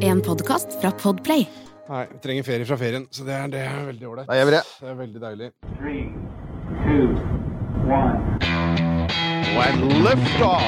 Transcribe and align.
En 0.00 0.20
podkast 0.22 0.80
fra 0.80 0.90
Podplay. 0.90 1.48
Nei, 1.88 2.06
vi 2.12 2.18
trenger 2.18 2.42
ferie 2.46 2.66
fra 2.66 2.78
ferien, 2.80 3.04
så 3.12 3.26
det 3.26 3.34
er, 3.36 3.50
det 3.52 3.60
er 3.60 3.82
veldig 3.90 4.08
ålreit. 4.08 4.30
Vi 4.30 4.54
det. 4.54 4.62
Det 4.80 4.88
er 4.88 4.96
veldig 5.00 5.20
deilig. 5.24 5.48
Three, 5.76 6.04
two, 6.86 7.12
one. 7.84 8.40
And 9.56 9.92
lift 10.04 10.40
off. 10.40 10.64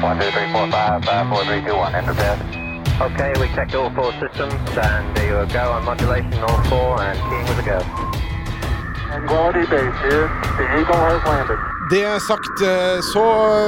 One, 0.00 0.16
two, 0.20 0.30
three, 0.32 0.48
four, 0.52 0.70
five, 0.72 1.04
five, 1.04 1.28
four, 1.28 1.44
three, 1.44 1.60
two, 1.68 1.76
one. 1.76 1.94
Enter 1.94 2.16
bed. 2.16 2.40
Okay, 3.00 3.32
we 3.40 3.48
checked 3.52 3.74
all 3.74 3.90
four 3.92 4.12
systems, 4.22 4.56
and 4.80 5.16
there 5.16 5.44
you 5.44 5.52
go 5.52 5.72
on 5.72 5.84
modulation, 5.84 6.40
all 6.48 6.62
four, 6.72 7.02
and 7.02 7.18
keying 7.28 7.44
with 7.44 7.60
a 7.60 7.66
go. 7.68 7.78
Quality 9.28 9.66
base 9.68 9.98
here. 10.08 10.26
The 10.56 10.64
Eagle 10.80 10.96
has 10.96 11.20
landed. 11.28 11.73
Det 11.90 12.20
sagt, 12.20 12.62
eh, 12.64 13.00
så 13.12 13.24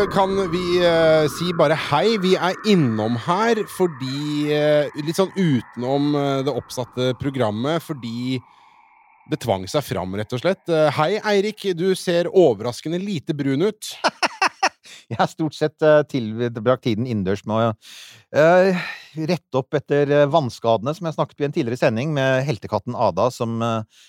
kan 0.09 0.31
vi 0.49 0.79
eh, 0.81 1.27
si 1.29 1.51
bare 1.53 1.77
hei. 1.77 2.15
Vi 2.23 2.33
er 2.33 2.55
innom 2.65 3.19
her 3.27 3.59
fordi 3.69 4.47
eh, 4.57 4.89
Litt 5.05 5.19
sånn 5.19 5.35
utenom 5.37 6.15
det 6.47 6.55
oppsatte 6.55 7.11
programmet, 7.21 7.85
fordi 7.85 8.39
det 9.29 9.41
tvang 9.43 9.67
seg 9.69 9.85
fram, 9.85 10.17
rett 10.17 10.33
og 10.33 10.41
slett. 10.41 10.65
Hei, 10.97 11.19
Eirik. 11.29 11.67
Du 11.77 11.91
ser 11.99 12.31
overraskende 12.31 13.03
lite 13.03 13.37
brun 13.37 13.67
ut. 13.69 13.93
Jeg 15.11 15.21
har 15.21 15.29
stort 15.29 15.55
sett 15.55 15.85
tilbrakt 16.09 16.87
tiden 16.87 17.05
innendørs 17.07 17.45
med 17.47 17.69
å 17.69 18.41
rette 19.29 19.61
opp 19.61 19.77
etter 19.77 20.11
vannskadene, 20.31 20.95
som 20.97 21.07
jeg 21.07 21.15
snakket 21.15 21.43
i 21.43 21.47
en 21.47 21.55
tidligere 21.55 21.79
sending, 21.79 22.11
med 22.15 22.43
heltekatten 22.49 22.97
Ada, 22.99 23.29
som 23.35 23.63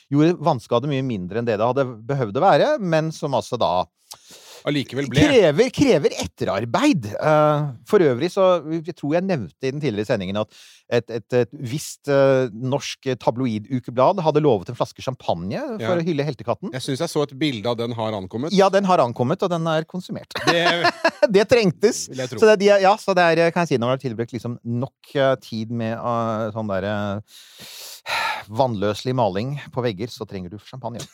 gjorde 0.10 0.40
vannskade 0.42 0.90
mye 0.90 1.06
mindre 1.06 1.42
enn 1.42 1.50
det 1.50 1.60
det 1.60 1.70
hadde 1.70 1.86
behøvd 2.10 2.42
å 2.42 2.46
være, 2.46 2.72
men 2.82 3.12
som 3.14 3.38
altså 3.38 3.62
da 3.62 3.86
Allikevel 4.68 5.06
ble. 5.08 5.22
krever, 5.22 5.70
krever 5.72 6.14
etterarbeid. 6.20 7.06
Uh, 7.22 7.70
for 7.88 8.04
øvrig 8.04 8.28
så 8.34 8.60
Jeg 8.74 8.96
tror 8.98 9.14
jeg 9.16 9.24
nevnte 9.24 9.64
i 9.64 9.72
den 9.72 9.80
tidligere 9.80 10.10
sendingen 10.10 10.40
at 10.42 10.50
et, 10.92 11.14
et, 11.14 11.36
et 11.46 11.54
visst 11.72 12.10
uh, 12.12 12.50
norsk 12.52 13.08
tabloidukeblad 13.22 14.20
hadde 14.26 14.42
lovet 14.44 14.72
en 14.74 14.76
flaske 14.76 15.04
champagne 15.06 15.62
for 15.78 15.86
Ja. 15.86 15.96
å 15.96 16.04
hylle 16.04 16.26
heltekatten. 16.28 16.74
Jeg 16.76 16.84
syns 16.84 17.06
jeg 17.06 17.14
så 17.14 17.24
et 17.28 17.36
bilde 17.40 17.70
av 17.72 17.78
den 17.80 17.96
har 17.96 18.18
ankommet. 18.18 18.52
Ja, 18.56 18.68
den 18.74 18.90
har 18.90 19.00
ankommet, 19.04 19.44
og 19.46 19.54
den 19.54 19.68
er 19.72 19.88
konsumert. 19.88 20.36
Det 20.50 20.66
det 21.38 21.48
trengtes! 21.52 22.08
Så 22.10 22.44
det, 22.50 22.58
de, 22.66 22.72
ja, 22.84 22.96
så 23.00 23.16
det 23.16 23.24
er, 23.24 23.52
kan 23.56 23.64
jeg 23.64 23.76
si, 23.76 23.80
når 23.80 23.94
man 23.94 23.96
har 23.96 24.04
tilbrakt 24.04 24.36
liksom 24.36 24.58
nok 24.68 25.16
uh, 25.16 25.36
tid 25.44 25.72
med 25.72 25.96
sånn 26.56 26.68
derre 26.72 26.98
vannløselig 28.48 29.16
maling 29.16 29.56
på 29.76 29.84
vegger, 29.84 30.12
så 30.12 30.28
trenger 30.28 30.54
du 30.54 30.60
champagne. 30.64 31.04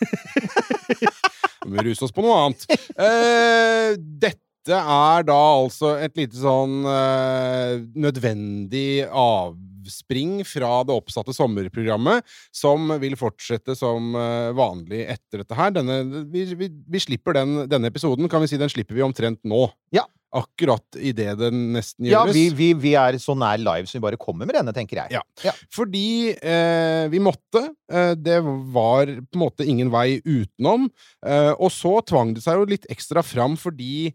Må 1.68 1.84
ruse 1.86 2.06
oss 2.06 2.14
på 2.16 2.24
noe 2.26 2.40
annet. 2.46 2.66
Uh, 2.98 3.94
dette 3.98 4.80
er 4.80 5.26
da 5.28 5.40
altså 5.58 5.98
et 6.00 6.16
lite 6.16 6.40
sånn 6.40 6.86
uh, 6.88 7.82
nødvendig 8.00 9.04
avspring 9.10 10.40
fra 10.48 10.78
det 10.88 10.96
oppsatte 10.96 11.36
sommerprogrammet, 11.36 12.24
som 12.56 12.96
vil 13.02 13.18
fortsette 13.20 13.76
som 13.76 14.14
eh, 14.16 14.54
vanlig 14.56 15.02
etter 15.12 15.44
dette 15.44 15.58
her. 15.60 15.74
Denne, 15.76 15.98
vi, 16.32 16.46
vi, 16.56 16.70
vi 16.72 17.02
slipper 17.04 17.36
den, 17.36 17.66
denne 17.68 17.92
episoden, 17.92 18.32
kan 18.32 18.44
vi 18.44 18.54
si. 18.54 18.60
Den 18.62 18.72
slipper 18.72 18.96
vi 18.96 19.04
omtrent 19.04 19.42
nå. 19.44 19.66
Ja. 19.92 20.06
Akkurat 20.34 20.98
idet 20.98 21.36
det 21.38 21.50
nesten 21.54 22.08
Ja, 22.10 22.24
gjøres. 22.24 22.34
vi, 22.36 22.46
vi, 22.58 22.70
vi 22.88 22.94
er 22.98 23.20
så 23.22 23.36
nær 23.38 23.62
live 23.62 23.86
som 23.90 24.00
vi 24.00 24.06
bare 24.08 24.18
kommer 24.22 24.50
med 24.50 24.58
denne, 24.58 24.74
tenker 24.76 25.04
jeg. 25.04 25.20
Ja. 25.46 25.54
Fordi 25.74 26.34
eh, 26.34 27.06
vi 27.14 27.22
måtte. 27.22 27.68
Eh, 27.92 28.14
det 28.18 28.40
var 28.74 29.06
på 29.06 29.38
en 29.38 29.44
måte 29.44 29.68
ingen 29.70 29.92
vei 29.94 30.18
utenom. 30.26 30.90
Eh, 31.26 31.52
og 31.54 31.70
så 31.74 32.00
tvang 32.10 32.34
det 32.34 32.46
seg 32.46 32.58
jo 32.58 32.70
litt 32.74 32.90
ekstra 32.94 33.22
fram 33.26 33.58
fordi 33.62 34.10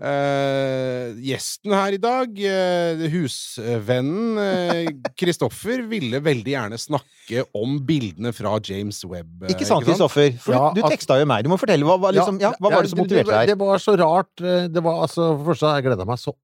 eh, 0.00 1.12
gjesten 1.22 1.74
her 1.76 1.96
i 1.96 2.00
dag, 2.02 2.32
uh, 2.32 3.02
husvennen 3.12 4.40
Kristoffer, 5.20 5.82
ville 5.90 6.20
veldig 6.24 6.54
gjerne 6.54 6.78
snakke 6.80 7.44
om 7.58 7.76
bildene 7.86 8.32
fra 8.36 8.54
James 8.64 9.02
Webb. 9.08 9.44
eh, 9.46 9.52
Ikke 9.54 9.68
sant, 9.68 9.84
Kristoffer? 9.86 10.32
For 10.42 10.56
Ja, 10.56 10.70
du, 10.74 10.80
du 10.80 10.88
teksta 10.92 11.18
jo 11.20 11.28
meg. 11.30 11.44
Du 11.46 11.52
må 11.52 11.58
fortelle. 11.60 11.86
Hva, 11.86 11.98
hva, 12.02 12.12
liksom, 12.16 12.40
ja, 12.42 12.52
hva 12.58 12.72
var 12.72 12.86
det 12.86 12.92
som 12.94 13.02
motiverte 13.02 13.34
deg? 13.36 13.52
det 13.52 13.58
var 13.60 13.82
så 13.82 13.96
rart. 14.00 14.32
eh, 14.40 14.68
Det 14.72 14.82
var 14.84 15.02
altså, 15.06 15.32
for 15.36 15.42
det 15.42 15.50
første 15.52 15.74
jeg 15.76 15.88
gleda 15.90 16.08
meg 16.08 16.22
så 16.22 16.34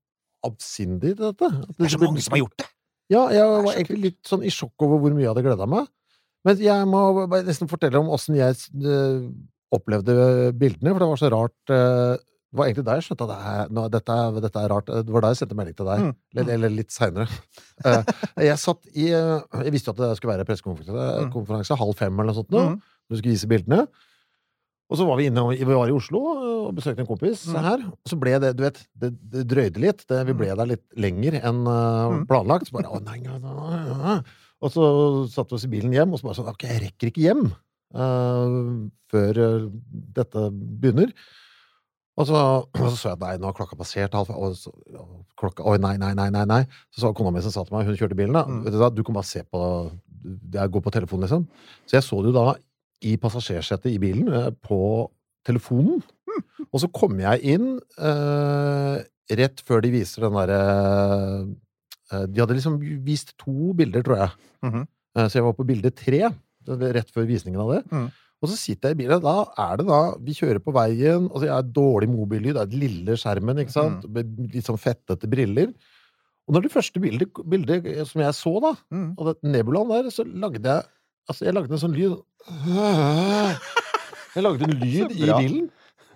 avsindig 0.46 1.14
til 1.18 1.24
dette. 1.32 1.48
At 1.50 1.76
Det 1.78 1.86
er 1.88 1.94
så 1.96 2.02
mange 2.04 2.22
som 2.22 2.36
har 2.36 2.44
gjort 2.44 2.58
det! 2.62 2.68
Ja, 3.08 3.22
jeg 3.32 3.44
var 3.64 3.72
egentlig 3.72 4.02
litt 4.02 4.28
sånn 4.28 4.42
i 4.44 4.50
sjokk 4.52 4.84
over 4.84 4.98
hvor 5.00 5.14
mye 5.16 5.24
jeg 5.24 5.30
hadde 5.32 5.46
gleda 5.46 5.66
meg. 5.66 5.86
Men 6.46 6.60
jeg 6.62 6.84
må 6.86 7.00
bare 7.26 7.42
nesten 7.46 7.68
fortelle 7.70 7.98
om 7.98 8.10
åssen 8.14 8.36
jeg 8.38 8.54
eh, 8.84 9.22
opplevde 9.74 10.14
bildene, 10.56 10.92
for 10.94 11.02
det 11.02 11.08
var 11.10 11.20
så 11.20 11.30
rart. 11.32 11.72
Eh, 12.48 12.54
det 12.54 12.58
var 12.58 12.66
egentlig 12.66 12.84
da 12.88 12.94
jeg 12.96 13.04
skjønte 13.04 13.26
at 13.28 13.68
det 13.68 13.86
dette, 13.92 14.16
dette 14.40 14.60
er 14.64 14.68
rart. 14.72 14.86
Det 14.88 15.12
var 15.12 15.20
da 15.20 15.28
jeg 15.34 15.36
sendte 15.42 15.54
melding 15.58 15.76
til 15.76 15.86
deg. 15.86 16.00
Mm. 16.00 16.12
Eller, 16.36 16.52
eller 16.54 16.70
litt 16.72 16.90
seinere. 16.90 17.28
jeg 18.40 18.58
satt 18.58 18.86
i 18.96 19.10
eh, 19.12 19.40
Jeg 19.64 19.72
visste 19.74 19.90
jo 19.90 19.96
at 19.96 20.00
det 20.00 20.16
skulle 20.16 20.36
være 20.38 20.46
pressekonferanse 20.48 21.74
Mm. 21.76 21.80
halv 21.84 21.96
fem 21.98 22.12
eller 22.18 22.32
noe 22.32 22.38
sånt. 22.40 22.50
Nå, 22.50 22.62
Mm. 22.70 22.80
vi 23.10 23.16
skulle 23.20 23.34
vise 23.36 23.46
bildene. 23.50 23.86
Og 24.88 24.96
så 24.96 25.04
var 25.04 25.18
vi 25.20 25.26
inne 25.28 25.42
vi 25.52 25.64
var 25.68 25.86
i 25.90 25.92
Oslo 25.92 26.18
og 26.24 26.74
besøkte 26.74 27.00
en 27.04 27.06
kompis 27.06 27.44
Mm. 27.52 27.60
her. 27.60 27.78
Og 27.92 28.08
så 28.08 28.16
ble 28.18 28.38
det 28.40 28.56
du 28.56 28.62
vet, 28.64 28.80
det, 28.96 29.10
det 29.30 29.46
drøyde 29.46 29.78
litt. 29.84 30.06
Det, 30.08 30.24
vi 30.26 30.32
ble 30.32 30.48
der 30.56 30.66
litt 30.66 30.84
lenger 30.96 31.36
enn 31.44 31.66
eh, 31.68 32.08
Mm. 32.08 32.26
planlagt. 32.26 32.68
Så 32.68 32.72
bare, 32.72 32.88
å, 32.88 33.02
nei, 33.04 33.18
nei, 33.20 33.36
nei. 33.38 34.22
Og 34.64 34.72
så 34.72 35.28
satte 35.30 35.50
vi 35.52 35.54
oss 35.60 35.64
i 35.68 35.68
bilen 35.68 35.92
hjem, 35.92 36.12
og 36.12 36.18
så 36.18 36.24
bare 36.24 36.34
sånn 36.40 36.48
Ok, 36.48 36.64
jeg 36.66 36.80
rekker 36.82 37.12
ikke 37.12 37.22
hjem 37.28 37.52
uh, 37.94 38.88
før 39.12 39.38
eh, 39.38 39.68
dette 40.16 40.48
begynner. 40.80 41.12
Og 42.18 42.26
så, 42.28 42.38
og 42.82 42.88
så 42.88 42.96
så 42.96 43.10
jeg 43.12 43.18
at 43.18 43.24
nei, 43.24 43.34
nå 43.40 43.50
har 43.50 43.56
klokka 43.56 43.78
passert 43.78 44.16
halv 44.18 44.32
og 44.34 44.56
så, 44.58 44.72
og 44.98 45.22
klokka, 45.38 45.66
Oi, 45.70 45.78
nei, 45.82 45.94
nei, 46.00 46.12
nei, 46.18 46.28
nei, 46.34 46.44
nei. 46.50 46.62
Så 46.90 47.04
så 47.04 47.12
kona 47.16 47.32
mi 47.34 47.42
som 47.44 47.54
sa 47.54 47.64
til 47.66 47.76
meg, 47.76 47.86
hun 47.88 47.98
kjørte 47.98 48.18
bilen, 48.18 48.36
da. 48.36 48.44
Mm. 48.48 48.64
Vet 48.66 48.74
du, 48.74 48.80
da, 48.82 48.90
du 48.94 49.04
kan 49.06 49.18
bare 49.18 49.28
se 49.28 49.44
på 49.46 49.62
Jeg 50.54 50.74
går 50.74 50.84
på 50.84 50.94
telefonen, 50.94 51.28
liksom. 51.28 51.46
Så 51.86 51.98
jeg 51.98 52.06
så 52.06 52.18
det 52.24 52.32
jo 52.32 52.38
da 52.40 52.48
i 53.06 53.14
passasjersetet 53.22 53.92
i 53.94 54.00
bilen, 54.02 54.26
eh, 54.34 54.50
på 54.66 54.80
telefonen. 55.46 56.02
Og 56.68 56.82
så 56.82 56.90
kom 56.94 57.16
jeg 57.22 57.54
inn 57.54 57.70
eh, 57.78 58.98
rett 59.38 59.62
før 59.66 59.82
de 59.84 59.92
viser 59.94 60.26
den 60.26 60.36
derre 60.36 60.60
eh, 62.12 62.24
De 62.28 62.42
hadde 62.42 62.56
liksom 62.58 62.78
vist 63.06 63.34
to 63.40 63.72
bilder, 63.78 64.04
tror 64.06 64.24
jeg. 64.24 64.32
Mhm. 64.66 64.86
Eh, 65.18 65.26
så 65.28 65.38
jeg 65.38 65.46
var 65.46 65.56
på 65.56 65.66
bilde 65.68 65.94
tre, 65.96 66.28
rett 66.68 67.14
før 67.14 67.28
visningen 67.30 67.62
av 67.62 67.76
det. 67.76 67.82
Og 68.42 68.48
så 68.52 68.56
sitter 68.56 68.92
jeg 68.92 68.96
i 68.96 69.00
bilen, 69.02 69.22
da 69.24 69.32
er 69.58 69.80
det 69.80 69.86
da 69.88 70.00
Vi 70.22 70.34
kjører 70.36 70.60
på 70.62 70.70
veien, 70.76 71.24
og 71.34 71.42
jeg 71.42 71.50
har 71.50 71.62
dårlig 71.74 72.06
mobillyd, 72.12 72.54
det 72.54 72.62
er 72.62 72.70
den 72.70 72.80
lille 72.84 73.16
skjermen, 73.18 73.58
ikke 73.64 73.74
sant? 73.74 74.04
Med 74.14 74.30
litt 74.54 74.66
sånn 74.68 74.78
fettete 74.78 75.26
briller. 75.30 75.72
Og 76.48 76.54
når 76.54 76.64
det 76.68 76.70
første 76.72 77.00
bildet, 77.02 77.34
bildet 77.50 77.88
som 78.08 78.22
jeg 78.22 78.32
så, 78.38 78.54
da, 78.62 78.70
Mm. 78.94 79.10
av 79.18 79.26
det 79.34 79.50
nebulaen 79.52 79.90
der, 79.90 80.10
så 80.14 80.24
lagde 80.24 80.62
jeg 80.64 80.82
Altså, 81.28 81.44
jeg 81.44 81.52
lagde 81.52 81.74
en 81.76 81.82
sånn 81.82 81.92
lyd 81.92 82.14
Jeg 84.34 84.44
lagde 84.44 84.64
en 84.68 84.78
lyd 84.82 85.12
i 85.12 85.26
bilen. 85.28 85.66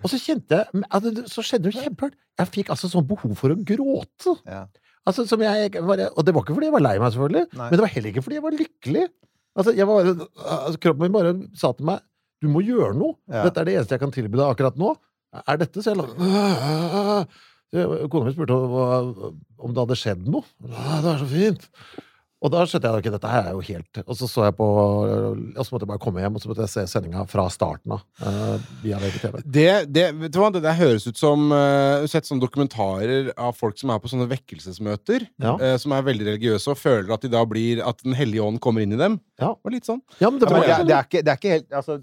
Og 0.02 0.10
så 0.10 0.18
kjente 0.18 0.62
jeg 0.62 0.84
at 0.90 1.08
Så 1.30 1.44
skjedde 1.46 1.68
det 1.70 1.74
kjemperart. 1.78 2.16
Jeg 2.40 2.48
fikk 2.54 2.70
altså 2.72 2.88
sånn 2.90 3.04
behov 3.06 3.34
for 3.38 3.52
å 3.52 3.58
gråte. 3.60 4.36
Ja. 4.48 4.62
Altså, 5.06 5.26
som 5.28 5.42
jeg 5.42 5.74
og 5.82 5.90
det 6.24 6.32
var 6.32 6.44
ikke 6.44 6.54
fordi 6.54 6.68
jeg 6.70 6.74
var 6.76 6.84
lei 6.86 6.94
meg, 7.02 7.10
selvfølgelig, 7.12 7.44
Nei. 7.58 7.66
men 7.66 7.74
det 7.76 7.82
var 7.84 7.90
heller 7.92 8.10
ikke 8.12 8.22
fordi 8.24 8.36
jeg 8.38 8.44
var 8.46 8.54
lykkelig. 8.56 9.04
Altså, 9.58 9.74
jeg 9.76 9.86
var, 9.90 10.06
altså, 10.06 10.78
kroppen 10.80 11.02
min 11.08 11.12
bare 11.16 11.32
sa 11.58 11.72
til 11.76 11.88
meg 11.90 12.00
du 12.42 12.48
må 12.50 12.62
gjøre 12.66 12.92
noe. 12.98 13.16
Ja. 13.30 13.46
Dette 13.46 13.62
er 13.62 13.68
det 13.68 13.78
eneste 13.78 13.96
jeg 13.96 14.02
kan 14.02 14.14
tilby 14.14 14.38
deg 14.40 14.48
akkurat 14.50 14.78
nå. 14.80 14.94
Er 15.46 15.60
dette? 15.62 15.80
La 15.96 17.24
Kona 18.12 18.26
mi 18.26 18.32
spurte 18.34 18.56
om 18.58 19.72
det 19.72 19.80
hadde 19.80 19.96
skjedd 19.96 20.26
noe. 20.28 20.44
Det 20.60 21.12
er 21.14 21.22
så 21.22 21.28
fint. 21.30 21.68
Og 22.42 22.50
da 22.50 22.64
skjønte 22.66 22.88
jeg 22.88 22.96
at 22.96 22.98
okay, 22.98 23.12
dette 23.14 23.30
her 23.30 23.48
er 23.48 23.54
jo 23.54 23.60
helt 23.62 24.00
Og 24.02 24.16
så 24.18 24.26
så 24.26 24.46
jeg 24.48 24.56
på 24.58 24.66
Og 24.66 25.60
så 25.62 25.68
måtte 25.70 25.84
jeg 25.84 25.90
bare 25.92 26.02
komme 26.02 26.22
hjem 26.24 26.38
og 26.38 26.42
så 26.42 26.50
måtte 26.50 26.64
jeg 26.64 26.72
se 26.72 26.84
sendinga 26.90 27.22
fra 27.30 27.44
starten 27.54 27.94
av. 27.94 28.02
Uh, 28.18 28.56
via 28.82 28.98
VGTV. 28.98 29.38
Det, 29.46 29.68
det, 29.94 30.06
vet 30.18 30.34
du 30.34 30.40
hva, 30.42 30.48
det 30.54 30.64
der 30.64 30.74
høres 30.78 31.06
ut 31.06 31.20
som 31.20 31.52
uh, 31.54 32.02
sett 32.10 32.26
sånne 32.26 32.42
dokumentarer 32.42 33.30
av 33.38 33.54
folk 33.58 33.78
som 33.78 33.92
er 33.94 34.02
på 34.02 34.10
sånne 34.10 34.26
vekkelsesmøter, 34.32 35.28
Ja. 35.42 35.54
uh, 35.60 35.76
som 35.78 35.94
er 35.94 36.06
veldig 36.08 36.26
religiøse, 36.32 36.74
og 36.74 36.80
føler 36.80 37.14
at 37.14 37.22
de 37.22 37.30
da 37.32 37.44
blir 37.46 37.82
At 37.86 38.02
Den 38.02 38.16
hellige 38.18 38.42
ånd 38.42 38.58
kommer 38.64 38.82
inn 38.82 38.96
i 38.96 39.00
dem. 39.00 39.20
Ja. 39.42 39.50
Det 39.52 39.68
var 39.68 39.74
litt 39.74 39.88
sånn. 39.88 40.00
Ja, 40.20 40.30
men 40.30 40.40
det 40.40 40.48
Ja, 40.48 40.54
men 40.56 40.86
det, 40.86 40.88
det, 40.88 40.96
er 40.96 41.08
ikke, 41.08 41.22
det 41.26 41.32
er 41.32 41.40
ikke 41.40 41.52
helt 41.52 41.76
altså, 41.82 41.98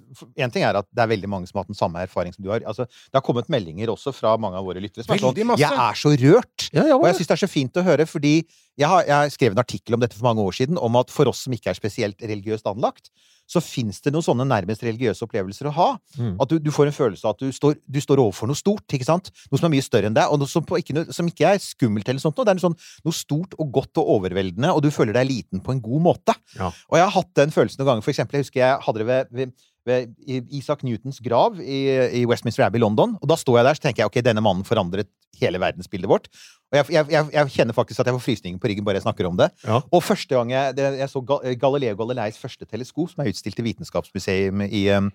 En 0.46 0.54
ting 0.54 0.66
er 0.68 0.80
at 0.82 0.88
det 0.92 1.04
er 1.06 1.12
veldig 1.14 1.32
mange 1.32 1.50
som 1.50 1.60
har 1.60 1.66
hatt 1.66 1.74
den 1.74 1.80
samme 1.80 2.04
erfaring 2.06 2.36
som 2.36 2.46
du 2.46 2.52
har. 2.54 2.64
Altså, 2.68 2.86
det 2.90 3.18
har 3.20 3.26
kommet 3.26 3.50
meldinger 3.52 3.92
også 3.94 4.14
fra 4.16 4.36
mange 4.42 4.60
av 4.60 4.68
våre 4.68 4.84
lyttere 4.84 5.08
som 5.08 5.16
er 5.16 5.24
sånn. 5.24 5.58
Jeg 5.62 5.82
er 5.88 6.00
så 6.04 6.14
rørt! 6.24 6.70
Ja, 6.76 6.86
Og 6.98 7.08
jeg 7.08 7.20
syns 7.20 7.32
det 7.32 7.38
er 7.38 7.44
så 7.46 7.52
fint 7.52 7.80
å 7.80 7.86
høre, 7.86 8.08
fordi 8.10 8.36
jeg 8.80 8.88
har, 8.88 9.04
jeg 9.08 9.34
skrev 9.36 9.56
en 9.56 9.64
artikkel 9.64 9.98
om 9.98 10.04
dette 10.04 10.18
for 10.20 10.30
mange 10.30 10.46
år 10.46 10.56
siden, 10.60 10.80
om 10.80 11.00
at 11.00 11.12
for 11.12 11.32
oss 11.32 11.44
som 11.48 11.56
ikke 11.56 11.74
er 11.74 11.80
spesielt 11.80 12.22
religiøst 12.24 12.68
anlagt, 12.70 13.12
så 13.50 13.62
fins 13.64 13.98
det 14.06 14.14
noen 14.14 14.26
sånne 14.26 14.46
nærmest 14.46 14.84
religiøse 14.86 15.26
opplevelser 15.26 15.70
å 15.72 15.74
ha. 15.74 15.88
Mm. 16.20 16.36
At 16.44 16.52
du, 16.52 16.58
du 16.62 16.70
får 16.74 16.92
en 16.92 16.96
følelse 16.96 17.26
av 17.26 17.34
at 17.34 17.42
du 17.42 17.54
står, 17.56 17.80
du 17.82 18.00
står 18.04 18.22
overfor 18.22 18.52
noe 18.52 18.60
stort, 18.60 18.86
ikke 18.94 19.08
sant? 19.08 19.32
Noe 19.50 19.62
som 19.62 19.70
er 19.70 19.74
mye 19.74 19.86
større 19.86 20.12
enn 20.12 20.18
deg, 20.18 20.30
og 20.30 20.42
noe 20.42 20.52
som, 20.52 20.66
på 20.66 20.78
ikke, 20.82 20.96
noe, 21.00 21.16
som 21.16 21.30
ikke 21.30 21.56
er 21.56 21.64
skummelt 21.64 22.12
eller 22.12 22.22
sånt 22.22 22.38
noe. 22.38 22.46
Det 22.46 22.54
er 22.54 22.60
noe, 22.60 22.68
sånn, 22.68 22.78
noe 23.08 23.18
stort 23.18 23.58
og 23.58 23.74
godt 23.80 24.02
og 24.02 24.14
overveldende, 24.20 24.74
og 24.76 24.84
du 24.86 24.92
føler 24.94 25.18
deg 25.18 25.32
liten 25.32 25.64
på 25.66 25.74
en 25.74 25.82
god 25.84 26.06
måte. 26.12 26.38
Ja. 26.60 26.70
Og 26.92 27.00
jeg 27.00 27.08
har 27.08 27.16
hatt 27.18 27.34
den 27.42 27.56
følelsen 27.56 27.82
noen 27.82 27.94
ganger. 27.94 28.06
For 28.06 28.14
eksempel, 28.14 28.38
jeg 28.38 28.48
husker 28.48 28.64
jeg 28.64 28.86
hadde 28.86 29.02
det 29.02 29.10
ved, 29.10 29.34
ved 29.42 29.56
ved 29.88 30.12
Isak 30.56 30.84
Newtons 30.84 31.22
grav 31.24 31.60
i, 31.62 31.80
i 32.20 32.26
Westminster 32.30 32.66
Abbey 32.66 32.80
i 32.80 32.84
London. 32.84 33.16
Og 33.22 33.30
da 33.32 33.38
står 33.40 33.60
jeg 33.60 33.68
der 33.70 33.78
så 33.78 33.86
tenker 33.86 34.04
jeg 34.04 34.12
ok, 34.12 34.20
denne 34.26 34.44
mannen 34.44 34.68
forandret 34.68 35.10
hele 35.40 35.62
verdensbildet 35.62 36.10
vårt. 36.12 36.28
Og 36.70 36.78
jeg, 36.78 37.06
jeg, 37.10 37.30
jeg, 37.34 37.52
kjenner 37.56 37.76
faktisk 37.78 38.02
at 38.02 38.10
jeg 38.10 38.18
får 38.18 38.26
frysninger 38.26 38.62
på 38.62 38.70
ryggen 38.70 38.86
bare 38.86 39.00
jeg 39.00 39.08
snakker 39.08 39.30
om 39.30 39.38
det. 39.40 39.50
Ja. 39.64 39.80
Og 39.96 40.04
første 40.06 40.36
gang 40.36 40.52
jeg, 40.54 40.76
jeg 41.00 41.10
så 41.12 41.24
Galileo 41.62 41.98
Galileis 42.02 42.38
første 42.42 42.68
teleskop, 42.68 43.10
som 43.14 43.24
er 43.24 43.32
utstilt 43.32 43.62
i 43.62 43.66
Vitenskapsmuseum 43.70 44.66
i, 44.68 44.84
um, 44.94 45.10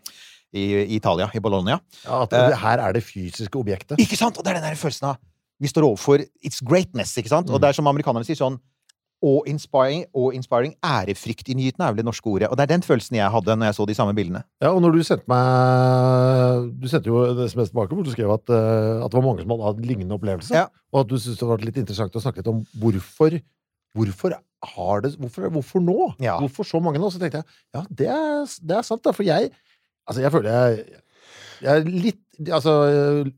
i, 0.55 0.65
i 0.65 0.97
Italia, 0.99 1.29
i 1.31 1.43
Bologna. 1.45 1.79
Ja, 2.07 2.25
det, 2.31 2.43
her 2.65 2.83
er 2.89 2.97
det 2.97 3.05
fysiske 3.07 3.61
objektet. 3.61 4.01
Ikke 4.03 4.19
sant? 4.19 4.39
Og 4.39 4.47
det 4.47 4.55
er 4.55 4.61
den 4.61 4.69
der 4.71 4.81
følelsen 4.81 5.13
av 5.13 5.23
Vi 5.63 5.71
står 5.71 5.87
overfor 5.87 6.25
its 6.43 6.59
greatness, 6.67 7.15
ikke 7.21 7.31
sant? 7.31 7.51
Og 7.51 7.61
det 7.63 7.69
er 7.69 7.77
som 7.77 7.87
amerikanerne 7.87 8.27
sier 8.27 8.41
sånn 8.41 8.59
Og 9.25 9.47
inspiring 9.49 10.75
ærefrykt 10.85 11.49
i 11.49 11.57
nyhetene 11.57 11.87
er 11.87 11.95
vel 11.95 12.03
det 12.03 12.07
norske 12.09 12.29
ordet. 12.29 12.51
Og 12.53 12.59
det 12.59 12.67
er 12.67 12.73
den 12.75 12.85
følelsen 12.85 13.17
jeg 13.17 13.31
hadde 13.33 13.57
når 13.57 13.71
jeg 13.71 13.77
så 13.79 13.87
de 13.89 13.97
samme 13.97 14.15
bildene. 14.17 14.43
Ja, 14.63 14.71
og 14.75 14.83
når 14.85 14.99
du 14.99 15.03
sendte 15.07 15.31
meg 15.33 16.71
Du 16.83 16.87
sendte 16.91 17.11
jo 17.11 17.23
en 17.31 17.41
SMS 17.49 17.73
tilbake 17.73 17.97
hvor 17.97 18.05
du 18.07 18.13
skrev 18.13 18.33
at, 18.35 18.53
eh, 18.53 19.05
at 19.05 19.11
det 19.13 19.19
var 19.19 19.27
mange 19.27 19.45
som 19.45 19.55
hadde 19.55 19.69
hatt 19.71 19.85
lignende 19.89 20.17
opplevelse, 20.19 20.53
Ja. 20.55 20.67
og 20.93 21.01
at 21.05 21.09
du 21.11 21.17
syntes 21.17 21.39
det 21.41 21.49
var 21.49 21.65
litt 21.65 21.79
interessant 21.81 22.15
å 22.19 22.23
snakke 22.25 22.43
litt 22.43 22.53
om 22.53 22.65
hvorfor 22.79 23.41
Hvorfor 23.95 24.33
har 24.75 25.01
det 25.05 25.13
Hvorfor, 25.23 25.49
hvorfor 25.55 25.81
nå? 25.85 25.97
Ja. 26.21 26.39
Hvorfor 26.43 26.67
så 26.67 26.81
mange 26.83 26.99
nå? 26.99 27.11
Så 27.15 27.21
tenkte 27.23 27.43
jeg 27.43 27.47
ja, 27.77 27.85
det 27.91 28.09
er, 28.11 28.45
det 28.67 28.77
er 28.81 28.83
sant, 28.87 29.03
da. 29.07 29.13
For 29.15 29.23
jeg 29.27 29.51
Altså, 30.09 30.21
jeg 30.21 30.33
føler 30.35 30.51
jeg 30.51 30.85
Jeg 31.63 31.71
er 31.81 31.85
litt 31.89 32.21
Altså, 32.51 32.73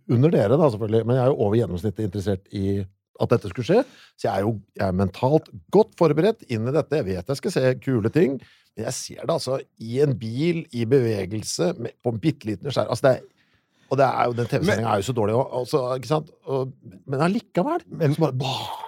under 0.09 0.31
dere, 0.33 0.57
da, 0.57 0.71
selvfølgelig, 0.73 1.03
men 1.07 1.17
jeg 1.19 1.23
er 1.27 1.29
jo 1.29 1.37
over 1.45 1.57
gjennomsnittet 1.61 2.07
interessert 2.09 2.47
i 2.57 2.79
at 3.21 3.33
dette 3.33 3.53
skulle 3.53 3.69
skje. 3.69 3.83
Så 4.17 4.29
jeg 4.29 4.33
er 4.35 4.47
jo 4.47 4.57
jeg 4.77 4.87
er 4.89 5.01
mentalt 5.01 5.49
godt 5.75 5.95
forberedt 5.99 6.47
inn 6.49 6.69
i 6.69 6.75
dette. 6.75 7.01
Jeg 7.01 7.09
vet 7.09 7.33
jeg 7.33 7.41
skal 7.41 7.55
se 7.55 7.75
kule 7.83 8.13
ting. 8.13 8.39
Men 8.77 8.91
jeg 8.91 8.97
ser 8.97 9.23
det 9.25 9.33
altså 9.33 9.61
i 9.81 10.03
en 10.05 10.13
bil, 10.21 10.67
i 10.77 10.85
bevegelse, 10.89 11.73
med, 11.81 11.97
på 12.05 12.13
en 12.13 12.21
bitte 12.21 12.49
liten 12.51 12.69
skjerm. 12.69 12.91
Altså 12.93 13.07
det 13.07 13.13
er, 13.17 13.23
og 13.87 14.01
det 14.01 14.07
er 14.07 14.27
jo, 14.27 14.35
den 14.37 14.49
TV-sendinga 14.51 14.91
er 14.91 15.01
jo 15.01 15.07
så 15.07 15.15
dårlig, 15.15 15.35
og, 15.39 15.53
altså, 15.61 15.81
ikke 15.95 16.11
sant? 16.11 16.31
Og, 16.51 16.73
men 17.07 17.23
allikevel 17.23 17.85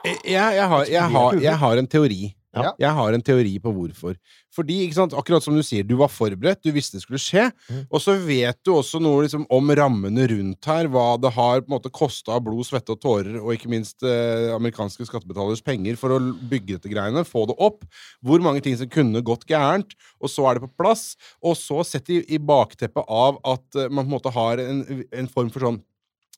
Jeg, 0.04 0.18
jeg, 0.26 0.66
har, 0.72 0.84
jeg, 0.90 1.04
har, 1.14 1.38
jeg 1.44 1.58
har 1.62 1.80
en 1.80 1.88
teori. 1.88 2.18
Ja. 2.66 2.72
Jeg 2.82 2.96
har 2.98 3.14
en 3.14 3.24
teori 3.24 3.54
på 3.62 3.72
hvorfor. 3.74 4.16
Fordi, 4.54 4.80
ikke 4.84 4.96
sant, 4.96 5.14
akkurat 5.16 5.44
som 5.44 5.56
du 5.56 5.62
sier, 5.66 5.84
du 5.86 5.94
var 6.00 6.10
forberedt, 6.10 6.62
du 6.64 6.72
visste 6.74 6.98
det 6.98 7.04
skulle 7.04 7.20
skje, 7.22 7.46
mm. 7.68 7.82
og 7.86 8.02
så 8.02 8.16
vet 8.18 8.58
du 8.66 8.72
også 8.74 9.00
noe 9.02 9.24
liksom, 9.26 9.44
om 9.54 9.72
rammene 9.78 10.26
rundt 10.32 10.70
her, 10.70 10.88
hva 10.92 11.06
det 11.20 11.32
har 11.36 11.62
på 11.62 11.70
en 11.70 11.76
måte 11.76 11.92
kosta 11.94 12.36
av 12.36 12.44
blod, 12.46 12.64
svette 12.66 12.94
og 12.94 13.02
tårer, 13.02 13.36
og 13.42 13.52
ikke 13.54 13.70
minst 13.72 14.06
eh, 14.06 14.48
amerikanske 14.54 15.06
skattebetalers 15.08 15.62
penger 15.64 15.98
for 16.00 16.16
å 16.16 16.20
bygge 16.20 16.78
dette 16.78 16.92
greiene, 16.92 17.26
få 17.28 17.44
det 17.50 17.58
opp, 17.62 17.84
hvor 18.24 18.42
mange 18.44 18.64
ting 18.64 18.78
som 18.80 18.90
kunne 18.90 19.22
gått 19.26 19.46
gærent, 19.50 19.94
og 20.18 20.32
så 20.32 20.48
er 20.48 20.58
det 20.58 20.66
på 20.66 20.74
plass, 20.80 21.12
og 21.44 21.58
så 21.60 21.84
sett 21.86 22.10
i, 22.14 22.22
i 22.34 22.40
bakteppet 22.40 23.06
av 23.06 23.38
at 23.46 23.78
eh, 23.78 23.92
man 23.92 24.06
på 24.06 24.10
en 24.10 24.16
måte 24.16 24.34
har 24.34 24.64
en, 24.64 24.82
en 25.12 25.30
form 25.30 25.52
for 25.54 25.68
sånn 25.68 25.82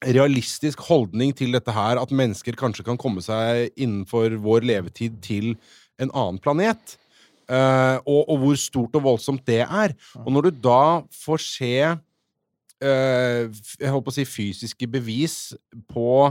realistisk 0.01 0.81
holdning 0.89 1.35
til 1.37 1.53
dette 1.53 1.73
her, 1.77 2.01
at 2.01 2.13
mennesker 2.15 2.57
kanskje 2.59 2.87
kan 2.87 2.99
komme 3.01 3.21
seg 3.25 3.69
innenfor 3.77 4.39
vår 4.41 4.65
levetid 4.69 5.21
til 5.25 5.53
en 6.01 6.13
annen 6.13 6.41
planet. 6.43 6.97
Uh, 7.51 7.99
og, 8.07 8.29
og 8.31 8.37
hvor 8.45 8.61
stort 8.63 8.95
og 8.99 9.07
voldsomt 9.09 9.43
det 9.49 9.65
er. 9.65 9.97
Og 10.23 10.31
når 10.33 10.49
du 10.49 10.61
da 10.69 11.03
får 11.25 11.43
se 11.43 11.73
uh, 11.91 13.43
jeg 13.51 13.91
holdt 13.91 14.07
på 14.07 14.15
å 14.15 14.19
si 14.21 14.29
fysiske 14.29 14.87
bevis 14.91 15.41
på 15.91 16.31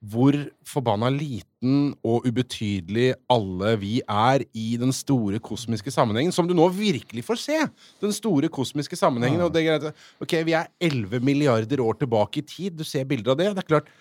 hvor 0.00 0.32
forbanna 0.64 1.10
liten 1.12 1.90
og 2.00 2.24
ubetydelig 2.24 3.10
alle 3.28 3.74
vi 3.82 3.98
er 4.00 4.46
i 4.56 4.68
den 4.80 4.94
store 4.96 5.36
kosmiske 5.44 5.92
sammenhengen, 5.92 6.32
som 6.32 6.48
du 6.48 6.54
nå 6.56 6.70
virkelig 6.72 7.26
får 7.26 7.40
se. 7.42 7.58
Den 8.00 8.14
store 8.16 8.48
kosmiske 8.48 8.96
sammenhengen. 8.96 9.42
Og 9.44 9.52
det 9.52 9.60
er 9.66 9.76
greit. 9.76 10.06
Ok, 10.24 10.38
vi 10.48 10.56
er 10.56 10.70
11 10.80 11.20
milliarder 11.20 11.84
år 11.84 12.00
tilbake 12.00 12.40
i 12.40 12.46
tid. 12.48 12.78
Du 12.80 12.84
ser 12.88 13.04
bilder 13.04 13.34
av 13.34 13.42
det. 13.42 13.50
Det 13.58 13.64
er 13.64 13.70
klart 13.74 13.92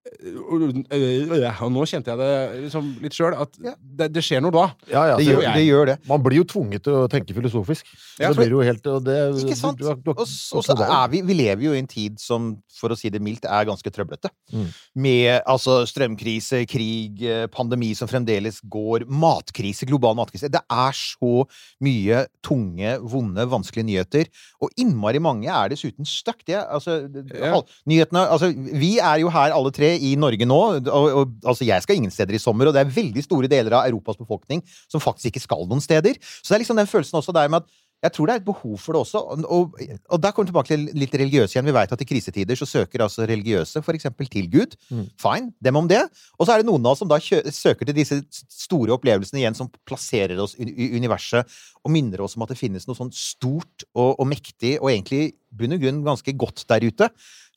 Og 0.00 1.70
nå 1.72 1.82
kjente 1.88 2.08
jeg 2.08 2.18
det 2.20 2.30
liksom 2.64 2.86
litt 3.02 3.14
sjøl, 3.16 3.34
at 3.36 3.52
det, 3.60 4.06
det 4.14 4.22
skjer 4.24 4.40
noe 4.42 4.54
da. 4.54 4.62
ja, 4.88 5.02
ja, 5.12 5.16
Det 5.20 5.26
gjør, 5.26 5.42
det 5.54 5.64
gjør 5.66 5.88
det. 5.90 5.96
Man 6.08 6.22
blir 6.24 6.40
jo 6.40 6.46
tvunget 6.48 6.84
til 6.86 6.96
å 7.02 7.08
tenke 7.10 7.36
filosofisk. 7.36 7.88
Ja, 8.20 8.30
for- 8.32 8.40
blir 8.40 8.54
jo 8.56 8.62
helt 8.64 8.86
og 8.90 9.04
det, 9.04 9.18
Ikke 9.44 9.56
sant? 9.58 9.78
Du, 9.80 9.84
du, 9.84 10.00
du, 10.06 10.10
Og 10.14 10.24
og 10.24 10.64
så 10.64 10.76
er 10.80 11.08
vi 11.12 11.20
Vi 11.30 11.36
lever 11.36 11.66
jo 11.68 11.74
i 11.76 11.80
en 11.82 11.86
tid 11.90 12.16
som, 12.20 12.54
for 12.80 12.92
å 12.94 12.96
si 12.98 13.10
det 13.12 13.20
mildt, 13.22 13.44
er 13.44 13.68
ganske 13.68 13.92
trøblete. 13.92 14.30
Mm. 14.52 14.66
Med 15.04 15.42
altså 15.44 15.82
strømkrise, 15.88 16.62
krig, 16.70 17.20
eh, 17.22 17.44
pandemi 17.52 17.92
som 17.96 18.08
fremdeles 18.10 18.60
går, 18.72 19.04
matkrise, 19.06 19.86
global 19.88 20.16
matkrise. 20.18 20.48
Det 20.50 20.62
er 20.64 20.96
så 20.96 21.44
mye 21.84 22.24
tunge, 22.46 22.96
vonde, 23.04 23.46
vanskelige 23.52 23.88
nyheter. 23.90 24.32
Og 24.64 24.72
innmari 24.80 25.20
mange 25.22 25.48
er 25.52 25.68
dessuten 25.74 26.08
stuck. 26.08 26.40
Det, 26.48 26.56
altså, 26.56 27.02
Ja. 27.36 27.60
nyhetene 27.86 28.26
Altså, 28.30 28.50
vi 28.54 28.98
er 28.98 29.18
jo 29.20 29.28
her 29.32 29.52
alle 29.52 29.70
tre 29.74 29.90
i 30.00 30.14
Norge 30.20 30.48
nå, 30.48 30.60
og, 30.80 31.06
og 31.10 31.36
altså, 31.44 31.66
jeg 31.68 31.84
skal 31.84 32.00
ingen 32.00 32.14
steder 32.14 32.36
i 32.36 32.42
sommer, 32.42 32.70
og 32.70 32.76
det 32.76 32.84
er 32.84 32.96
veldig 32.96 33.24
store 33.26 33.50
deler 33.50 33.76
av 33.78 33.90
Europas 33.90 34.18
befolkning 34.20 34.64
som 34.88 35.02
faktisk 35.02 35.32
ikke 35.32 35.44
skal 35.44 35.68
noen 35.68 35.84
steder. 35.84 36.18
Så 36.40 36.50
det 36.50 36.58
er 36.58 36.64
liksom 36.64 36.80
den 36.80 36.90
følelsen 36.90 37.20
også 37.20 37.36
der 37.36 37.52
med 37.52 37.64
at 37.64 37.78
jeg 38.00 38.14
tror 38.16 38.28
det 38.28 38.32
er 38.32 38.40
et 38.40 38.46
behov 38.46 38.76
for 38.80 38.96
det 38.96 39.00
også. 39.02 39.20
Og, 39.44 39.74
og, 40.08 40.22
der 40.22 40.32
kommer 40.32 40.46
vi 40.46 40.50
tilbake 40.50 40.70
til 40.70 40.86
litt 40.96 41.16
religiøse 41.20 41.52
igjen. 41.56 41.68
Vi 41.68 41.74
vet 41.76 41.92
at 41.92 42.04
i 42.04 42.06
krisetider 42.08 42.56
så 42.56 42.68
søker 42.68 43.04
altså 43.04 43.26
religiøse 43.28 43.82
eksempel 43.92 44.30
til 44.32 44.48
Gud. 44.52 44.76
Mm. 44.88 45.04
Fine, 45.20 45.52
dem 45.60 45.76
om 45.76 45.88
det. 45.88 46.00
Og 46.38 46.46
så 46.46 46.54
er 46.54 46.62
det 46.62 46.68
noen 46.70 46.86
av 46.86 46.94
oss 46.94 47.02
som 47.04 47.10
da 47.10 47.18
søker 47.20 47.84
til 47.84 47.98
disse 47.98 48.22
store 48.32 48.96
opplevelsene 48.96 49.42
igjen, 49.42 49.58
som 49.58 49.68
plasserer 49.88 50.40
oss 50.40 50.56
i 50.56 50.94
universet 50.96 51.60
og 51.84 51.92
minner 51.92 52.24
oss 52.24 52.38
om 52.38 52.46
at 52.46 52.54
det 52.54 52.60
finnes 52.60 52.88
noe 52.88 52.96
sånn 52.96 53.12
stort 53.12 53.84
og, 53.92 54.16
og 54.16 54.26
mektig, 54.32 54.78
og 54.80 54.92
egentlig 54.94 55.34
bunn 55.50 55.76
og 55.76 55.84
grunn 55.84 56.00
ganske 56.06 56.34
godt 56.40 56.64
der 56.70 56.86
ute, 56.86 57.08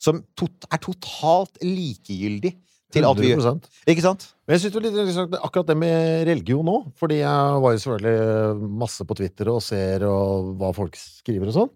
som 0.04 0.20
tot 0.38 0.68
er 0.70 0.82
totalt 0.84 1.58
likegyldig 1.64 2.52
til 2.94 3.08
alt 3.08 3.18
vi 3.18 3.32
gjør. 3.32 3.56
Ikke 3.90 4.04
sant? 4.04 4.28
Men 4.46 4.54
jeg 4.54 4.62
synes 4.62 4.74
det 4.76 4.78
er 4.80 4.84
litt 4.86 5.00
interessant 5.00 5.34
akkurat 5.40 5.66
det 5.72 5.76
med 5.80 6.28
religion 6.28 6.64
nå. 6.68 6.76
Fordi 7.00 7.18
jeg 7.24 7.58
var 7.64 7.74
jo 7.74 7.82
selvfølgelig 7.82 8.70
masse 8.84 9.08
på 9.08 9.16
Twitter 9.18 9.50
og 9.50 9.62
ser 9.64 10.04
og 10.06 10.54
hva 10.60 10.70
folk 10.76 10.94
skriver 11.00 11.50
og 11.50 11.56
sånn. 11.58 11.74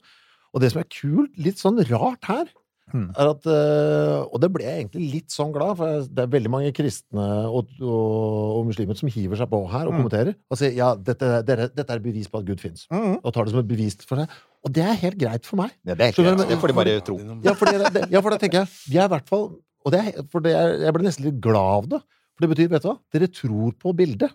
Og 0.55 0.63
det 0.63 0.71
som 0.73 0.81
er 0.85 0.89
kult, 0.93 1.35
litt 1.49 1.61
sånn 1.61 1.81
rart 1.91 2.31
her, 2.31 2.49
Hmm. 2.89 3.11
er 3.21 3.29
at 3.35 3.45
eh, 3.45 4.23
Og 4.33 4.41
det 4.41 4.49
ble 4.49 4.65
jeg 4.65 4.79
egentlig 4.81 5.09
litt 5.13 5.29
sånn 5.35 5.51
glad, 5.53 5.75
for 5.77 6.07
det 6.09 6.23
er 6.23 6.31
veldig 6.33 6.49
mange 6.49 6.71
kristne 6.73 7.21
og, 7.53 7.69
og, 7.85 8.63
og 8.63 8.63
muslimer 8.71 8.97
som 8.97 9.11
hiver 9.13 9.37
seg 9.37 9.51
på 9.53 9.59
her 9.69 9.91
og 9.91 9.93
Mm. 9.93 9.99
kommenterer. 9.99 10.35
Og 10.49 10.57
sier 10.57 10.73
ja, 10.73 10.95
dette, 10.97 11.43
dette 11.45 11.85
er 11.93 12.01
bevis 12.01 12.31
på 12.33 12.41
at 12.41 12.47
Gud 12.49 12.63
fins. 12.65 12.87
Mhm. 12.89 13.19
Og 13.21 13.35
tar 13.37 13.45
det 13.45 13.53
som 13.53 13.61
et 13.61 13.69
bevis 13.69 13.99
for 14.09 14.17
seg. 14.23 14.33
Og 14.69 14.75
det 14.77 14.85
er 14.85 14.99
helt 15.01 15.17
greit 15.21 15.47
for 15.49 15.63
meg. 15.63 15.73
Ja, 15.89 15.95
det, 15.97 16.11
er 16.11 16.13
helt 16.13 16.19
greit. 16.21 16.51
det 16.53 16.59
får 16.61 16.73
de 16.73 16.77
bare 16.77 16.97
tro. 17.07 17.17
Ja, 17.47 17.55
for 17.57 17.71
det, 17.73 17.93
det, 17.95 18.03
ja, 18.13 18.21
for 18.25 18.35
da 18.35 18.39
tenker 18.43 18.61
jeg 18.61 18.73
Vi 18.93 18.99
er 19.01 19.09
i 19.09 19.13
hvert 19.15 19.29
fall 19.31 19.47
Og 19.87 19.95
det 19.95 20.01
er, 20.05 20.19
for 20.29 20.45
det 20.45 20.53
er, 20.59 20.75
jeg 20.85 20.95
ble 20.97 21.07
nesten 21.07 21.25
litt 21.31 21.39
glad 21.45 21.73
av 21.79 21.89
det. 21.95 22.01
For 22.37 22.45
det 22.45 22.51
betyr, 22.53 22.69
vet 22.75 22.85
du 22.85 22.89
hva, 22.91 22.97
dere 23.15 23.29
tror 23.33 23.73
på 23.81 23.93
bildet. 23.97 24.35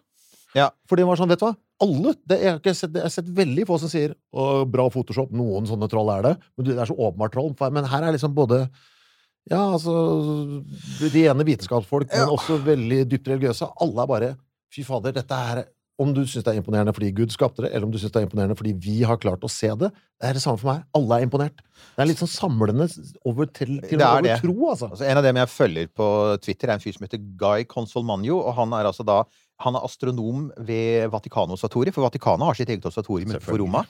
Ja. 0.57 0.71
For 0.89 0.99
det 0.99 1.05
var 1.07 1.19
sånn, 1.19 1.29
vet 1.31 1.39
du 1.41 1.45
hva, 1.45 1.53
alle 1.83 2.13
det, 2.29 2.37
Jeg 2.41 2.51
har 2.51 2.59
ikke 2.61 2.73
sett, 2.77 2.95
jeg 2.97 3.05
har 3.05 3.13
sett 3.13 3.29
veldig 3.37 3.67
få 3.69 3.77
som 3.81 3.91
sier 3.91 4.15
å, 4.33 4.63
'bra 4.69 4.87
Photoshop', 4.93 5.31
noen 5.35 5.67
sånne 5.69 5.87
troll 5.91 6.09
er 6.15 6.25
det, 6.27 6.33
men 6.57 6.67
det 6.67 6.75
er 6.79 6.89
så 6.89 6.95
åpenbart 6.97 7.33
troll. 7.35 7.53
For- 7.59 7.71
Men 7.71 7.85
her 7.85 8.03
er 8.03 8.15
liksom 8.17 8.33
både 8.35 8.69
Ja, 9.51 9.59
altså 9.75 10.63
De 11.11 11.23
ene 11.27 11.43
vitenskapsfolk, 11.43 12.07
men 12.11 12.19
Ja. 12.21 12.31
også 12.31 12.57
veldig 12.63 13.05
dypt 13.11 13.27
religiøse. 13.27 13.67
Alle 13.81 14.03
er 14.03 14.07
bare 14.07 14.35
Fy 14.73 14.83
fader, 14.83 15.11
dette 15.11 15.31
er 15.35 15.65
Om 16.01 16.09
du 16.15 16.23
syns 16.25 16.41
det 16.41 16.55
er 16.55 16.57
imponerende 16.57 16.93
fordi 16.95 17.11
Gud 17.13 17.33
skapte 17.33 17.65
det, 17.65 17.69
eller 17.69 17.85
om 17.85 17.91
du 17.93 17.99
syns 18.01 18.13
det 18.15 18.23
er 18.23 18.25
imponerende 18.25 18.57
fordi 18.57 18.71
vi 18.81 18.95
har 19.05 19.19
klart 19.21 19.43
å 19.45 19.51
se 19.51 19.69
det, 19.77 19.91
det 19.93 20.29
er 20.29 20.39
det 20.39 20.41
samme 20.41 20.57
for 20.57 20.71
meg. 20.71 20.87
Alle 20.97 21.19
er 21.19 21.27
imponert. 21.27 21.61
Det 21.93 22.01
er 22.01 22.09
litt 22.09 22.21
sånn 22.23 22.31
samlende 22.31 22.87
over 23.29 23.49
til, 23.51 23.75
til 23.83 24.01
Det 24.01 24.07
er 24.07 24.09
over 24.09 24.25
det. 24.25 24.39
tro, 24.41 24.55
altså. 24.71 24.89
Altså, 24.89 25.05
en 25.05 25.21
av 25.21 25.27
dem 25.27 25.39
jeg 25.43 25.51
følger 25.53 25.93
på 25.93 26.09
Twitter, 26.41 26.71
er 26.71 26.79
en 26.79 26.83
fyr 26.83 26.97
som 26.97 27.05
heter 27.05 27.21
Guy 27.37 27.67
Consolmagno. 27.69 28.39
Og 28.41 28.57
han 28.57 28.73
er 28.73 28.89
altså 28.89 29.05
da 29.05 29.21
han 29.61 29.77
er 29.77 29.85
astronom 29.85 30.47
ved 30.65 31.11
Vatikanosatoriet, 31.13 31.93
for 31.95 32.07
Vatikanet 32.07 32.49
har 32.49 32.57
sitt 32.57 32.73
eget 32.73 32.85
observatorium 32.89 33.35
utenfor 33.35 33.61
Roma. 33.61 33.85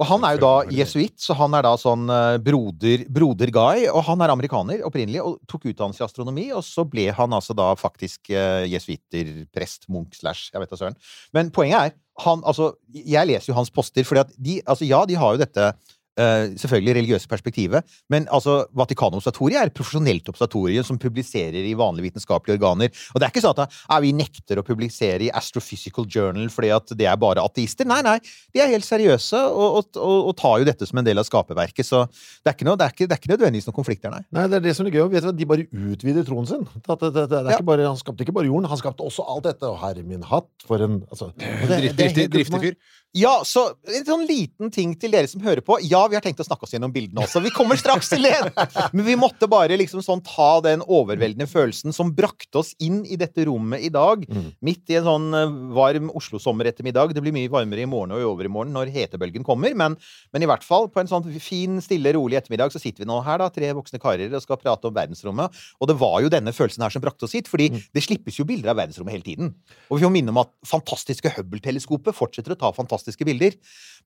Og 0.00 0.08
han 0.08 0.22
er 0.24 0.36
jo 0.36 0.40
da 0.40 0.52
jesuitt, 0.72 1.18
så 1.20 1.34
han 1.36 1.52
er 1.56 1.66
da 1.66 1.74
sånn 1.76 2.08
eh, 2.08 2.38
broder, 2.40 3.04
broder 3.12 3.52
Guy. 3.52 3.84
Og 3.92 4.00
han 4.06 4.24
er 4.24 4.32
amerikaner 4.32 4.84
opprinnelig 4.88 5.20
og 5.20 5.36
tok 5.50 5.68
utdannelse 5.74 6.00
i 6.00 6.06
astronomi, 6.06 6.46
og 6.56 6.64
så 6.64 6.86
ble 6.88 7.10
han 7.16 7.36
altså 7.36 7.56
da 7.56 7.68
faktisk 7.76 8.32
uh, 8.32 8.64
jesuitter, 8.70 9.44
prest, 9.52 9.84
munk 9.92 10.16
slash 10.16 10.48
Jeg 10.54 10.62
vet 10.62 10.72
da 10.72 10.80
søren. 10.80 10.96
Men 11.36 11.52
poenget 11.52 11.90
er 11.90 11.96
han, 12.24 12.40
altså, 12.44 12.74
Jeg 12.92 13.28
leser 13.28 13.52
jo 13.52 13.58
hans 13.58 13.72
poster, 13.72 14.04
fordi 14.08 14.24
at 14.24 14.32
de 14.36 14.56
Altså, 14.64 14.88
ja, 14.88 15.04
de 15.08 15.16
har 15.20 15.36
jo 15.36 15.40
dette 15.40 15.68
eh, 15.68 15.96
selvfølgelig 16.18 16.94
religiøse 16.98 17.28
perspektivet, 17.30 17.84
men 18.12 18.26
altså, 18.34 18.64
Vatikanoobservatoriet 18.76 19.56
er 19.60 19.70
et 19.70 19.74
profesjonelt 19.76 20.28
observatorium 20.28 20.84
som 20.84 20.98
publiserer 21.00 21.64
i 21.64 21.74
vanlige 21.78 22.10
vitenskapelige 22.10 22.58
organer. 22.58 22.90
Og 23.14 23.20
det 23.20 23.26
er 23.28 23.32
ikke 23.32 23.44
sånn 23.44 23.56
at 23.62 23.72
ja, 23.72 23.98
vi 24.02 24.10
nekter 24.16 24.60
å 24.60 24.64
publisere 24.66 25.28
i 25.28 25.30
Astrophysical 25.32 26.04
Journal 26.10 26.50
fordi 26.52 26.72
at 26.74 26.92
det 26.98 27.06
er 27.08 27.16
bare 27.20 27.40
ateister. 27.44 27.88
Nei, 27.88 28.00
nei, 28.04 28.16
de 28.52 28.60
er 28.60 28.72
helt 28.74 28.84
seriøse 28.84 29.38
og, 29.48 29.78
og, 29.80 29.96
og, 30.00 30.18
og 30.32 30.36
tar 30.40 30.58
jo 30.60 30.68
dette 30.68 30.88
som 30.90 31.00
en 31.00 31.06
del 31.06 31.20
av 31.22 31.28
skaperverket. 31.28 31.86
Så 31.86 32.02
det 32.10 32.52
er 32.52 32.58
ikke, 32.58 32.68
noe, 32.68 32.76
det 32.80 32.88
er 32.88 32.94
ikke, 32.96 33.06
det 33.08 33.16
er 33.16 33.22
ikke 33.22 33.32
nødvendigvis 33.34 33.70
noen 33.70 33.78
konflikter, 33.80 34.12
nei. 34.12 34.22
Nei, 34.36 34.46
det 34.50 34.60
er 34.60 34.66
det 34.68 34.76
som 34.76 34.90
er 34.90 34.96
gøy. 34.98 35.06
Vet 35.14 35.24
du, 35.24 35.30
hva, 35.30 35.36
de 35.40 35.48
bare 35.54 35.66
utvider 35.94 36.26
troen 36.28 36.48
sin. 36.50 36.66
Det, 36.74 36.98
det, 37.00 37.12
det, 37.16 37.26
det 37.30 37.38
er 37.40 37.50
Ja. 37.50 37.56
ikke 37.58 37.70
bare, 37.70 37.86
han 37.88 37.98
skapte 38.00 38.26
ikke 38.26 38.36
bare 38.36 38.50
jorden, 38.50 38.68
han 38.70 38.80
skapte 38.80 39.06
også 39.06 39.24
alt 39.30 39.46
dette. 39.48 39.70
Og 39.70 39.78
herre 39.82 40.04
min 40.06 40.22
hatt, 40.26 40.50
for 40.66 40.82
en 40.84 41.00
altså, 41.10 41.30
driftig, 41.38 42.44
fyr. 42.50 42.74
Ja, 43.16 43.40
så 43.42 43.64
en 43.90 44.04
sånn 44.06 44.20
liten 44.22 44.70
ting 44.70 44.92
til 44.94 45.10
dere 45.10 45.26
som 45.26 45.42
hører 45.42 45.64
på. 45.66 45.80
Ja, 45.82 46.04
vi 46.06 46.14
har 46.14 46.22
tenkt 46.22 46.38
å 46.42 46.46
snakke 46.46 46.62
oss 46.62 46.74
gjennom 46.76 46.92
bildene 46.94 47.24
også. 47.24 47.40
Vi 47.42 47.50
kommer 47.50 47.74
straks 47.80 48.06
til 48.12 48.22
det! 48.22 48.36
Men 48.94 49.02
vi 49.02 49.16
måtte 49.18 49.48
bare 49.50 49.74
liksom 49.80 49.98
sånn 50.04 50.22
ta 50.22 50.60
den 50.62 50.84
overveldende 50.86 51.48
følelsen 51.50 51.94
som 51.96 52.12
brakte 52.14 52.60
oss 52.62 52.70
inn 52.78 53.00
i 53.02 53.18
dette 53.18 53.48
rommet 53.48 53.82
i 53.82 53.90
dag. 53.90 54.22
Mm. 54.30 54.44
Midt 54.62 54.92
i 54.94 55.00
en 55.00 55.08
sånn 55.08 55.26
eh, 55.34 55.56
varm 55.74 56.12
Oslo-sommerettermiddag. 56.14 57.16
Det 57.16 57.24
blir 57.24 57.34
mye 57.34 57.50
varmere 57.50 57.82
i 57.82 57.88
morgen 57.90 58.14
og 58.14 58.22
i 58.22 58.28
overmorgen 58.28 58.78
når 58.78 58.92
hetebølgen 58.94 59.46
kommer, 59.46 59.74
men, 59.74 59.98
men 60.30 60.46
i 60.46 60.50
hvert 60.50 60.66
fall 60.66 60.86
på 60.94 61.02
en 61.02 61.10
sånn 61.10 61.26
fin, 61.42 61.82
stille, 61.82 62.14
rolig 62.14 62.38
ettermiddag 62.38 62.70
så 62.70 62.82
sitter 62.82 63.02
vi 63.02 63.10
nå 63.10 63.18
her, 63.26 63.42
da, 63.42 63.50
tre 63.50 63.72
voksne 63.74 63.98
karer, 64.02 64.30
og 64.30 64.46
skal 64.46 64.62
prate 64.62 64.86
om 64.86 64.94
verdensrommet. 64.94 65.58
Og 65.82 65.90
det 65.90 65.98
var 65.98 66.20
jo 66.22 66.30
denne 66.30 66.54
følelsen 66.54 66.86
her 66.86 66.94
som 66.94 67.02
brakte 67.02 67.26
oss 67.26 67.34
hit, 67.34 67.50
fordi 67.50 67.72
det 67.74 68.06
slippes 68.06 68.38
jo 68.38 68.46
bilder 68.46 68.70
av 68.70 68.78
verdensrommet 68.84 69.18
hele 69.18 69.26
tiden. 69.26 69.52
Og 69.90 69.98
vi 69.98 70.06
får 70.06 70.14
minne 70.14 70.30
om 70.30 70.42
at 70.44 70.54
fantastiske 70.68 71.34
Hubble-teleskopet 71.34 72.14
fortsetter 72.14 72.54
å 72.54 72.60
ta 72.60 72.70
fantastiske 72.76 72.99
bilder. 73.26 73.52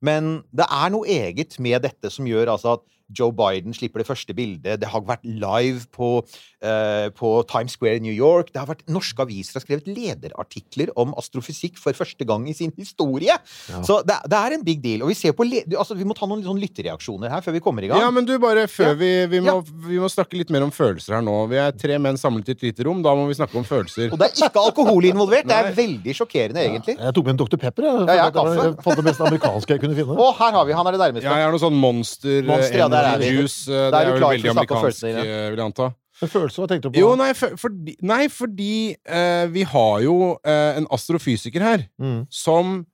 Men 0.04 0.42
det 0.52 0.66
er 0.68 0.92
noe 0.94 1.08
eget 1.08 1.56
med 1.64 1.82
dette 1.88 2.12
som 2.12 2.28
gjør 2.28 2.52
altså 2.58 2.76
at 2.78 2.84
Joe 3.14 3.34
Biden 3.36 3.74
slipper 3.76 4.00
det 4.00 4.06
første 4.08 4.32
bildet. 4.34 4.78
Det 4.80 4.88
har 4.88 5.02
vært 5.04 5.26
live 5.28 5.82
på, 5.92 6.22
uh, 6.64 7.08
på 7.12 7.30
Times 7.52 7.74
Square 7.76 7.98
i 7.98 8.02
New 8.02 8.14
York. 8.16 8.48
Det 8.50 8.62
har 8.62 8.70
vært 8.70 8.80
Norske 8.90 9.20
aviser 9.20 9.58
har 9.58 9.62
skrevet 9.66 9.90
lederartikler 9.92 10.88
om 10.96 11.12
astrofysikk 11.20 11.76
for 11.78 11.92
første 11.96 12.24
gang 12.26 12.46
i 12.48 12.54
sin 12.56 12.72
historie. 12.80 13.36
Så 13.84 13.98
det, 14.08 14.16
det 14.32 14.38
er 14.40 14.56
en 14.56 14.64
big 14.66 14.80
deal. 14.82 15.04
Og 15.04 15.12
vi 15.12 15.18
ser 15.20 15.36
på 15.36 15.44
le 15.46 15.60
altså, 15.76 15.94
Vi 16.00 16.06
må 16.08 16.16
ta 16.16 16.26
noen 16.30 16.42
sånn 16.46 16.58
lytterreaksjoner 16.64 17.28
her 17.34 17.44
før 17.44 17.58
vi 17.58 17.62
kommer 17.66 17.84
i 17.84 17.90
gang. 17.92 18.00
Ja, 18.02 18.08
men 18.10 18.24
du, 18.28 18.32
bare 18.42 18.64
før 18.72 18.94
Ja. 18.94 18.96
vi 19.04 19.12
vi 19.34 19.42
må, 19.44 19.58
Ja. 19.60 19.76
vi 19.90 20.00
må 20.00 20.08
snakke 20.10 20.40
litt 20.40 20.50
mer 20.56 20.64
om 20.64 20.72
følelser 20.74 21.18
her 21.18 21.22
nå. 21.28 21.36
Vi 21.52 21.60
er 21.60 21.76
tre 21.76 22.00
menn 22.00 22.16
samlet 22.16 22.48
i 22.48 22.56
et 22.56 22.62
lite 22.70 22.88
rom. 22.88 23.04
Da 23.04 23.12
må 23.14 23.28
vi 23.28 23.36
snakke 23.36 23.60
om 23.60 23.68
følelser. 23.68 24.08
Og 24.16 24.18
det 24.18 24.30
er 24.32 24.48
ikke 24.48 24.64
alkohol 24.64 25.04
involvert. 25.12 25.44
Det 25.52 25.60
er 25.60 25.70
veldig 25.84 26.16
sjokkerende, 26.22 26.64
egentlig. 26.64 26.96
Jeg 26.98 27.14
tok 27.20 27.28
med 27.28 27.36
en 27.36 27.44
Dr. 27.44 27.60
Pepper. 27.68 27.90
Jeg, 27.90 28.08
Ja, 28.08 28.16
ja, 28.16 28.26
at 28.32 28.40
kaffe. 28.40 28.56
jeg 28.64 28.80
fant 28.88 28.96
det 28.96 29.06
mest 29.12 29.20
amerikanske 29.28 29.76
jeg 29.76 29.84
kunne 29.94 30.08
finne. 30.14 30.24
Å, 30.24 30.30
her 30.38 30.52
har 30.58 30.64
vi 30.68 30.72
Han 30.78 30.86
er 30.86 30.92
det 30.96 31.00
nærmeste. 31.00 31.24
Ja, 31.26 31.34
jeg 31.40 31.46
har 31.48 31.52
noe 31.54 31.62
sånn 31.62 31.76
Monster, 31.80 32.38
eh, 32.38 32.48
Monster, 32.48 32.78
ja, 32.78 32.88
der 32.88 33.08
er 33.12 33.24
Juice. 33.28 33.68
eh, 33.68 33.90
Det 33.90 34.00
er 34.00 34.00
er 34.00 34.10
for 34.18 34.26
veldig 34.28 34.50
amerikansk, 34.54 35.04
eh, 35.04 35.50
vil 35.50 35.58
jeg 35.58 35.66
anta. 35.68 35.92
En 36.22 36.28
følelse, 36.30 36.60
hva 36.62 36.68
tenkte 36.70 36.88
du 36.88 36.90
på? 36.94 37.00
Jo, 37.02 37.14
nei, 37.18 37.32
for, 37.34 37.56
fordi, 37.58 37.96
nei, 38.06 38.28
fordi 38.30 38.74
uh, 39.10 39.46
vi 39.50 39.62
har 39.66 39.96
jo 40.04 40.16
uh, 40.38 40.76
en 40.78 40.86
astrofysiker 40.94 41.60
her 41.60 41.88
Mm. 42.00 42.26
som 42.30 42.86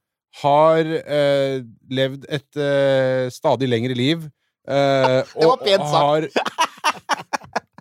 har 0.42 0.80
uh, 0.80 1.60
levd 1.90 2.24
et 2.30 3.32
stadig 3.34 3.68
lengre 3.68 3.94
liv. 3.98 4.24
eh, 4.68 5.22
Det 5.40 5.46
var 5.46 5.60
pent 5.64 5.86
sagt. 5.90 6.38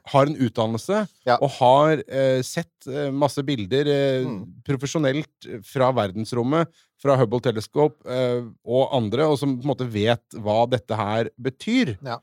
Har, 0.10 0.26
en 0.30 0.36
utdannelse 0.42 1.04
Ja. 1.28 1.38
og 1.42 1.50
har 1.60 2.04
eh, 2.08 2.42
sett 2.46 2.88
eh, 2.90 3.12
masse 3.14 3.44
bilder 3.46 3.88
eh, 3.94 4.26
Mm. 4.26 4.40
profesjonelt 4.66 5.50
fra 5.64 5.92
verdensrommet, 5.94 6.68
fra 7.00 7.16
Hubble 7.16 7.40
Telescope 7.46 8.04
eh, 8.10 8.42
og 8.66 8.90
andre, 8.98 9.28
og 9.30 9.38
som 9.40 9.54
på 9.58 9.64
en 9.64 9.72
måte 9.74 9.88
vet 9.90 10.24
hva 10.42 10.64
dette 10.70 10.96
her 11.00 11.30
betyr. 11.40 11.94
Ja. 12.04 12.18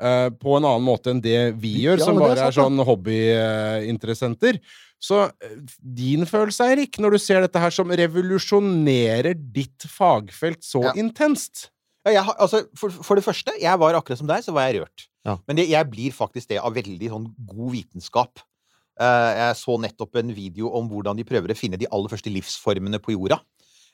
Eh, 0.00 0.30
på 0.30 0.56
en 0.56 0.64
annen 0.66 0.82
måte 0.86 1.10
enn 1.12 1.20
det 1.22 1.54
vi 1.60 1.74
gjør, 1.84 1.98
Ja, 2.00 2.04
som 2.08 2.16
bare 2.18 2.38
er 2.38 2.48
er 2.48 2.56
sånn 2.56 2.80
hobbyinteressenter. 2.82 4.58
Så 5.04 5.20
eh, 5.28 5.58
din 5.84 6.24
følelse, 6.26 6.64
Eirik, 6.72 6.98
når 7.02 7.14
du 7.16 7.18
ser 7.22 7.44
dette 7.44 7.60
her 7.60 7.70
som 7.74 7.90
revolusjonerer 7.92 9.34
ditt 9.54 9.84
fagfelt 9.90 10.64
så 10.64 10.86
intenst 10.96 11.68
Ja, 12.04 12.18
jeg, 12.18 12.34
altså, 12.36 12.64
for, 12.76 12.92
for 13.04 13.16
det 13.16 13.24
første, 13.24 13.54
jeg 13.60 13.80
var 13.80 13.96
akkurat 13.96 14.20
som 14.20 14.28
deg, 14.28 14.44
så 14.44 14.52
var 14.52 14.68
jeg 14.68 14.82
rørt. 14.82 15.06
Ja. 15.24 15.38
Men 15.48 15.56
det, 15.56 15.70
jeg 15.70 15.88
blir 15.88 16.12
faktisk 16.12 16.50
det 16.50 16.60
av 16.60 16.74
veldig 16.76 17.08
sånn 17.14 17.30
god 17.48 17.70
vitenskap. 17.72 18.42
Uh, 19.00 19.30
jeg 19.34 19.56
så 19.58 19.78
nettopp 19.80 20.20
en 20.20 20.34
video 20.36 20.68
om 20.76 20.86
hvordan 20.90 21.16
de 21.18 21.24
prøver 21.26 21.50
å 21.50 21.56
finne 21.58 21.80
de 21.80 21.88
aller 21.88 22.12
første 22.12 22.30
livsformene 22.30 23.00
på 23.02 23.16
jorda. 23.16 23.40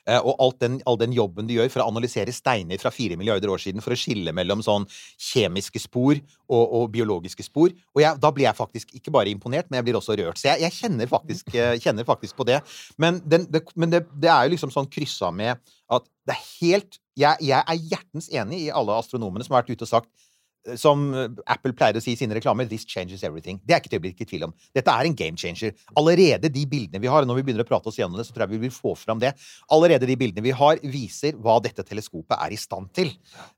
Eh, 0.09 0.17
og 0.17 0.39
alt 0.41 0.61
den, 0.63 0.79
all 0.89 0.97
den 0.97 1.13
jobben 1.13 1.49
de 1.49 1.59
gjør 1.59 1.69
for 1.69 1.83
å 1.83 1.89
analysere 1.91 2.33
steiner 2.33 2.81
fra 2.81 2.89
fire 2.93 3.17
milliarder 3.19 3.51
år 3.53 3.61
siden 3.61 3.83
for 3.85 3.93
å 3.93 3.99
skille 3.99 4.33
mellom 4.33 4.63
sånn 4.65 4.87
kjemiske 5.21 5.83
spor 5.83 6.15
og, 6.17 6.63
og 6.63 6.87
biologiske 6.95 7.45
spor. 7.45 7.69
Og 7.93 8.01
jeg, 8.01 8.17
da 8.23 8.31
blir 8.33 8.47
jeg 8.47 8.57
faktisk 8.57 8.95
ikke 8.97 9.13
bare 9.13 9.33
imponert, 9.33 9.69
men 9.69 9.81
jeg 9.81 9.89
blir 9.89 9.99
også 9.99 10.17
rørt. 10.17 10.41
Så 10.41 10.49
jeg, 10.49 10.63
jeg 10.65 10.77
kjenner, 10.79 11.11
faktisk, 11.11 11.53
eh, 11.53 11.75
kjenner 11.83 12.07
faktisk 12.07 12.39
på 12.39 12.47
det. 12.49 12.61
Men, 13.01 13.21
den, 13.29 13.45
det, 13.53 13.63
men 13.75 13.93
det, 13.93 14.05
det 14.21 14.31
er 14.33 14.47
jo 14.47 14.55
liksom 14.55 14.73
sånn 14.73 14.89
kryssa 14.91 15.29
med 15.35 15.61
at 15.91 16.09
det 16.25 16.33
er 16.33 16.43
helt 16.61 16.99
jeg, 17.19 17.43
jeg 17.43 17.59
er 17.59 17.87
hjertens 17.91 18.29
enig 18.31 18.65
i 18.65 18.73
alle 18.73 18.95
astronomene 18.95 19.43
som 19.43 19.53
har 19.53 19.65
vært 19.65 19.75
ute 19.75 19.83
og 19.83 19.89
sagt 19.89 20.29
som 20.77 21.07
eh, 21.13 21.27
Apple 21.49 21.73
pleier 21.77 21.97
å 21.97 22.03
si 22.03 22.13
i 22.13 22.19
sine 22.19 22.35
reklamer 22.37 22.67
'This 22.69 22.85
changes 22.85 23.23
everything'. 23.27 23.59
Det 23.65 23.75
er 23.75 23.81
ikke 23.81 23.93
til 23.93 24.01
å 24.01 24.05
bli 24.05 24.13
i 24.13 24.29
tvil 24.29 24.47
om. 24.47 24.53
Dette 24.75 24.93
er 24.93 25.09
en 25.09 25.17
game 25.17 25.37
changer. 25.37 25.73
Allerede 25.97 26.51
de 26.53 26.65
bildene 26.69 27.01
vi 27.01 27.11
har, 27.11 27.25
når 27.25 27.39
vi 27.39 27.45
begynner 27.47 27.65
å 27.65 27.69
prate 27.69 27.89
oss 27.89 27.99
gjennom 27.99 28.19
det, 28.19 28.27
så 28.27 28.35
tror 28.35 28.47
jeg 28.47 28.55
vi 28.55 28.63
vil 28.67 28.75
få 28.75 28.95
fram 28.99 29.19
det. 29.21 29.33
Allerede 29.71 30.09
de 30.09 30.17
bildene 30.19 30.45
vi 30.45 30.55
har, 30.55 30.81
viser 30.83 31.37
hva 31.41 31.59
dette 31.63 31.85
teleskopet 31.87 32.37
er 32.37 32.53
i 32.53 32.59
stand 32.59 32.91
til. 32.93 33.13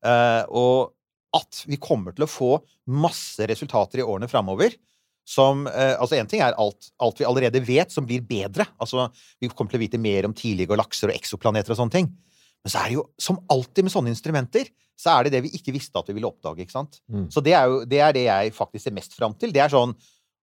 Uh, 0.06 0.44
og 0.50 0.94
at 1.34 1.64
vi 1.66 1.80
kommer 1.82 2.14
til 2.16 2.28
å 2.28 2.30
få 2.30 2.52
masse 2.94 3.42
resultater 3.50 4.02
i 4.02 4.06
årene 4.06 4.30
framover. 4.30 4.76
Som, 5.26 5.68
eh, 5.68 5.96
altså 5.96 6.20
En 6.20 6.28
ting 6.28 6.42
er 6.44 6.54
alt, 6.60 6.92
alt 7.00 7.18
vi 7.18 7.26
allerede 7.26 7.64
vet, 7.64 7.90
som 7.92 8.06
blir 8.06 8.20
bedre. 8.22 8.68
Altså, 8.78 9.10
Vi 9.40 9.48
kommer 9.48 9.72
til 9.72 9.80
å 9.80 9.86
vite 9.88 9.98
mer 9.98 10.26
om 10.26 10.34
tidlige 10.34 10.68
galakser 10.68 11.10
og 11.10 11.16
eksoplaneter 11.16 11.72
og 11.72 11.78
sånne 11.78 11.92
ting. 11.92 12.18
Men 12.64 12.72
så 12.72 12.80
er 12.80 12.90
det 12.90 12.98
jo, 12.98 13.04
som 13.20 13.42
alltid 13.52 13.86
med 13.86 13.94
sånne 13.94 14.14
instrumenter, 14.14 14.72
så 15.00 15.18
er 15.18 15.28
det 15.28 15.36
det 15.36 15.44
vi 15.48 15.54
ikke 15.58 15.74
visste 15.76 16.00
at 16.00 16.10
vi 16.10 16.16
ville 16.16 16.30
oppdage. 16.30 16.64
ikke 16.64 16.76
sant? 16.76 17.02
Mm. 17.12 17.28
Så 17.34 17.44
det 17.44 17.56
er 17.58 17.70
jo 17.70 17.84
det, 17.90 18.00
er 18.00 18.16
det 18.16 18.26
jeg 18.28 18.56
faktisk 18.56 18.88
ser 18.88 18.96
mest 18.96 19.16
fram 19.18 19.36
til. 19.36 19.54
Det 19.54 19.64
er 19.64 19.74
sånn 19.74 19.96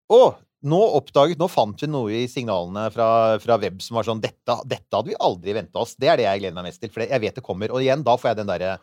Å, 0.09 0.21
nå 0.65 0.79
oppdaget, 0.97 1.37
nå 1.39 1.45
fant 1.53 1.79
vi 1.79 1.87
noe 1.87 2.23
i 2.23 2.23
signalene 2.27 2.87
fra, 2.91 3.37
fra 3.39 3.59
web 3.61 3.77
som 3.85 3.99
var 3.99 4.07
sånn 4.07 4.23
dette, 4.23 4.55
dette 4.65 4.89
hadde 4.89 5.11
vi 5.11 5.19
aldri 5.21 5.53
venta 5.55 5.83
oss. 5.83 5.93
Det 5.95 6.09
er 6.09 6.17
det 6.19 6.25
jeg 6.25 6.41
gleder 6.41 6.57
meg 6.57 6.71
mest 6.71 6.81
til, 6.81 6.91
for 6.91 7.05
jeg 7.05 7.23
vet 7.23 7.37
det 7.37 7.45
kommer. 7.45 7.71
Og 7.71 7.85
igjen, 7.85 8.01
da 8.03 8.17
får 8.17 8.31
jeg 8.31 8.39
den 8.41 8.49
derre 8.49 8.73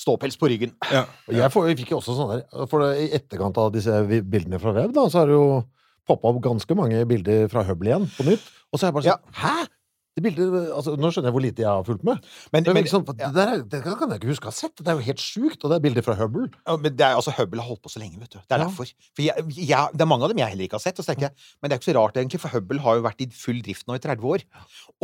ståpels 0.00 0.40
på 0.40 0.48
ryggen. 0.50 0.72
Ja. 0.90 1.04
Jeg, 1.28 1.52
får, 1.52 1.68
jeg 1.70 1.78
fikk 1.82 1.94
jo 1.94 2.00
også 2.00 2.16
sånn 2.16 2.32
der 2.34 2.66
For 2.72 2.88
I 2.88 3.06
etterkant 3.16 3.60
av 3.60 3.70
disse 3.76 4.00
bildene 4.08 4.60
fra 4.62 4.74
web, 4.76 4.96
da, 4.96 5.06
så 5.12 5.22
har 5.22 5.30
det 5.30 5.36
jo 5.36 5.46
poppa 6.08 6.32
opp 6.32 6.42
ganske 6.44 6.78
mange 6.78 7.04
bilder 7.08 7.50
fra 7.52 7.64
Hubble 7.68 7.92
igjen, 7.92 8.10
på 8.16 8.26
nytt. 8.26 8.50
Og 8.72 8.80
så 8.80 8.86
er 8.86 8.90
jeg 8.90 8.96
bare 8.98 9.12
sånn 9.12 9.40
Hæ?! 9.44 9.56
Det 10.16 10.22
bildet, 10.24 10.46
altså, 10.72 10.94
nå 10.96 11.10
skjønner 11.12 11.28
jeg 11.28 11.34
hvor 11.36 11.42
lite 11.44 11.60
jeg 11.60 11.68
har 11.68 11.82
fulgt 11.84 12.04
med. 12.08 12.22
Men, 12.48 12.62
Men, 12.64 12.72
men, 12.78 12.84
liksom, 12.86 13.02
ja. 13.04 13.12
det, 13.28 13.34
der, 13.36 13.50
er- 13.52 13.64
det 13.68 13.80
kan 13.84 14.08
jeg 14.14 14.16
ikke 14.22 14.30
huske 14.30 14.48
å 14.48 14.52
ha 14.52 14.56
sett. 14.56 14.72
Det 14.80 14.88
er 14.88 14.96
jo 14.96 15.04
helt 15.04 15.20
sjukt. 15.20 15.58
Og 15.60 15.68
det 15.68 15.76
er 15.76 15.82
bilder 15.84 16.06
fra 16.06 16.14
Hubble. 16.16 16.46
Ja, 16.64 16.76
men 16.80 16.94
det 16.96 17.04
er, 17.04 17.18
altså, 17.18 17.34
Hubble 17.36 17.60
har 17.60 17.68
holdt 17.68 17.82
på 17.84 17.92
så 17.92 18.00
lenge, 18.00 18.16
vet 18.22 18.32
du. 18.32 18.38
Det 18.40 18.56
er 18.56 18.62
Ja. 18.62 18.64
derfor. 18.64 18.88
For 19.12 19.22
jeg, 19.26 19.44
jeg, 19.68 19.92
det 19.92 20.00
er 20.06 20.08
mange 20.08 20.24
av 20.24 20.32
dem 20.32 20.40
jeg 20.40 20.48
heller 20.54 20.64
ikke 20.70 20.78
har 20.80 20.84
sett. 20.86 21.02
Jeg, 21.04 21.30
Men 21.60 21.68
det 21.68 21.76
er 21.76 21.82
ikke 21.82 21.90
så 21.92 21.96
rart, 21.98 22.16
egentlig, 22.16 22.40
for 22.40 22.54
Hubble 22.56 22.80
har 22.86 22.96
jo 22.96 23.04
vært 23.04 23.20
i 23.20 23.28
full 23.36 23.60
drift 23.60 23.84
nå 23.92 23.98
i 23.98 24.00
30 24.08 24.24
år. 24.32 24.46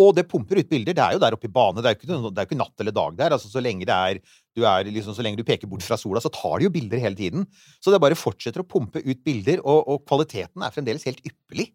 Og 0.00 0.14
det 0.16 0.25
pumper 0.33 0.62
ut 0.64 0.71
bilder. 0.73 0.97
Det 0.97 1.04
er 1.04 1.12
jo 1.19 1.23
der 1.26 1.37
oppe 1.37 1.50
i 1.50 1.52
bane. 1.61 1.85
Det 1.85 1.92
er 1.92 1.99
jo 1.99 2.00
ikke, 2.00 2.16
er 2.33 2.47
jo 2.47 2.49
ikke 2.49 2.61
natt 2.64 2.81
eller 2.87 2.97
dag 2.97 3.21
der. 3.21 3.37
Altså, 3.37 3.52
så 3.52 3.61
lenge 3.61 3.85
det 3.85 3.92
er, 3.92 4.23
du 4.57 4.64
er 4.64 4.88
liksom, 4.88 5.12
så 5.12 5.21
lenge 5.28 5.37
du 5.37 5.45
peker 5.45 5.69
bort 5.69 5.85
fra 5.85 6.00
sola, 6.00 6.25
så 6.25 6.33
tar 6.33 6.57
de 6.57 6.71
jo 6.71 6.73
bilder 6.73 7.04
hele 7.04 7.16
tiden. 7.21 7.45
Så 7.85 7.92
det 7.92 8.00
bare 8.00 8.16
fortsetter 8.16 8.64
å 8.64 8.69
pumpe 8.69 9.04
ut 9.04 9.21
bilder, 9.28 9.61
og, 9.61 9.85
og 9.92 10.07
kvaliteten 10.09 10.64
er 10.64 10.73
fremdeles 10.73 11.04
helt 11.04 11.21
ypperlig. 11.21 11.69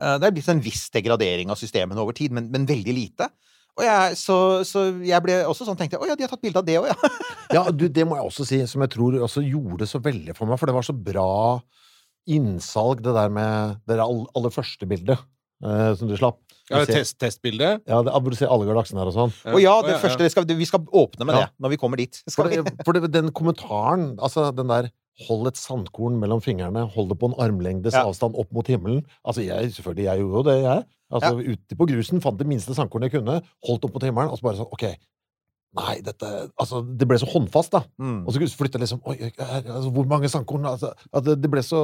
Eh, 0.00 0.16
Det 0.18 0.28
er 0.28 0.34
blitt 0.36 0.48
en 0.52 0.62
viss 0.64 0.88
degradering 0.94 1.50
av 1.50 1.58
systemene 1.60 2.00
over 2.02 2.12
tid, 2.16 2.32
men, 2.32 2.50
men 2.54 2.66
veldig 2.68 2.94
lite. 2.94 3.28
Og 3.78 3.84
jeg, 3.86 4.16
så, 4.18 4.36
så 4.66 4.84
jeg 5.06 5.22
ble 5.22 5.36
også 5.46 5.62
sånn, 5.68 5.76
tenkte 5.78 5.94
jeg, 5.94 6.02
å 6.02 6.08
ja, 6.10 6.16
de 6.18 6.24
har 6.26 6.32
tatt 6.32 6.42
bilde 6.42 6.58
av 6.58 6.66
det 6.66 6.78
òg, 6.80 6.88
ja. 6.90 7.10
Ja, 7.56 7.62
du, 7.70 7.86
det 7.88 8.04
må 8.08 8.16
jeg 8.18 8.26
også 8.26 8.44
si, 8.48 8.58
som 8.66 8.82
jeg 8.82 8.90
tror 8.96 9.14
også 9.22 9.40
gjorde 9.46 9.84
det 9.84 9.88
så 9.92 10.00
veldig 10.02 10.34
for 10.36 10.50
meg, 10.50 10.58
for 10.60 10.66
det 10.68 10.74
var 10.74 10.86
så 10.88 10.94
bra 10.96 11.28
innsalg, 12.28 13.00
det 13.04 13.14
der 13.16 13.30
med 13.32 13.78
det 13.88 13.96
aller, 14.02 14.26
aller 14.36 14.52
første 14.52 14.88
bildet 14.90 15.16
eh, 15.64 15.92
som 15.96 16.10
du 16.10 16.16
slapp. 16.18 16.40
Ja, 16.68 16.82
test, 16.84 17.16
Testbildet? 17.22 17.80
Ja, 17.88 18.02
det, 18.04 18.12
hvor 18.12 18.34
du 18.34 18.36
ser 18.36 18.50
alle 18.52 18.66
galaksene 18.68 19.00
her 19.00 19.08
og 19.08 19.14
sånn. 19.16 19.30
Og 19.54 19.62
ja, 19.62 19.72
det 19.86 19.94
Å, 19.96 20.00
første, 20.02 20.20
det 20.26 20.32
skal, 20.34 20.44
vi 20.58 20.66
skal 20.68 20.82
åpne 20.84 21.24
med 21.30 21.38
Ja. 21.38 21.46
det 21.46 21.64
når 21.64 21.72
vi 21.72 21.78
kommer 21.80 21.96
dit. 22.02 22.18
For, 22.34 22.50
det, 22.50 22.74
for 22.84 22.92
det, 22.98 23.08
den 23.14 23.30
kommentaren, 23.32 24.10
altså 24.20 24.50
den 24.52 24.68
der 24.68 24.90
Hold 25.26 25.48
et 25.50 25.58
sandkorn 25.58 26.18
mellom 26.20 26.38
fingrene, 26.44 26.84
hold 26.94 27.08
det 27.10 27.18
på 27.18 27.32
en 27.32 27.36
armlengdes 27.42 27.96
Ja. 27.96 28.04
avstand 28.06 28.36
opp 28.38 28.52
mot 28.54 28.66
himmelen. 28.70 29.02
Altså, 29.26 29.42
jeg, 29.42 29.72
selvfølgelig, 29.74 30.04
jeg 30.04 30.22
gjorde 30.22 30.36
jo 30.38 30.46
det, 30.46 30.58
jeg. 30.62 30.84
Altså, 31.10 31.34
Ute 31.42 31.76
på 31.80 31.86
grusen 31.90 32.20
fant 32.22 32.38
det 32.38 32.46
minste 32.46 32.74
sandkornet 32.76 33.10
jeg 33.10 33.20
kunne, 33.20 33.40
holdt 33.66 33.84
opp 33.88 33.94
mot 33.96 34.04
himmelen, 34.06 34.30
og 34.30 34.38
så 34.38 34.46
bare 34.46 34.60
sånn 34.60 34.70
OK. 34.70 34.84
Nei, 35.78 35.98
dette 36.00 36.28
Altså, 36.56 36.80
det 36.80 37.06
ble 37.08 37.18
så 37.20 37.26
håndfast, 37.28 37.74
da. 37.74 37.82
Mm. 38.00 38.22
Og 38.24 38.32
så 38.32 38.46
flytta 38.56 38.80
liksom 38.80 39.02
Oi, 39.04 39.18
altså, 39.36 39.90
hvor 39.92 40.06
mange 40.08 40.30
sandkorn? 40.32 40.64
Altså, 40.70 40.94
det, 41.24 41.34
det 41.42 41.50
ble 41.52 41.62
så 41.66 41.80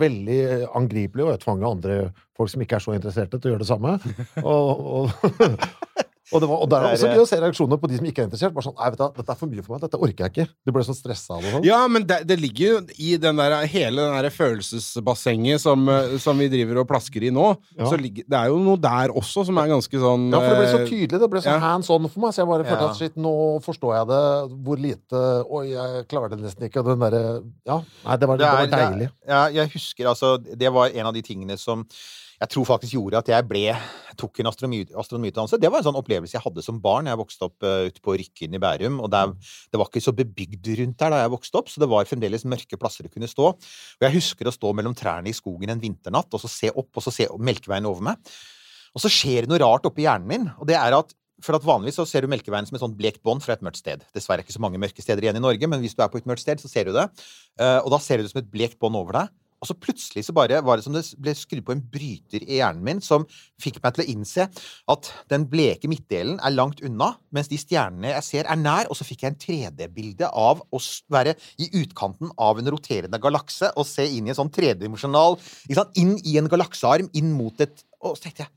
veldig 0.00 0.38
angripelig, 0.78 1.26
og 1.26 1.34
jeg 1.34 1.42
tvang 1.44 1.66
andre 1.68 1.98
folk 2.36 2.52
som 2.52 2.62
ikke 2.64 2.78
er 2.78 2.84
så 2.86 2.94
interesserte, 2.96 3.38
til 3.40 3.50
å 3.50 3.54
gjøre 3.54 3.64
det 3.66 3.68
samme. 3.68 3.96
Og, 4.46 4.86
og, 5.02 5.26
og, 6.32 6.40
det 6.42 6.48
var, 6.50 6.58
og 6.64 6.68
der 6.70 6.76
er 6.82 6.90
det 6.90 6.96
også 6.98 7.10
gøy 7.12 7.22
å 7.22 7.26
se 7.30 7.36
reaksjoner 7.42 7.78
på 7.78 7.88
de 7.90 7.96
som 8.00 8.06
ikke 8.10 8.22
er 8.22 8.26
interessert. 8.26 8.54
Bare 8.56 8.66
sånn, 8.66 8.74
nei, 8.80 8.88
vet 8.90 8.98
du, 8.98 9.04
Dette 9.20 9.30
er 9.34 9.38
for 9.38 9.50
mye 9.52 9.62
for 9.62 9.74
meg. 9.76 9.82
Dette 9.86 10.00
orker 10.02 10.24
jeg 10.26 10.32
ikke. 10.34 10.46
Du 10.66 10.72
ble 10.74 10.82
sånn 10.88 10.98
stressa 10.98 11.36
av 11.36 11.44
det. 11.44 11.52
Sånn. 11.54 11.66
Ja, 11.68 11.78
men 11.92 12.06
det, 12.08 12.18
det 12.26 12.36
ligger 12.42 12.66
jo 12.66 12.80
i 12.98 13.12
den 13.22 13.38
der, 13.38 13.54
hele 13.70 14.02
den 14.08 14.16
der 14.26 14.34
følelsesbassenget 14.34 15.62
som, 15.62 15.86
eh, 15.88 16.16
som 16.22 16.38
vi 16.42 16.48
driver 16.52 16.82
og 16.82 16.88
plasker 16.90 17.26
i 17.28 17.30
nå. 17.34 17.46
Ja. 17.78 17.86
Så 17.90 17.98
ligger, 18.00 18.26
det 18.26 18.38
er 18.40 18.50
jo 18.50 18.58
noe 18.62 18.80
der 18.82 19.14
også 19.16 19.46
som 19.46 19.60
er 19.62 19.70
ganske 19.70 20.02
sånn 20.02 20.26
Ja, 20.34 20.40
for 20.42 20.50
det 20.50 20.58
ble 20.62 20.68
så 20.72 20.80
eh, 20.82 20.90
tydelig. 20.90 21.22
Det 21.22 21.30
ble 21.36 21.44
så 21.44 21.52
ja. 21.54 21.60
hands 21.62 21.90
on 21.94 22.10
for 22.10 22.24
meg. 22.26 22.34
Så 22.36 22.42
jeg 22.42 22.50
bare 22.52 22.66
følte 22.68 22.82
Ja. 22.86 22.90
at 22.90 23.00
shit, 23.00 23.16
nå 23.16 23.34
forstår 23.64 23.96
jeg 24.00 24.10
det. 24.12 24.22
Hvor 24.66 24.82
lite 24.82 25.24
Oi, 25.46 25.64
jeg 25.72 26.04
klarer 26.10 26.34
det 26.34 26.40
nesten 26.42 26.66
ikke. 26.68 26.82
Og 26.82 26.90
den 26.92 27.06
derre 27.06 27.24
Ja. 27.66 27.80
Nei, 28.04 28.16
det 28.16 28.28
var, 28.28 28.36
det, 28.36 28.46
Det 28.46 28.52
var 28.52 28.66
er- 28.66 28.90
deilig. 28.90 29.10
Ja, 29.26 29.42
jeg 29.62 29.70
husker 29.72 30.10
altså 30.10 30.36
Det 30.42 30.72
var 30.72 30.90
en 30.90 31.06
av 31.06 31.14
de 31.14 31.22
tingene 31.22 31.56
som 31.58 31.86
jeg 32.36 32.52
tror 32.52 32.66
faktisk 32.68 32.96
gjorde 32.96 33.20
at 33.22 33.30
jeg 33.32 33.46
ble 33.48 33.64
tok 34.20 34.40
en 34.40 34.50
astronomi, 34.50 34.82
astronomiutdannelse. 34.96 35.58
Det 35.60 35.70
var 35.72 35.80
en 35.80 35.86
sånn 35.88 35.98
opplevelse 36.00 36.36
jeg 36.36 36.44
hadde 36.44 36.64
som 36.64 36.80
barn. 36.84 37.08
Jeg 37.08 37.20
vokste 37.20 37.48
opp 37.48 37.64
uh, 37.64 37.88
ute 37.88 38.02
på 38.04 38.16
Rykken 38.20 38.56
i 38.56 38.60
Bærum. 38.60 38.98
og 39.04 39.10
der, 39.12 39.32
Det 39.72 39.80
var 39.80 39.88
ikke 39.88 40.04
så 40.04 40.14
bebygd 40.16 40.70
rundt 40.80 40.98
der 41.00 41.12
da 41.12 41.22
jeg 41.24 41.34
vokste 41.36 41.60
opp, 41.60 41.72
så 41.72 41.82
det 41.82 41.90
var 41.92 42.08
fremdeles 42.08 42.44
mørke 42.48 42.80
plasser 42.80 43.06
du 43.06 43.12
kunne 43.12 43.30
stå. 43.30 43.52
Og 43.56 44.08
Jeg 44.08 44.16
husker 44.18 44.48
å 44.48 44.54
stå 44.54 44.72
mellom 44.76 44.96
trærne 44.96 45.32
i 45.32 45.36
skogen 45.36 45.72
en 45.72 45.82
vinternatt 45.82 46.32
og 46.32 46.42
så 46.42 46.50
se 46.52 46.72
opp 46.72 46.92
og 46.96 47.04
så 47.04 47.14
se 47.14 47.28
Melkeveien 47.36 47.88
over 47.88 48.04
meg. 48.12 48.34
Og 48.96 49.04
så 49.04 49.12
skjer 49.12 49.44
det 49.44 49.52
noe 49.52 49.60
rart 49.60 49.88
oppi 49.88 50.04
hjernen 50.04 50.28
min. 50.28 50.50
og 50.56 50.68
det 50.68 50.76
er 50.80 50.96
at 50.96 51.16
for 51.44 51.56
at 51.56 51.64
Vanligvis 51.66 51.98
så 52.00 52.06
ser 52.08 52.24
du 52.24 52.30
Melkeveien 52.32 52.64
som 52.68 52.76
et 52.78 52.82
sånt 52.82 52.96
blekt 52.96 53.20
bånd 53.26 53.44
fra 53.44 53.56
et 53.56 53.64
mørkt 53.64 53.82
sted. 53.82 54.04
Dessverre 54.16 54.40
er 54.40 54.44
det 54.44 54.48
ikke 54.48 54.56
så 54.56 54.62
mange 54.64 54.80
mørke 54.80 55.04
steder 55.04 55.26
igjen 55.26 55.36
i 55.36 55.44
Norge, 55.44 55.68
men 55.68 55.82
hvis 55.82 55.96
du 55.96 56.00
er 56.00 56.08
på 56.12 56.20
et 56.20 56.28
mørkt 56.28 56.40
sted, 56.40 56.62
så 56.62 56.70
ser 56.70 56.88
du 56.88 56.96
det. 56.96 57.04
Uh, 57.60 57.82
og 57.82 57.90
da 57.92 57.98
ser 58.00 58.16
du 58.16 58.24
det 58.24 58.32
som 58.32 58.40
et 58.40 58.48
blekt 58.48 58.78
bånd 58.80 58.96
over 58.96 59.18
deg. 59.18 59.34
Og 59.62 59.70
så 59.70 59.76
plutselig 59.78 60.26
så 60.26 60.34
bare 60.36 60.60
var 60.64 60.78
det 60.78 60.84
som 60.86 60.94
det 60.94 61.02
ble 61.22 61.32
skrudd 61.36 61.64
på 61.66 61.74
en 61.74 61.82
bryter 61.92 62.44
i 62.44 62.58
hjernen 62.58 62.84
min 62.84 63.02
som 63.04 63.24
fikk 63.62 63.78
meg 63.82 63.96
til 63.96 64.04
å 64.04 64.08
innse 64.12 64.46
at 64.92 65.10
den 65.32 65.46
bleke 65.50 65.88
midtdelen 65.90 66.38
er 66.44 66.54
langt 66.54 66.82
unna, 66.84 67.14
mens 67.34 67.50
de 67.52 67.58
stjernene 67.60 68.12
jeg 68.12 68.26
ser, 68.26 68.50
er 68.50 68.60
nær. 68.60 68.90
Og 68.92 68.98
så 68.98 69.06
fikk 69.08 69.24
jeg 69.24 69.34
en 69.34 69.40
3D-bilde 69.46 70.30
av 70.30 70.60
å 70.60 70.82
være 71.12 71.36
i 71.62 71.70
utkanten 71.82 72.32
av 72.36 72.60
en 72.60 72.72
roterende 72.74 73.20
galakse 73.22 73.72
og 73.74 73.88
se 73.88 74.06
inn 74.06 74.28
i 74.28 74.34
en 74.34 74.40
sånn 74.40 74.52
tredimensjonal? 74.52 75.38
Inn 75.96 76.16
i 76.24 76.36
en 76.40 76.50
galaksearm, 76.52 77.10
inn 77.16 77.32
mot 77.36 77.64
et 77.64 77.84
Og 78.00 78.16
så 78.16 78.26
tenkte 78.26 78.44
jeg 78.44 78.52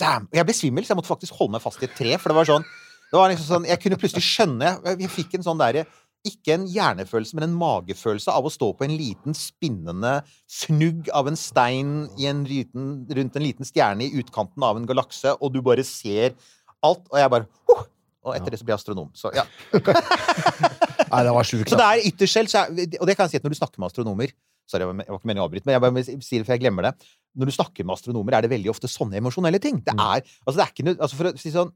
Damn! 0.00 0.30
Og 0.30 0.38
jeg 0.38 0.46
ble 0.48 0.56
svimmel, 0.56 0.84
så 0.86 0.94
jeg 0.94 1.02
måtte 1.02 1.12
faktisk 1.12 1.36
holde 1.36 1.58
meg 1.58 1.62
fast 1.64 1.82
i 1.82 1.86
et 1.88 1.92
tre, 1.96 2.14
for 2.16 2.32
det 2.32 2.38
var 2.40 2.48
sånn 2.48 2.64
det 3.10 3.18
var 3.18 3.32
liksom 3.32 3.48
sånn, 3.48 3.66
Jeg 3.66 3.82
kunne 3.82 3.98
plutselig 3.98 4.22
skjønne 4.22 4.68
Jeg, 4.86 5.00
jeg 5.02 5.10
fikk 5.10 5.36
en 5.38 5.46
sånn 5.46 5.60
derre 5.60 5.86
ikke 6.26 6.52
en 6.56 6.66
hjernefølelse, 6.68 7.36
men 7.36 7.46
en 7.46 7.56
magefølelse 7.56 8.32
av 8.32 8.44
å 8.44 8.52
stå 8.52 8.70
på 8.76 8.84
en 8.86 8.96
liten 8.98 9.36
spinnende 9.36 10.18
snugg 10.50 11.08
av 11.16 11.30
en 11.30 11.38
stein 11.38 11.94
i 12.20 12.28
en 12.28 12.42
liten, 12.48 12.90
rundt 13.08 13.38
en 13.38 13.46
liten 13.46 13.68
stjerne 13.68 14.04
i 14.04 14.20
utkanten 14.20 14.66
av 14.66 14.76
en 14.76 14.88
galakse, 14.88 15.32
og 15.40 15.54
du 15.54 15.62
bare 15.64 15.86
ser 15.86 16.36
alt, 16.84 17.06
og 17.08 17.18
jeg 17.20 17.32
bare 17.32 17.48
oh! 17.72 17.88
Og 18.20 18.34
etter 18.36 18.52
det 18.52 18.58
så 18.60 18.66
blir 18.68 18.74
jeg 18.74 18.82
astronom. 18.82 19.06
Så 19.16 19.30
ja. 19.32 19.46
Nei, 21.10 21.20
det 21.24 21.32
var 21.32 21.46
sjukt. 21.48 21.70
Så 21.72 21.78
det 21.80 21.86
er 21.86 22.02
ytterst 22.10 22.36
selv, 22.36 22.52
er, 22.52 22.98
og 23.00 23.08
det 23.08 23.14
kan 23.16 23.24
jeg 23.24 23.32
si 23.32 23.40
at 23.40 23.46
når 23.46 23.54
du 23.54 23.60
snakker 23.62 23.80
med 23.80 23.88
astronomer 23.88 24.34
Sorry, 24.70 24.84
jeg 24.84 24.90
var, 24.92 25.16
ikke 25.18 25.26
meningen 25.26 25.42
å 25.42 25.46
avbryte, 25.48 25.66
men 25.66 25.74
jeg 25.74 25.82
bare 25.82 26.02
sier 26.06 26.42
det 26.42 26.44
for 26.44 26.54
jeg 26.54 26.60
glemmer 26.62 26.86
det. 26.86 27.08
Når 27.40 27.48
du 27.48 27.54
snakker 27.56 27.86
med 27.86 27.96
astronomer, 27.96 28.36
er 28.36 28.44
det 28.44 28.52
veldig 28.52 28.70
ofte 28.70 28.86
sånne 28.86 29.18
emosjonelle 29.18 29.58
ting. 29.62 29.80
Det 29.82 29.96
er, 29.96 30.22
altså 30.44 30.60
det 30.60 30.62
er 30.62 30.70
ikke, 30.70 30.92
altså 30.92 31.18
for 31.18 31.30
å 31.30 31.32
si 31.40 31.50
sånn, 31.50 31.72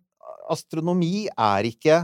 astronomi 0.55 1.25
er 1.27 1.67
ikke 1.67 1.97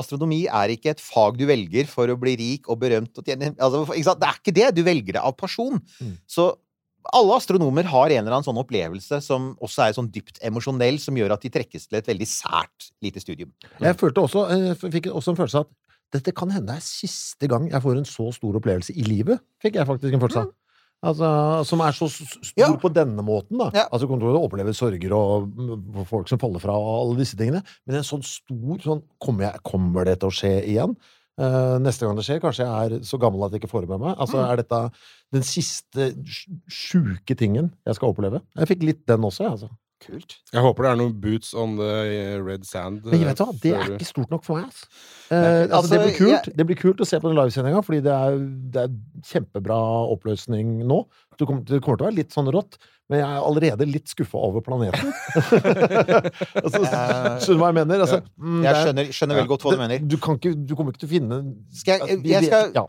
Astronomi 0.00 0.40
er 0.46 0.72
ikke 0.74 0.94
et 0.94 1.02
fag 1.02 1.38
du 1.38 1.46
velger 1.48 1.88
for 1.90 2.10
å 2.10 2.18
bli 2.20 2.34
rik 2.40 2.68
og 2.72 2.80
berømt 2.82 3.20
og 3.20 3.26
tjene 3.26 3.52
altså? 3.56 3.84
Det 3.94 4.28
er 4.28 4.40
ikke 4.40 4.56
det. 4.56 4.66
Du 4.76 4.82
velger 4.86 5.16
det 5.18 5.22
av 5.22 5.36
person. 5.38 5.78
Mm. 6.00 6.16
Så 6.28 6.50
alle 7.16 7.36
astronomer 7.36 7.86
har 7.88 8.12
en 8.12 8.22
eller 8.22 8.36
annen 8.36 8.46
sånn 8.46 8.60
opplevelse 8.60 9.20
som 9.24 9.52
også 9.64 9.86
er 9.86 9.96
sånn 9.96 10.10
dypt 10.12 10.40
emosjonell, 10.44 11.00
som 11.00 11.16
gjør 11.16 11.34
at 11.34 11.44
de 11.44 11.52
trekkes 11.52 11.88
til 11.88 12.00
et 12.00 12.10
veldig 12.10 12.28
sært 12.28 12.90
lite 13.04 13.22
studium. 13.22 13.52
Jeg 13.80 13.96
følte 14.00 14.26
også, 14.26 14.46
jeg 14.52 14.80
fikk 14.98 15.10
også 15.12 15.32
en 15.32 15.40
følelse 15.40 15.62
av 15.62 15.68
at 15.68 15.76
dette 16.18 16.34
kan 16.36 16.50
hende 16.52 16.74
er 16.74 16.84
siste 16.84 17.48
gang 17.50 17.68
jeg 17.70 17.82
får 17.84 18.00
en 18.00 18.08
så 18.08 18.28
stor 18.34 18.58
opplevelse 18.58 18.94
i 18.98 19.06
livet. 19.06 19.40
Fikk 19.62 19.78
jeg 19.78 19.88
faktisk 19.88 20.16
en 20.16 20.22
følelse 20.22 20.44
av. 20.44 20.54
Altså, 21.02 21.28
som 21.64 21.80
er 21.80 21.92
så 21.96 22.06
stor 22.12 22.58
Ja. 22.60 22.66
på 22.76 22.90
denne 22.92 23.22
måten, 23.24 23.56
da. 23.56 23.70
Ja. 23.72 23.86
Altså, 23.90 24.06
kommer 24.06 24.20
til 24.26 24.36
å 24.36 24.42
oppleve 24.44 24.74
sorger 24.76 25.14
og 25.16 25.46
mm, 25.48 26.04
folk 26.10 26.28
som 26.28 26.38
faller 26.42 26.60
fra 26.60 26.74
og 26.76 26.90
alle 27.06 27.22
disse 27.22 27.38
tingene. 27.40 27.62
Men 27.86 27.96
en 28.02 28.04
sånn 28.04 28.22
stor 28.26 28.82
sånn 28.84 29.02
Kommer, 29.18 29.46
jeg, 29.48 29.62
kommer 29.64 30.04
det 30.04 30.18
til 30.20 30.28
å 30.28 30.34
skje 30.36 30.52
igjen? 30.68 30.96
Uh, 31.40 31.78
neste 31.80 32.04
gang 32.04 32.18
det 32.18 32.26
skjer, 32.26 32.40
kanskje 32.42 32.66
jeg 32.66 32.98
er 33.00 33.04
så 33.08 33.16
gammel 33.16 33.46
at 33.46 33.54
jeg 33.54 33.62
ikke 33.62 33.70
får 33.72 33.86
det 33.86 33.92
med 33.94 34.00
meg. 34.04 34.16
Altså, 34.20 34.36
Mm. 34.42 34.50
Er 34.50 34.56
dette 34.60 34.80
den 35.32 35.42
siste 35.42 36.10
sj- 36.28 36.58
sjuke 36.68 37.34
tingen 37.38 37.72
jeg 37.86 37.94
skal 37.96 38.12
oppleve? 38.12 38.42
Jeg 38.58 38.68
fikk 38.68 38.82
litt 38.84 39.06
den 39.08 39.24
også, 39.24 39.46
jeg, 39.46 39.52
altså. 39.56 39.70
Kult. 40.00 40.38
Jeg 40.52 40.62
håper 40.64 40.86
det 40.86 40.90
er 40.94 40.96
noen 41.02 41.16
boots 41.20 41.50
on 41.54 41.74
the 41.76 41.88
eh, 42.08 42.36
red 42.40 42.64
sand. 42.64 43.02
Men 43.04 43.20
vet 43.28 43.36
du 43.36 43.44
hva, 43.44 43.52
det 43.60 43.72
er 43.76 43.90
ikke 43.98 44.06
stort 44.08 44.30
nok 44.32 44.46
for 44.46 44.56
meg. 44.56 44.70
Altså. 44.70 44.86
Eh, 45.30 45.36
altså, 45.36 45.76
altså, 45.76 45.90
det, 45.92 45.98
blir 46.06 46.14
kult, 46.16 46.30
jeg- 46.48 46.56
det 46.56 46.66
blir 46.70 46.78
kult 46.80 47.02
å 47.04 47.06
se 47.06 47.20
på 47.20 47.28
den 47.28 47.36
livesendinga, 47.36 47.82
fordi 47.84 48.00
det 48.06 48.14
er, 48.16 48.38
det 48.74 48.86
er 48.86 48.94
kjempebra 49.28 49.76
oppløsning 50.16 50.78
nå. 50.88 51.02
Det 51.38 51.46
kommer, 51.48 51.62
det 51.68 51.82
kommer 51.84 52.00
til 52.00 52.06
å 52.06 52.08
være 52.10 52.16
litt 52.18 52.32
sånn 52.34 52.48
rått, 52.52 52.76
men 53.10 53.20
jeg 53.22 53.28
er 53.28 53.44
allerede 53.44 53.86
litt 53.88 54.10
skuffa 54.12 54.38
over 54.38 54.60
planeten. 54.64 55.12
altså, 56.64 56.80
skjønner 56.80 57.46
du 57.46 57.60
hva 57.62 57.70
jeg 57.70 57.76
mener? 57.80 58.02
Altså, 58.04 58.18
mm, 58.36 58.60
Jeg 58.64 58.70
er- 58.72 58.80
skjønner, 58.84 59.10
skjønner 59.16 59.38
veldig 59.40 59.50
godt 59.52 59.64
hva 59.66 59.72
du 59.74 59.80
mener. 59.80 59.98
Du, 60.10 60.16
kan 60.22 60.36
ikke, 60.40 60.52
du 60.66 60.74
kommer 60.78 60.92
ikke 60.94 61.02
til 61.04 61.10
å 61.10 61.14
finne 61.14 61.40
Skal 61.74 61.92
jeg, 61.94 62.00
Altså, 62.00 62.28
jeg 62.30 62.44
skal, 62.50 62.72
ja. 62.76 62.84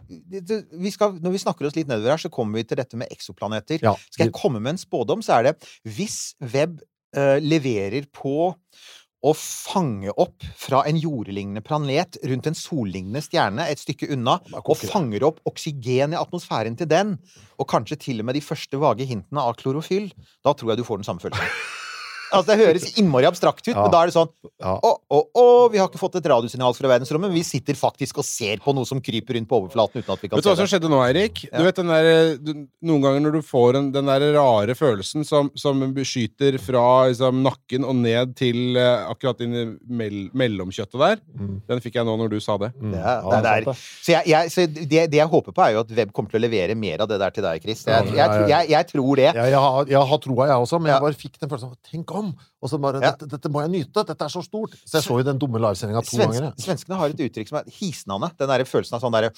vi 0.86 0.92
skal, 0.94 1.16
når 1.24 1.32
vi 1.38 1.44
snakker 1.46 1.68
oss 1.70 1.76
litt 1.80 1.88
nedover 1.92 2.16
her, 2.16 2.22
så 2.22 2.32
kommer 2.34 2.60
vi 2.62 2.64
til 2.72 2.78
dette 2.82 3.00
med 3.00 3.12
eksoplaneter. 3.14 3.82
Ja, 3.84 3.96
Skal 4.12 4.28
jeg 4.30 4.36
komme 4.38 4.60
med 4.62 4.76
en 4.76 4.82
spådom, 4.82 5.24
så 5.26 5.40
er 5.40 5.52
det 5.52 5.56
hvis 5.88 6.34
web 6.42 6.80
eh, 6.82 6.88
leverer 7.14 8.06
på 8.16 8.54
å 9.22 9.34
fange 9.38 10.14
opp 10.18 10.46
fra 10.58 10.82
en 10.90 10.98
jordlignende 10.98 11.62
planet 11.66 12.18
rundt 12.26 12.48
en 12.50 12.58
sollignende 12.58 13.22
stjerne 13.22 13.68
et 13.70 13.82
stykke 13.82 14.10
unna, 14.16 14.40
og 14.64 14.74
fanger 14.82 15.28
opp 15.28 15.44
oksygen 15.50 16.16
i 16.16 16.20
atmosfæren 16.20 16.78
til 16.80 16.90
den, 16.90 17.18
og 17.62 17.70
kanskje 17.70 18.00
til 18.08 18.24
og 18.24 18.32
med 18.32 18.40
de 18.40 18.46
første 18.46 18.82
vage 18.82 19.06
hintene 19.10 19.46
av 19.46 19.60
klorofyll, 19.62 20.10
da 20.42 20.56
tror 20.56 20.74
jeg 20.74 20.82
du 20.82 20.88
får 20.88 21.04
den 21.04 21.12
samme 21.12 21.24
følelsen. 21.24 21.54
Altså, 22.32 22.48
det 22.52 22.60
høres 22.66 22.86
innmari 22.98 23.26
abstrakt 23.28 23.62
ut, 23.68 23.74
Ja. 23.76 23.82
men 23.84 23.92
da 23.92 24.02
er 24.04 24.08
det 24.12 24.16
sånn 24.16 24.30
å, 24.62 24.92
å, 25.12 25.20
å, 25.36 25.46
vi 25.72 25.78
har 25.82 25.90
ikke 25.90 26.00
fått 26.00 26.16
et 26.20 26.28
radiosignal 26.32 26.74
fra 26.78 26.88
verdensrommet, 26.92 27.30
men 27.30 27.36
vi 27.38 27.44
sitter 27.44 27.76
faktisk 27.76 28.22
og 28.22 28.26
ser 28.28 28.58
på 28.64 28.74
noe 28.76 28.86
som 28.88 29.02
kryper 29.04 29.36
rundt 29.38 29.50
på 29.50 29.58
overflaten 29.60 30.02
uten 30.02 30.14
at 30.14 30.22
vi 30.24 30.30
kan 30.32 30.38
Vet 30.40 30.46
du 30.46 30.50
hva 30.52 30.56
som 30.60 30.70
skjedde 30.72 30.90
nå, 30.92 31.00
Eirik? 31.04 31.44
Ja. 31.50 31.58
Du 31.60 31.66
vet 31.68 31.76
den 31.82 31.92
der, 31.92 32.38
du, 32.40 32.52
Noen 32.88 33.04
ganger 33.04 33.22
når 33.26 33.36
du 33.38 33.42
får 33.46 33.80
en, 33.82 33.92
den 33.92 34.06
der 34.12 34.26
rare 34.38 34.76
følelsen 34.78 35.26
som, 35.28 35.52
som 35.60 35.82
skyter 36.08 36.58
fra 36.62 36.86
liksom, 37.12 37.42
nakken 37.46 37.86
og 37.88 37.96
ned 38.00 38.36
til 38.40 38.78
uh, 38.80 39.10
akkurat 39.12 39.42
inn 39.46 39.54
i 39.58 39.66
mell, 39.92 40.22
mellomkjøttet 40.34 41.00
der, 41.02 41.20
Mm. 41.42 41.62
den 41.68 41.80
fikk 41.82 41.96
jeg 41.98 42.06
nå 42.06 42.14
når 42.20 42.30
du 42.34 42.40
sa 42.44 42.56
det. 42.62 42.72
Mm. 42.78 42.92
Det 42.94 43.00
Ja, 43.02 43.42
det 43.42 43.52
er- 43.52 43.74
Så, 43.74 44.12
jeg, 44.14 44.24
jeg, 44.28 44.52
så 44.54 44.66
det, 44.68 45.04
det 45.12 45.18
jeg 45.20 45.28
håper 45.32 45.52
på, 45.56 45.64
er 45.66 45.74
jo 45.74 45.80
at 45.82 45.92
web 45.98 46.12
kommer 46.14 46.30
til 46.30 46.40
å 46.40 46.44
levere 46.46 46.76
mer 46.78 47.02
av 47.02 47.08
det 47.10 47.18
der 47.22 47.34
til 47.34 47.44
deg, 47.46 47.62
Chris. 47.64 47.84
Jeg, 47.88 48.06
jeg, 48.12 48.16
Ja, 48.18 48.26
ja, 48.28 48.40
jeg, 48.42 48.50
jeg, 48.50 48.70
jeg 48.76 48.88
tror 48.92 49.16
det. 49.16 49.30
Jeg, 49.34 49.50
jeg, 49.56 49.62
har, 49.66 49.86
jeg 49.90 50.08
har 50.12 50.20
troa, 50.26 50.48
jeg 50.52 50.66
også, 50.66 50.80
men 50.82 50.92
jeg 50.94 51.02
bare 51.08 51.18
fikk 51.18 51.40
den 51.42 51.50
følelsen 51.50 51.72
av 51.72 51.78
Tenk 51.92 52.14
om! 52.20 52.21
om 52.22 52.34
Og 52.62 52.70
så 52.70 52.78
bare 52.82 53.02
Ja. 53.02 53.12
dette, 53.12 53.28
dette 53.32 53.50
må 53.50 53.62
jeg 53.66 53.72
nyte! 53.74 54.04
Dette 54.06 54.22
er 54.28 54.30
så 54.30 54.44
stort! 54.46 54.76
Så 54.86 55.00
jeg 55.00 55.04
så 55.08 55.18
jo 55.18 55.24
den 55.26 55.40
dumme 55.42 55.58
livesendinga 55.62 56.04
to 56.06 56.14
Svensk, 56.18 56.40
ganger. 56.40 56.54
svenskene 56.62 56.98
har 57.00 57.10
et 57.10 57.24
uttrykk 57.26 57.50
som 57.50 57.58
er 57.58 57.72
hisnende. 57.80 58.32
Den 58.38 58.48
der 58.54 58.66
følelsen 58.70 58.98
av 59.00 59.02
sånn 59.02 59.16
derre 59.16 59.32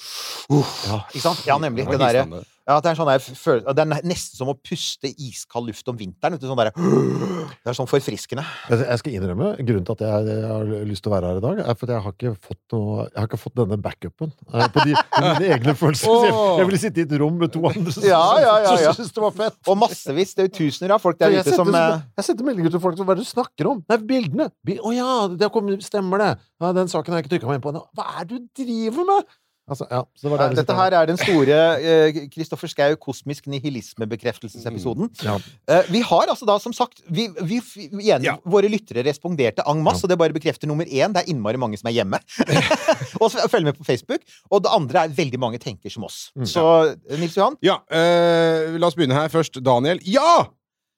uh, 0.52 1.00
Ikke 1.14 1.24
sant? 1.24 1.46
Ja, 1.48 1.56
nemlig. 1.62 1.86
Det 1.88 1.98
hisnende. 2.00 2.44
Ja, 2.64 2.78
det 2.80 2.94
er 2.94 2.96
sånn 2.96 3.08
der 3.10 3.74
Det 3.76 3.82
er 3.82 4.06
nesten 4.08 4.38
som 4.38 4.48
å 4.48 4.54
puste 4.56 5.10
iskald 5.20 5.68
luft 5.68 5.88
om 5.92 5.96
vinteren. 6.00 6.32
Vet 6.32 6.40
du, 6.40 6.46
sånn 6.48 6.56
der, 6.56 6.70
det 6.72 7.68
er 7.68 7.76
sånn 7.76 7.88
forfriskende. 7.90 8.44
Jeg 8.72 9.00
skal 9.02 9.16
innrømme, 9.18 9.50
grunnen 9.60 9.84
til 9.84 9.92
at 9.98 10.04
jeg, 10.06 10.28
jeg 10.30 10.46
har 10.48 10.70
lyst 10.88 11.04
til 11.04 11.12
å 11.12 11.14
være 11.14 11.32
her 11.32 11.40
i 11.40 11.44
dag, 11.44 11.60
er 11.60 11.76
fordi 11.76 11.92
jeg 11.92 12.04
har 12.06 12.14
ikke 12.16 12.32
fått, 12.40 12.60
noe, 12.72 13.04
jeg 13.10 13.20
har 13.20 13.28
ikke 13.28 13.40
fått 13.42 13.56
denne 13.60 13.78
backupen 13.84 14.32
eh, 14.32 14.64
på 14.72 14.86
de, 14.88 14.94
mine 14.96 15.50
egne 15.58 15.74
følelser. 15.76 16.08
Så 16.08 16.24
jeg, 16.24 16.38
jeg 16.62 16.68
ville 16.70 16.80
sitte 16.86 17.02
i 17.02 17.04
et 17.04 17.14
rom 17.20 17.36
med 17.42 17.52
to 17.52 17.60
andre 17.68 17.92
som 17.98 18.06
Ja, 18.08 18.22
ja, 18.40 18.54
ja, 18.64 18.72
ja. 18.86 18.94
syntes 18.96 19.12
det 19.12 19.24
var 19.26 19.36
fett. 19.42 19.60
Og 19.68 19.78
massevis. 19.84 20.32
Det 20.32 20.46
er 20.46 20.48
jo 20.48 20.54
tusener 20.62 20.96
av 20.96 21.04
folk 21.04 21.20
der 21.20 21.36
ute 21.36 21.52
som 21.60 21.68
eh, 21.68 22.00
jeg 22.16 22.28
sendte 22.30 22.48
meldinger 22.48 22.72
til 22.78 22.80
folk 22.86 22.96
som 22.96 23.12
Hva 23.14 23.20
er 23.20 23.22
det 23.22 23.28
du 23.28 23.30
snakker 23.30 23.70
om? 23.70 23.84
Nei, 23.90 23.98
bildene! 24.10 24.50
Bi- 24.66 24.80
oh, 24.82 24.90
ja, 24.94 25.28
det 25.30 25.46
har 25.46 25.80
stemmer 25.84 26.18
det! 26.18 26.32
Ja, 26.60 26.74
den 26.76 26.90
saken 26.90 27.14
har 27.14 27.22
jeg 27.22 27.28
ikke 27.28 27.36
trykka 27.36 27.50
meg 27.50 27.60
inn 27.60 27.64
på. 27.64 27.74
Hva 27.94 28.10
er 28.18 28.28
det 28.28 28.42
du 28.42 28.64
driver 28.64 29.06
med?! 29.12 29.32
Altså, 29.64 29.86
ja, 29.88 30.02
så 30.12 30.28
det 30.28 30.32
vi 30.34 30.56
Dette 30.58 30.74
her 30.76 30.92
er 30.92 31.06
den 31.08 31.16
store 31.16 31.58
Kristoffer 32.34 32.68
Schau 32.68 32.96
kosmisk 33.00 33.46
nihilismebekreftelssepisoden. 33.48 35.08
Ja. 35.24 35.38
uh, 35.40 35.86
vi 35.88 36.02
har 36.04 36.28
altså 36.28 36.44
da, 36.44 36.58
som 36.60 36.74
sagt 36.76 37.00
vi, 37.08 37.30
vi, 37.40 37.62
vi 37.64 38.02
igjen, 38.02 38.26
Ja. 38.28 38.34
Våre 38.44 38.68
lyttere 38.68 39.06
responderte 39.06 39.64
en 39.64 39.80
masse, 39.84 40.04
og 40.04 40.12
det 40.12 40.18
bare 40.20 40.36
bekrefter 40.36 40.68
nummer 40.68 40.84
én. 40.84 41.14
Det 41.16 41.22
er 41.22 41.32
innmari 41.32 41.60
mange 41.60 41.80
som 41.80 41.88
er 41.88 41.96
hjemme. 41.96 42.20
og 43.22 43.30
så 43.32 43.48
følger 43.48 43.70
med 43.70 43.78
på 43.78 43.88
Facebook. 43.88 44.20
Og 44.52 44.66
det 44.66 44.74
andre 44.74 45.06
er 45.06 45.16
veldig 45.16 45.40
mange 45.40 45.62
tenker 45.62 45.92
som 45.92 46.04
oss. 46.04 46.26
Mm. 46.36 46.44
Så 46.50 46.66
Nils 47.16 47.38
Johan, 47.38 47.56
Ja, 47.64 47.80
uh, 47.88 48.76
la 48.76 48.92
oss 48.92 48.98
begynne 49.00 49.16
her 49.16 49.32
først. 49.32 49.62
Daniel. 49.64 50.02
Ja! 50.04 50.44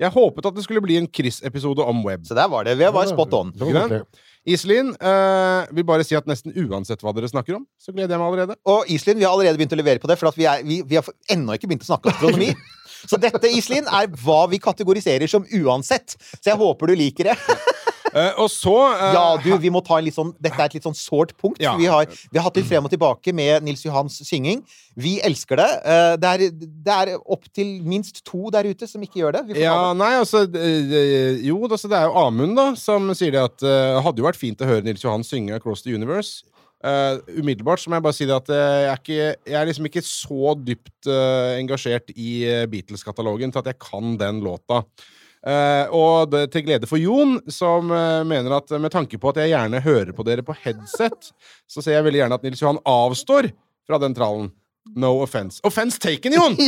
Jeg 0.01 0.13
håpet 0.13 0.47
at 0.49 0.57
det 0.57 0.65
skulle 0.67 0.83
bli 0.85 0.99
en 1.01 1.09
Chris-episode 1.09 1.85
om 1.85 2.03
web. 2.05 2.27
så 2.29 2.37
der 2.37 2.49
var 2.53 2.67
det. 2.69 2.77
Vi 2.79 2.89
var 2.93 3.09
spot 3.09 3.33
on. 3.33 3.53
Sant? 3.57 4.19
Iselin 4.47 4.93
øh, 4.95 5.75
vil 5.75 5.85
bare 5.85 6.05
si 6.07 6.15
at 6.15 6.29
nesten 6.31 6.55
uansett 6.55 7.01
hva 7.03 7.11
dere 7.17 7.27
snakker 7.31 7.57
om, 7.57 7.65
så 7.83 7.91
gleder 7.95 8.15
jeg 8.15 8.21
meg 8.21 8.29
allerede. 8.29 8.55
Og 8.69 8.87
Iselin, 8.93 9.19
vi 9.19 9.27
har 9.27 9.35
allerede 9.35 9.59
begynt 9.59 9.75
å 9.75 9.79
levere 9.81 10.03
på 10.03 10.11
det, 10.11 10.19
for 10.21 10.31
at 10.31 10.39
vi, 10.39 10.47
er, 10.47 10.63
vi, 10.63 10.83
vi 10.87 11.01
har 11.01 11.09
ennå 11.33 11.57
ikke 11.57 11.71
begynt 11.73 11.87
å 11.87 11.91
snakke 11.91 12.13
astronomi. 12.13 12.53
Så 13.11 13.19
dette, 13.23 13.51
Iselin, 13.51 13.89
er 13.91 14.07
hva 14.23 14.45
vi 14.51 14.61
kategoriserer 14.63 15.31
som 15.31 15.45
uansett. 15.59 16.15
Så 16.19 16.53
jeg 16.53 16.59
håper 16.61 16.93
du 16.93 16.97
liker 16.99 17.33
det. 17.33 17.37
Eh, 18.17 18.39
og 18.41 18.49
så 18.49 18.73
uh, 18.73 19.11
Ja, 19.13 19.25
du, 19.43 19.51
vi 19.61 19.71
må 19.73 19.83
ta 19.85 19.99
en 19.99 20.07
litt 20.07 20.17
sånn 20.17 20.31
Dette 20.41 20.57
er 20.57 20.71
et 20.71 20.77
litt 20.79 20.87
sånn 20.87 20.97
sårt 20.97 21.35
punkt. 21.37 21.61
Ja. 21.63 21.75
Vi, 21.77 21.89
har, 21.91 22.09
vi 22.09 22.41
har 22.41 22.47
hatt 22.49 22.57
litt 22.57 22.69
frem 22.69 22.89
og 22.89 22.93
tilbake 22.93 23.35
med 23.37 23.67
Nils 23.67 23.85
Johans 23.85 24.17
synging. 24.25 24.63
Vi 24.97 25.19
elsker 25.27 25.61
det. 25.61 25.71
Uh, 25.85 26.15
Det 26.17 26.33
er, 26.33 26.45
det 26.87 26.97
er 26.97 27.15
opptil 27.21 27.77
minst 27.85 28.23
to 28.27 28.49
der 28.55 28.69
ute 28.71 28.89
som 28.89 29.03
ikke 29.05 29.21
gjør 29.21 29.37
det. 29.39 29.45
Ja, 29.61 29.77
det. 29.91 30.01
nei, 30.01 30.13
altså 30.23 30.47
Jo, 30.47 31.61
altså, 31.69 31.91
det 31.93 31.99
er 31.99 32.09
jo 32.09 32.19
Amund, 32.27 32.57
da, 32.57 32.71
som 32.81 33.11
sier 33.17 33.35
det 33.35 33.43
at 33.43 33.59
det 33.63 34.05
hadde 34.05 34.23
jo 34.23 34.27
vært 34.27 34.41
fint 34.41 34.63
å 34.63 34.69
høre 34.69 34.85
Nils 34.87 35.05
Johan 35.05 35.25
synge 35.27 35.57
'Across 35.57 35.85
the 35.85 35.95
Universe'. 35.95 36.45
Uh, 36.87 37.19
umiddelbart 37.41 37.81
så 37.81 37.91
må 37.91 37.97
jeg 37.97 38.05
bare 38.05 38.15
si 38.15 38.27
det 38.29 38.37
at 38.37 38.51
uh, 38.53 38.57
jeg, 38.57 38.91
er 38.91 38.99
ikke, 39.01 39.29
jeg 39.49 39.57
er 39.59 39.69
liksom 39.69 39.87
ikke 39.89 40.03
så 40.05 40.53
dypt 40.61 41.09
uh, 41.09 41.57
engasjert 41.57 42.13
i 42.15 42.31
Beatles-katalogen 42.71 43.53
til 43.53 43.63
at 43.63 43.71
jeg 43.73 43.81
kan 43.81 44.17
den 44.21 44.43
låta. 44.45 44.83
Eh, 45.47 45.93
og 45.95 46.33
det 46.33 46.49
til 46.51 46.65
glede 46.67 46.89
for 46.91 46.99
Jon, 46.99 47.37
som 47.53 47.93
uh, 47.93 48.25
mener 48.27 48.57
at 48.57 48.73
med 48.83 48.91
tanke 48.91 49.19
på 49.23 49.31
at 49.31 49.39
jeg 49.45 49.53
gjerne 49.53 49.83
hører 49.85 50.11
på 50.17 50.27
dere 50.27 50.43
på 50.43 50.57
headset, 50.65 51.31
så 51.71 51.83
ser 51.83 51.99
jeg 51.99 52.07
veldig 52.09 52.25
gjerne 52.25 52.39
at 52.41 52.47
Nils 52.47 52.63
Johan 52.65 52.83
avstår 52.83 53.53
fra 53.87 54.01
den 54.03 54.17
trallen. 54.17 54.51
No 54.95 55.17
offense. 55.23 55.61
Offense 55.67 55.99
taken, 55.99 56.37
Jon! 56.37 56.57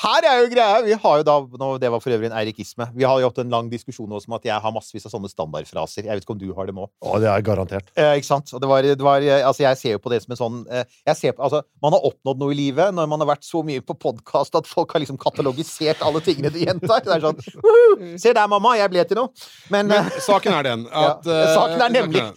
Her 0.00 0.24
er 0.24 0.38
jo 0.40 0.46
greia! 0.48 0.78
Vi 0.86 0.94
har 0.96 1.16
jo 1.20 1.24
da, 1.26 1.34
Det 1.82 1.88
var 1.92 2.00
for 2.00 2.14
øvrig 2.14 2.30
en 2.30 2.36
eirikisme. 2.40 2.86
Vi 2.96 3.04
har 3.04 3.18
jo 3.20 3.28
hatt 3.28 3.40
en 3.42 3.50
lang 3.52 3.66
diskusjon 3.68 4.08
også 4.16 4.30
om 4.30 4.36
at 4.38 4.46
jeg 4.48 4.62
har 4.64 4.72
massevis 4.72 5.04
av 5.04 5.12
sånne 5.12 5.28
standardfraser. 5.28 6.06
Jeg 6.06 6.16
vet 6.16 6.24
ikke 6.24 6.32
om 6.36 6.40
du 6.40 6.46
har 6.56 6.70
dem 6.70 6.78
òg. 6.80 6.88
Å, 7.04 7.18
det 7.20 7.28
er 7.28 7.44
garantert. 7.44 7.90
Eh, 7.98 8.14
ikke 8.16 8.28
sant? 8.30 8.48
Og 8.56 8.62
det 8.62 8.70
var, 8.70 8.86
det 8.86 9.04
var, 9.04 9.20
eh, 9.26 9.44
altså 9.44 9.66
jeg 9.66 9.80
ser 9.82 9.92
jo 9.98 10.00
på 10.00 10.12
det 10.14 10.22
som 10.24 10.32
en 10.32 10.40
sånn 10.40 10.56
eh, 10.72 10.86
jeg 11.10 11.18
ser 11.18 11.34
på, 11.36 11.44
altså 11.44 11.60
Man 11.84 11.92
har 11.96 12.06
oppnådd 12.08 12.40
noe 12.40 12.54
i 12.54 12.58
livet 12.62 12.96
når 12.96 13.10
man 13.12 13.20
har 13.24 13.28
vært 13.34 13.44
så 13.44 13.60
mye 13.66 13.84
på 13.84 13.98
podkast 14.00 14.56
at 14.56 14.70
folk 14.70 14.94
har 14.96 15.04
liksom 15.04 15.20
katalogisert 15.20 16.00
alle 16.06 16.24
tingene 16.24 16.54
de 16.54 16.64
gjentar. 16.64 17.04
Det 17.04 17.18
er 17.18 17.26
sånn 17.26 17.44
«Woohoo! 17.60 18.14
Se 18.20 18.32
der, 18.32 18.48
mamma! 18.48 18.78
Jeg 18.80 18.94
ble 18.94 19.04
til 19.10 19.20
noe! 19.20 19.34
Men, 19.68 19.92
Men 19.92 20.08
eh, 20.08 20.20
saken 20.24 20.56
er 20.62 20.70
den 20.70 20.88
at 21.04 21.28
Ja, 21.28 21.44
saken 21.58 21.88
er 21.90 21.96
nemlig. 22.00 22.24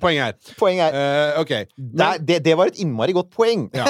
Poenget 0.00 0.24
her. 0.24 0.54
Poeng 0.58 0.80
her. 0.80 0.92
Uh, 1.36 1.40
ok. 1.40 1.48
det, 1.76 2.06
er- 2.06 2.18
det, 2.28 2.44
det 2.44 2.56
var 2.58 2.70
et 2.72 2.78
innmari 2.82 3.12
godt 3.12 3.30
poeng. 3.30 3.68
Ja. 3.74 3.84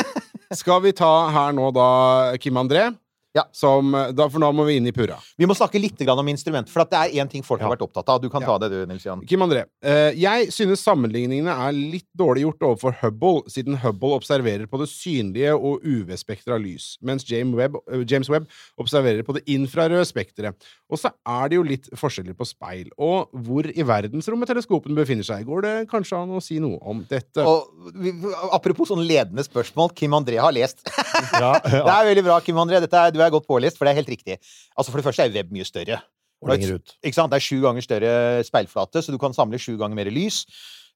Skal 0.52 0.82
vi 0.84 0.92
ta 0.92 1.28
her 1.32 1.52
nå 1.56 1.70
da 1.72 2.36
Kim 2.42 2.56
André? 2.60 2.90
Ja. 3.34 3.46
Som, 3.56 3.92
da, 4.12 4.26
for 4.28 4.42
nå 4.42 4.50
må 4.52 4.66
vi 4.68 4.74
inn 4.76 4.86
i 4.86 4.92
purra. 4.92 5.16
Vi 5.40 5.46
må 5.48 5.54
snakke 5.56 5.80
litt 5.80 5.96
grann 6.04 6.18
om 6.20 6.28
instrument, 6.28 6.68
for 6.68 6.82
at 6.84 6.90
det 6.92 6.98
er 7.00 7.22
én 7.22 7.30
ting 7.32 7.40
folk 7.46 7.62
har 7.64 7.70
vært 7.72 7.84
opptatt 7.86 8.10
av. 8.12 8.20
Du 8.20 8.28
kan 8.28 8.42
Ja. 8.44 8.50
ta 8.52 8.58
det, 8.60 8.68
du, 8.74 8.86
Nils 8.90 9.06
Jan. 9.06 9.22
Kim 9.26 9.40
André, 9.40 9.62
eh, 9.82 10.12
jeg 10.20 10.50
synes 10.52 10.82
sammenligningene 10.84 11.48
er 11.68 11.72
litt 11.72 12.08
dårlig 12.18 12.42
gjort 12.44 12.66
overfor 12.68 12.96
Hubble, 13.00 13.42
siden 13.48 13.78
Hubble 13.80 14.12
observerer 14.18 14.66
på 14.68 14.78
det 14.82 14.90
synlige 14.92 15.54
og 15.56 15.80
UV-spekteret 15.82 16.58
av 16.58 16.60
lys, 16.60 16.98
mens 17.00 17.24
James 17.30 17.56
Webb, 17.56 17.76
eh, 17.90 18.04
James 18.04 18.28
Webb 18.28 18.50
observerer 18.78 19.24
på 19.24 19.32
det 19.38 19.44
infrarøde 19.48 20.04
spekteret. 20.04 20.54
Og 20.92 21.00
så 21.00 21.08
er 21.24 21.48
det 21.48 21.56
jo 21.56 21.62
litt 21.64 21.88
forskjeller 21.96 22.36
på 22.36 22.44
speil. 22.44 22.90
Og 23.00 23.30
hvor 23.32 23.64
i 23.64 23.82
verdensrommet 23.88 24.50
teleskopen 24.52 24.94
befinner 24.94 25.24
seg, 25.24 25.46
går 25.48 25.62
det 25.64 25.74
kanskje 25.88 26.20
an 26.20 26.36
å 26.36 26.42
si 26.44 26.58
noe 26.60 26.76
om 26.84 27.00
dette? 27.08 27.40
Og 27.40 27.92
vi, 27.96 28.12
apropos 28.52 28.92
sånne 28.92 29.06
ledende 29.08 29.40
spørsmål. 29.46 29.94
Kim 29.96 30.12
André 30.12 30.36
har 30.36 30.52
lest. 30.52 30.84
Ja, 31.32 31.54
Det 31.64 31.80
er 31.88 32.08
veldig 32.12 32.24
bra, 32.28 32.40
Kim 32.44 32.60
André. 32.60 32.80
Dette 32.84 32.98
er, 33.06 33.10
du 33.14 33.21
er 33.26 33.34
godt 33.34 33.48
pålest, 33.48 33.78
for 33.78 33.88
det 33.88 33.94
er 33.94 34.00
helt 34.02 34.12
riktig. 34.12 34.38
Altså, 34.76 34.90
For 34.90 35.00
det 35.00 35.06
første 35.06 35.26
er 35.26 35.34
web 35.34 35.52
mye 35.54 35.66
større. 35.68 36.02
Og 36.42 36.50
lenger 36.50 36.76
ut. 36.78 36.94
Ikke 37.02 37.16
sant? 37.16 37.30
Det 37.32 37.38
er 37.38 37.46
sju 37.46 37.60
ganger 37.62 37.84
større 37.84 38.14
speilflate, 38.46 39.02
så 39.02 39.14
du 39.14 39.18
kan 39.22 39.34
samle 39.36 39.60
sju 39.62 39.76
ganger 39.78 39.98
mer 39.98 40.10
lys. 40.10 40.42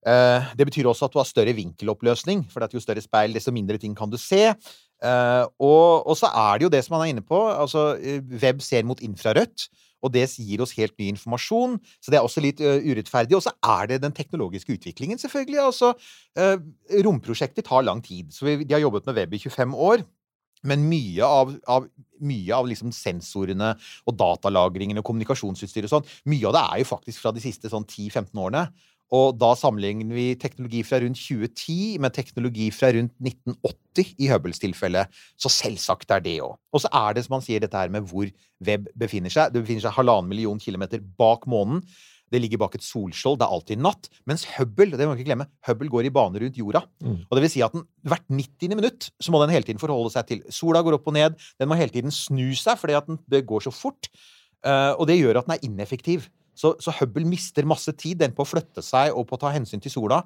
Eh, 0.06 0.50
det 0.58 0.66
betyr 0.68 0.88
også 0.90 1.08
at 1.08 1.14
du 1.14 1.20
har 1.20 1.28
større 1.28 1.54
vinkeloppløsning, 1.56 2.44
for 2.50 2.66
at 2.66 2.74
jo 2.74 2.82
større 2.82 3.02
speil, 3.02 3.34
desto 3.34 3.54
mindre 3.54 3.78
ting 3.78 3.94
kan 3.96 4.10
du 4.10 4.18
se. 4.20 4.42
Eh, 5.04 5.44
og, 5.62 6.06
og 6.06 6.14
så 6.18 6.30
er 6.30 6.58
det 6.58 6.66
jo 6.66 6.72
det 6.72 6.84
som 6.86 6.96
han 6.96 7.06
er 7.06 7.14
inne 7.14 7.26
på. 7.26 7.40
altså 7.50 7.94
eh, 8.00 8.22
Web 8.42 8.62
ser 8.64 8.86
mot 8.86 9.02
infrarødt. 9.02 9.68
Og 10.04 10.12
det 10.12 10.26
gir 10.38 10.60
oss 10.62 10.74
helt 10.76 10.94
ny 11.00 11.08
informasjon, 11.10 11.78
så 12.04 12.12
det 12.12 12.18
er 12.18 12.26
også 12.26 12.42
litt 12.44 12.60
uh, 12.62 12.76
urettferdig. 12.84 13.34
Og 13.34 13.42
så 13.42 13.50
er 13.64 13.88
det 13.90 14.02
den 14.04 14.14
teknologiske 14.14 14.76
utviklingen, 14.76 15.18
selvfølgelig. 15.18 15.58
Altså, 15.64 15.94
uh, 16.38 16.58
romprosjekter 17.02 17.64
tar 17.66 17.86
lang 17.86 18.04
tid. 18.04 18.28
Så 18.30 18.46
vi, 18.46 18.58
de 18.62 18.76
har 18.76 18.84
jobbet 18.84 19.08
med 19.08 19.16
web 19.16 19.34
i 19.34 19.40
25 19.40 19.74
år. 19.88 20.04
Men 20.64 20.86
mye 20.88 21.26
av, 21.26 21.52
av, 21.68 21.86
mye 22.24 22.56
av 22.56 22.68
liksom 22.70 22.92
sensorene 22.94 23.74
og 24.06 24.18
datalagringen 24.18 24.98
og 25.00 25.06
kommunikasjonsutstyr 25.06 25.86
og 25.86 25.92
sånn, 25.92 26.12
mye 26.32 26.48
av 26.48 26.56
det 26.56 26.64
er 26.64 26.82
jo 26.82 26.90
faktisk 26.94 27.22
fra 27.22 27.34
de 27.36 27.44
siste 27.44 27.70
sånn 27.72 27.86
10-15 27.86 28.30
årene. 28.40 28.66
Og 29.14 29.36
da 29.38 29.52
sammenligner 29.54 30.16
vi 30.16 30.24
teknologi 30.40 30.80
fra 30.82 30.98
rundt 31.02 31.20
2010 31.20 32.00
med 32.02 32.14
teknologi 32.16 32.66
fra 32.74 32.90
rundt 32.96 33.14
1980 33.22 34.16
i 34.18 34.30
Hubbles 34.32 34.58
tilfelle. 34.62 35.04
Så 35.38 35.52
selvsagt 35.52 36.10
er 36.10 36.24
det 36.24 36.40
òg. 36.42 36.56
Og 36.74 36.82
så 36.82 36.90
er 36.90 37.14
det, 37.14 37.26
som 37.26 37.36
man 37.36 37.44
sier, 37.44 37.62
dette 37.62 37.78
her 37.78 37.92
med 37.92 38.08
hvor 38.10 38.26
web 38.66 38.90
befinner 38.98 39.30
seg. 39.30 39.54
Det 39.54 39.62
befinner 39.62 39.86
seg 39.86 39.94
halvannen 39.94 40.32
million 40.32 40.58
kilometer 40.62 41.04
bak 41.20 41.46
månen. 41.50 41.84
Det 42.32 42.40
ligger 42.42 42.60
bak 42.62 42.74
et 42.78 42.84
solskjold. 42.84 43.38
Det 43.40 43.46
er 43.46 43.54
alltid 43.56 43.82
natt. 43.82 44.08
Mens 44.28 44.46
Hubble 44.56 44.98
det 44.98 45.06
må 45.06 45.14
vi 45.14 45.22
ikke 45.22 45.30
glemme, 45.30 45.48
Hubble 45.68 45.90
går 45.92 46.08
i 46.08 46.14
bane 46.14 46.42
rundt 46.42 46.58
jorda. 46.58 46.82
Mm. 47.04 47.20
Og 47.26 47.38
det 47.38 47.44
vil 47.44 47.52
si 47.52 47.62
at 47.64 47.76
den, 47.76 47.86
hvert 48.06 48.26
90. 48.30 48.74
minutt 48.74 49.10
så 49.22 49.34
må 49.34 49.42
den 49.42 49.54
hele 49.54 49.68
tiden 49.68 49.82
forholde 49.82 50.12
seg 50.14 50.30
til 50.30 50.42
Sola 50.54 50.82
går 50.86 50.98
opp 50.98 51.06
og 51.10 51.16
ned. 51.16 51.38
Den 51.60 51.70
må 51.70 51.78
hele 51.78 51.94
tiden 51.94 52.14
snu 52.14 52.48
seg 52.58 52.80
fordi 52.80 52.98
at 52.98 53.08
den 53.10 53.46
går 53.46 53.68
så 53.68 53.74
fort. 53.74 54.10
Eh, 54.66 54.92
og 54.96 55.06
det 55.10 55.20
gjør 55.20 55.40
at 55.40 55.48
den 55.48 55.56
er 55.56 55.64
ineffektiv. 55.68 56.28
Så, 56.56 56.72
så 56.80 56.94
Hubble 56.98 57.26
mister 57.28 57.66
masse 57.68 57.92
tid 58.00 58.22
den 58.22 58.34
på 58.34 58.44
å 58.44 58.48
flytte 58.48 58.82
seg 58.84 59.12
og 59.14 59.26
på 59.28 59.36
å 59.36 59.42
ta 59.44 59.52
hensyn 59.54 59.82
til 59.82 59.92
sola. 59.92 60.22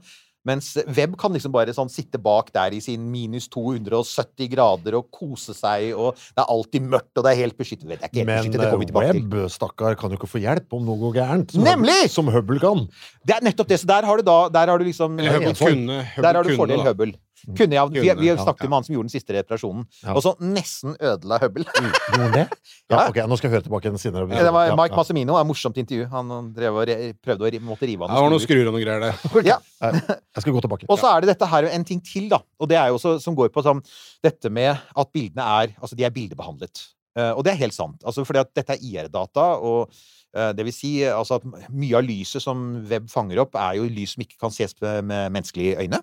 Mens 0.49 0.71
web 0.97 1.17
kan 1.21 1.35
liksom 1.37 1.53
bare 1.53 1.75
sånn 1.77 1.91
sitte 1.93 2.17
bak 2.17 2.49
der 2.55 2.73
i 2.73 2.81
sin 2.81 3.03
minus 3.13 3.45
270 3.53 4.49
grader 4.55 4.97
og 4.97 5.11
kose 5.13 5.53
seg, 5.53 5.91
og 5.93 6.15
det 6.17 6.41
er 6.41 6.49
alltid 6.55 6.87
mørkt, 6.89 7.13
og 7.21 7.27
det 7.27 7.35
er 7.35 7.41
helt 7.43 7.59
beskyttet. 7.61 7.85
Det 7.91 7.99
er 7.99 8.09
ikke 8.09 8.23
helt 8.23 8.27
Men 8.31 8.39
beskyttet, 8.39 8.61
det 8.63 8.71
kommer 8.71 8.85
vi 8.85 8.89
tilbake 8.91 9.13
til. 9.13 9.27
Webb, 9.29 9.51
stakkar, 9.53 9.99
kan 10.01 10.15
jo 10.15 10.17
ikke 10.21 10.31
få 10.33 10.41
hjelp 10.41 10.77
om 10.79 10.87
noe 10.89 10.97
går 11.05 11.17
gærent. 11.21 11.53
Som 11.53 11.67
Nemlig! 11.69 11.99
Hubble- 12.07 12.15
Som 12.17 12.33
Hubble 12.33 12.61
kan. 12.63 12.87
Det 13.27 13.37
er 13.37 13.45
nettopp 13.51 13.69
det. 13.69 13.81
Så 13.83 13.87
der 13.93 14.09
har 14.09 14.17
du 14.17 14.23
da 14.25 14.39
Der 14.49 14.67
har 14.73 14.79
du 14.79 14.85
liksom 14.85 15.19
Eller 15.21 15.37
Hubble 15.37 15.55
kunne, 15.61 15.99
Hubble 16.15 16.23
Der 16.25 16.35
har 16.35 16.43
du 16.43 16.49
kunne, 16.49 16.57
fordel 16.63 16.79
da. 16.81 16.85
Hubble. 16.91 17.13
Kunne, 17.57 17.77
jeg, 17.77 17.91
Vi, 17.95 18.11
vi 18.21 18.33
snakket 18.37 18.67
med 18.69 18.77
han 18.77 18.85
som 18.87 18.95
gjorde 18.95 19.09
den 19.09 19.15
siste 19.15 19.35
reparasjonen, 19.37 19.87
Ja. 20.05 20.13
og 20.15 20.23
så 20.25 20.35
nesten 20.45 20.97
ødela 21.01 21.39
Hubble. 21.43 21.65
Gjorde 21.65 22.31
det? 22.35 22.47
Ja, 22.91 23.05
ok, 23.07 23.21
nå 23.31 23.37
skal 23.39 23.47
jeg 23.49 23.55
høre 23.55 23.65
tilbake 23.69 23.91
den 23.93 24.01
senere. 24.03 24.27
Det 24.27 24.51
var 24.53 24.73
Mike. 24.75 24.97
Massimino. 24.99 25.37
Er 25.39 25.45
et 25.45 25.49
morsomt 25.49 25.77
intervju. 25.79 26.09
Han 26.11 26.51
drev 26.57 26.75
og 26.81 26.89
re 26.91 26.97
prøvde 27.23 27.47
å 27.47 27.61
måtte 27.69 27.87
rive 27.87 28.03
av 28.03 28.11
det 28.11 28.17
var 28.19 28.27
noen 28.27 28.35
noen 28.35 28.43
skruer. 28.43 28.65
skruer 28.65 28.71
og 28.71 28.75
noen 28.75 28.85
greier 28.85 29.05
der. 29.07 29.47
Ja. 29.53 29.59
Jeg 30.35 30.43
skal 30.43 30.57
gå 30.57 30.63
tilbake. 30.67 30.89
Og 30.91 30.99
så 30.99 31.11
er 31.15 31.23
det 31.23 31.31
dette 31.37 31.49
her 31.53 31.69
en 31.71 31.85
ting 31.87 32.01
til, 32.05 32.27
da. 32.33 32.41
Og 32.59 32.69
det 32.71 32.77
er 32.81 32.91
jo 32.91 32.99
også 32.99 33.17
som 33.23 33.37
går 33.39 33.53
på 33.55 33.63
sånn 33.65 33.81
dette 34.27 34.51
med 34.53 34.75
at 34.75 35.13
bildene 35.15 35.47
er 35.63 35.77
Altså, 35.81 35.95
de 35.97 36.05
er 36.05 36.13
bildebehandlet. 36.15 36.83
Eh, 37.19 37.31
og 37.35 37.45
det 37.47 37.55
er 37.55 37.63
helt 37.63 37.75
sant. 37.75 38.03
Altså, 38.07 38.25
fordi 38.27 38.43
at 38.43 38.51
dette 38.55 38.75
er 38.77 38.83
IR-data, 38.87 39.47
og 39.63 39.91
eh, 40.35 40.51
det 40.59 40.67
vil 40.67 40.75
si 40.75 40.93
altså 41.07 41.39
at 41.41 41.47
mye 41.71 41.97
av 41.99 42.05
lyset 42.07 42.43
som 42.45 42.61
web 42.91 43.09
fanger 43.11 43.41
opp, 43.43 43.55
er 43.59 43.79
jo 43.81 43.89
lys 43.91 44.15
som 44.17 44.27
ikke 44.27 44.39
kan 44.43 44.55
ses 44.55 44.75
med, 44.83 45.07
med 45.11 45.31
menneskelige 45.39 45.79
øyne. 45.87 46.03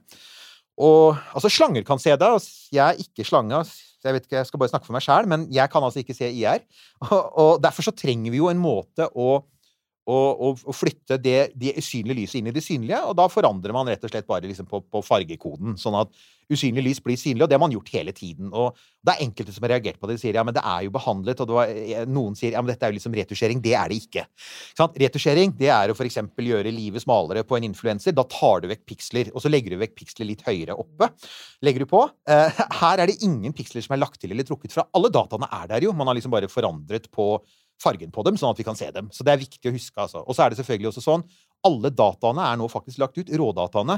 Og 0.78 1.18
altså, 1.34 1.50
slanger 1.50 1.86
kan 1.86 2.02
se 2.02 2.14
det. 2.14 2.32
Jeg 2.74 2.84
er 2.86 3.02
ikke 3.02 3.26
slange. 3.26 3.64
så 3.66 4.10
Jeg 4.10 4.14
vet 4.14 4.28
ikke, 4.28 4.38
jeg 4.38 4.50
skal 4.50 4.62
bare 4.62 4.72
snakke 4.72 4.88
for 4.88 4.96
meg 4.98 5.06
sjæl, 5.06 5.30
men 5.30 5.48
jeg 5.54 5.72
kan 5.74 5.84
altså 5.84 6.04
ikke 6.04 6.16
se 6.18 6.30
IR. 6.30 6.66
Og, 7.10 7.22
og 7.38 7.52
derfor 7.64 7.88
så 7.88 7.96
trenger 7.96 8.34
vi 8.34 8.42
jo 8.42 8.52
en 8.52 8.62
måte 8.62 9.10
å 9.16 9.42
og, 10.08 10.64
og 10.64 10.76
flytte 10.76 11.18
det, 11.20 11.52
det 11.60 11.76
usynlige 11.82 12.22
lyset 12.22 12.40
inn 12.40 12.50
i 12.52 12.56
det 12.56 12.64
synlige, 12.64 13.02
og 13.10 13.18
da 13.20 13.28
forandrer 13.32 13.76
man 13.76 13.90
rett 13.92 14.04
og 14.08 14.12
slett 14.14 14.28
bare 14.30 14.48
liksom 14.48 14.70
på, 14.70 14.80
på 14.88 15.04
fargekoden, 15.04 15.76
sånn 15.80 15.98
at 16.00 16.14
usynlig 16.54 16.84
lys 16.86 17.02
blir 17.04 17.18
synlig, 17.20 17.44
og 17.44 17.50
det 17.52 17.58
har 17.58 17.64
man 17.64 17.74
gjort 17.74 17.92
hele 17.92 18.14
tiden. 18.16 18.52
Og 18.56 18.78
det 19.04 19.14
er 19.14 19.26
enkelte 19.26 19.52
som 19.52 19.66
har 19.66 19.74
reagert 19.76 20.00
på 20.00 20.08
det, 20.08 20.16
de 20.18 20.24
sier 20.24 20.38
ja, 20.40 20.46
men 20.48 20.56
det 20.56 20.64
er 20.64 20.86
jo 20.86 20.94
behandlet, 20.96 21.44
og 21.44 21.52
var, 21.58 21.74
eh, 21.74 22.06
noen 22.08 22.38
sier 22.40 22.56
ja, 22.56 22.64
men 22.64 22.72
dette 22.72 22.88
er 22.88 22.94
jo 22.94 22.98
liksom 23.00 23.18
retusjering. 23.20 23.62
Det 23.64 23.76
er 23.76 23.92
det 23.92 24.00
ikke. 24.06 24.24
Sant? 24.78 24.96
Retusjering 25.04 25.56
det 25.60 25.72
er 25.74 25.92
å 25.92 26.00
eksempel 26.08 26.52
gjøre 26.54 26.72
livet 26.72 27.04
smalere 27.04 27.44
på 27.48 27.60
en 27.60 27.68
influenser. 27.68 28.16
Da 28.16 28.24
tar 28.32 28.64
du 28.64 28.72
vekk 28.72 28.86
piksler, 28.88 29.32
og 29.34 29.44
så 29.44 29.52
legger 29.52 29.76
du 29.76 29.82
vekk 29.84 29.98
piksler 30.00 30.32
litt 30.32 30.46
høyere 30.48 30.78
oppe. 30.80 31.12
Legger 31.68 31.84
du 31.84 31.92
på. 31.92 32.06
Eh, 32.32 32.64
her 32.82 33.04
er 33.04 33.12
det 33.12 33.20
ingen 33.28 33.56
piksler 33.56 33.84
som 33.84 33.98
er 33.98 34.06
lagt 34.06 34.22
til 34.24 34.32
eller 34.32 34.48
trukket 34.48 34.76
fra. 34.76 34.88
Alle 34.96 35.12
dataene 35.12 35.52
er 35.60 35.72
der 35.76 35.90
jo. 35.90 35.96
Man 35.98 36.08
har 36.08 36.16
liksom 36.16 36.32
bare 36.34 36.52
forandret 36.52 37.12
på 37.12 37.34
fargen 37.82 38.14
på 38.14 38.24
dem, 38.26 38.38
sånn 38.40 38.54
at 38.54 38.60
vi 38.62 38.66
kan 38.68 38.78
se 38.78 38.90
dem. 38.94 39.12
Så 39.14 39.26
det 39.26 39.36
er 39.36 39.44
viktig 39.44 39.70
å 39.70 39.76
huske, 39.76 39.98
altså. 40.02 40.24
Og 40.26 40.36
så 40.36 40.46
er 40.46 40.54
det 40.54 40.60
selvfølgelig 40.62 40.92
også 40.92 41.06
sånn 41.06 41.28
alle 41.68 41.92
dataene 41.94 42.44
er 42.52 42.58
nå 42.60 42.68
faktisk 42.72 43.02
lagt 43.02 43.18
ut, 43.18 43.32
rådataene. 43.42 43.98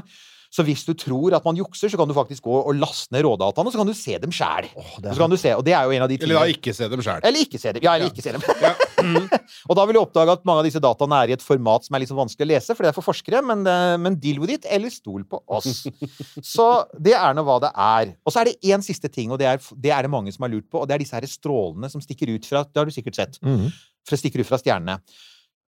Så 0.50 0.64
hvis 0.66 0.82
du 0.82 0.90
tror 0.98 1.32
at 1.36 1.44
man 1.46 1.54
jukser, 1.54 1.86
så 1.92 1.96
kan 1.96 2.08
du 2.10 2.14
faktisk 2.16 2.42
gå 2.42 2.56
og 2.66 2.74
laste 2.74 3.12
ned 3.14 3.22
rådataene, 3.22 3.70
og 3.70 3.72
så 3.74 3.78
kan 3.78 3.86
du 3.86 3.94
se 3.94 4.16
dem 4.18 4.32
sjæl. 4.34 4.66
Oh, 4.74 4.96
Så 4.98 5.14
kan 5.20 5.30
du 5.30 5.36
se, 5.38 5.52
og 5.54 5.62
det 5.64 5.72
er 5.78 5.84
jo 5.86 5.92
en 5.94 6.02
av 6.02 6.08
de 6.10 6.16
Eller 6.20 6.34
da 6.40 6.42
ikke 6.50 6.74
se 6.74 6.88
dem 6.90 7.00
sjæl. 7.06 7.20
Eller 7.22 7.44
ikke 7.46 7.60
se 7.62 7.70
dem. 7.76 7.82
Ja, 7.86 7.94
eller 7.94 8.08
Ja. 8.08 8.10
ikke 8.10 8.24
se 8.24 8.32
dem. 8.34 8.42
og 9.70 9.76
da 9.78 9.84
vil 9.86 9.94
du 9.94 10.00
oppdage 10.02 10.34
at 10.34 10.42
mange 10.48 10.64
av 10.64 10.66
disse 10.66 10.82
dataene 10.82 11.20
er 11.22 11.30
i 11.30 11.36
et 11.38 11.44
format 11.44 11.86
som 11.86 11.94
er 11.94 12.02
litt 12.02 12.10
sånn 12.10 12.18
vanskelig 12.18 12.48
å 12.48 12.50
lese, 12.50 12.74
for 12.74 12.82
det 12.82 12.90
er 12.90 12.96
for 12.98 13.06
forskere, 13.06 13.44
men, 13.46 13.62
eh, 13.70 13.94
men 14.02 14.18
deal 14.18 14.40
with 14.42 14.50
it, 14.58 14.66
eller 14.68 14.90
stol 14.90 15.22
på 15.24 15.38
oss. 15.46 15.86
Så 16.54 16.66
det 16.98 17.14
er 17.14 17.34
nå 17.38 17.46
hva 17.46 17.60
det 17.62 17.70
er. 17.74 18.14
Og 18.26 18.34
så 18.34 18.42
er 18.42 18.50
det 18.50 18.58
én 18.74 18.82
siste 18.82 19.06
ting, 19.12 19.30
og 19.30 19.38
det 19.38 19.46
er, 19.52 19.62
det 19.78 19.94
er 19.94 20.02
det 20.02 20.10
mange 20.10 20.34
som 20.34 20.42
har 20.48 20.50
lurt 20.52 20.66
på, 20.70 20.82
og 20.82 20.88
det 20.90 20.98
er 20.98 21.04
disse 21.06 21.14
her 21.14 21.30
strålene 21.30 21.88
som 21.92 22.02
stikker 22.02 22.34
ut 22.34 22.46
fra 22.50 22.64
Det 22.66 22.76
har 22.82 22.90
du 22.90 22.94
sikkert 22.94 23.14
sett 23.22 23.38
Mm. 23.40 23.70
for 24.04 24.16
det 24.16 24.20
stikker 24.24 24.40
ut 24.42 24.46
fra 24.50 24.58
stjernene. 24.58 24.98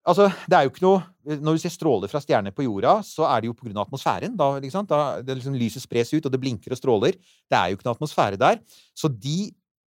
Altså, 0.07 0.29
det 0.47 0.55
er 0.55 0.65
jo 0.65 0.71
ikke 0.71 0.85
noe 0.85 1.37
Når 1.43 1.57
du 1.57 1.61
ser 1.61 1.73
stråler 1.73 2.11
fra 2.11 2.21
stjerner 2.23 2.53
på 2.55 2.63
jorda, 2.63 3.01
så 3.03 3.25
er 3.27 3.43
det 3.43 3.49
jo 3.49 3.55
av 3.73 3.81
atmosfæren. 3.83 4.37
Da, 4.39 4.53
da 4.87 5.33
liksom, 5.35 5.57
Lyset 5.59 5.83
spres 5.83 6.13
ut, 6.13 6.25
og 6.25 6.31
det 6.31 6.39
blinker 6.39 6.71
og 6.71 6.79
stråler. 6.79 7.17
Det 7.19 7.57
er 7.57 7.67
jo 7.67 7.77
ikke 7.77 7.89
noe 7.89 7.97
atmosfære 7.97 8.39
der. 8.39 8.61
Så 8.95 9.11
de 9.11 9.49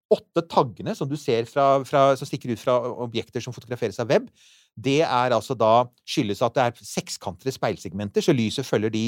åtte 0.10 0.42
taggene 0.50 0.96
som 0.96 1.10
du 1.10 1.18
ser 1.20 1.46
fra, 1.46 1.84
fra, 1.86 2.16
som 2.18 2.26
stikker 2.26 2.56
ut 2.56 2.62
fra 2.62 2.80
objekter 3.06 3.44
som 3.44 3.54
fotograferes 3.54 4.00
av 4.02 4.10
web, 4.10 4.26
det 4.74 5.02
er 5.04 5.36
altså 5.36 5.54
da 5.58 5.88
skyldes 6.08 6.42
at 6.46 6.56
det 6.56 6.66
er 6.66 6.86
sekskantede 6.86 7.54
speilsegmenter, 7.54 8.24
så 8.24 8.36
lyset 8.36 8.66
følger 8.66 8.94
de 8.94 9.06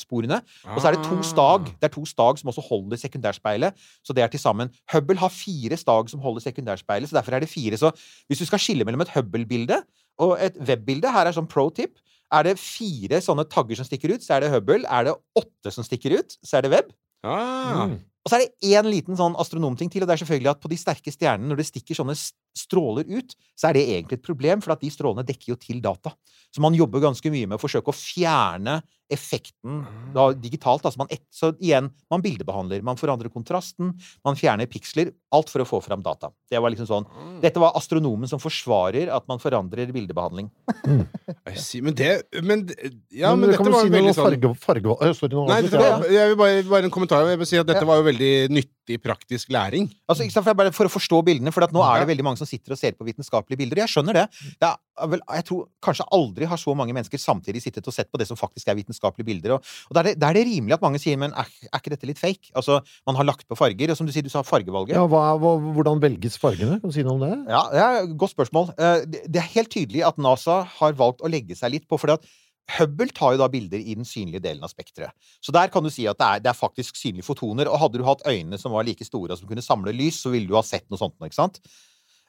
sporene. 0.00 0.40
Og 0.74 0.80
så 0.80 0.88
er 0.88 0.96
det 0.96 1.04
to 1.04 1.18
stag. 1.22 1.68
Det 1.80 1.90
er 1.90 1.94
to 1.94 2.04
stag 2.08 2.38
som 2.40 2.48
også 2.52 2.64
holder 2.68 2.96
sekundærspeilet. 2.96 3.76
Så 4.04 4.16
det 4.16 4.24
er 4.24 4.32
til 4.32 4.40
sammen 4.40 4.70
Hubble 4.92 5.18
har 5.20 5.28
fire 5.28 5.76
stag 5.76 6.10
som 6.10 6.20
holder 6.20 6.40
sekundærspeilet, 6.40 7.08
så 7.10 7.18
derfor 7.18 7.36
er 7.36 7.40
det 7.44 7.48
fire. 7.52 7.76
Så 7.76 7.92
hvis 8.28 8.38
du 8.38 8.46
skal 8.48 8.62
skille 8.62 8.84
mellom 8.84 9.04
et 9.04 9.12
Hubble-bilde 9.14 9.82
og 10.18 10.36
et 10.40 10.56
web-bilde, 10.56 11.12
her 11.12 11.28
er 11.28 11.36
sånn 11.36 11.48
pro 11.50 11.68
tip, 11.70 11.98
er 12.32 12.42
det 12.48 12.58
fire 12.58 13.20
sånne 13.22 13.44
tagger 13.46 13.78
som 13.78 13.86
stikker 13.86 14.16
ut, 14.16 14.24
så 14.24 14.36
er 14.36 14.46
det 14.46 14.52
Hubble. 14.54 14.82
Er 14.88 15.10
det 15.10 15.16
åtte 15.38 15.72
som 15.72 15.86
stikker 15.86 16.18
ut, 16.18 16.38
så 16.42 16.58
er 16.58 16.66
det 16.66 16.74
web. 16.74 16.92
Ah, 17.26 17.86
Mm. 17.86 17.98
Og 18.26 18.30
så 18.30 18.40
er 18.40 18.42
det 18.42 18.72
én 18.74 18.88
liten 18.90 19.14
sånn 19.14 19.36
astronomting 19.38 19.86
til, 19.86 20.02
og 20.02 20.08
det 20.08 20.16
er 20.16 20.24
selvfølgelig 20.24 20.50
at 20.50 20.58
på 20.58 20.70
de 20.72 20.76
sterke 20.80 21.12
stjernene, 21.14 21.46
når 21.46 21.60
det 21.60 21.66
stikker 21.68 21.94
sånne 21.94 22.16
stråler 22.58 23.06
ut, 23.06 23.36
så 23.54 23.68
er 23.68 23.76
det 23.78 23.84
egentlig 23.86 24.18
et 24.18 24.26
problem, 24.26 24.62
for 24.64 24.74
at 24.74 24.82
de 24.82 24.90
strålene 24.90 25.22
dekker 25.22 25.52
jo 25.52 25.56
til 25.62 25.78
data. 25.84 26.10
Så 26.50 26.58
man 26.64 26.74
jobber 26.74 27.04
ganske 27.04 27.30
mye 27.30 27.46
med 27.46 27.54
å 27.54 27.62
forsøke 27.62 27.92
å 27.92 27.94
fjerne 27.94 28.80
effekten 29.12 29.82
da, 30.14 30.30
digitalt. 30.34 30.84
Altså 30.86 31.00
man 31.00 31.10
et, 31.14 31.22
så 31.34 31.52
igjen, 31.62 31.90
man 32.12 32.24
bildebehandler, 32.24 32.82
man 32.86 32.98
forandrer 32.98 33.30
kontrasten, 33.32 33.92
man 34.26 34.38
fjerner 34.38 34.68
piksler. 34.70 35.12
Alt 35.36 35.50
for 35.52 35.62
å 35.62 35.68
få 35.68 35.80
fram 35.84 36.02
data. 36.04 36.30
Det 36.50 36.60
var 36.62 36.72
liksom 36.72 36.88
sånn. 36.88 37.06
Dette 37.42 37.60
var 37.62 37.76
astronomen 37.78 38.30
som 38.30 38.40
forsvarer 38.42 39.10
at 39.12 39.26
man 39.30 39.42
forandrer 39.42 39.90
bildebehandling. 39.94 40.50
Mm. 40.86 41.04
men 41.86 41.98
det 41.98 42.10
men, 42.42 42.64
Ja, 43.10 43.34
Men 43.34 43.46
men, 43.46 43.54
dette 43.54 43.70
var 43.70 43.84
si 43.86 43.92
veldig 43.94 44.14
sånn 44.16 44.30
farge, 44.30 44.54
farge... 44.62 44.96
farge, 44.96 45.14
Sorry, 45.16 45.34
nå 45.36 45.46
Nei, 45.50 45.60
var, 45.72 46.06
jeg 46.12 46.32
vil 46.32 46.40
bare, 46.40 46.64
bare 46.70 46.88
en 46.90 46.94
kommentar. 46.94 47.26
Jeg 47.30 47.42
vil 47.42 47.50
si 47.50 47.60
at 47.60 47.68
dette 47.68 47.84
Ja. 47.84 47.88
var 47.88 48.00
jo 48.00 48.08
veldig 48.08 48.32
nyttig, 48.52 48.75
praktisk 49.02 49.50
læring. 49.50 49.88
Altså, 50.06 50.22
ikke 50.24 50.32
sant, 50.36 50.44
for, 50.46 50.52
jeg 50.54 50.58
bare, 50.62 50.72
for 50.74 50.86
å 50.88 50.92
forstå 50.92 51.18
bildene, 51.26 51.52
for 51.54 51.66
at 51.66 51.74
nå 51.74 51.82
er 51.84 52.02
det 52.04 52.08
veldig 52.12 52.24
mange 52.26 52.40
som 52.40 52.48
sitter 52.48 52.72
og 52.76 52.78
ser 52.80 52.94
på 52.96 53.06
vitenskapelige 53.08 53.58
bilder. 53.58 53.82
Jeg 53.82 53.92
skjønner 53.92 54.20
det. 54.20 54.24
det 54.62 54.70
er, 54.70 55.10
vel, 55.12 55.20
jeg 55.36 55.46
tror 55.50 55.66
kanskje 55.84 56.06
aldri 56.16 56.48
har 56.48 56.60
så 56.62 56.74
mange 56.78 56.94
mennesker 56.96 57.20
samtidig 57.20 57.60
sittet 57.64 57.86
og 57.90 57.94
sett 57.94 58.08
på 58.12 58.20
det 58.22 58.28
som 58.30 58.38
faktisk 58.38 58.70
er 58.72 58.78
vitenskapelige 58.78 59.28
bilder. 59.28 59.56
Og, 59.58 59.74
og 59.90 59.98
da, 59.98 60.02
er 60.04 60.10
det, 60.10 60.14
da 60.22 60.30
er 60.30 60.38
det 60.38 60.46
rimelig 60.48 60.78
at 60.78 60.86
mange 60.86 61.02
sier 61.02 61.20
men 61.20 61.34
er, 61.36 61.50
er 61.68 61.82
ikke 61.82 61.92
dette 61.96 62.08
litt 62.08 62.22
fake? 62.22 62.54
Altså, 62.56 62.80
Man 63.06 63.18
har 63.20 63.28
lagt 63.28 63.46
på 63.50 63.58
farger, 63.58 63.92
og 63.92 63.98
som 63.98 64.08
du 64.08 64.14
sier, 64.14 64.24
du 64.26 64.32
sa 64.32 64.44
fargevalget. 64.46 64.96
Ja, 64.96 65.04
hva, 65.10 65.24
hva, 65.40 65.56
hvordan 65.76 66.00
velges 66.02 66.38
fargene? 66.40 66.80
Kan 66.80 66.94
du 66.94 66.96
si 66.96 67.04
noe 67.06 67.18
om 67.18 67.26
det? 67.26 67.34
Ja, 67.52 67.62
det 67.74 67.82
er 67.84 68.00
et 68.06 68.16
godt 68.18 68.36
spørsmål. 68.36 68.72
Eh, 68.78 69.04
Det 69.06 69.26
det 69.36 69.42
er 69.42 69.52
helt 69.52 69.68
tydelig 69.72 70.00
at 70.06 70.16
NASA 70.22 70.62
har 70.78 70.94
valgt 70.96 71.20
å 71.20 71.28
legge 71.28 71.56
seg 71.58 71.74
litt 71.74 71.84
på, 71.88 71.98
fordi 72.00 72.16
at 72.16 72.24
Hubble 72.74 73.12
tar 73.14 73.36
jo 73.36 73.40
da 73.40 73.46
bilder 73.50 73.78
i 73.78 73.94
den 73.94 74.06
synlige 74.08 74.42
delen 74.42 74.64
av 74.66 74.72
spekteret. 74.72 75.14
Så 75.44 75.54
der 75.54 75.70
kan 75.70 75.86
du 75.86 75.90
si 75.92 76.08
at 76.10 76.18
det 76.18 76.26
er, 76.26 76.40
det 76.42 76.50
er 76.50 76.58
faktisk 76.58 76.98
synlige 76.98 77.26
fotoner. 77.28 77.70
Og 77.70 77.78
hadde 77.78 78.00
du 78.00 78.06
hatt 78.06 78.24
øyne 78.26 78.58
som 78.58 78.74
var 78.74 78.86
like 78.88 79.06
store 79.06 79.34
og 79.34 79.40
som 79.40 79.50
kunne 79.50 79.64
samle 79.64 79.94
lys, 79.94 80.18
så 80.24 80.32
ville 80.34 80.50
du 80.50 80.56
ha 80.58 80.64
sett 80.66 80.88
noe 80.90 81.00
sånt 81.00 81.14
ikke 81.22 81.38
sant? 81.38 81.60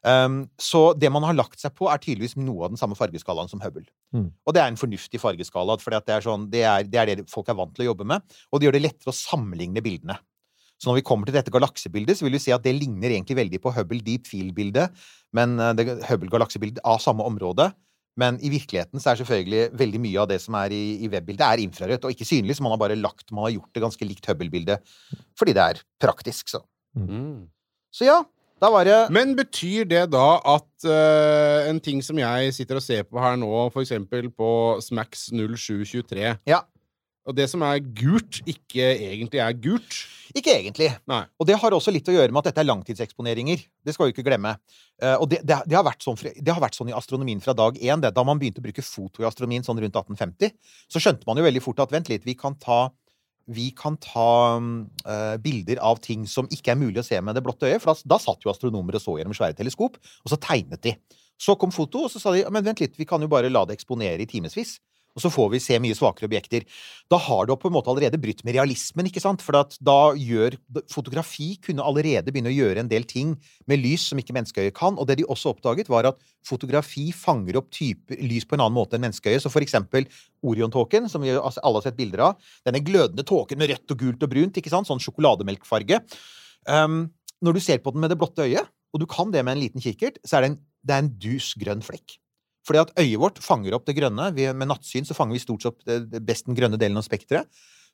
Um, 0.06 0.44
så 0.62 0.94
det 0.94 1.10
man 1.12 1.26
har 1.26 1.36
lagt 1.36 1.60
seg 1.60 1.74
på, 1.76 1.90
er 1.90 2.00
tydeligvis 2.00 2.38
noe 2.38 2.68
av 2.68 2.72
den 2.72 2.80
samme 2.80 2.96
fargeskalaen 2.96 3.50
som 3.50 3.62
Hubble. 3.64 3.88
Mm. 4.16 4.30
Og 4.46 4.56
det 4.56 4.62
er 4.62 4.72
en 4.72 4.80
fornuftig 4.80 5.20
fargeskala, 5.20 5.80
for 5.82 5.96
det, 5.96 6.14
er 6.14 6.24
sånn, 6.24 6.46
det, 6.54 6.64
er, 6.70 6.86
det 6.88 7.02
er 7.02 7.12
det 7.12 7.28
folk 7.32 7.50
er 7.50 7.58
vant 7.58 7.74
til 7.76 7.88
å 7.88 7.90
jobbe 7.92 8.08
med. 8.14 8.38
Og 8.52 8.62
det 8.62 8.70
gjør 8.70 8.78
det 8.78 8.86
lettere 8.86 9.14
å 9.14 9.18
sammenligne 9.18 9.84
bildene. 9.84 10.20
Så 10.78 10.92
når 10.92 11.00
vi 11.00 11.08
kommer 11.10 11.26
til 11.26 11.34
dette 11.34 11.52
galaksebildet, 11.54 12.20
så 12.20 12.28
vil 12.28 12.38
vi 12.38 12.44
se 12.44 12.54
at 12.54 12.64
det 12.64 12.76
ligner 12.78 13.10
egentlig 13.10 13.40
veldig 13.40 13.60
på 13.64 13.74
Hubble 13.74 14.04
Deep 14.06 14.30
Field-bildet, 14.30 14.94
men 15.38 15.58
eh, 15.58 15.96
Hubble-galaksebildet 16.06 16.84
av 16.86 17.02
samme 17.02 17.26
område. 17.26 17.72
Men 18.18 18.40
i 18.42 18.50
virkeligheten 18.52 19.02
så 19.02 19.12
er 19.12 19.20
selvfølgelig 19.22 19.68
veldig 19.78 20.02
mye 20.02 20.24
av 20.24 20.30
det 20.32 20.40
som 20.44 20.58
er 20.60 20.74
i, 20.76 20.84
i 21.06 21.10
webbildet, 21.12 21.44
er 21.46 21.62
infrarødt 21.64 22.08
og 22.08 22.16
ikke 22.16 22.28
synlig, 22.28 22.58
så 22.58 22.66
man 22.66 22.74
har 22.74 22.82
bare 22.82 22.98
lagt 22.98 23.30
Man 23.32 23.46
har 23.46 23.58
gjort 23.58 23.76
det 23.76 23.84
ganske 23.84 24.08
likt 24.10 24.26
Hubble-bildet 24.30 24.98
fordi 25.38 25.54
det 25.54 25.64
er 25.64 25.84
praktisk, 26.02 26.50
så. 26.50 26.64
Så 27.94 28.08
ja, 28.08 28.18
da 28.62 28.72
var 28.74 28.88
det 28.88 28.98
Men 29.14 29.36
betyr 29.38 29.86
det 29.90 30.08
da 30.14 30.40
at 30.56 30.88
uh, 30.88 31.70
en 31.70 31.80
ting 31.84 32.02
som 32.06 32.18
jeg 32.18 32.54
sitter 32.58 32.80
og 32.80 32.86
ser 32.86 33.06
på 33.06 33.22
her 33.22 33.38
nå, 33.38 33.52
eksempel 33.84 34.32
på 34.34 34.50
Smax 34.82 35.30
0723 35.30 36.34
Ja. 36.50 36.64
Og 37.28 37.36
det 37.36 37.50
som 37.52 37.64
er 37.68 37.82
gult, 37.84 38.40
ikke 38.48 38.86
egentlig 39.10 39.42
er 39.44 39.56
gult? 39.60 39.98
Ikke 40.38 40.54
egentlig. 40.54 40.90
Nei. 41.10 41.24
Og 41.40 41.48
det 41.50 41.58
har 41.60 41.76
også 41.76 41.92
litt 41.92 42.08
å 42.08 42.16
gjøre 42.16 42.32
med 42.32 42.40
at 42.42 42.52
dette 42.52 42.64
er 42.64 42.70
langtidseksponeringer. 42.70 43.66
Det 43.84 43.96
skal 43.96 44.08
vi 44.08 44.16
ikke 44.16 44.26
glemme. 44.28 44.54
Eh, 45.02 45.16
og 45.16 45.28
det, 45.32 45.42
det, 45.48 45.58
det, 45.68 45.76
har 45.76 45.86
vært 45.88 46.06
sånn, 46.06 46.20
det 46.20 46.54
har 46.54 46.64
vært 46.64 46.78
sånn 46.78 46.92
i 46.92 46.96
astronomien 46.96 47.42
fra 47.44 47.56
dag 47.58 47.80
én. 47.80 48.04
Da 48.04 48.24
man 48.28 48.40
begynte 48.40 48.64
å 48.64 48.68
bruke 48.68 48.86
foto 48.86 49.24
i 49.24 49.28
astronomien 49.28 49.66
sånn 49.66 49.82
rundt 49.84 50.00
1850, 50.00 50.56
så 50.88 51.04
skjønte 51.04 51.28
man 51.28 51.40
jo 51.40 51.48
veldig 51.48 51.64
fort 51.64 51.84
at 51.84 51.96
vent 51.96 52.12
litt, 52.12 52.26
vi 52.28 52.38
kan 52.40 52.56
ta 52.62 52.88
vi 53.48 53.70
kan 53.72 53.96
ta 54.04 54.60
eh, 54.60 55.38
bilder 55.40 55.80
av 55.80 56.02
ting 56.04 56.26
som 56.28 56.50
ikke 56.52 56.74
er 56.74 56.80
mulig 56.80 57.00
å 57.00 57.06
se 57.08 57.20
med 57.24 57.38
det 57.38 57.44
blotte 57.46 57.70
øyet. 57.70 57.80
For 57.80 57.94
da, 57.94 58.12
da 58.16 58.20
satt 58.20 58.44
jo 58.44 58.52
astronomer 58.52 58.98
og 59.00 59.04
så 59.04 59.16
gjennom 59.20 59.36
svære 59.38 59.56
teleskop, 59.56 59.96
og 59.96 60.34
så 60.34 60.40
tegnet 60.44 60.84
de. 60.84 60.98
Så 61.40 61.56
kom 61.60 61.72
foto, 61.72 62.04
og 62.06 62.12
så 62.12 62.20
sa 62.20 62.34
de 62.36 62.44
men 62.52 62.66
vent 62.66 62.82
litt, 62.84 62.98
vi 63.00 63.08
kan 63.08 63.24
jo 63.24 63.32
bare 63.32 63.52
la 63.52 63.64
det 63.68 63.78
eksponere 63.78 64.20
i 64.26 64.28
timevis. 64.30 64.78
Og 65.18 65.24
så 65.24 65.32
får 65.34 65.50
vi 65.56 65.62
se 65.64 65.80
mye 65.82 65.98
svakere 65.98 66.28
objekter. 66.30 66.66
Da 67.10 67.18
har 67.18 67.48
du 67.48 67.56
på 67.58 67.72
en 67.72 67.74
måte 67.74 67.90
allerede 67.90 68.20
brutt 68.22 68.44
med 68.46 68.54
realismen, 68.54 69.10
ikke 69.10 69.24
sant? 69.24 69.42
For 69.42 69.58
da 69.58 69.98
gjør 70.14 70.60
Fotografi 70.94 71.56
kunne 71.64 71.86
allerede 71.86 72.30
begynne 72.30 72.52
å 72.52 72.56
gjøre 72.56 72.84
en 72.84 72.92
del 72.92 73.08
ting 73.10 73.34
med 73.70 73.82
lys 73.82 74.06
som 74.12 74.22
ikke 74.22 74.36
menneskeøyet 74.38 74.76
kan. 74.78 75.00
Og 75.02 75.10
det 75.10 75.18
de 75.18 75.26
også 75.26 75.56
oppdaget, 75.56 75.90
var 75.90 76.12
at 76.12 76.22
fotografi 76.46 77.10
fanger 77.16 77.58
opp 77.58 77.72
typer 77.74 78.22
lys 78.22 78.46
på 78.46 78.58
en 78.58 78.68
annen 78.68 78.78
måte 78.78 79.00
enn 79.00 79.08
menneskeøyet. 79.08 79.42
Så 79.42 79.52
for 79.54 79.66
eksempel 79.66 80.06
Orion-tåken, 80.46 81.10
som 81.10 81.26
vi 81.26 81.34
alle 81.34 81.74
har 81.80 81.88
sett 81.88 81.98
bilder 81.98 82.28
av. 82.30 82.54
Denne 82.68 82.84
glødende 82.86 83.26
tåken 83.26 83.58
med 83.58 83.74
rødt 83.74 83.98
og 83.98 84.06
gult 84.06 84.28
og 84.28 84.34
brunt, 84.36 84.62
ikke 84.62 84.74
sant? 84.74 84.90
Sånn 84.90 85.02
sjokolademelkfarge. 85.02 86.04
Um, 86.70 87.08
når 87.42 87.58
du 87.58 87.64
ser 87.64 87.82
på 87.82 87.94
den 87.94 88.06
med 88.06 88.14
det 88.14 88.20
blotte 88.22 88.46
øyet, 88.46 88.70
og 88.94 89.02
du 89.02 89.10
kan 89.10 89.34
det 89.34 89.44
med 89.46 89.58
en 89.58 89.66
liten 89.66 89.84
kikkert, 89.84 90.22
så 90.26 90.38
er 90.38 90.46
det 90.46 90.54
en, 90.54 90.62
det 90.86 91.02
en 91.02 91.12
dus 91.26 91.52
grønn 91.60 91.84
flekk. 91.86 92.20
Fordi 92.68 92.84
at 92.84 92.94
øyet 93.00 93.22
vårt 93.22 93.42
fanger 93.44 93.78
opp 93.78 93.88
det 93.88 93.96
grønne. 93.98 94.30
Vi, 94.36 94.50
med 94.52 94.68
nattsyn 94.70 95.08
så 95.08 95.16
fanger 95.18 95.38
vi 95.38 95.44
stort 95.46 95.64
sett 95.64 96.22
best 96.28 96.50
den 96.50 96.58
grønne 96.58 96.80
delen 96.80 97.00
av 97.00 97.08
spekteret. 97.08 97.48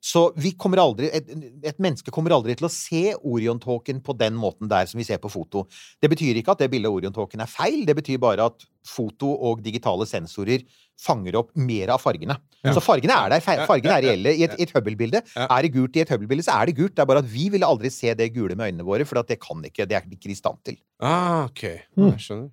Så 0.03 0.25
vi 0.36 0.51
kommer 0.59 0.81
aldri, 0.83 1.07
et, 1.15 1.29
et 1.63 1.77
menneske 1.79 2.12
kommer 2.12 2.33
aldri 2.36 2.57
til 2.59 2.67
å 2.67 2.71
se 2.71 3.13
Orion-tåken 3.15 4.01
på 4.03 4.15
den 4.19 4.36
måten 4.36 4.67
der 4.67 4.89
som 4.89 4.99
vi 4.99 5.05
ser 5.07 5.21
på 5.23 5.31
foto. 5.31 5.63
Det 6.03 6.09
betyr 6.12 6.41
ikke 6.41 6.51
at 6.57 6.59
det 6.59 6.67
bildet 6.73 6.89
av 6.89 6.97
Orion-tåken 6.97 7.43
er 7.45 7.47
feil, 7.47 7.86
det 7.88 7.95
betyr 7.95 8.19
bare 8.19 8.49
at 8.51 8.65
foto 8.83 9.29
og 9.47 9.62
digitale 9.63 10.03
sensorer 10.09 10.65
fanger 10.99 11.38
opp 11.39 11.53
mer 11.55 11.93
av 11.95 12.03
fargene. 12.03 12.36
Ja. 12.65 12.73
Så 12.75 12.83
fargene 12.83 13.15
er 13.15 13.31
der, 13.31 13.45
fargene 13.63 13.95
er 13.95 14.05
reelle. 14.09 14.36
I 14.36 14.43
et, 14.49 14.57
et 14.65 14.75
Hubble-bilde 14.75 15.23
er 15.23 15.63
det 15.63 15.71
gult, 15.71 15.95
i 15.95 16.03
et 16.03 16.12
Hubble-bilde 16.12 16.43
så 16.49 16.57
er 16.59 16.67
det 16.67 16.75
gult. 16.81 16.97
Det 16.97 17.05
er 17.05 17.09
bare 17.13 17.23
at 17.23 17.31
vi 17.31 17.47
ville 17.53 17.71
aldri 17.71 17.93
se 17.93 18.12
det 18.19 18.27
gule 18.36 18.59
med 18.59 18.73
øynene 18.73 18.89
våre, 18.89 19.07
for 19.07 19.23
at 19.23 19.31
det 19.31 19.39
kan 19.39 19.63
ikke, 19.63 19.88
det 19.88 20.01
er 20.01 20.03
ikke 20.03 20.27
de 20.27 20.36
i 20.36 20.41
stand 20.41 20.59
til. 20.67 20.81
Ah, 20.99 21.45
ok. 21.47 21.63
Mm. 21.95 22.09
Jeg 22.12 22.27
skjønner. 22.27 22.51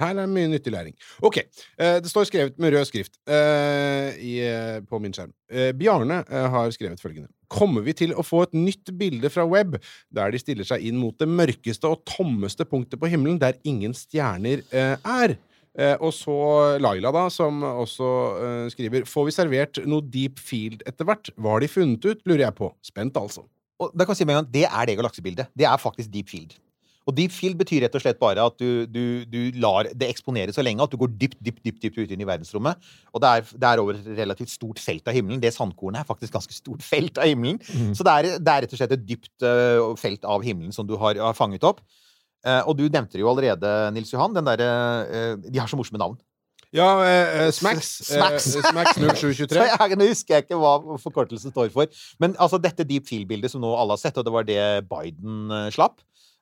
Her 0.00 0.22
er 0.22 0.30
mye 0.30 0.48
nyttig 0.48 0.72
læring. 0.72 0.96
Ok, 1.26 1.42
eh, 1.42 1.98
det 2.00 2.10
står 2.10 2.28
skrevet 2.30 2.56
med 2.60 2.72
rød 2.74 2.88
skrift 2.88 3.18
eh, 3.28 4.16
i, 4.16 4.38
eh, 4.46 4.80
på 4.86 5.00
min 5.02 5.14
skjerm. 5.16 5.34
Bjarne 5.76 6.22
har 6.30 6.70
skrevet 6.70 7.02
følgende. 7.02 7.26
Kommer 7.50 7.82
vi 7.82 7.92
til 7.98 8.12
å 8.14 8.22
få 8.22 8.44
et 8.46 8.52
nytt 8.54 8.92
bilde 8.94 9.26
fra 9.34 9.42
web, 9.50 9.74
der 10.14 10.30
de 10.30 10.38
stiller 10.38 10.68
seg 10.68 10.84
inn 10.86 11.00
mot 11.00 11.16
det 11.18 11.26
mørkeste 11.26 11.90
og 11.90 12.04
tommeste 12.06 12.62
punktet 12.70 13.02
på 13.02 13.10
himmelen, 13.10 13.40
der 13.42 13.58
ingen 13.66 13.96
stjerner 13.98 14.62
er? 14.70 15.34
Eh, 15.78 15.94
og 16.02 16.10
så 16.14 16.36
Laila, 16.82 17.12
da, 17.14 17.28
som 17.30 17.62
også 17.62 18.08
eh, 18.42 18.64
skriver 18.72 19.06
Får 19.06 19.28
vi 19.28 19.34
servert 19.34 19.78
noe 19.86 20.02
deep 20.02 20.40
field 20.42 20.82
etter 20.88 21.06
hvert? 21.06 21.30
Hva 21.38 21.54
har 21.54 21.62
de 21.62 21.70
funnet 21.70 22.06
ut, 22.08 22.24
lurer 22.26 22.48
jeg 22.48 22.56
på. 22.58 22.72
Spent, 22.86 23.18
altså. 23.20 23.46
Og 23.80 23.94
da 23.94 24.04
kan 24.04 24.16
jeg 24.16 24.22
si 24.22 24.26
med 24.28 24.36
en 24.36 24.42
gang, 24.42 24.50
Det 24.52 24.66
er 24.66 24.90
det 24.90 24.98
galaksebildet. 24.98 25.52
Det 25.56 25.68
er 25.68 25.80
faktisk 25.80 26.10
deep 26.12 26.32
field. 26.32 26.58
Og 27.08 27.16
deep 27.16 27.32
field 27.32 27.56
betyr 27.58 27.86
rett 27.86 27.96
og 27.96 28.02
slett 28.02 28.20
bare 28.20 28.44
at 28.44 28.56
du, 28.60 28.84
du, 28.84 29.24
du 29.24 29.38
lar 29.62 29.88
det 29.96 30.10
eksponere 30.12 30.52
så 30.54 30.64
lenge 30.64 30.84
at 30.84 30.92
du 30.92 30.98
går 31.00 31.14
dypt 31.16 31.38
dypt, 31.40 31.62
dypt, 31.64 31.80
dypt 31.82 31.98
ut 31.98 32.12
inn 32.12 32.22
i 32.22 32.28
verdensrommet. 32.28 32.90
Og 33.14 33.22
det 33.24 33.30
er, 33.30 33.46
det 33.62 33.70
er 33.70 33.82
over 33.82 33.96
et 33.96 34.10
relativt 34.20 34.52
stort 34.52 34.82
felt 34.82 35.08
av 35.08 35.16
himmelen. 35.16 35.40
Det 35.42 35.52
sandkornet 35.54 36.02
er 36.02 36.08
faktisk 36.08 36.36
ganske 36.36 36.54
stort 36.54 36.84
felt 36.84 37.18
av 37.18 37.30
himmelen. 37.30 37.60
Så 37.96 38.06
det 38.06 38.14
er, 38.14 38.30
det 38.38 38.52
er 38.52 38.66
rett 38.66 38.76
og 38.76 38.82
slett 38.82 38.96
et 38.96 39.06
dypt 39.08 39.46
uh, 39.46 39.92
felt 40.00 40.26
av 40.28 40.44
himmelen 40.44 40.76
som 40.76 40.88
du 40.88 40.96
har, 41.00 41.18
har 41.20 41.36
fanget 41.38 41.64
opp. 41.66 41.80
Uh, 42.46 42.62
og 42.64 42.76
du 42.78 42.86
nevnte 42.88 43.18
det 43.18 43.24
jo 43.24 43.30
allerede, 43.32 43.70
Nils 43.96 44.12
Johan. 44.12 44.36
Den 44.36 44.48
derre 44.48 44.68
eh, 45.08 45.32
De 45.44 45.60
har 45.60 45.68
så 45.68 45.78
morsomme 45.80 46.00
navn. 46.00 46.18
Ja, 46.70 46.86
eh, 47.02 47.50
Smacks. 47.50 47.88
Smacks. 48.06 48.46
Eh, 48.54 48.62
Smacks 48.62 48.94
0723. 48.94 49.58
jeg, 49.72 49.98
nå 49.98 50.06
husker 50.06 50.36
jeg 50.36 50.46
ikke 50.46 50.60
hva 50.60 50.76
forkortelsen 51.02 51.50
står 51.50 51.72
for. 51.74 51.90
Men 52.22 52.36
altså, 52.38 52.60
dette 52.62 52.86
deep 52.86 53.08
field-bildet 53.10 53.50
som 53.50 53.64
nå 53.64 53.72
alle 53.74 53.96
har 53.96 54.02
sett, 54.02 54.20
og 54.20 54.26
det 54.26 54.34
var 54.34 54.46
det 54.46 54.62
Biden 54.90 55.50
slapp, 55.74 55.98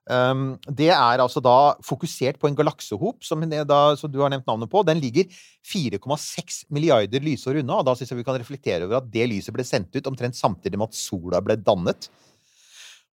det 0.09 0.89
er 0.89 1.21
altså 1.21 1.43
da 1.45 1.75
fokusert 1.85 2.39
på 2.41 2.49
en 2.49 2.57
galaksehop, 2.57 3.21
som, 3.27 3.43
da, 3.45 3.81
som 4.01 4.13
du 4.13 4.23
har 4.23 4.33
nevnt 4.33 4.47
navnet 4.49 4.71
på. 4.73 4.81
Den 4.89 5.03
ligger 5.03 5.29
4,6 5.69 6.63
milliarder 6.73 7.25
lysår 7.25 7.61
unna, 7.61 7.81
og 7.81 7.89
da 7.89 7.97
syns 7.99 8.15
jeg 8.15 8.23
vi 8.23 8.25
kan 8.25 8.39
reflektere 8.41 8.87
over 8.87 9.03
at 9.03 9.11
det 9.13 9.27
lyset 9.29 9.53
ble 9.53 9.67
sendt 9.69 9.93
ut 9.99 10.09
omtrent 10.09 10.39
samtidig 10.39 10.81
med 10.81 10.89
at 10.89 10.97
sola 10.97 11.43
ble 11.45 11.59
dannet. 11.61 12.09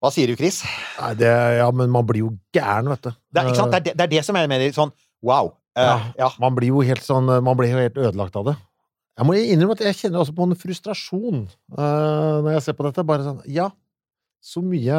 Hva 0.03 0.11
sier 0.13 0.29
du, 0.29 0.37
Chris? 0.39 0.61
Nei, 0.99 1.11
det, 1.19 1.31
ja, 1.59 1.67
men 1.75 1.91
man 1.91 2.07
blir 2.07 2.25
jo 2.25 2.31
gæren, 2.55 2.87
vet 2.93 3.07
du. 3.07 3.11
Det 3.11 3.41
er, 3.41 3.51
ikke 3.51 3.59
sant? 3.59 3.75
Det, 3.75 3.81
er, 3.81 3.85
det, 3.87 3.97
det 3.99 4.07
er 4.07 4.13
det 4.15 4.23
som 4.27 4.39
jeg 4.39 4.51
mener 4.51 4.75
sånn 4.75 4.93
wow. 5.25 5.51
Uh, 5.75 5.83
Ja. 5.83 5.95
ja. 6.19 6.27
Man 6.39 6.55
blir 6.55 6.71
jo 6.71 6.83
helt 6.87 7.03
sånn 7.03 7.27
Man 7.27 7.57
blir 7.59 7.73
jo 7.73 7.79
helt 7.81 7.97
ødelagt 7.99 8.37
av 8.39 8.45
det. 8.47 8.53
Jeg 9.15 9.27
må 9.27 9.35
innrømme 9.39 9.75
at 9.75 9.83
jeg 9.83 9.97
kjenner 9.99 10.21
også 10.21 10.35
på 10.35 10.45
en 10.47 10.57
frustrasjon 10.59 11.41
uh, 11.75 12.43
når 12.43 12.53
jeg 12.57 12.65
ser 12.67 12.77
på 12.77 12.85
dette. 12.87 13.03
Bare 13.07 13.25
sånn 13.27 13.41
Ja, 13.51 13.69
så 14.45 14.61
mye 14.61 14.97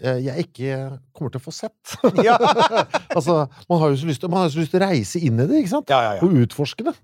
jeg 0.00 0.46
ikke 0.46 0.76
kommer 1.12 1.34
til 1.34 1.42
å 1.42 1.44
få 1.44 1.52
sett. 1.54 1.96
Ja. 2.26 2.38
altså, 3.16 3.44
man 3.68 3.82
har 3.82 3.92
jo 3.92 4.00
så 4.00 4.08
lyst 4.08 4.22
til, 4.24 4.32
man 4.32 4.46
har 4.46 4.52
så 4.52 4.62
lyst 4.62 4.72
til 4.72 4.80
å 4.80 4.88
reise 4.88 5.20
inn 5.20 5.40
i 5.42 5.48
det, 5.48 5.62
ikke 5.62 5.74
sant? 5.74 5.92
Ja, 5.92 6.00
ja, 6.06 6.12
ja. 6.18 6.24
Og 6.24 6.46
utforske 6.46 6.86
det. 6.88 6.96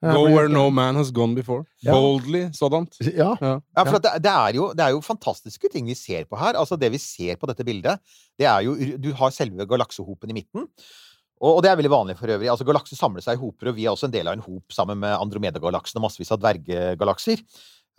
Go 0.00 0.22
where 0.32 0.48
no 0.48 0.70
man 0.72 0.96
has 0.96 1.10
gone 1.12 1.36
before. 1.36 1.66
Ja. 1.84 1.92
Boldly 1.92 2.46
sådant. 2.56 2.96
Ja. 3.04 3.34
Ja, 3.36 3.84
for 3.84 3.98
at 3.98 4.06
det, 4.06 4.14
det, 4.24 4.32
er 4.32 4.56
jo, 4.56 4.70
det 4.72 4.86
er 4.86 4.94
jo 4.94 5.02
fantastiske 5.04 5.68
ting 5.72 5.90
vi 5.90 5.96
ser 5.98 6.24
på 6.24 6.40
her. 6.40 6.56
Altså 6.56 6.78
Det 6.80 6.88
vi 6.94 6.98
ser 6.98 7.36
på 7.36 7.50
dette 7.50 7.66
bildet, 7.68 8.00
det 8.40 8.48
er 8.48 8.64
jo 8.64 8.74
Du 8.96 9.12
har 9.18 9.34
selve 9.36 9.68
galaksehopen 9.68 10.32
i 10.32 10.38
midten. 10.40 10.64
Og, 11.40 11.58
og 11.58 11.60
det 11.64 11.70
er 11.70 11.76
veldig 11.76 11.92
vanlig 11.92 12.16
for 12.16 12.32
øvrig. 12.32 12.48
Altså 12.52 12.66
Galakser 12.68 12.96
samler 12.96 13.24
seg 13.24 13.36
i 13.36 13.40
hoper, 13.40 13.70
og 13.70 13.76
vi 13.76 13.86
er 13.86 13.92
også 13.92 14.08
en 14.08 14.16
del 14.16 14.28
av 14.28 14.36
en 14.36 14.44
hop 14.44 14.72
sammen 14.76 15.00
med 15.00 15.16
Andromeda-galaksen 15.16 16.00
og 16.00 16.08
massevis 16.08 16.32
av 16.34 16.40
dverggalakser. 16.42 17.44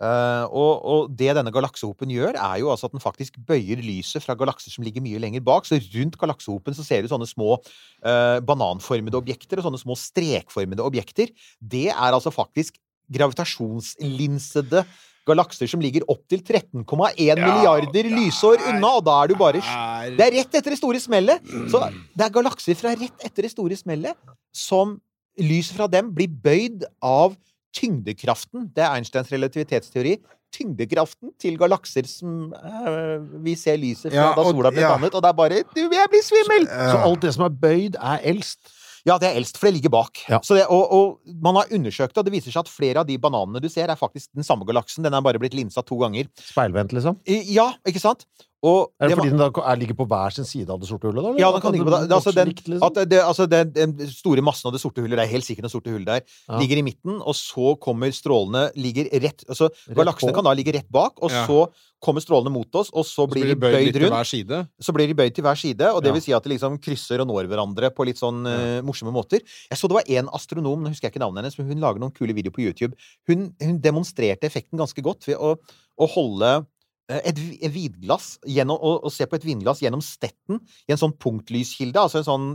Eh, 0.02 0.44
og, 0.50 0.72
og 0.82 1.12
det 1.14 1.30
denne 1.36 1.52
galaksehopen 1.54 2.10
gjør, 2.10 2.34
er 2.34 2.56
jo 2.62 2.70
altså 2.72 2.88
at 2.88 2.94
den 2.96 3.02
faktisk 3.02 3.36
bøyer 3.46 3.82
lyset 3.84 4.24
fra 4.24 4.34
galakser 4.38 4.72
som 4.74 4.82
ligger 4.86 5.04
mye 5.04 5.20
lenger 5.22 5.44
bak. 5.46 5.68
Så 5.68 5.78
rundt 5.94 6.18
galaksehopen 6.18 6.74
så 6.74 6.86
ser 6.86 7.04
du 7.04 7.10
sånne 7.12 7.28
små 7.30 7.54
uh, 7.60 8.38
bananformede 8.42 9.18
objekter 9.20 9.60
og 9.60 9.68
sånne 9.68 9.82
små 9.82 9.98
strekformede 9.98 10.82
objekter. 10.82 11.30
Det 11.60 11.88
er 11.92 12.10
altså 12.10 12.34
faktisk 12.34 12.80
gravitasjonslinsede 13.12 14.82
galakser 15.28 15.70
som 15.70 15.82
ligger 15.82 16.02
opptil 16.10 16.40
13,1 16.42 17.38
milliarder 17.38 18.08
lysår 18.10 18.62
unna, 18.72 18.96
og 18.98 19.04
da 19.06 19.20
er 19.22 19.30
du 19.30 19.36
bare 19.38 19.60
er- 19.62 20.16
Det 20.16 20.24
er 20.26 20.34
rett 20.40 20.54
etter 20.58 20.74
det 20.74 20.78
store 20.80 20.98
smellet! 20.98 21.44
Så 21.70 21.78
det 22.16 22.26
er 22.26 22.34
galakser 22.34 22.74
fra 22.74 22.90
rett 22.96 23.22
etter 23.22 23.46
det 23.46 23.52
store 23.52 23.76
smellet 23.78 24.16
som 24.52 24.96
lyset 25.38 25.76
fra 25.76 25.86
dem 25.86 26.10
blir 26.12 26.26
bøyd 26.28 26.82
av 27.00 27.36
tyngdekraften. 27.76 28.68
Det 28.74 28.84
er 28.84 28.94
Einsteins 28.98 29.32
relativitetsteori. 29.32 30.18
Tyngdekraften 30.52 31.32
til 31.40 31.56
galakser 31.60 32.04
som 32.08 32.52
eh, 32.52 33.16
vi 33.44 33.54
ser 33.56 33.78
lyset 33.80 34.10
fra 34.10 34.18
Ja, 34.18 34.28
da 34.36 34.44
sola 34.44 34.72
ble 34.74 34.84
ja. 34.84 34.92
dannet, 34.92 35.16
og 35.16 35.24
det 35.24 35.30
er 35.30 35.38
bare 35.38 35.62
Du, 35.72 35.82
jeg 35.88 36.12
blir 36.12 36.24
svimmel! 36.26 36.68
Så 36.68 37.00
alt 37.00 37.24
det 37.24 37.32
som 37.38 37.46
er 37.48 37.56
bøyd, 37.64 37.96
er 37.96 38.24
eldst. 38.34 38.60
Ja, 39.08 39.16
det 39.18 39.32
er 39.32 39.40
eldst, 39.40 39.56
for 39.58 39.66
det 39.66 39.80
ligger 39.80 39.90
bak. 39.96 40.20
Ja. 40.30 40.38
Så 40.46 40.54
det, 40.54 40.68
og, 40.70 40.92
og 40.94 41.34
man 41.42 41.56
har 41.58 41.72
undersøkt 41.74 42.14
det, 42.14 42.20
og 42.22 42.28
det 42.28 42.36
viser 42.36 42.54
seg 42.54 42.62
at 42.62 42.70
flere 42.70 43.02
av 43.02 43.08
de 43.08 43.16
bananene 43.18 43.62
du 43.64 43.66
ser, 43.72 43.90
er 43.90 43.98
faktisk 43.98 44.30
den 44.36 44.46
samme 44.46 44.68
galaksen. 44.68 45.02
Den 45.02 45.16
er 45.16 45.24
bare 45.24 45.40
blitt 45.42 45.56
linsa 45.58 45.82
to 45.82 45.98
ganger. 46.04 46.28
Speilvendt, 46.38 46.94
liksom. 46.94 47.18
Ja, 47.50 47.72
ikke 47.88 48.02
sant? 48.04 48.28
Og 48.62 48.92
Er 49.00 49.08
det 49.08 49.10
det 49.10 49.18
var- 49.18 49.24
fordi 49.26 49.30
den 49.30 49.38
da 49.42 49.62
er, 49.72 49.76
ligger 49.76 49.94
på 49.98 50.06
hver 50.06 50.30
sin 50.32 50.44
side 50.44 50.70
av 50.70 50.78
det 50.78 50.86
sorte 50.88 51.02
hullet? 51.10 51.22
da? 51.24 51.30
Ja, 51.40 51.50
den 51.50 51.60
kan 51.60 51.72
ligge 51.72 51.82
på 51.84 51.90
det. 51.90 52.08
det. 52.08 52.14
Altså 52.14 52.32
den, 52.32 52.48
liksom? 52.54 52.82
at 52.86 53.08
det, 53.10 53.18
altså 53.20 53.46
den, 53.50 53.72
den 53.72 54.08
store 54.08 54.40
massen 54.40 54.68
av 54.68 54.72
det 54.72 54.80
sorte 54.80 55.02
hullet, 55.02 55.18
det 55.18 55.24
er 55.26 55.32
helt 55.32 55.44
sikkert 55.44 55.62
noe 55.66 55.74
sorte 55.74 55.90
hull 55.90 56.04
der, 56.04 56.20
Ja. 56.48 56.58
ligger 56.60 56.78
i 56.78 56.82
midten, 56.82 57.18
og 57.20 57.34
så 57.34 57.74
kommer 57.80 58.12
strålene 58.14 58.70
ligger 58.76 59.10
rett 59.10 59.42
Altså 59.48 59.66
Rett 59.88 59.96
galaksene 59.98 60.30
på. 60.30 60.34
kan 60.34 60.44
da 60.44 60.54
ligge 60.54 60.72
rett 60.74 60.86
bak, 60.90 61.18
og 61.20 61.30
Ja. 61.30 61.44
så 61.46 61.68
kommer 62.00 62.20
strålene 62.22 62.50
mot 62.50 62.66
oss, 62.74 62.90
og 62.94 63.04
så 63.04 63.26
Så 63.26 63.30
blir 63.30 63.46
de 63.46 63.54
bøyd, 63.54 63.74
bøyd 63.74 63.92
til 63.92 64.02
rundt. 64.02 64.12
hver 64.14 64.26
side. 64.26 64.68
Så 64.80 64.92
blir 64.94 65.06
de 65.06 65.14
bøyd 65.14 65.34
til 65.34 65.42
hver 65.44 65.56
side, 65.58 65.82
og 65.94 66.02
det 66.02 66.08
Ja. 66.10 66.12
vil 66.12 66.22
si 66.22 66.32
at 66.32 66.42
de 66.44 66.50
liksom 66.50 66.78
krysser 66.80 67.20
og 67.20 67.26
når 67.28 67.46
hverandre 67.48 67.90
på 67.94 68.04
litt 68.06 68.16
sånn 68.18 68.46
uh, 68.46 68.80
morsomme 68.82 69.12
måter. 69.12 69.40
Jeg 69.70 69.78
så 69.78 69.88
det 69.88 69.94
var 69.94 70.04
en 70.06 70.28
astronom, 70.28 70.82
nå 70.82 70.88
husker 70.88 71.10
jeg 71.10 71.14
ikke 71.14 71.20
navnet 71.26 71.42
hennes, 71.42 71.58
men 71.58 71.66
hun 71.66 71.80
lager 71.80 71.98
noen 71.98 72.12
kule 72.14 72.32
videoer 72.32 72.52
på 72.54 72.62
YouTube. 72.62 72.94
Hun, 73.28 73.54
hun 73.60 73.78
demonstrerte 73.80 74.42
effekten 74.46 74.78
ganske 74.78 75.02
godt 75.02 75.26
ved 75.26 75.36
å, 75.36 75.56
å 75.98 76.06
holde 76.08 76.66
et, 77.10 77.38
vi- 77.38 77.58
et 77.62 77.72
vinglass 77.74 78.38
gjennom, 78.46 78.78
og, 78.78 79.04
og 79.04 79.12
se 79.12 79.26
på 79.26 79.36
et 79.36 79.44
vinglass 79.44 79.80
gjennom 79.82 80.00
stetten 80.04 80.60
i 80.88 80.92
en 80.94 81.00
sånn 81.00 81.12
punktlyskilde. 81.18 81.98
Altså 81.98 82.22
en 82.22 82.28
sånn, 82.28 82.48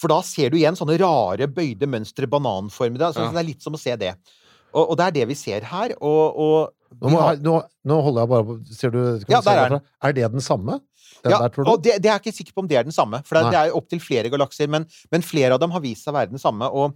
for 0.00 0.12
da 0.12 0.20
ser 0.22 0.50
du 0.52 0.58
igjen 0.60 0.76
sånne 0.78 0.98
rare, 1.00 1.48
bøyde 1.48 1.88
mønstre, 1.90 2.28
bananformede. 2.30 3.08
Altså, 3.10 3.24
Ja. 3.24 3.32
Det 3.32 3.40
er 3.42 3.48
litt 3.52 3.62
som 3.64 3.74
å 3.74 3.80
se 3.80 3.96
det. 3.96 4.14
Og, 4.74 4.90
og 4.90 4.96
det 4.98 5.06
er 5.06 5.16
det 5.20 5.28
vi 5.30 5.34
ser 5.38 5.64
her. 5.70 5.94
Og, 6.00 6.38
og 6.38 6.72
Nå, 7.00 7.08
må, 7.10 7.18
har- 7.24 7.40
nå, 7.42 7.56
nå 7.90 7.96
holder 8.06 8.22
jeg 8.22 8.30
bare 8.30 8.44
på 8.46 8.54
Ser 8.70 8.90
du 8.94 9.00
Ja, 9.26 9.40
se 9.42 9.50
der 9.50 9.72
er? 9.74 9.80
Er 10.06 10.12
det 10.14 10.28
den 10.30 10.40
samme? 10.44 10.76
Den 11.24 11.32
ja, 11.32 11.40
der, 11.48 11.64
og 11.66 11.80
det, 11.82 11.96
det 12.04 12.06
er 12.10 12.18
jeg 12.18 12.22
ikke 12.22 12.36
sikker 12.36 12.54
på 12.54 12.62
om 12.62 12.68
det 12.70 12.76
er 12.78 12.84
den 12.86 12.94
samme. 12.94 13.18
For 13.26 13.34
det, 13.40 13.50
det 13.50 13.58
er 13.64 13.74
opptil 13.74 13.98
flere 14.04 14.30
galakser, 14.30 14.68
men, 14.70 14.84
men 15.10 15.22
flere 15.26 15.56
av 15.56 15.60
dem 15.62 15.72
har 15.74 15.80
vist 15.82 16.04
seg 16.04 16.12
å 16.12 16.18
være 16.20 16.30
den 16.34 16.38
samme. 16.42 16.68
Og 16.70 16.94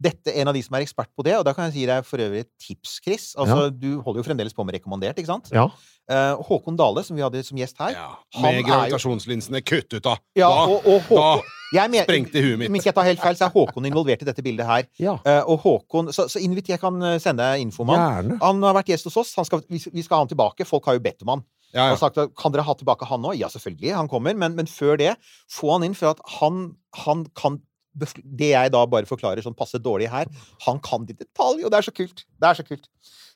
dette 0.00 0.32
er 0.32 0.40
en 0.42 0.48
av 0.48 0.54
de 0.56 0.62
som 0.64 0.74
er 0.78 0.84
ekspert 0.86 1.10
på 1.16 1.24
det, 1.26 1.34
og 1.38 1.44
da 1.44 1.52
kan 1.52 1.66
jeg 1.68 1.74
si 1.74 1.86
deg 1.88 2.04
for 2.08 2.22
øvrig 2.24 2.40
et 2.46 2.50
tips, 2.62 2.98
Chris. 3.04 3.30
Altså, 3.36 3.68
Du 3.70 4.00
holder 4.00 4.22
jo 4.22 4.26
fremdeles 4.30 4.54
på 4.56 4.64
med 4.64 4.78
rekommandert, 4.78 5.18
ikke 5.20 5.28
sant? 5.28 5.50
Ja. 5.52 5.66
Uh, 6.10 6.40
Håkon 6.48 6.74
Dale, 6.80 7.04
som 7.06 7.14
vi 7.18 7.22
hadde 7.22 7.42
som 7.46 7.58
gjest 7.60 7.76
her. 7.78 7.92
Ja. 7.94 8.08
Med 8.42 8.62
jo- 8.62 8.64
gravitasjonslinsene 8.66 9.60
kutt 9.62 9.92
ut, 9.94 10.02
da! 10.02 10.16
Ja, 10.34 10.48
da, 10.48 10.64
og, 10.72 10.88
og 10.88 11.04
Håkon, 11.06 11.44
jeg 11.76 11.90
mener- 11.92 12.08
sprengte 12.08 12.42
huet 12.42 12.58
mitt. 12.58 12.72
Om 12.72 12.80
ikke 12.80 12.90
jeg 12.90 12.96
tar 12.96 13.06
helt 13.10 13.20
feil, 13.22 13.36
så 13.38 13.46
er 13.46 13.54
Håkon 13.54 13.86
involvert 13.86 14.24
i 14.24 14.28
dette 14.30 14.42
bildet 14.42 14.66
her. 14.66 14.88
ja. 14.98 15.14
Uh, 15.26 15.44
og 15.52 15.60
Håkon, 15.66 16.10
Så, 16.16 16.26
så 16.32 16.40
inviter 16.42 16.74
jeg 16.74 16.80
kan 16.82 16.96
eh, 17.02 17.18
sende 17.22 17.46
info 17.60 17.84
om 17.84 17.92
han. 17.94 18.34
Han 18.42 18.62
har 18.66 18.74
vært 18.80 18.90
gjest 18.90 19.06
hos 19.06 19.16
oss. 19.22 19.34
Han 19.36 19.44
skal, 19.46 19.62
vi, 19.70 19.78
vi 19.92 20.02
skal 20.02 20.16
ha 20.16 20.24
han 20.24 20.32
tilbake. 20.32 20.66
Folk 20.66 20.86
har 20.90 20.94
jo 20.98 21.04
bedt 21.04 21.22
om 21.22 21.36
han. 21.36 21.44
ja, 21.72 21.84
ja. 21.84 21.92
Og 21.92 21.98
ja. 21.98 22.00
sagt 22.02 22.18
at 22.18 22.34
kan 22.34 22.50
dere 22.56 22.64
ha 22.66 22.74
tilbake 22.74 23.06
han 23.06 23.22
òg? 23.22 23.36
Ja, 23.38 23.46
selvfølgelig. 23.52 23.94
Han 23.94 24.08
kommer. 24.10 24.34
Men, 24.34 24.56
men 24.58 24.66
før 24.66 24.96
det, 24.98 25.14
få 25.52 25.76
han 25.76 25.84
inn, 25.86 25.94
for 25.94 26.10
at 26.16 26.24
han, 26.40 26.72
han 27.06 27.26
kan 27.38 27.60
Det 27.94 28.50
jeg 28.52 28.70
da 28.72 28.84
bare 28.86 29.08
forklarer 29.08 29.42
sånn 29.42 29.56
passe 29.58 29.78
dårlig 29.82 30.10
her, 30.12 30.26
han 30.66 30.78
kan 30.84 31.06
det 31.06 31.16
i 31.18 31.24
detalj, 31.24 31.64
og 31.64 31.70
det 31.72 31.78
er 31.80 31.88
så 31.90 31.94
kult. 31.96 32.24
Det 32.40 32.48
er 32.52 32.54
så 32.60 32.66
kult. 32.66 32.86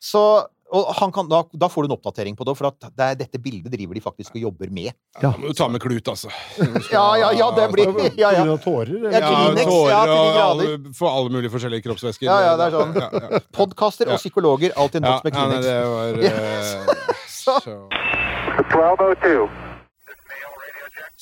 Så 0.05 0.25
og 0.75 0.89
han 0.99 1.13
kan, 1.13 1.29
da, 1.31 1.43
da 1.55 1.69
får 1.71 1.85
du 1.85 1.91
en 1.91 1.95
oppdatering 1.95 2.35
på 2.35 2.43
det, 2.49 2.55
for 2.59 2.67
at 2.67 2.87
det 2.97 3.05
er, 3.05 3.19
dette 3.21 3.39
bildet 3.39 3.71
driver 3.71 3.95
de 3.95 4.01
faktisk 4.03 4.35
og 4.35 4.43
jobber 4.47 4.73
med. 4.75 4.91
Da 5.21 5.31
må 5.39 5.53
du 5.53 5.55
ta 5.55 5.69
med 5.71 5.79
klut, 5.83 6.09
altså. 6.11 6.33
Ja, 6.95 7.05
ja, 7.21 7.29
ja, 7.37 7.51
det 7.55 7.69
blir 7.71 7.93
Ja, 8.19 8.33
ja. 8.35 8.57
tårer? 8.65 8.97
Ja, 9.05 9.13
Ja, 9.21 9.29
Kleenex, 9.29 9.69
tårer 9.69 9.93
ja, 9.93 10.49
til 10.59 10.73
og 10.89 10.89
for 10.99 11.11
alle 11.13 11.31
mulige 11.37 11.53
forskjellige 11.53 11.85
kroppsvæsker. 11.87 12.27
Ja, 12.27 12.41
ja, 12.49 12.57
det 12.59 12.71
er 12.71 12.79
sånn. 12.79 12.97
Ja, 12.99 13.11
ja. 13.37 13.43
Podkaster 13.55 14.11
og 14.11 14.19
psykologer, 14.19 14.75
alltid 14.75 15.05
en 15.05 15.11
nådd 15.13 15.29
med 15.29 15.39
ja, 15.39 15.47
nei, 15.53 15.61
det 15.63 15.77
var 15.93 16.19
eh, 16.33 17.15
Så- 17.29 17.61
så. 17.69 17.79
1202. 18.65 19.64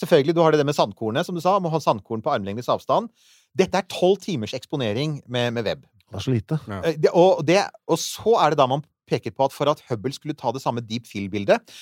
Selvfølgelig, 0.03 0.35
du 0.37 0.43
har 0.43 0.55
det 0.55 0.67
med 0.67 0.77
sandkornet, 0.77 1.27
som 1.29 1.39
du 1.39 1.43
sa. 1.45 1.57
Må 1.63 1.73
ha 1.73 1.81
sandkorn 1.83 2.25
på 2.25 2.33
armlengdes 2.35 2.71
avstand. 2.73 3.11
Dette 3.59 3.79
er 3.79 3.89
tolv 3.91 4.19
timers 4.23 4.55
eksponering 4.59 5.21
med, 5.31 5.55
med 5.55 5.69
web. 5.69 5.87
Det 6.13 6.21
er 6.21 6.27
så 6.27 6.35
lite. 6.35 6.59
Ja. 6.69 6.81
Det, 6.93 7.13
og, 7.17 7.43
det, 7.47 7.63
og 7.89 8.01
så 8.01 8.37
er 8.43 8.53
det 8.53 8.61
da 8.61 8.69
man 8.69 8.85
peker 9.09 9.35
på 9.35 9.47
at 9.47 9.55
for 9.55 9.71
at 9.73 9.83
Hubble 9.89 10.13
skulle 10.15 10.37
ta 10.39 10.53
det 10.55 10.63
samme 10.65 10.85
deep 10.85 11.09
field-bildet, 11.09 11.73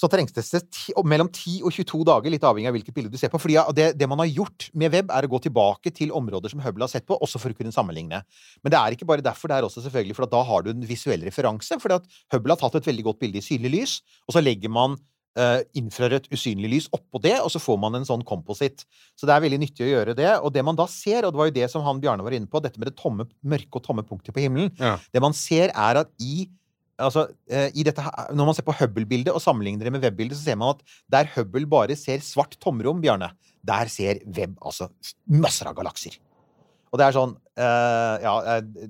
så 0.00 0.08
trengtes 0.08 0.48
det 0.54 0.62
ti, 0.72 0.94
mellom 1.04 1.28
10 1.28 1.60
og 1.68 1.74
22 1.76 1.98
dager, 2.08 2.32
litt 2.32 2.44
avhengig 2.46 2.70
av 2.70 2.76
hvilket 2.78 2.94
bilde 2.96 3.12
du 3.12 3.18
ser 3.20 3.28
på. 3.32 3.40
Fordi 3.42 3.58
det, 3.76 3.90
det 4.00 4.08
man 4.08 4.22
har 4.22 4.30
gjort 4.30 4.70
med 4.80 4.94
web, 4.94 5.12
er 5.12 5.26
å 5.26 5.30
gå 5.34 5.42
tilbake 5.44 5.92
til 5.92 6.14
områder 6.16 6.52
som 6.52 6.62
Hubble 6.64 6.86
har 6.86 6.92
sett 6.92 7.04
på, 7.08 7.18
også 7.20 7.40
for 7.42 7.52
å 7.52 7.58
kunne 7.58 7.74
sammenligne. 7.74 8.22
Men 8.64 8.72
det 8.72 8.80
er 8.80 8.96
ikke 8.96 9.08
bare 9.10 9.24
derfor, 9.24 9.52
det 9.52 9.58
er 9.58 9.68
også 9.68 9.84
selvfølgelig 9.84 10.16
for 10.16 10.24
at 10.24 10.32
da 10.32 10.40
har 10.48 10.64
du 10.64 10.72
en 10.72 10.88
visuell 10.88 11.26
referanse. 11.28 11.76
fordi 11.82 12.00
at 12.00 12.08
Hubble 12.32 12.56
har 12.56 12.62
tatt 12.62 12.80
et 12.80 12.88
veldig 12.88 13.06
godt 13.10 13.20
bilde 13.26 13.42
i 13.42 13.44
synlig 13.44 13.74
lys, 13.76 13.96
og 14.24 14.38
så 14.38 14.44
legger 14.44 14.72
man 14.72 14.96
eh, 15.38 15.60
infrarødt 15.78 16.28
usynlig 16.32 16.70
lys 16.72 16.88
oppå 16.94 17.20
det, 17.22 17.36
og 17.40 17.50
så 17.52 17.62
får 17.62 17.78
man 17.82 17.98
en 17.98 18.06
sånn 18.08 18.24
composite. 18.26 18.86
Så 19.18 19.28
det 19.28 19.34
er 19.34 19.44
veldig 19.44 19.60
nyttig 19.62 19.86
å 19.86 19.90
gjøre 19.90 20.16
det. 20.18 20.30
Og 20.40 20.52
det 20.54 20.64
man 20.66 20.78
da 20.78 20.86
ser, 20.90 21.24
og 21.24 21.34
det 21.34 21.42
var 21.42 21.50
jo 21.50 21.58
det 21.58 21.68
som 21.72 21.84
han 21.86 22.00
Bjarne 22.02 22.24
var 22.26 22.36
inne 22.36 22.50
på, 22.50 22.62
dette 22.62 22.80
med 22.80 22.90
det 22.90 22.96
tomme, 23.00 23.28
mørke 23.42 23.80
og 23.80 23.84
tomme 23.86 24.06
punktet 24.06 24.34
på 24.36 24.42
himmelen, 24.42 24.72
Ja. 24.80 24.96
det 25.12 25.22
man 25.22 25.36
ser, 25.36 25.70
er 25.74 26.04
at 26.04 26.10
i 26.18 26.48
Altså, 27.00 27.30
eh, 27.48 27.70
i 27.74 27.82
dette, 27.82 28.02
Når 28.36 28.44
man 28.44 28.54
ser 28.54 28.62
på 28.62 28.74
Hubble-bildet 28.76 29.32
og 29.32 29.40
sammenligner 29.40 29.84
det 29.84 29.92
med 29.94 30.02
Webb-bildet, 30.02 30.36
så 30.36 30.50
ser 30.50 30.56
man 30.60 30.74
at 30.74 30.82
der 31.08 31.30
Hubble 31.34 31.64
bare 31.64 31.96
ser 31.96 32.18
svart 32.18 32.58
tomrom, 32.60 33.00
Bjarne, 33.00 33.30
der 33.64 33.88
ser 33.88 34.20
Webb 34.26 34.58
altså 34.60 34.90
masser 35.26 35.70
av 35.70 35.76
galakser. 35.76 36.18
Og 36.92 36.98
det 36.98 37.06
er 37.06 37.16
sånn 37.16 37.32
uh, 37.56 38.16
Ja 38.20 38.34
eh, 38.58 38.88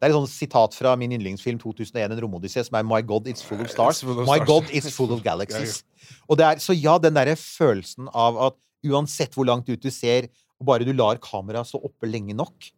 Det 0.00 0.08
er 0.08 0.14
et 0.14 0.16
sånt 0.16 0.32
sitat 0.32 0.72
fra 0.72 0.94
min 0.96 1.12
yndlingsfilm 1.12 1.58
2001, 1.60 2.08
En 2.08 2.20
romodyssé, 2.24 2.62
som 2.64 2.78
er 2.78 2.86
My 2.88 3.02
God, 3.04 3.26
it's 3.28 3.44
full 3.44 3.60
of 3.60 3.68
stars. 3.68 4.00
Full 4.00 4.22
of 4.22 4.24
My 4.24 4.38
stars. 4.40 4.48
God, 4.48 4.70
it's 4.72 4.94
full 4.96 5.12
of 5.12 5.20
galaxies. 5.22 5.82
Og 6.28 6.38
det 6.40 6.46
er, 6.46 6.62
så 6.64 6.72
ja, 6.72 6.96
den 6.96 7.18
derre 7.18 7.36
følelsen 7.36 8.08
av 8.16 8.38
at 8.48 8.56
uansett 8.88 9.36
hvor 9.36 9.44
langt 9.44 9.68
ut 9.68 9.82
du 9.82 9.90
ser, 9.92 10.30
og 10.56 10.70
bare 10.70 10.88
du 10.88 10.94
lar 10.96 11.20
kameraet 11.20 11.68
stå 11.68 11.82
oppe 11.84 12.08
lenge 12.08 12.32
nok, 12.36 12.70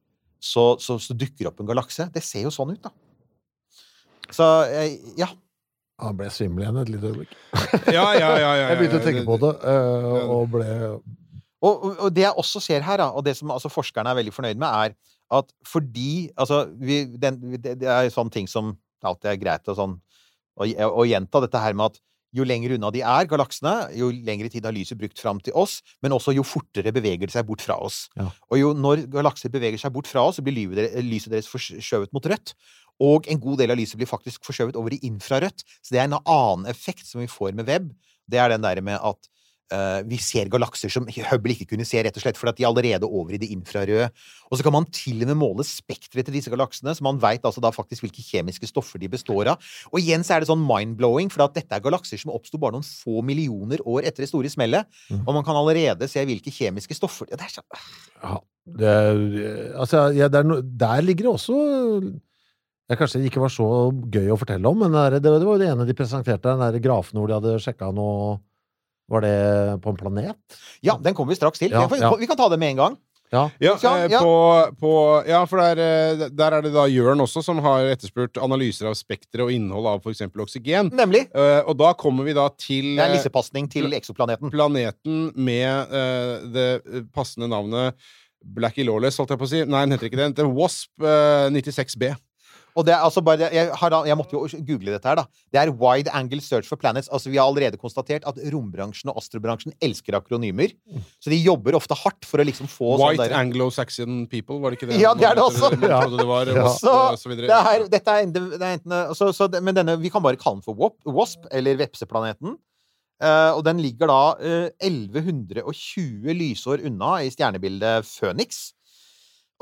så, 0.42 0.72
så, 0.82 0.98
så 0.98 1.14
dukker 1.14 1.46
opp 1.52 1.62
en 1.62 1.70
galakse. 1.70 2.08
Det 2.11 2.24
ser 2.26 2.48
jo 2.48 2.52
sånn 2.54 2.74
ut, 2.74 2.82
da. 2.82 2.90
Så 4.35 4.48
eh, 4.66 4.98
ja. 5.20 5.30
Han 6.02 6.18
ble 6.18 6.26
svimmel 6.35 6.64
igjen 6.64 6.82
et 6.82 6.90
lite 6.90 7.11
øyeblikk. 7.12 7.35
Ja, 7.87 8.08
ja, 8.18 8.18
ja, 8.18 8.37
ja, 8.42 8.52
ja, 8.58 8.68
Jeg 8.72 8.80
begynte 8.80 8.98
å 8.98 9.06
tenke 9.06 9.24
på 9.28 9.38
det, 9.44 9.52
eh, 9.70 10.20
og 10.26 10.50
ble 10.56 10.68
Og, 11.62 11.70
og, 11.70 11.90
og 11.92 12.08
det 12.11 12.26
jeg 12.26 12.35
også 12.42 12.62
ser 12.64 12.82
her, 12.82 12.98
da, 12.98 13.12
og 13.14 13.22
det 13.22 13.37
som 13.38 13.54
altså, 13.54 13.70
forskerne 13.70 14.11
er 14.11 14.18
veldig 14.18 14.35
fornøyd 14.35 14.58
med, 14.58 14.66
er 14.66 14.96
at 15.33 15.53
fordi 15.68 16.31
Altså, 16.37 16.64
vi, 16.79 17.05
den, 17.21 17.40
det, 17.57 17.79
det 17.83 17.90
er 17.90 18.12
sånne 18.12 18.35
ting 18.35 18.49
som 18.51 18.75
alltid 19.03 19.33
er 19.33 19.40
greit 19.40 19.68
å 19.71 19.77
sånn 19.79 19.99
å, 20.61 20.66
å 20.66 21.05
gjenta 21.09 21.40
dette 21.42 21.61
her 21.62 21.77
med 21.77 21.92
at 21.92 22.03
jo 22.33 22.47
lenger 22.49 22.75
unna 22.77 22.88
de 22.92 23.03
er, 23.05 23.27
galaksene, 23.29 23.75
jo 23.97 24.09
lengre 24.25 24.49
tid 24.53 24.64
har 24.64 24.73
lyset 24.73 24.97
brukt 25.01 25.21
fram 25.21 25.40
til 25.45 25.57
oss, 25.59 25.81
men 26.05 26.14
også 26.16 26.33
jo 26.33 26.45
fortere 26.47 26.92
beveger 26.95 27.29
det 27.29 27.35
seg 27.35 27.45
bort 27.49 27.64
fra 27.64 27.77
oss. 27.85 28.07
Ja. 28.16 28.31
Og 28.49 28.61
jo 28.61 28.71
når 28.77 29.05
galakser 29.12 29.53
beveger 29.53 29.81
seg 29.81 29.92
bort 29.92 30.09
fra 30.09 30.25
oss, 30.29 30.38
så 30.40 30.45
blir 30.45 30.73
lyset 31.05 31.33
deres, 31.35 31.51
forskjøvet 31.53 32.14
mot 32.16 32.29
rødt. 32.33 32.55
Og 33.05 33.29
en 33.29 33.40
god 33.40 33.61
del 33.61 33.75
av 33.75 33.81
lyset 33.81 34.01
blir 34.01 34.09
faktisk 34.09 34.47
forskjøvet 34.49 34.79
over 34.81 34.97
i 34.97 35.03
infrarødt. 35.09 35.64
Så 35.85 35.92
det 35.92 36.01
er 36.01 36.09
en 36.09 36.21
annen 36.23 36.68
effekt 36.73 37.05
som 37.09 37.21
vi 37.21 37.29
får 37.29 37.57
med 37.59 37.68
web. 37.68 37.92
Det 38.31 38.40
er 38.40 38.53
den 38.53 38.64
der 38.64 38.81
med 38.85 39.01
at 39.01 39.29
vi 40.08 40.18
ser 40.22 40.50
galakser 40.52 40.90
som 40.92 41.06
Hubble 41.30 41.54
ikke 41.56 41.70
kunne 41.72 41.87
se, 41.88 42.00
rett 42.04 42.16
og 42.18 42.24
slett 42.24 42.38
fordi 42.40 42.52
at 42.52 42.58
de 42.61 42.64
er 42.64 42.70
allerede 42.70 43.08
over 43.08 43.35
i 43.37 43.40
det 43.42 43.48
infrarøde. 43.54 44.11
Og 44.50 44.58
så 44.58 44.66
kan 44.66 44.74
man 44.74 44.87
til 44.92 45.22
og 45.24 45.30
med 45.32 45.38
måle 45.40 45.64
spekteret 45.66 46.26
til 46.28 46.37
disse 46.37 46.52
galaksene, 46.52 46.94
så 46.94 47.04
man 47.06 47.20
veit 47.22 47.44
altså 47.48 47.62
da 47.64 47.70
faktisk 47.72 48.04
hvilke 48.04 48.24
kjemiske 48.26 48.68
stoffer 48.68 49.00
de 49.00 49.08
består 49.12 49.52
av. 49.54 49.70
Og 49.92 50.00
igjen 50.02 50.24
så 50.26 50.37
er 50.37 50.44
det 50.44 50.50
sånn 50.50 50.64
mind-blowing, 50.66 51.30
for 51.32 51.46
at 51.46 51.54
dette 51.56 51.72
er 51.78 51.85
galakser 51.85 52.20
som 52.20 52.35
oppsto 52.35 52.61
bare 52.61 52.76
noen 52.76 52.87
få 52.87 53.22
millioner 53.24 53.80
år 53.88 54.05
etter 54.11 54.26
det 54.26 54.30
store 54.32 54.51
smellet. 54.53 54.88
mm. 55.11 55.22
Og 55.26 55.32
man 55.38 55.47
kan 55.47 55.57
allerede 55.57 56.09
se 56.11 56.24
hvilke 56.28 56.53
kjemiske 56.53 56.97
stoffer 56.99 57.30
ja, 57.32 57.38
det 57.40 57.49
er 57.49 57.57
så, 57.57 57.64
Ja. 58.22 58.36
Det, 58.62 58.90
altså, 59.74 60.05
ja, 60.14 60.28
det 60.30 60.38
er 60.38 60.47
no, 60.47 60.61
der 60.62 61.01
ligger 61.03 61.26
det 61.26 61.32
også 61.32 61.57
det 62.90 62.99
kanskje 63.01 63.22
ikke 63.26 63.40
var 63.42 63.51
så 63.51 63.66
gøy 64.12 64.28
å 64.34 64.36
fortelle 64.38 64.68
om, 64.68 64.78
men 64.84 64.94
er- 64.99 65.18
det 65.22 65.30
var 65.32 65.40
jo 65.40 65.59
det 65.59 65.68
ene 65.70 65.86
de 65.88 65.94
presenterte, 65.97 66.42
den 66.44 66.61
der 66.61 66.78
grafen 66.82 67.18
hvor 67.18 67.26
de 67.30 67.34
hadde 67.38 67.55
sjekka 67.62 67.88
noe 67.94 68.38
Var 69.12 69.24
det 69.24 69.38
på 69.84 69.92
en 69.92 69.98
planet? 70.00 70.60
Ja, 70.80 70.96
den 71.00 71.14
kommer 71.14 71.34
vi 71.34 71.40
straks 71.40 71.60
til. 71.60 71.72
Ja, 71.74 71.84
vi, 71.90 72.00
ja. 72.00 72.12
vi 72.16 72.28
kan 72.30 72.38
ta 72.38 72.48
det 72.48 72.60
med 72.62 72.74
en 72.74 72.84
gang. 72.84 73.00
Ja. 73.32 73.50
Ja, 73.58 73.78
Ja, 73.82 74.04
eh. 74.04 74.20
På, 74.20 74.72
på, 74.80 74.90
ja 75.26 75.40
for 75.48 75.60
der, 75.62 75.80
eh, 75.80 76.24
der 76.28 76.52
er 76.52 76.64
det 76.66 76.72
da 76.74 76.84
Jørn 76.90 77.20
også 77.24 77.40
som 77.44 77.62
har 77.64 77.88
etterspurt 77.88 78.36
analyser 78.36 78.90
av 78.90 78.96
spekteret 78.98 79.46
og 79.46 79.52
innhold 79.54 79.88
av 79.88 80.02
f.eks. 80.04 80.26
oksygen. 80.28 80.90
Nemlig. 80.92 81.24
Uh, 81.32 81.64
og 81.64 81.78
da 81.80 81.94
kommer 81.96 82.28
vi 82.28 82.36
da 82.36 82.50
til 82.60 82.92
Det 82.98 83.06
er 83.06 83.14
lissepasning 83.14 83.70
til 83.72 83.88
eksoplaneten. 83.96 84.52
planeten 84.52 85.30
med 85.32 85.94
uh, 85.94 86.44
det 86.52 86.68
passende 87.16 87.48
navnet 87.48 87.96
Blackie 88.42 88.84
Lawless, 88.84 89.16
holdt 89.20 89.32
jeg 89.32 89.40
på 89.40 89.48
å 89.48 89.52
si. 89.54 89.64
Nei, 89.64 89.86
den 89.86 89.96
heter 89.96 90.10
ikke 90.10 90.20
det. 90.20 90.28
Den 90.28 90.36
heter 90.36 90.52
Wasp 90.52 90.92
uh, 91.00 91.48
96B. 91.54 92.12
Og 92.77 92.87
det 92.89 92.95
er 92.95 93.03
altså 93.05 93.20
bare, 93.25 93.51
jeg, 93.53 93.68
har, 93.77 93.95
jeg 94.09 94.16
måtte 94.16 94.33
jo 94.33 94.47
google 94.64 94.95
dette 94.95 95.09
her, 95.11 95.18
da. 95.20 95.25
Det 95.53 95.61
er 95.61 95.73
wide 95.77 96.12
angle 96.16 96.41
search 96.41 96.68
for 96.70 96.81
planets. 96.81 97.11
Altså, 97.12 97.29
vi 97.29 97.37
har 97.37 97.45
allerede 97.51 97.77
konstatert 97.81 98.25
at 98.29 98.39
rombransjen 98.55 99.12
og 99.12 99.18
astrobransjen 99.20 99.75
elsker 99.85 100.16
akronymer. 100.16 100.73
Så 101.20 101.29
de 101.33 101.37
jobber 101.43 101.77
ofte 101.77 101.97
hardt 102.01 102.25
for 102.29 102.41
å 102.41 102.47
liksom 102.49 102.70
få 102.73 102.95
sånn 102.97 103.05
White 103.05 103.27
der- 103.29 103.37
Anglo-Saxon 103.43 104.23
people, 104.33 104.57
var 104.62 104.73
det 104.73 104.81
ikke 104.81 104.89
det? 104.93 105.01
Ja, 105.03 105.12
det 105.18 105.29
er 105.29 105.37
det 105.37 105.45
også. 105.45 105.73
Man 105.77 105.85
trodde 105.91 106.23
det 106.23 106.29
var 106.33 106.53
Ja. 106.57 106.64
Wasp, 106.64 106.81
Så, 106.87 106.97
og 107.12 107.18
så 107.20 107.29
videre. 107.33 107.49
det 107.53 107.61
er, 107.77 107.87
dette 107.93 108.16
er, 108.16 108.27
det 108.33 108.61
er 108.62 108.77
enten, 108.79 108.99
så, 109.20 109.33
så, 109.37 109.49
men 109.61 109.77
denne, 109.77 109.99
vi 110.01 110.09
kan 110.12 110.25
bare 110.25 110.41
kalle 110.41 110.61
den 110.61 110.64
for 110.64 110.77
WASP, 111.12 111.49
eller 111.53 111.77
Vepseplaneten. 111.85 112.57
Uh, 113.23 113.53
og 113.55 113.61
den 113.68 113.79
ligger 113.79 114.09
da 114.11 114.23
uh, 114.41 114.70
1120 114.83 116.33
lysår 116.35 116.83
unna 116.89 117.20
i 117.23 117.29
stjernebildet 117.31 118.09
Phoenix. 118.09 118.73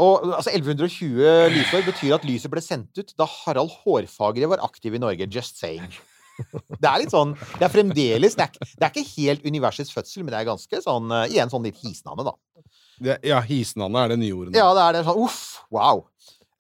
Og 0.01 0.31
altså 0.33 0.53
1120 0.55 1.51
lysår 1.55 1.85
betyr 1.87 2.15
at 2.17 2.25
lyset 2.29 2.53
ble 2.53 2.63
sendt 2.65 3.01
ut 3.01 3.13
da 3.21 3.27
Harald 3.29 3.73
Hårfagre 3.83 4.49
var 4.51 4.63
aktiv 4.65 4.97
i 4.97 5.03
Norge. 5.03 5.29
Just 5.31 5.61
saying. 5.61 5.85
Det 6.81 6.89
er 6.89 7.03
litt 7.03 7.13
sånn 7.13 7.35
Det 7.59 7.67
er 7.67 7.73
fremdeles 7.73 8.37
Det 8.39 8.47
er, 8.47 8.69
det 8.81 8.87
er 8.87 8.95
ikke 8.95 9.11
helt 9.19 9.43
universets 9.45 9.91
fødsel, 9.93 10.23
men 10.25 10.33
det 10.33 10.39
er 10.39 10.47
ganske 10.49 10.79
sånn 10.81 11.13
eh, 11.13 11.35
Igjen 11.35 11.53
sånn 11.53 11.67
litt 11.67 11.81
hisnande, 11.83 12.25
da. 12.25 12.33
Det, 13.01 13.17
ja, 13.29 13.43
hisnande 13.45 14.01
er 14.01 14.13
det 14.13 14.19
nye 14.21 14.37
ordet. 14.37 14.57
Ja, 14.57 14.71
det 14.77 14.87
er 14.87 14.97
det. 14.97 15.05
Sånn, 15.07 15.21
uff, 15.25 15.43
wow. 15.73 16.03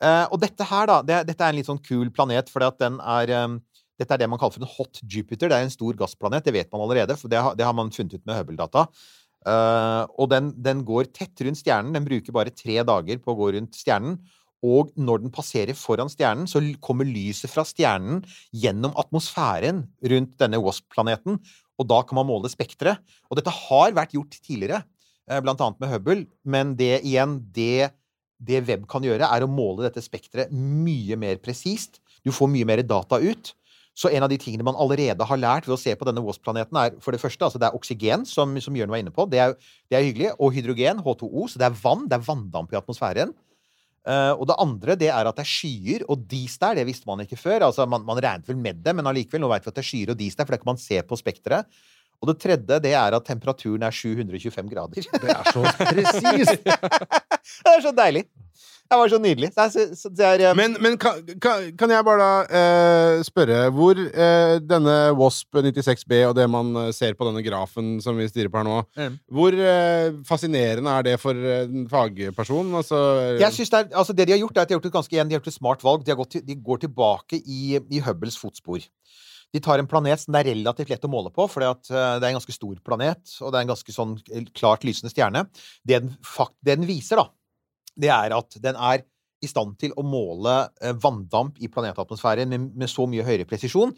Uh, 0.01 0.25
og 0.33 0.39
dette 0.41 0.65
her, 0.65 0.87
da, 0.89 1.01
det, 1.05 1.19
dette 1.29 1.45
er 1.45 1.53
en 1.53 1.59
litt 1.59 1.69
sånn 1.69 1.83
kul 1.85 2.09
planet, 2.17 2.49
fordi 2.49 2.69
at 2.71 2.79
den 2.81 2.97
er 3.05 3.33
eh, 3.37 3.59
Dette 4.01 4.17
er 4.17 4.23
det 4.23 4.31
man 4.33 4.41
kaller 4.41 4.55
for 4.57 4.65
en 4.65 4.73
hot 4.73 5.03
Jupiter. 5.05 5.51
Det 5.53 5.59
er 5.59 5.67
en 5.67 5.73
stor 5.75 5.97
gassplanet, 5.99 6.47
det 6.47 6.55
vet 6.57 6.71
man 6.73 6.87
allerede, 6.87 7.19
for 7.21 7.29
det 7.29 7.37
har, 7.45 7.53
det 7.53 7.67
har 7.69 7.75
man 7.77 7.93
funnet 7.93 8.17
ut 8.17 8.25
med 8.25 8.39
Hubble-data. 8.39 8.87
Eh, 9.49 10.05
og 10.21 10.29
den, 10.33 10.51
den 10.61 10.83
går 10.89 11.09
tett 11.15 11.41
rundt 11.47 11.61
stjernen. 11.63 11.95
Den 11.97 12.07
bruker 12.07 12.37
bare 12.37 12.53
tre 12.55 12.81
dager 12.87 13.21
på 13.23 13.33
å 13.33 13.39
gå 13.39 13.55
rundt 13.57 13.79
stjernen. 13.79 14.19
Og 14.67 14.91
når 15.01 15.23
den 15.23 15.33
passerer 15.33 15.77
foran 15.79 16.11
stjernen, 16.13 16.49
så 16.51 16.61
kommer 16.85 17.09
lyset 17.09 17.49
fra 17.49 17.65
stjernen 17.65 18.21
gjennom 18.53 18.93
atmosfæren 19.01 19.87
rundt 20.13 20.35
denne 20.43 20.61
WASP-planeten. 20.61 21.39
Og 21.81 21.89
da 21.89 22.03
kan 22.05 22.21
man 22.21 22.29
måle 22.29 22.51
spekteret. 22.53 23.01
Og 23.31 23.41
dette 23.41 23.55
har 23.55 23.97
vært 23.97 24.13
gjort 24.19 24.37
tidligere, 24.37 24.83
eh, 25.31 25.41
blant 25.41 25.61
annet 25.65 25.81
med 25.81 25.93
Hubble, 25.95 26.27
men 26.45 26.77
det 26.77 27.01
igjen, 27.09 27.39
det, 27.57 27.95
det 28.37 28.61
web 28.69 28.85
kan 28.87 29.03
gjøre, 29.03 29.25
er 29.25 29.47
å 29.47 29.49
måle 29.49 29.89
dette 29.89 30.05
spekteret 30.05 30.53
mye 30.53 31.17
mer 31.17 31.41
presist. 31.41 32.03
Du 32.21 32.31
får 32.31 32.53
mye 32.53 32.69
mer 32.69 32.83
data 32.85 33.17
ut. 33.17 33.55
Så 33.99 34.09
en 34.15 34.25
av 34.25 34.31
de 34.33 34.39
tingene 34.41 34.65
man 34.65 34.79
allerede 34.81 35.27
har 35.27 35.41
lært 35.41 35.67
ved 35.69 35.75
å 35.75 35.81
se 35.81 35.93
på 35.99 36.07
denne 36.09 36.23
WASP-planeten, 36.25 36.79
er 36.79 36.97
for 37.03 37.13
det 37.13 37.21
første 37.21 37.47
altså 37.47 37.61
det 37.61 37.69
er 37.69 37.77
oksygen, 37.77 38.25
som, 38.29 38.55
som 38.63 38.77
Jørn 38.79 38.93
var 38.93 39.03
inne 39.03 39.13
på. 39.15 39.27
Det 39.29 39.43
er, 39.43 39.55
det 39.91 39.99
er 39.99 40.07
hyggelig. 40.07 40.33
Og 40.39 40.55
hydrogen, 40.57 41.03
H2O. 41.05 41.47
Så 41.51 41.61
det 41.61 41.69
er 41.69 41.79
vann. 41.83 42.07
Det 42.09 42.17
er 42.17 42.27
vanndamp 42.27 42.73
i 42.73 42.79
atmosfæren. 42.81 43.35
Uh, 44.01 44.33
og 44.33 44.47
det 44.49 44.57
andre 44.63 44.95
det 44.97 45.11
er 45.13 45.29
at 45.29 45.37
det 45.37 45.43
er 45.45 45.51
skyer 45.51 46.07
og 46.09 46.23
dis 46.31 46.55
der. 46.63 46.79
Det 46.79 46.87
visste 46.89 47.09
man 47.11 47.21
ikke 47.27 47.39
før. 47.41 47.67
altså 47.69 47.85
Man, 47.91 48.07
man 48.09 48.23
regnet 48.23 48.49
vel 48.49 48.61
med 48.61 48.81
det, 48.85 48.95
men 48.97 49.11
allikevel, 49.11 49.43
nå 49.45 49.51
vet 49.53 49.67
vi 49.67 49.73
at 49.75 49.77
det 49.77 49.85
er 49.85 49.91
skyer 49.91 50.15
og 50.15 50.21
dis 50.23 50.39
der, 50.39 50.47
for 50.47 50.57
det 50.57 50.63
kan 50.63 50.73
man 50.73 50.81
se 50.81 51.03
på 51.05 51.19
spekteret. 51.21 51.83
Og 52.21 52.29
det 52.29 52.37
tredje 52.41 52.81
det 52.85 52.93
er 52.93 53.17
at 53.17 53.25
temperaturen 53.25 53.85
er 53.85 53.95
725 53.97 54.73
grader. 54.73 55.07
Det 55.09 55.31
er 55.33 55.53
så 55.53 55.63
presist! 55.79 56.65
det 57.65 57.73
er 57.73 57.85
så 57.85 57.93
deilig. 57.97 58.27
Det 58.91 58.97
var 58.99 59.11
så 59.13 59.19
nydelig. 59.23 59.49
Det 59.55 59.63
er, 59.63 59.69
så, 59.71 59.85
så 59.95 60.11
det 60.11 60.25
er, 60.27 60.43
eh, 60.49 60.55
Men, 60.59 60.73
men 60.83 60.97
kan, 60.99 61.21
kan, 61.39 61.69
kan 61.79 61.93
jeg 61.95 62.07
bare 62.09 62.25
da 62.25 62.59
eh, 62.59 63.21
spørre 63.27 63.59
hvor 63.77 64.01
eh, 64.01 64.57
denne 64.67 64.97
Wasp 65.15 65.55
96B 65.63 66.17
og 66.27 66.35
det 66.35 66.49
man 66.51 66.73
eh, 66.87 66.89
ser 66.97 67.15
på 67.15 67.29
denne 67.29 67.45
grafen 67.47 67.93
som 68.03 68.19
vi 68.19 68.27
stirrer 68.31 68.51
på 68.51 68.59
her 68.59 68.67
nå, 68.67 68.81
Mm. 68.99 69.15
hvor 69.31 69.55
eh, 69.55 70.11
fascinerende 70.27 70.91
er 70.99 71.07
det 71.07 71.15
for 71.23 71.39
eh, 71.39 71.63
en 71.69 71.87
fagperson? 71.93 72.75
Altså, 72.81 72.99
Jeg 73.39 73.55
synes 73.55 73.71
det, 73.71 73.79
er, 73.85 73.97
altså 74.03 74.13
det 74.19 74.27
de 74.27 74.35
har 74.35 74.43
gjort, 74.43 74.57
er 74.59 74.67
at 74.67 74.69
de 74.69 74.75
har 74.75 74.81
gjort 74.81 74.91
et 74.91 74.99
ganske 74.99 75.15
igjen, 75.15 75.31
de 75.31 75.37
har 75.37 75.41
gjort 75.41 75.53
et 75.55 75.61
smart 75.61 75.87
valg. 75.87 76.03
De, 76.05 76.11
har 76.11 76.19
gått 76.19 76.35
til, 76.35 76.45
de 76.51 76.59
går 76.59 76.83
tilbake 76.89 77.39
i, 77.47 77.79
i 77.79 78.03
Hubbles 78.05 78.37
fotspor. 78.43 78.83
De 79.55 79.59
tar 79.63 79.79
en 79.83 79.87
planet 79.91 80.21
som 80.23 80.35
det 80.35 80.43
er 80.45 80.53
relativt 80.53 80.91
lett 80.93 81.07
å 81.07 81.11
måle 81.11 81.31
på, 81.35 81.47
for 81.51 81.63
det 81.63 81.95
er 81.95 82.23
en 82.27 82.37
ganske 82.39 82.55
stor 82.55 82.77
planet, 82.87 83.33
og 83.43 83.51
det 83.51 83.59
er 83.59 83.65
en 83.67 83.73
ganske 83.73 83.95
sånn 83.95 84.13
klart 84.55 84.85
lysende 84.87 85.11
stjerne. 85.15 85.47
Det 85.87 86.03
den, 86.05 86.13
fakt, 86.27 86.55
det 86.63 86.77
den 86.79 86.87
viser, 86.91 87.19
da, 87.19 87.31
det 88.01 88.13
er 88.15 88.37
at 88.37 88.59
den 88.63 88.79
er 88.79 89.05
i 89.41 89.49
stand 89.49 89.79
til 89.81 89.95
å 89.97 90.05
måle 90.05 90.57
eh, 90.83 90.97
vanndamp 91.01 91.61
i 91.63 91.71
planetatmosfæren 91.73 92.51
med, 92.51 92.73
med 92.77 92.93
så 92.93 93.07
mye 93.09 93.25
høyere 93.25 93.49
presisjon 93.49 93.95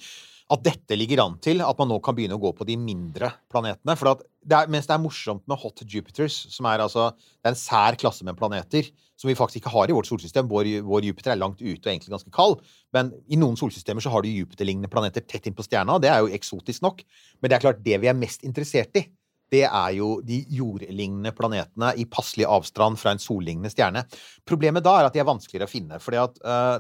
at 0.53 0.63
dette 0.65 0.97
ligger 0.99 1.23
an 1.23 1.39
til 1.43 1.63
at 1.65 1.79
man 1.81 1.89
nå 1.89 1.99
kan 2.05 2.17
begynne 2.17 2.37
å 2.37 2.43
gå 2.43 2.51
på 2.57 2.67
de 2.69 2.75
mindre 2.81 3.31
planetene. 3.53 3.95
For 3.97 4.21
det 4.21 4.57
er, 4.59 4.69
mens 4.73 4.89
det 4.89 4.97
er 4.97 5.01
morsomt 5.01 5.45
med 5.49 5.61
hot 5.63 5.81
Jupiters, 5.89 6.35
som 6.53 6.67
er 6.69 6.83
altså 6.85 7.07
er 7.13 7.53
en 7.53 7.59
sær 7.59 7.97
klasse 8.01 8.27
med 8.27 8.37
planeter 8.39 8.91
som 9.21 9.31
vi 9.31 9.37
faktisk 9.39 9.63
ikke 9.63 9.73
har 9.73 9.89
i 9.91 9.97
vårt 9.97 10.09
solsystem. 10.11 10.49
Vår, 10.51 10.69
vår 10.85 11.07
Jupiter 11.09 11.33
er 11.33 11.41
langt 11.41 11.63
ute 11.63 11.79
og 11.79 11.91
egentlig 11.93 12.13
ganske 12.13 12.35
kald. 12.35 12.59
Men 12.95 13.13
i 13.31 13.39
noen 13.41 13.57
solsystemer 13.61 14.05
så 14.05 14.13
har 14.13 14.25
du 14.25 14.33
Jupiter-lignende 14.33 14.91
planeter 14.93 15.25
tett 15.25 15.47
innpå 15.49 15.65
stjerna. 15.65 16.01
Det 16.03 16.11
er 16.11 16.21
jo 16.25 16.33
eksotisk 16.35 16.85
nok. 16.85 17.05
Men 17.41 17.53
det 17.53 17.57
er 17.57 17.65
klart, 17.65 17.85
det 17.87 18.03
vi 18.03 18.11
er 18.11 18.19
mest 18.19 18.45
interessert 18.49 18.99
i, 18.99 19.07
det 19.53 19.67
er 19.67 19.91
jo 19.99 20.15
de 20.25 20.41
jordlignende 20.57 21.33
planetene 21.37 21.93
i 22.01 22.07
passelig 22.09 22.47
avstand 22.49 22.99
fra 23.01 23.13
en 23.13 23.21
sollignende 23.21 23.71
stjerne. 23.73 24.05
Problemet 24.49 24.85
da 24.85 24.97
er 24.99 25.09
at 25.09 25.17
de 25.17 25.21
er 25.21 25.29
vanskeligere 25.29 25.69
å 25.69 25.73
finne. 25.73 26.01
For 26.01 26.17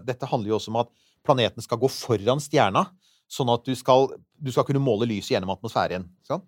dette 0.06 0.28
handler 0.30 0.54
jo 0.54 0.58
også 0.58 0.72
om 0.72 0.80
at 0.82 0.92
planeten 1.26 1.64
skal 1.64 1.80
gå 1.82 1.90
foran 1.92 2.40
stjerna, 2.42 2.86
sånn 3.30 3.52
at 3.52 3.66
du 3.68 3.74
skal, 3.78 4.10
du 4.40 4.50
skal 4.52 4.66
kunne 4.68 4.82
måle 4.82 5.08
lyset 5.08 5.36
gjennom 5.36 5.52
atmosfæren. 5.54 6.08
Sånn? 6.26 6.42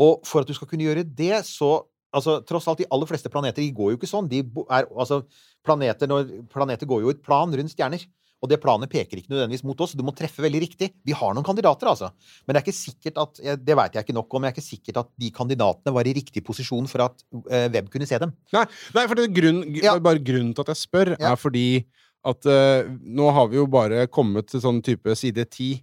Og 0.00 0.20
for 0.28 0.44
at 0.44 0.50
du 0.50 0.56
skal 0.56 0.68
kunne 0.70 0.86
gjøre 0.86 1.04
det, 1.04 1.40
så 1.48 1.72
altså, 2.16 2.38
Tross 2.46 2.68
alt, 2.70 2.80
de 2.82 2.88
aller 2.92 3.08
fleste 3.08 3.32
planeter 3.32 3.64
de 3.64 3.72
går 3.74 3.94
jo 3.94 4.00
ikke 4.00 4.10
sånn. 4.10 4.28
De 4.30 4.42
er, 4.44 4.88
altså, 4.90 5.22
planeter, 5.66 6.10
når, 6.10 6.30
planeter 6.52 6.88
går 6.88 7.04
jo 7.04 7.12
i 7.12 7.16
et 7.16 7.24
plan 7.24 7.52
rundt 7.52 7.74
stjerner. 7.74 8.04
Og 8.42 8.48
det 8.48 8.56
planet 8.62 8.88
peker 8.88 9.18
ikke 9.20 9.28
nødvendigvis 9.28 9.64
mot 9.68 9.80
oss. 9.84 9.92
Du 9.92 10.00
må 10.02 10.14
treffe 10.16 10.40
veldig 10.40 10.60
riktig. 10.62 10.86
Vi 11.04 11.12
har 11.12 11.34
noen 11.36 11.44
kandidater, 11.44 11.90
altså. 11.90 12.08
Men 12.46 12.54
det 12.56 12.62
er 12.62 12.64
ikke 12.64 12.78
sikkert 12.78 13.18
at 13.20 13.40
Det 13.66 13.76
vet 13.76 13.92
jeg 13.98 14.04
ikke 14.06 14.14
nok 14.16 14.32
om. 14.32 14.40
men 14.40 14.48
Det 14.48 14.56
er 14.56 14.60
ikke 14.62 14.70
sikkert 14.70 14.96
at 15.02 15.08
de 15.20 15.30
kandidatene 15.30 15.92
var 15.92 16.08
i 16.08 16.14
riktig 16.16 16.42
posisjon 16.46 16.88
for 16.88 17.02
at 17.04 17.22
eh, 17.50 17.68
web 17.68 17.90
kunne 17.92 18.06
se 18.08 18.16
dem. 18.18 18.32
Nei, 18.56 18.64
nei 18.94 19.06
for 19.06 19.14
det 19.14 19.26
er 19.28 19.34
grunn, 19.42 19.60
Ja. 19.82 19.98
bare 19.98 20.18
grunnen 20.24 20.54
til 20.54 20.62
at 20.64 20.72
jeg 20.72 20.80
spør, 20.88 21.16
Ja. 21.20 21.32
er 21.32 21.36
fordi 21.36 21.84
at 22.24 22.44
uh, 22.46 22.84
nå 23.04 23.30
har 23.32 23.48
vi 23.48 23.56
jo 23.56 23.66
bare 23.66 24.06
kommet 24.08 24.46
til 24.48 24.60
sånn 24.60 24.82
type 24.84 25.14
side 25.16 25.44
ti 25.50 25.82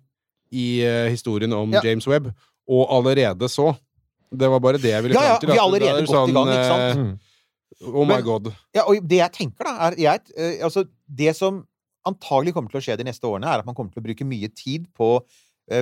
i 0.53 0.81
uh, 0.85 1.09
historien 1.09 1.53
om 1.53 1.71
Ja. 1.73 1.81
James 1.83 2.05
Webb, 2.07 2.31
og 2.67 2.89
allerede 2.89 3.47
så 3.49 3.75
Det 4.33 4.49
var 4.49 4.59
bare 4.59 4.77
det 4.77 4.91
jeg 4.91 5.03
ville 5.03 5.13
Ja, 5.15 5.21
ja, 5.21 5.37
frem 5.37 5.39
til. 5.39 5.49
vi 5.49 5.57
er 5.57 5.61
allerede 5.63 6.01
gått 6.05 6.09
sånn, 6.09 6.29
i 6.29 6.33
gang, 6.33 6.47
ikke 6.47 6.67
sant? 6.67 6.97
Mm. 6.99 7.19
Oh 7.93 8.03
my 8.05 8.15
Men- 8.15 8.23
god. 8.23 8.53
Ja, 8.75 8.81
og 8.89 9.07
det 9.07 9.17
jeg 9.21 9.31
tenker, 9.33 9.63
da, 9.63 9.87
er 9.87 9.95
jeg, 9.95 10.21
altså, 10.63 10.83
Det 11.07 11.35
som 11.35 11.65
antagelig 12.09 12.55
kommer 12.55 12.73
til 12.73 12.81
å 12.81 12.85
skje 12.85 12.97
de 12.99 13.07
neste 13.07 13.27
årene, 13.29 13.49
er 13.49 13.63
at 13.63 13.67
man 13.67 13.77
kommer 13.77 13.93
til 13.93 14.03
å 14.03 14.07
bruke 14.07 14.27
mye 14.27 14.49
tid 14.53 14.87
på 14.97 15.11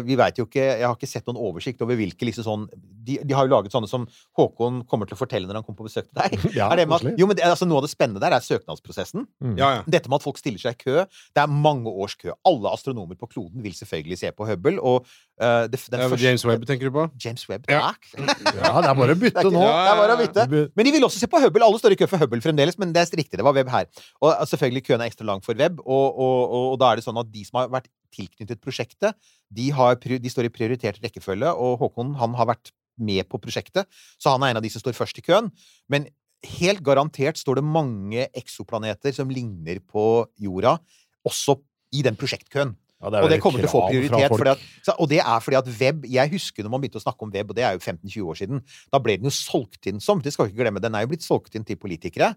vi 0.05 0.15
vet 0.17 0.39
jo 0.41 0.45
ikke, 0.47 0.63
Jeg 0.79 0.85
har 0.87 0.95
ikke 0.97 1.07
sett 1.09 1.27
noen 1.29 1.37
oversikt 1.37 1.81
over 1.85 1.95
hvilke 1.99 2.25
liksom 2.25 2.45
sånn 2.47 2.63
de, 3.05 3.19
de 3.21 3.35
har 3.37 3.45
jo 3.45 3.51
laget 3.53 3.69
sånne 3.69 3.85
som 3.85 4.07
Håkon 4.37 4.79
kommer 4.89 5.05
til 5.05 5.13
å 5.13 5.19
fortelle 5.19 5.45
når 5.45 5.59
han 5.59 5.65
kommer 5.67 5.83
på 5.83 5.85
besøk 5.85 6.07
til 6.09 6.17
deg. 6.17 6.47
Ja, 6.57 6.71
er 6.73 6.79
det 6.81 6.85
med 6.89 6.95
at, 7.05 7.19
jo, 7.21 7.27
men 7.29 7.37
det, 7.37 7.43
altså, 7.45 7.67
Noe 7.69 7.77
av 7.83 7.85
det 7.85 7.91
spennende 7.93 8.21
der 8.23 8.33
er 8.33 8.41
søknadsprosessen. 8.41 9.27
Mm. 9.43 9.51
Ja, 9.59 9.67
ja. 9.77 9.83
Dette 9.85 10.09
med 10.09 10.17
at 10.17 10.25
folk 10.25 10.39
stiller 10.41 10.57
seg 10.63 10.73
i 10.79 10.87
kø. 10.87 11.03
Det 11.05 11.43
er 11.43 11.51
mange 11.51 11.91
års 11.91 12.15
kø. 12.17 12.33
Alle 12.49 12.71
astronomer 12.73 13.19
på 13.19 13.29
kloden 13.29 13.61
vil 13.61 13.75
selvfølgelig 13.77 14.17
se 14.23 14.31
på 14.33 14.47
Hubble. 14.49 14.79
Og 14.81 15.05
uh, 15.05 15.67
det, 15.69 15.77
den 15.91 16.01
Ja, 16.01 16.09
første- 16.09 16.25
James 16.25 16.45
Webb, 16.49 16.65
tenker 16.65 16.89
du 16.89 16.95
på? 16.97 17.05
James 17.21 17.45
Webb. 17.51 17.69
Ja. 17.69 17.91
takk. 17.93 18.09
Ja, 18.17 18.73
det 18.81 18.89
er 18.89 18.97
bare 18.97 19.13
å 19.13 19.19
bytte 19.21 19.45
nå. 19.53 19.61
Det 19.61 19.91
er 19.91 20.01
bare 20.01 20.15
å 20.17 20.21
bytte. 20.23 20.47
Men 20.73 20.89
de 20.89 20.95
vil 20.97 21.05
også 21.05 21.21
se 21.21 21.29
på 21.29 21.43
Hubble. 21.45 21.65
Alle 21.67 21.81
står 21.83 21.93
i 21.93 21.99
kø 22.01 22.09
for 22.09 22.25
Hubble 22.25 22.41
fremdeles, 22.41 22.79
men 22.81 22.95
det 22.95 23.05
er 23.05 23.13
riktig, 23.21 23.37
det 23.37 23.45
var 23.45 23.53
Webb 23.57 23.69
her. 23.73 23.85
Og 24.23 24.31
uh, 24.33 24.41
selvfølgelig 24.49 24.85
køen 24.89 25.05
er 25.05 25.11
ekstra 25.13 25.29
lang 25.29 25.45
for 25.45 25.53
Webb, 25.61 25.77
og, 25.85 26.07
og, 26.09 26.39
og, 26.49 26.65
og 26.73 26.81
da 26.81 26.89
er 26.95 27.01
det 27.03 27.05
sånn 27.05 27.21
at 27.21 27.29
de 27.29 27.45
som 27.45 27.61
har 27.61 27.69
vært 27.77 27.91
tilknyttet 28.15 28.63
prosjektet, 28.63 29.15
de, 29.53 29.69
har, 29.75 29.99
de 29.99 30.31
står 30.31 30.49
i 30.49 30.53
prioritert 30.53 31.01
rekkefølge, 31.03 31.51
og 31.51 31.79
Håkon 31.83 32.15
han 32.21 32.37
har 32.39 32.49
vært 32.55 32.71
med 32.95 33.27
på 33.27 33.39
prosjektet, 33.43 33.89
så 34.15 34.31
han 34.33 34.43
er 34.45 34.53
en 34.53 34.61
av 34.61 34.63
de 34.63 34.71
som 34.71 34.83
står 34.83 34.95
først 34.95 35.19
i 35.19 35.25
køen. 35.25 35.51
Men 35.91 36.07
helt 36.45 36.83
garantert 36.85 37.39
står 37.39 37.59
det 37.59 37.67
mange 37.67 38.27
eksoplaneter 38.37 39.15
som 39.15 39.31
ligner 39.31 39.81
på 39.83 40.25
jorda, 40.41 40.77
også 41.25 41.59
i 41.95 42.03
den 42.05 42.17
prosjektkøen. 42.19 42.75
Ja, 43.03 43.11
det 43.11 43.21
Og 43.25 43.29
det 43.29 43.39
kommer 43.43 43.59
til 43.59 43.67
å 43.67 43.73
få 43.73 43.83
prioritet. 43.89 44.47
At, 44.47 44.91
og 44.95 45.09
det 45.11 45.19
er 45.19 45.41
fordi 45.43 45.57
at 45.59 45.67
web 45.67 46.05
Jeg 46.07 46.31
husker 46.31 46.63
når 46.63 46.71
man 46.71 46.81
begynte 46.81 47.01
å 47.01 47.03
snakke 47.03 47.27
om 47.27 47.33
web, 47.33 47.51
og 47.51 47.57
det 47.57 47.65
er 47.67 47.75
jo 47.75 47.81
15-20 47.83 48.29
år 48.31 48.39
siden. 48.39 48.61
Da 48.93 49.01
ble 49.03 49.17
den 49.19 49.27
jo 49.27 49.33
solgt 49.35 49.89
inn 49.91 49.99
som 50.01 50.23
Det 50.23 50.33
skal 50.33 50.47
vi 50.47 50.53
ikke 50.53 50.63
glemme. 50.63 50.81
Den 50.83 50.95
er 50.95 51.03
jo 51.03 51.11
blitt 51.11 51.25
solgt 51.25 51.57
inn 51.59 51.67
til 51.67 51.77
politikere. 51.81 52.31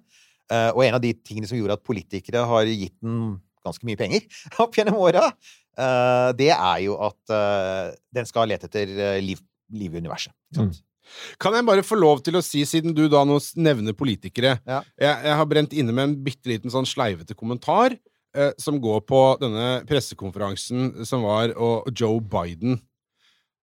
Eh, 0.51 0.71
og 0.75 0.83
en 0.85 0.99
av 0.99 1.05
de 1.05 1.13
tingene 1.15 1.49
som 1.49 1.59
gjorde 1.59 1.79
at 1.79 1.87
politikere 1.87 2.43
har 2.51 2.69
gitt 2.69 2.97
den 3.05 3.39
ganske 3.67 3.87
mye 3.89 3.99
penger 4.01 4.27
opp 4.63 4.77
gjennom 4.79 4.99
åra, 5.03 5.29
eh, 5.79 6.29
det 6.39 6.51
er 6.55 6.83
jo 6.85 6.99
at 7.09 7.35
eh, 7.35 7.95
den 8.15 8.29
skal 8.29 8.51
lete 8.51 8.69
etter 8.71 8.93
eh, 8.93 9.19
liv, 9.25 9.41
liv 9.75 9.95
i 9.97 10.03
universet. 10.05 10.35
Sant? 10.57 10.83
Kan 11.41 11.55
jeg 11.57 11.65
bare 11.65 11.85
få 11.87 11.97
lov 11.97 12.21
til 12.21 12.37
å 12.37 12.43
si, 12.45 12.61
siden 12.69 12.93
du 12.93 13.07
da 13.09 13.23
nå 13.25 13.39
nevner 13.57 13.95
politikere 13.97 14.59
Ja. 14.69 14.83
jeg, 15.01 15.15
jeg 15.25 15.37
har 15.41 15.47
brent 15.49 15.73
inne 15.73 15.95
med 15.97 16.05
en 16.11 16.17
bitte 16.27 16.51
liten 16.51 16.73
sånn 16.73 16.85
sleivete 16.89 17.33
kommentar 17.39 17.95
eh, 18.37 18.51
som 18.61 18.77
går 18.83 19.01
på 19.09 19.23
denne 19.41 19.71
pressekonferansen 19.89 21.07
som 21.09 21.25
var, 21.25 21.55
og 21.57 21.89
Joe 21.97 22.21
Biden. 22.21 22.77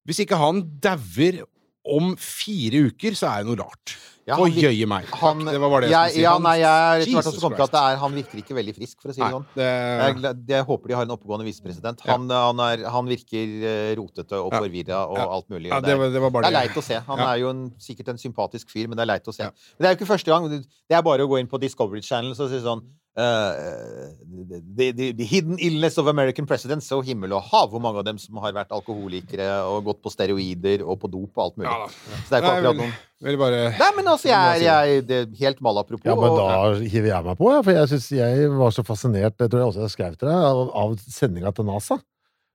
Hvis 0.09 0.22
ikke 0.24 0.40
han 0.40 0.62
dauer 0.84 1.45
om 1.85 2.14
fire 2.16 2.87
uker, 2.91 3.12
så 3.18 3.28
er 3.30 3.45
det 3.45 3.51
noe 3.53 3.61
rart. 3.64 3.97
Ja, 4.24 4.39
han 4.41 4.55
jøye 4.57 4.87
meg. 4.89 5.05
Han, 5.20 5.43
det 5.45 5.59
var 5.61 5.68
bare 5.68 5.85
det 5.85 5.91
jeg 5.93 6.01
jeg, 6.01 6.12
skulle 6.14 6.16
si. 6.16 6.22
ja, 6.24 6.30
nei, 6.41 6.53
jeg 6.62 6.85
er 6.85 7.03
etter 7.03 7.12
hvert 7.12 7.26
også 7.28 7.41
kommet 7.43 7.59
til 7.61 7.64
at 7.66 7.72
det 7.74 7.80
er, 7.85 7.99
han 8.01 8.14
virker 8.16 8.39
ikke 8.41 8.55
veldig 8.57 8.74
frisk, 8.78 8.95
for 9.03 9.12
å 9.12 9.14
si 9.14 9.20
det 9.20 9.28
sånn. 9.35 9.45
det, 9.59 9.66
Jeg, 9.68 10.14
er 10.30 10.39
jeg 10.55 10.64
håper 10.70 10.89
de 10.89 10.97
har 10.97 11.05
en 11.05 11.12
oppegående 11.12 11.45
visepresident. 11.45 12.01
Han, 12.09 12.24
han, 12.32 12.62
er- 12.64 12.87
han 12.95 13.11
virker 13.12 13.53
eh, 13.68 13.91
rotete 14.01 14.41
og 14.41 14.49
Ja. 14.57 14.62
forvirra 14.64 15.03
og 15.12 15.18
Ja. 15.20 15.26
alt 15.37 15.51
mulig. 15.53 15.68
ja, 15.68 15.76
og 15.76 15.85
det, 15.85 15.99
var, 16.01 16.09
det 16.16 16.22
var 16.24 16.30
Det 16.41 16.49
er 16.49 16.57
leit 16.57 16.80
å 16.80 16.87
se. 16.89 17.03
Han 17.11 17.18
Ja. 17.20 17.28
er 17.35 17.37
jo 17.45 17.51
en, 17.53 17.62
sikkert 17.76 18.09
en 18.14 18.22
sympatisk 18.24 18.70
fyr, 18.72 18.89
men 18.89 18.97
det 18.97 19.05
er 19.05 19.12
leit 19.12 19.28
å 19.28 19.35
se. 19.37 19.43
Ja. 19.45 19.51
Men 19.76 19.85
det 19.85 19.91
er 19.91 19.95
jo 19.95 19.99
ikke 20.01 20.12
første 20.16 20.32
gang. 20.32 20.49
Det 20.89 20.97
er 20.97 21.03
bare 21.03 21.20
å 21.20 21.28
gå 21.28 21.39
inn 21.45 21.47
på 21.53 21.61
Discovery 21.61 22.01
Channel 22.01 22.32
og 22.32 22.49
si 22.49 22.64
sånn 22.64 22.80
the, 23.17 24.91
the, 24.97 25.12
the 25.12 25.25
hidden 25.25 25.59
illness 25.62 25.99
of 25.99 26.07
American 26.11 26.47
presidents. 26.51 26.89
Så 26.91 26.99
himmel 27.07 27.33
og 27.37 27.43
hav 27.51 27.71
hvor 27.73 27.83
mange 27.83 28.01
av 28.03 28.07
dem 28.09 28.19
som 28.19 28.39
har 28.43 28.55
vært 28.57 28.73
alkoholikere 28.75 29.47
og 29.71 29.85
gått 29.87 30.01
på 30.05 30.12
steroider 30.12 30.83
og 30.83 30.99
på 31.05 31.11
dop 31.12 31.31
og 31.39 31.45
alt 31.45 31.61
mulig. 31.61 31.71
Ja. 31.71 32.17
Så 32.25 32.25
det 32.33 32.39
er 32.39 32.43
ikke 32.43 32.55
akkurat 32.59 32.81
noen 32.83 32.95
Vil 33.25 33.39
bare 33.41 33.61
Nei, 33.79 33.91
men 33.97 34.09
altså, 34.11 34.29
jeg, 34.29 34.65
jeg, 34.67 35.05
det 35.09 35.21
er 35.23 35.29
helt 35.39 35.61
malapropos. 35.65 36.05
Ja, 36.11 36.17
men 36.19 36.35
og- 36.35 36.41
da 36.43 36.89
hiver 36.91 37.09
jeg 37.12 37.25
meg 37.29 37.39
på, 37.39 37.53
ja, 37.55 37.61
for 37.65 37.73
jeg 37.79 37.93
synes 37.95 38.09
jeg 38.19 38.51
var 38.59 38.75
så 38.77 38.85
fascinert, 38.85 39.39
det 39.41 39.49
tror 39.53 39.62
jeg 39.62 39.71
også 39.71 39.85
jeg 39.87 39.95
skrev 39.95 40.19
til 40.19 40.29
deg, 40.29 40.43
av, 40.51 40.65
av 40.83 40.97
sendinga 41.01 41.55
til 41.57 41.65
NASA. 41.71 42.01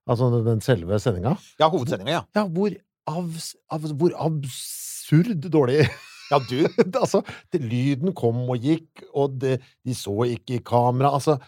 Altså 0.10 0.28
den- 0.36 0.46
den 0.52 0.62
selve 0.66 1.00
sendinga. 1.02 1.38
Ja, 1.62 1.72
hovedsendinga, 1.74 2.20
ja. 2.20 2.22
Ja, 2.38 2.44
hvor, 2.46 2.76
av, 3.10 3.32
av, 3.72 3.88
hvor 3.98 4.14
absurd 4.28 5.48
dårlig 5.50 5.88
Ja, 6.30 6.40
du. 6.50 6.60
altså, 7.04 7.24
det, 7.54 7.62
lyden 7.64 8.14
kom 8.18 8.44
og 8.50 8.66
gikk, 8.66 9.06
og 9.14 9.40
det, 9.42 9.60
de 9.86 9.96
så 9.98 10.16
ikke 10.30 10.60
i 10.60 10.66
kamera. 10.66 11.14
Altså, 11.18 11.40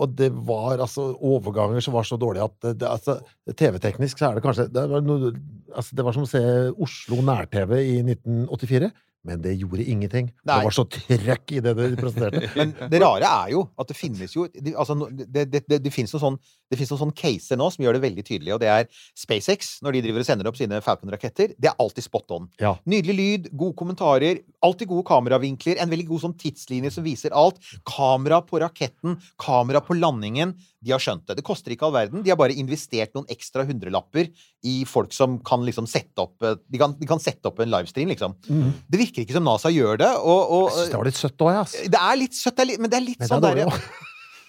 og 0.00 0.14
det 0.16 0.30
var 0.46 0.80
altså 0.80 1.10
overganger 1.16 1.82
som 1.84 1.96
var 1.96 2.06
så 2.08 2.16
dårlige 2.20 2.46
at 2.46 2.68
det, 2.80 2.88
altså, 2.88 3.18
TV-teknisk 3.52 4.20
så 4.20 4.30
er 4.30 4.38
det 4.38 4.44
kanskje 4.46 4.68
det 4.72 4.86
var, 4.92 5.04
noe, 5.04 5.32
altså, 5.74 5.96
det 5.98 6.06
var 6.06 6.16
som 6.16 6.26
å 6.26 6.30
se 6.30 6.42
Oslo 6.86 7.20
nær-TV 7.26 7.76
i 7.82 7.96
1984. 8.06 8.90
Men 9.26 9.42
det 9.44 9.52
gjorde 9.60 9.84
ingenting. 9.84 10.30
Nei. 10.48 10.54
Det 10.56 10.64
var 10.64 10.72
så 10.72 10.86
trøkk 10.88 11.52
i 11.52 11.60
det 11.60 11.74
de 11.76 11.88
presenterte. 11.98 12.48
Men 12.56 12.72
det 12.88 13.00
rare 13.02 13.28
er 13.44 13.52
jo 13.52 13.66
at 13.76 13.90
det 13.90 13.96
finnes 13.98 14.32
jo 14.32 14.46
altså, 14.72 14.96
det, 15.10 15.44
det, 15.52 15.64
det, 15.68 15.80
det 15.84 15.92
finnes 15.92 16.14
noen 16.16 16.24
sånn 16.24 16.38
noen 16.70 17.00
sånn 17.00 17.14
caser 17.16 17.58
nå 17.58 17.66
som 17.74 17.84
gjør 17.84 17.98
det 17.98 18.02
veldig 18.04 18.24
tydelig, 18.26 18.52
og 18.54 18.60
det 18.62 18.70
er 18.70 18.88
SpaceX, 19.18 19.72
når 19.84 19.96
de 19.96 20.02
driver 20.06 20.22
og 20.22 20.28
sender 20.28 20.48
opp 20.50 20.58
sine 20.58 20.78
Falcon-raketter. 20.84 21.56
Det 21.58 21.70
er 21.70 21.82
alltid 21.82 22.06
spot 22.06 22.34
on. 22.36 22.46
Ja. 22.62 22.76
Nydelig 22.90 23.16
lyd, 23.18 23.48
gode 23.50 23.76
kommentarer, 23.80 24.42
alltid 24.64 24.92
gode 24.92 25.06
kameravinkler, 25.10 25.80
en 25.82 25.90
veldig 25.90 26.06
god 26.12 26.24
sånn 26.28 26.36
tidslinje 26.40 26.94
som 26.94 27.06
viser 27.06 27.34
alt. 27.36 27.58
Kamera 27.88 28.40
på 28.46 28.62
raketten, 28.62 29.18
kamera 29.42 29.82
på 29.82 29.98
landingen. 29.98 30.54
De 30.80 30.94
har 30.94 31.02
skjønt 31.02 31.26
det. 31.28 31.36
Det 31.40 31.44
koster 31.46 31.74
ikke 31.74 31.88
all 31.88 31.94
verden. 31.94 32.22
De 32.24 32.32
har 32.32 32.38
bare 32.40 32.56
investert 32.56 33.12
noen 33.16 33.28
ekstra 33.32 33.66
hundrelapper 33.68 34.30
i 34.64 34.76
folk 34.88 35.12
som 35.16 35.38
kan 35.44 35.64
liksom 35.66 35.88
sette 35.90 36.24
opp 36.24 36.40
eh, 36.46 36.56
De 36.72 36.80
kan, 36.80 36.94
de 36.96 37.08
kan 37.08 37.20
sette 37.22 37.44
opp 37.50 37.60
en 37.60 37.72
livestream, 37.72 38.08
liksom. 38.12 38.36
Det 38.48 39.00
virker 39.00 39.24
ikke 39.24 39.36
som 39.36 39.46
NASA 39.46 39.72
gjør 39.72 40.00
det, 40.00 40.12
og, 40.20 40.40
og 40.40 40.68
Jeg 40.70 40.78
synes 40.78 40.94
det 40.94 41.02
var 41.02 41.10
litt 41.10 41.20
søtt 41.20 41.44
òg, 41.44 41.52
jeg. 41.54 41.66
ass. 41.66 41.76
det 41.96 42.04
er 42.04 42.22
litt 42.22 42.38
søtt, 42.38 42.64
men 42.78 42.92
det 42.92 43.00
er 43.00 43.06
litt 43.10 43.20
Men 43.20 43.34
sånn 43.34 43.50
er 43.50 43.60
derre. 43.62 43.82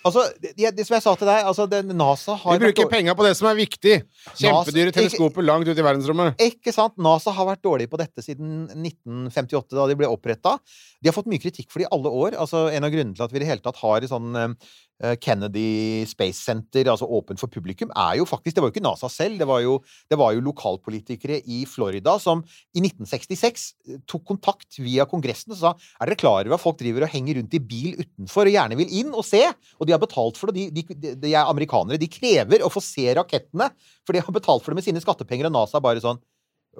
Altså, 0.02 0.24
det, 0.42 0.72
det 0.74 0.86
som 0.88 0.96
jeg 0.96 1.04
sa 1.04 1.12
til 1.18 1.30
deg, 1.30 1.44
altså, 1.46 1.68
det, 1.70 1.82
NASA 1.94 2.34
har 2.42 2.58
Vi 2.58 2.64
bruker 2.64 2.88
penga 2.90 3.14
på 3.18 3.26
det 3.26 3.36
som 3.38 3.50
er 3.52 3.58
viktig. 3.60 3.98
Kjempedyre 4.40 4.94
teleskoper 4.96 5.46
langt 5.46 5.70
ut 5.70 5.78
i 5.78 5.86
verdensrommet. 5.86 6.42
Ikke 6.42 6.74
sant? 6.74 6.96
NASA 7.02 7.34
har 7.38 7.50
vært 7.52 7.62
dårlig 7.66 7.86
på 7.92 8.00
dette 8.02 8.26
siden 8.26 8.64
1958, 8.74 9.76
da 9.78 9.86
de 9.92 9.98
ble 10.00 10.10
oppretta. 10.10 10.56
De 11.02 11.10
har 11.12 11.18
fått 11.18 11.30
mye 11.30 11.42
kritikk 11.42 11.70
for 11.70 11.84
det 11.84 11.86
i 11.90 11.92
alle 11.94 12.14
år. 12.24 12.40
Altså, 12.42 12.66
en 12.74 12.88
av 12.88 12.94
grunnene 12.94 13.18
til 13.18 13.28
at 13.28 13.36
vi 13.36 13.42
i 13.42 13.44
det 13.46 13.52
hele 13.52 13.66
tatt 13.66 13.82
har 13.84 14.02
et 14.02 14.12
sånn 14.12 14.42
eh, 14.42 14.74
Kennedy 15.22 16.06
Space 16.10 16.38
Center, 16.42 16.90
altså 16.92 17.08
åpent 17.10 17.42
for 17.42 17.52
publikum, 17.52 17.90
er 17.98 18.20
jo 18.20 18.28
faktisk 18.30 18.56
Det 18.56 18.64
var 18.64 18.70
jo 18.70 18.76
ikke 18.76 18.86
NASA 18.86 19.10
selv, 19.10 19.40
det 19.42 19.48
var 19.50 19.64
jo, 19.64 19.80
det 20.12 20.20
var 20.20 20.36
jo 20.36 20.44
lokalpolitikere 20.46 21.40
i 21.50 21.64
Florida 21.70 22.18
som 22.22 22.44
i 22.76 22.84
1966 22.84 23.66
tok 24.10 24.26
kontakt 24.28 24.80
via 24.82 25.08
Kongressen 25.10 25.56
og 25.56 25.62
sa 25.62 25.74
Er 25.74 26.12
dere 26.12 26.20
klar 26.22 26.46
over 26.46 26.58
at 26.58 26.64
folk 26.64 26.80
driver 26.80 27.08
og 27.08 27.14
henger 27.14 27.40
rundt 27.40 27.58
i 27.58 27.64
bil 27.64 27.96
utenfor 28.00 28.50
og 28.50 28.56
gjerne 28.56 28.78
vil 28.80 28.98
inn 29.02 29.14
og 29.16 29.26
se? 29.28 29.44
Og 29.80 29.88
de 29.88 29.96
har 29.96 30.02
betalt 30.02 30.38
for 30.40 30.52
det. 30.52 30.70
De, 30.72 30.82
de, 30.82 30.96
de, 30.96 31.16
de 31.20 31.34
er 31.34 31.50
amerikanere. 31.50 32.00
De 32.02 32.10
krever 32.12 32.64
å 32.64 32.72
få 32.72 32.84
se 32.84 33.08
rakettene, 33.18 33.72
for 34.06 34.16
de 34.16 34.24
har 34.24 34.36
betalt 34.36 34.64
for 34.64 34.74
det 34.74 34.82
med 34.82 34.88
sine 34.88 35.02
skattepenger, 35.04 35.50
og 35.50 35.56
NASA 35.56 35.82
bare 35.84 36.04
sånn 36.04 36.22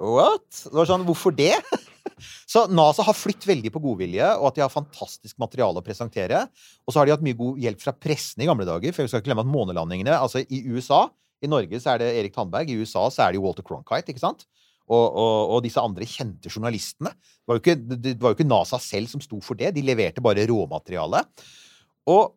What? 0.00 0.46
Det 0.64 0.72
var 0.72 0.88
sånn, 0.88 1.04
Hvorfor 1.08 1.34
det? 1.36 1.54
Så 2.48 2.64
NASA 2.72 3.04
har 3.06 3.16
flytt 3.16 3.46
veldig 3.48 3.72
på 3.74 3.82
godvilje, 3.82 4.28
og 4.38 4.50
at 4.50 4.58
de 4.58 4.64
har 4.64 4.72
fantastisk 4.72 5.38
materiale 5.42 5.80
å 5.80 5.86
presentere. 5.86 6.44
Og 6.86 6.94
så 6.94 7.00
har 7.00 7.08
de 7.08 7.14
hatt 7.14 7.24
mye 7.24 7.38
god 7.38 7.60
hjelp 7.62 7.82
fra 7.82 7.94
pressen 7.96 8.44
i 8.44 8.48
gamle 8.48 8.66
dager, 8.68 8.94
for 8.94 9.04
vi 9.04 9.12
skal 9.12 9.22
ikke 9.22 9.30
glemme 9.30 9.46
at 9.46 9.52
månelandingene 9.52 10.18
Altså, 10.18 10.42
i 10.42 10.62
USA 10.70 11.06
I 11.42 11.50
Norge 11.50 11.80
så 11.82 11.94
er 11.94 12.02
det 12.02 12.10
Erik 12.20 12.34
Tandberg, 12.36 12.70
i 12.70 12.78
USA 12.78 13.08
så 13.10 13.26
er 13.26 13.34
det 13.34 13.42
Walter 13.42 13.66
Cronkite, 13.66 14.12
ikke 14.12 14.22
sant? 14.22 14.46
Og, 14.92 15.06
og, 15.06 15.56
og 15.56 15.58
disse 15.64 15.80
andre 15.80 16.06
kjente 16.06 16.50
journalistene. 16.50 17.12
Det 17.14 17.48
var, 17.48 17.58
jo 17.58 17.62
ikke, 17.62 17.76
det, 17.96 18.14
var 18.20 18.32
jo 18.32 18.38
ikke 18.38 18.50
NASA 18.50 18.78
selv 18.82 19.10
som 19.10 19.22
sto 19.22 19.40
for 19.42 19.58
det, 19.58 19.72
de 19.76 19.84
leverte 19.86 20.22
bare 20.24 20.44
råmateriale. 20.50 21.22
Og 22.10 22.34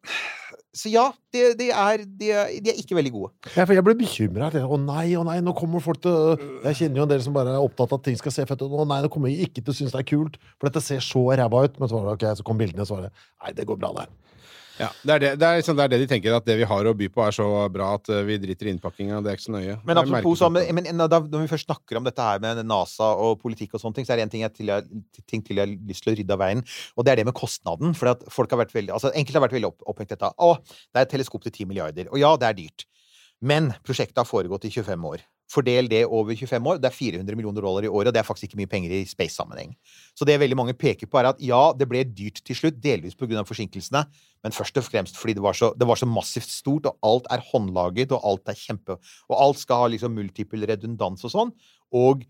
Så 0.75 0.91
ja, 0.91 1.05
de, 1.31 1.43
de, 1.55 1.69
er, 1.71 2.01
de, 2.03 2.31
de 2.59 2.71
er 2.73 2.79
ikke 2.81 2.97
veldig 2.97 3.11
gode. 3.13 3.29
Ja, 3.53 3.63
for 3.63 3.71
jeg 3.77 3.83
ble 3.87 3.95
bekymra. 3.95 4.49
Å 4.51 4.79
nei, 4.81 5.05
å 5.15 5.23
nei, 5.23 5.37
nå 5.43 5.53
kommer 5.55 5.83
folk 5.83 6.01
til 6.03 6.35
Jeg 6.65 6.81
kjenner 6.81 6.99
jo 6.99 7.05
en 7.05 7.13
del 7.13 7.23
som 7.23 7.35
bare 7.35 7.53
er 7.55 7.63
opptatt 7.63 7.93
av 7.93 8.01
at 8.01 8.05
ting 8.09 8.19
skal 8.19 8.35
se 8.35 8.43
fett 8.49 8.59
ut. 8.65 8.67
Å 8.67 8.87
nei, 8.89 8.99
nå 9.05 9.11
kommer 9.13 9.31
jeg 9.31 9.47
ikke 9.47 9.63
til 9.63 9.71
å 9.71 9.77
synes 9.77 9.95
det 9.95 10.01
er 10.03 10.09
kult, 10.09 10.35
for 10.59 10.67
dette 10.67 10.83
ser 10.83 10.99
så 11.05 11.23
ræva 11.31 11.63
ut. 11.63 11.79
Men 11.79 11.91
så 11.91 12.03
var 12.03 12.19
så 12.35 12.47
kom 12.47 12.59
bildene, 12.59 12.87
så 12.87 12.97
var 12.97 13.07
det 13.07 13.13
Nei, 13.15 13.55
det 13.55 13.67
går 13.69 13.79
bra, 13.79 13.93
det. 14.01 14.09
Ja, 14.79 14.89
det, 15.03 15.13
er 15.13 15.21
det, 15.23 15.29
det, 15.39 15.47
er 15.47 15.59
liksom, 15.61 15.77
det 15.77 15.85
er 15.85 15.91
det 15.93 15.99
de 16.01 16.07
tenker, 16.09 16.33
at 16.35 16.47
det 16.47 16.57
vi 16.59 16.67
har 16.67 16.87
å 16.89 16.93
by 16.97 17.07
på, 17.13 17.21
er 17.23 17.35
så 17.35 17.45
bra 17.71 17.93
at 17.95 18.09
eh, 18.11 18.23
vi 18.27 18.37
driter 18.41 18.67
i 18.67 18.73
innpakkinga. 18.73 19.21
Det 19.23 19.31
er 19.31 19.39
ikke 19.39 19.45
så 19.45 19.53
nøye. 19.55 19.77
Men 19.87 20.01
apropos 20.01 20.41
så, 20.41 20.49
men, 20.51 20.67
men 20.75 21.03
da, 21.05 21.19
når 21.21 21.45
vi 21.45 21.51
først 21.53 21.69
snakker 21.69 21.99
om 21.99 22.07
dette 22.07 22.25
her 22.25 22.41
med 22.43 22.59
NASA 22.67 23.11
og 23.23 23.39
politikk 23.43 23.77
og 23.77 23.83
sånne 23.83 23.99
ting, 23.99 24.07
så 24.07 24.15
er 24.15 24.21
det 24.21 24.27
en 24.27 24.33
ting, 24.33 24.43
jeg 24.43 24.55
til, 24.57 24.71
jeg, 24.73 25.03
ting 25.31 25.45
til 25.45 25.61
jeg 25.61 25.69
har 25.69 25.91
lyst 25.91 26.05
til 26.05 26.11
å 26.11 26.17
rydde 26.19 26.35
av 26.35 26.43
veien, 26.43 26.65
og 26.95 27.07
det 27.07 27.13
er 27.13 27.21
det 27.21 27.27
med 27.29 27.37
kostnaden. 27.37 27.95
For 27.95 28.11
at 28.11 28.25
folk 28.33 28.51
har 28.51 28.65
vært 28.65 28.75
veldig, 28.75 28.95
altså 28.97 29.13
Enkelte 29.15 29.39
har 29.39 29.47
vært 29.47 29.57
veldig 29.59 29.71
opp, 29.71 29.87
opphengt 29.93 30.11
dette. 30.11 30.33
Å, 30.35 30.51
det 30.65 31.01
er 31.01 31.07
et 31.07 31.15
teleskop 31.15 31.47
til 31.47 31.55
10 31.55 31.71
milliarder. 31.71 32.11
Og 32.11 32.19
ja, 32.19 32.33
det 32.41 32.51
er 32.51 32.59
dyrt. 32.59 32.89
Men 33.45 33.71
prosjektet 33.85 34.19
har 34.19 34.27
foregått 34.27 34.67
i 34.67 34.73
25 34.73 35.07
år. 35.11 35.23
Fordel 35.51 35.87
det 35.91 36.01
over 36.05 36.33
25 36.33 36.67
år. 36.71 36.79
Det 36.81 36.89
er 36.89 36.95
400 36.95 37.37
millioner 37.37 37.61
dollar 37.61 37.85
i 37.85 37.89
året, 37.89 38.09
og 38.09 38.15
det 38.15 38.21
er 38.21 38.27
faktisk 38.27 38.49
ikke 38.49 38.59
mye 38.63 38.71
penger 38.71 38.95
i 38.97 39.03
space-sammenheng. 39.05 39.75
Så 40.17 40.25
det 40.25 40.39
veldig 40.41 40.57
mange 40.57 40.73
peker 40.77 41.09
på, 41.09 41.19
er 41.21 41.29
at 41.29 41.41
ja, 41.43 41.61
det 41.77 41.87
ble 41.89 42.01
dyrt 42.07 42.41
til 42.45 42.57
slutt, 42.57 42.79
delvis 42.81 43.17
pga. 43.17 43.43
forsinkelsene, 43.45 44.05
men 44.43 44.55
først 44.55 44.77
og 44.81 44.87
fremst 44.87 45.19
fordi 45.21 45.37
det 45.37 45.45
var, 45.45 45.53
så, 45.57 45.71
det 45.77 45.87
var 45.87 46.01
så 46.01 46.09
massivt 46.09 46.49
stort, 46.49 46.89
og 46.89 46.97
alt 47.05 47.29
er 47.31 47.45
håndlaget, 47.51 48.11
og 48.11 48.25
alt 48.25 48.49
er 48.49 48.57
kjempe 48.57 48.97
Og 49.29 49.35
alt 49.37 49.59
skal 49.61 49.85
ha 49.85 49.91
liksom 49.93 50.15
multiple 50.17 50.65
redundans 50.65 51.23
og 51.25 51.33
sånn. 51.33 51.53
Og, 51.93 52.25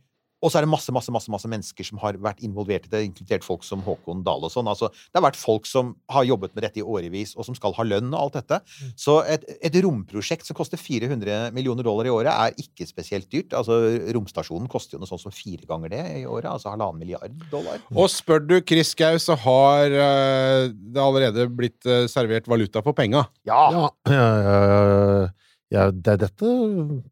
og 0.45 0.51
så 0.53 0.59
er 0.59 0.65
det 0.67 0.69
masse, 0.69 0.93
masse, 0.93 1.11
masse, 1.13 1.31
masse 1.33 1.49
mennesker 1.49 1.87
som 1.87 1.99
har 2.03 2.19
vært 2.21 2.43
involvert 2.45 2.85
i 2.85 2.91
det, 2.91 3.01
inkludert 3.07 3.45
folk 3.45 3.65
som 3.65 3.81
Håkon 3.85 4.21
Dahl 4.25 4.45
og 4.45 4.53
sånn. 4.53 4.69
Altså, 4.69 4.91
det 4.93 5.17
har 5.17 5.25
vært 5.25 5.39
folk 5.39 5.65
som 5.65 5.95
har 6.13 6.27
jobbet 6.27 6.53
med 6.53 6.67
dette 6.67 6.81
i 6.81 6.85
årevis, 6.85 7.33
og 7.33 7.47
som 7.47 7.57
skal 7.57 7.73
ha 7.77 7.85
lønn 7.87 8.13
og 8.13 8.19
alt 8.19 8.37
dette. 8.37 8.59
Så 8.99 9.17
et, 9.31 9.47
et 9.65 9.79
romprosjekt 9.81 10.45
som 10.45 10.57
koster 10.57 10.77
400 10.81 11.49
millioner 11.55 11.87
dollar 11.87 12.05
i 12.05 12.13
året, 12.13 12.29
er 12.29 12.61
ikke 12.61 12.85
spesielt 12.85 13.29
dyrt. 13.33 13.57
Altså, 13.57 13.79
romstasjonen 14.15 14.69
koster 14.71 14.97
jo 14.97 15.03
noe 15.03 15.09
sånt 15.09 15.25
som 15.25 15.33
fire 15.33 15.65
ganger 15.65 15.95
det 15.95 16.03
i 16.21 16.25
året, 16.29 16.51
altså 16.51 16.75
halvannen 16.75 17.01
milliard 17.01 17.41
dollar. 17.49 17.81
Og 17.95 18.09
spør 18.13 18.45
du 18.45 18.59
Chris 18.61 18.93
Gau, 18.99 19.17
så 19.21 19.37
har 19.47 19.97
eh, 20.05 20.69
det 20.69 21.01
allerede 21.01 21.49
blitt 21.49 21.89
eh, 21.89 22.05
servert 22.11 22.49
valuta 22.51 22.85
for 22.85 22.97
penga. 22.97 23.25
Ja! 23.49 23.65
Ja, 23.73 23.89
ja, 24.13 25.29
ja, 25.73 25.89
det 25.91 26.15
er 26.15 26.25
dette 26.27 26.55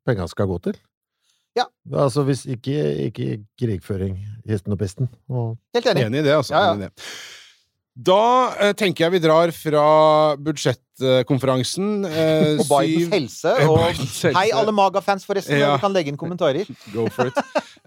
penga 0.05 0.29
skal 0.29 0.51
gå 0.51 0.59
til. 0.69 0.77
Ja. 1.55 1.65
Altså 1.93 2.23
hvis 2.25 2.45
ikke, 2.49 2.75
ikke 3.09 3.27
krigføring, 3.59 4.15
histen 4.49 4.71
og 4.73 4.79
pesten. 4.81 5.09
Og 5.29 5.57
Helt 5.75 5.85
enig. 5.91 6.05
Enig 6.07 6.19
i 6.23 6.23
det, 6.25 6.33
altså. 6.39 6.53
Ja, 6.55 6.61
ja. 6.65 6.73
Enig 6.73 6.85
i 6.85 6.89
det. 6.89 6.93
Da 8.09 8.15
eh, 8.57 8.71
tenker 8.73 9.05
jeg 9.05 9.11
vi 9.13 9.19
drar 9.21 9.51
fra 9.53 9.83
budsjettkonferansen. 10.41 12.05
eh, 12.09 12.57
Og 12.61 12.65
Bidens 12.71 13.05
syv- 13.05 13.13
helse. 13.13 13.53
Og 13.69 13.77
Bidens 13.83 13.99
helse. 14.23 14.33
hei, 14.39 14.47
alle 14.57 14.73
Maga-fans, 14.73 15.25
forresten. 15.29 15.59
Ja. 15.61 15.75
Du 15.75 15.83
kan 15.85 15.93
legge 15.93 16.09
inn 16.09 16.17
kommentarer. 16.17 16.65
Go 16.95 17.05
for 17.13 17.29
it. 17.29 17.37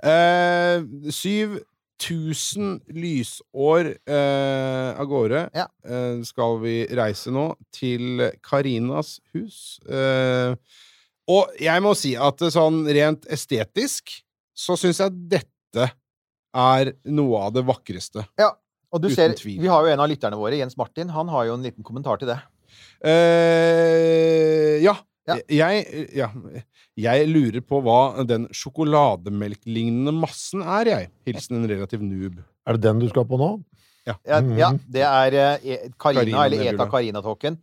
Eh, 0.07 0.79
7000 1.11 2.81
lysår 2.95 3.89
eh, 4.07 4.91
av 5.01 5.07
gårde 5.11 5.49
Ja. 5.57 5.67
eh, 5.89 6.23
skal 6.29 6.59
vi 6.63 6.77
reise 6.95 7.33
nå, 7.35 7.49
til 7.75 8.29
Karinas 8.47 9.17
hus. 9.35 9.81
Eh, 9.91 10.55
og 11.29 11.57
jeg 11.61 11.83
må 11.83 11.95
si 11.99 12.15
at 12.17 12.39
sånn 12.55 12.85
rent 12.87 13.27
estetisk 13.33 14.13
så 14.57 14.77
syns 14.79 15.01
jeg 15.03 15.11
dette 15.37 15.91
er 16.57 16.93
noe 17.13 17.41
av 17.49 17.53
det 17.53 17.65
vakreste. 17.69 18.23
Ja, 18.41 18.53
Og 18.95 19.03
du 19.03 19.11
ser, 19.13 19.35
tvil. 19.37 19.59
vi 19.61 19.67
har 19.69 19.83
jo 19.85 19.93
en 19.93 20.01
av 20.01 20.09
lytterne 20.09 20.39
våre, 20.39 20.57
Jens 20.57 20.77
Martin, 20.79 21.09
han 21.13 21.29
har 21.29 21.45
jo 21.49 21.55
en 21.59 21.63
liten 21.67 21.85
kommentar 21.85 22.17
til 22.23 22.29
det. 22.31 22.39
Uh, 23.05 24.79
ja. 24.85 24.95
Ja. 25.27 25.35
Jeg, 25.51 26.05
ja, 26.15 26.29
jeg 27.03 27.27
lurer 27.27 27.59
på 27.67 27.81
hva 27.83 28.23
den 28.31 28.45
sjokolademelklignende 28.55 30.13
massen 30.15 30.63
er, 30.63 30.87
jeg. 30.93 31.09
Hilsen 31.27 31.59
en 31.59 31.67
relativ 31.67 32.05
noob. 32.07 32.37
Er 32.67 32.77
det 32.79 32.85
den 32.87 33.01
du 33.03 33.09
skal 33.11 33.27
på 33.27 33.39
nå? 33.41 33.49
Ja, 34.07 34.15
ja 34.23 34.39
Mhm. 34.39 34.79
det 34.87 35.03
er 35.03 35.35
eh, 35.35 35.67
E- 35.67 35.91
Karina, 35.99 36.23
Karina 36.23 36.45
eller. 36.47 36.63
ETA 36.77 36.87
Karina-tåken. 36.93 37.59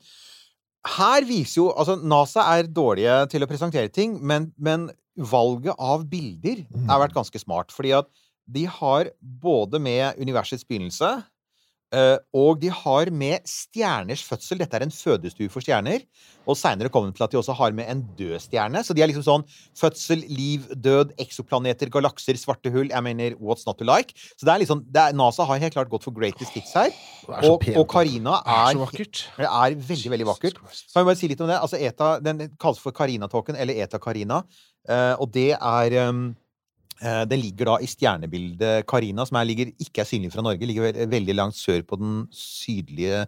Her 0.84 1.24
viser 1.28 1.62
jo 1.62 1.70
Altså, 1.72 1.96
NASA 1.96 2.44
er 2.58 2.68
dårlige 2.68 3.16
til 3.32 3.46
å 3.46 3.50
presentere 3.50 3.92
ting, 3.92 4.18
men, 4.20 4.52
men 4.58 4.90
valget 5.16 5.78
av 5.80 6.06
bilder 6.10 6.66
har 6.90 7.04
vært 7.06 7.16
ganske 7.16 7.40
smart. 7.40 7.72
Fordi 7.72 7.94
at 7.96 8.10
de 8.54 8.66
har 8.68 9.12
både 9.22 9.80
med 9.80 10.20
universets 10.20 10.66
begynnelse 10.68 11.16
og 12.34 12.62
de 12.62 12.72
har 12.74 13.12
med 13.14 13.44
stjerners 13.50 14.24
fødsel. 14.26 14.62
Dette 14.62 14.80
er 14.80 14.86
en 14.86 14.94
fødestue 14.94 15.52
for 15.54 15.64
stjerner. 15.64 16.06
Og 16.50 16.58
seinere 16.60 16.92
kommer 16.92 17.12
de 17.12 17.18
til 17.18 17.26
at 17.26 17.32
de 17.32 17.40
også 17.40 17.56
har 17.56 17.76
med 17.76 17.88
en 17.92 18.02
død 18.18 18.36
stjerne. 18.44 18.82
Så 18.84 18.96
de 18.96 19.04
er 19.04 19.10
liksom 19.12 19.24
sånn 19.26 19.46
fødsel, 19.80 20.26
liv, 20.28 20.66
død, 20.76 21.14
eksoplaneter, 21.24 21.92
galakser, 21.94 22.40
svarte 22.40 22.72
hull. 22.74 22.92
Jeg 22.92 23.06
mener 23.06 23.38
what's 23.40 23.68
not 23.68 23.80
to 23.80 23.88
like. 23.88 24.16
Så 24.36 24.48
det 24.48 24.56
er 24.56 24.64
liksom 24.64 24.84
det 24.90 25.06
er, 25.06 25.16
NASA 25.18 25.48
har 25.48 25.62
helt 25.64 25.78
klart 25.78 25.92
gått 25.94 26.08
for 26.08 26.16
greatest 26.16 26.58
hits 26.58 26.76
her. 26.76 26.92
Det 26.92 27.40
er 27.40 27.50
Og, 27.50 27.64
og 27.80 27.88
Karina 27.90 28.38
Det 28.44 28.58
er 28.58 28.78
er, 29.38 29.46
det 29.46 29.50
er 29.54 29.88
veldig, 29.94 30.14
veldig 30.18 30.30
vakkert. 30.34 30.60
Kan 30.60 31.04
vi 31.04 31.10
bare 31.12 31.20
si 31.20 31.32
litt 31.32 31.42
om 31.44 31.52
det? 31.52 31.60
Altså, 31.60 31.80
ETA, 31.80 32.14
den 32.24 32.48
kalles 32.60 32.82
for 32.84 32.96
Karina-tåken, 32.96 33.60
eller 33.60 33.80
ETA 33.86 34.02
Karina. 34.04 34.44
Eh, 34.90 35.14
og 35.22 35.32
det 35.32 35.54
er 35.56 36.10
um, 36.10 36.34
eh, 37.04 37.24
Den 37.30 37.44
ligger 37.44 37.74
da 37.74 37.80
i 37.84 37.90
stjernebildet 37.90 38.88
Carina, 38.90 39.28
som 39.28 39.40
er, 39.40 39.50
ligger, 39.50 39.74
ikke 39.84 40.04
er 40.04 40.10
synlig 40.10 40.32
fra 40.34 40.46
Norge. 40.46 40.70
Ligger 40.70 41.04
veldig 41.12 41.36
langt 41.36 41.60
sør 41.60 41.84
på 41.88 42.00
den 42.02 42.24
sydlige 42.34 43.26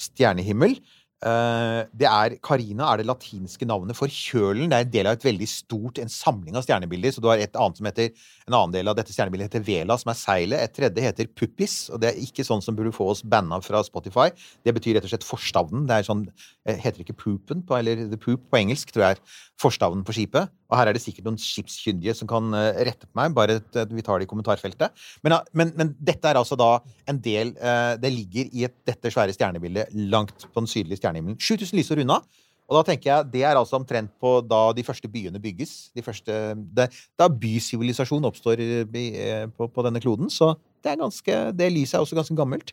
stjernehimmel. 0.00 0.76
Eh, 1.22 1.80
det 1.94 2.06
er, 2.08 2.34
Carina 2.42 2.88
er 2.90 2.98
det 2.98 3.06
latinske 3.06 3.66
navnet 3.68 3.94
for 3.94 4.10
kjølen. 4.10 4.66
Det 4.70 4.78
er 4.78 4.86
en 4.86 4.94
del 4.96 5.08
av 5.08 5.18
et 5.18 5.26
veldig 5.28 5.46
stort, 5.46 6.00
en 6.02 6.10
samling 6.10 6.56
av 6.58 6.64
stjernebilder. 6.66 7.14
Så 7.14 7.22
du 7.22 7.28
har 7.30 7.38
et 7.38 7.58
annet 7.58 7.78
som 7.78 7.86
heter, 7.86 8.10
en 8.48 8.56
annen 8.58 8.74
del 8.74 8.90
av 8.90 8.96
dette 8.98 9.14
stjernebildet 9.14 9.52
heter 9.52 9.64
Vela, 9.66 9.96
som 10.00 10.10
er 10.10 10.18
seilet. 10.18 10.64
Et 10.64 10.74
tredje 10.80 11.06
heter 11.06 11.30
Puppis, 11.38 11.76
og 11.92 12.02
det 12.02 12.10
er 12.10 12.24
ikke 12.24 12.46
sånn 12.46 12.64
som 12.64 12.78
burde 12.78 12.94
få 12.96 13.12
oss 13.14 13.22
banna 13.22 13.60
fra 13.62 13.84
Spotify. 13.86 14.30
Det 14.66 14.74
betyr 14.74 14.98
rett 14.98 15.06
og 15.06 15.14
slett 15.14 15.28
forstavnen. 15.28 15.86
Det 15.86 16.00
er 16.00 16.08
sånn, 16.10 16.26
eh, 16.66 16.80
heter 16.82 17.06
ikke 17.06 17.18
poopen, 17.22 17.62
på, 17.68 17.78
eller 17.78 18.08
the 18.10 18.18
poop 18.18 18.50
på 18.50 18.58
engelsk, 18.58 18.90
tror 18.90 19.06
jeg 19.06 19.20
er 19.20 19.22
forstavnen 19.62 20.02
på 20.06 20.16
skipet. 20.18 20.50
Og 20.72 20.78
her 20.80 20.88
er 20.88 20.96
det 20.96 21.02
sikkert 21.04 21.26
noen 21.28 21.40
skipskyndige 21.40 22.14
som 22.16 22.28
kan 22.30 22.48
eh, 22.56 22.82
rette 22.88 23.04
på 23.04 23.18
meg, 23.20 23.34
bare 23.36 23.58
at 23.60 23.92
vi 23.92 24.04
tar 24.04 24.20
det 24.20 24.26
i 24.26 24.30
kommentarfeltet. 24.30 24.96
Men, 25.22 25.36
ja, 25.36 25.40
men, 25.52 25.74
men 25.76 25.92
dette 26.00 26.30
er 26.30 26.40
altså 26.40 26.56
da 26.56 26.78
en 27.08 27.20
del 27.22 27.52
eh, 27.60 27.94
Det 28.00 28.12
ligger 28.12 28.48
i 28.56 28.64
et, 28.68 28.78
dette 28.88 29.12
svære 29.12 29.36
stjernebildet 29.36 29.92
langt 30.12 30.48
på 30.48 30.62
den 30.62 30.70
sydlige 30.70 31.02
stjernehimmelen. 31.02 31.36
7000 31.36 31.78
lysår 31.78 32.02
unna. 32.06 32.22
Og 32.70 32.78
da 32.78 32.82
tenker 32.88 33.10
jeg, 33.10 33.30
Det 33.34 33.42
er 33.44 33.58
altså 33.58 33.76
omtrent 33.76 34.12
på 34.22 34.38
da 34.48 34.62
de 34.72 34.84
første 34.86 35.08
byene 35.12 35.40
bygges. 35.42 35.90
De 35.96 36.04
første, 36.04 36.38
det, 36.56 36.88
da 37.20 37.28
bysivilisasjon 37.28 38.24
oppstår 38.30 38.62
eh, 38.62 39.48
på, 39.52 39.68
på 39.68 39.84
denne 39.84 40.00
kloden. 40.00 40.32
Så 40.32 40.54
det 40.82 40.94
er 40.94 41.02
ganske, 41.02 41.42
det 41.52 41.72
lyset 41.74 41.98
er 41.98 42.06
også 42.06 42.16
ganske 42.16 42.38
gammelt. 42.38 42.72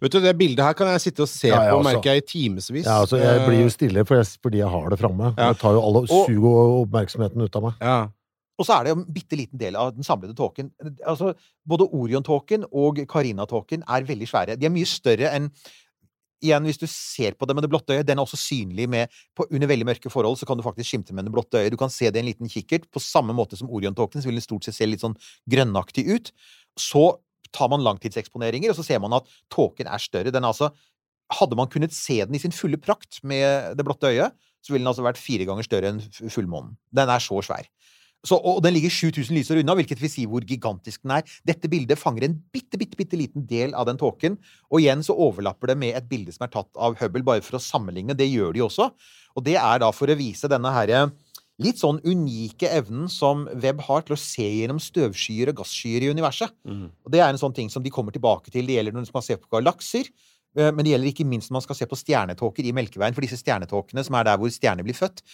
Vet 0.00 0.12
du, 0.12 0.20
Det 0.20 0.36
bildet 0.38 0.64
her 0.64 0.72
kan 0.74 0.86
jeg 0.92 1.00
sitte 1.00 1.20
og 1.22 1.28
se 1.28 1.48
Ja, 1.48 1.62
jeg 1.68 1.72
på, 1.74 1.82
merker 1.84 2.12
jeg, 2.14 2.22
i 2.22 2.26
timevis. 2.26 2.84
Ja, 2.84 3.00
altså, 3.02 3.16
jeg 3.18 3.46
blir 3.46 3.60
jo 3.60 3.66
Eh, 3.66 3.74
stille 3.74 4.04
for 4.06 4.16
jeg, 4.16 4.26
fordi 4.42 4.58
jeg 4.58 4.68
har 4.68 4.88
det 4.90 4.98
framme. 4.98 5.34
Ja. 5.38 5.52
Det 5.52 5.60
tar 5.60 5.72
jo 5.72 5.82
alle 5.82 5.98
Og- 6.04 6.08
suger 6.08 6.34
jo 6.34 6.84
oppmerksomheten 6.84 7.42
ut 7.42 7.56
av 7.56 7.62
meg. 7.62 7.74
ja. 7.80 8.08
Og 8.58 8.66
så 8.66 8.74
er 8.80 8.84
det 8.84 8.90
jo 8.90 8.96
en 8.98 9.12
bitte 9.14 9.36
liten 9.38 9.56
del 9.58 9.76
av 9.76 9.92
den 9.94 10.02
samlede 10.02 10.34
tåken. 10.34 10.72
Altså, 11.06 11.32
både 11.64 11.86
Orion-tåken 11.94 12.64
og 12.72 12.96
Carina-tåken 13.06 13.84
er 13.88 14.02
veldig 14.02 14.26
svære. 14.26 14.56
De 14.58 14.66
er 14.66 14.70
mye 14.70 14.84
større 14.84 15.30
enn 15.32 15.50
Igjen, 16.40 16.62
hvis 16.62 16.78
du 16.78 16.86
ser 16.86 17.32
på 17.34 17.46
det 17.48 17.54
med 17.56 17.64
det 17.64 17.70
blotte 17.70 17.90
øyet, 17.96 18.06
den 18.06 18.18
er 18.18 18.22
også 18.22 18.36
synlig 18.38 18.88
med 18.88 19.08
på, 19.36 19.44
Under 19.50 19.66
veldig 19.66 19.84
mørke 19.86 20.08
forhold 20.08 20.36
så 20.38 20.46
kan 20.46 20.56
du 20.56 20.62
faktisk 20.62 20.86
skimte 20.90 21.12
med 21.12 21.24
det 21.26 21.32
blotte 21.32 21.58
øyet. 21.58 21.72
Du 21.72 21.76
kan 21.76 21.90
se 21.90 22.04
det 22.10 22.16
i 22.16 22.18
en 22.20 22.26
liten 22.26 22.48
kikkert. 22.48 22.86
På 22.94 23.00
samme 23.02 23.34
måte 23.34 23.56
som 23.58 23.68
Orion-tåken 23.68 24.22
så 24.22 24.26
vil 24.30 24.34
den 24.38 24.40
stort 24.46 24.62
sett 24.62 24.74
se 24.76 24.86
litt 24.86 25.00
sånn 25.02 25.16
grønnaktig 25.50 26.06
ut. 26.08 26.30
Så 26.78 27.18
tar 27.54 27.70
man 27.72 27.84
langtidseksponeringer, 27.86 28.72
og 28.72 28.78
så 28.78 28.86
ser 28.86 29.02
man 29.02 29.16
at 29.18 29.28
tåken 29.52 29.90
er 29.90 30.02
større. 30.02 30.34
Den 30.34 30.44
er 30.44 30.54
altså 30.54 30.72
Hadde 31.28 31.58
man 31.60 31.68
kunnet 31.68 31.92
se 31.92 32.14
den 32.24 32.32
i 32.32 32.40
sin 32.40 32.54
fulle 32.56 32.78
prakt 32.80 33.18
med 33.20 33.74
det 33.76 33.84
blotte 33.84 34.08
øyet, 34.08 34.32
så 34.64 34.72
ville 34.72 34.80
den 34.80 34.88
altså 34.88 35.04
vært 35.04 35.20
fire 35.20 35.44
ganger 35.44 35.66
større 35.66 35.90
enn 35.92 35.98
fullmånen. 36.32 36.70
Den 36.88 37.12
er 37.12 37.20
så 37.20 37.42
svær. 37.44 37.68
Så, 38.26 38.34
og 38.34 38.58
den 38.64 38.74
ligger 38.74 38.90
7000 38.90 39.36
lysår 39.36 39.60
unna, 39.60 39.76
hvilket 39.78 40.00
vil 40.02 40.10
si 40.10 40.24
hvor 40.26 40.42
gigantisk 40.46 41.04
den 41.04 41.14
er. 41.14 41.36
Dette 41.46 41.70
bildet 41.70 42.00
fanger 42.00 42.26
en 42.26 42.34
bitte, 42.52 42.80
bitte, 42.80 42.98
bitte 42.98 43.18
liten 43.18 43.44
del 43.46 43.76
av 43.78 43.86
den 43.86 44.00
tåken. 44.00 44.40
Og 44.72 44.82
igjen 44.82 45.04
så 45.06 45.14
overlapper 45.14 45.70
det 45.70 45.78
med 45.84 45.94
et 45.94 46.08
bilde 46.10 46.34
som 46.34 46.48
er 46.48 46.52
tatt 46.56 46.70
av 46.74 46.98
Hubble, 46.98 47.22
bare 47.26 47.44
for 47.46 47.60
å 47.60 47.62
sammenligne. 47.62 48.16
Det 48.18 48.26
gjør 48.26 48.56
de 48.56 48.64
også. 48.66 48.90
Og 49.38 49.46
det 49.46 49.54
er 49.60 49.84
da 49.84 49.92
for 49.94 50.10
å 50.10 50.18
vise 50.18 50.50
denne 50.50 50.72
herre 50.74 51.06
litt 51.62 51.80
sånn 51.80 51.98
unike 52.06 52.68
evnen 52.70 53.08
som 53.10 53.46
Webb 53.58 53.82
har 53.88 54.04
til 54.06 54.14
å 54.14 54.20
se 54.20 54.44
gjennom 54.46 54.78
støvskyer 54.82 55.50
og 55.50 55.60
gasskyer 55.60 56.04
i 56.06 56.10
universet. 56.14 56.52
Mm. 56.68 56.84
Og 57.02 57.14
det 57.14 57.22
er 57.22 57.32
en 57.32 57.40
sånn 57.40 57.56
ting 57.56 57.70
som 57.72 57.82
de 57.82 57.90
kommer 57.94 58.14
tilbake 58.14 58.52
til. 58.54 58.68
Det 58.68 58.76
gjelder 58.76 58.94
når 58.94 59.08
man 59.14 59.26
ser 59.26 59.40
på 59.42 59.50
galakser. 59.56 60.06
eh, 60.56 60.70
Men 60.70 60.84
det 60.86 60.92
gjelder 60.94 61.10
ikke 61.10 61.26
minst 61.26 61.50
når 61.50 61.58
man 61.58 61.66
skal 61.66 61.80
se 61.80 61.88
på 61.90 61.98
stjernetåker 61.98 62.62
i 62.62 62.74
Melkeveien. 62.78 63.16
For 63.16 63.26
disse 63.26 63.40
stjernetåkene, 63.42 64.06
som 64.06 64.14
er 64.14 64.30
der 64.30 64.38
hvor 64.38 64.54
stjerner 64.54 64.86
blir 64.86 64.94
født, 64.94 65.24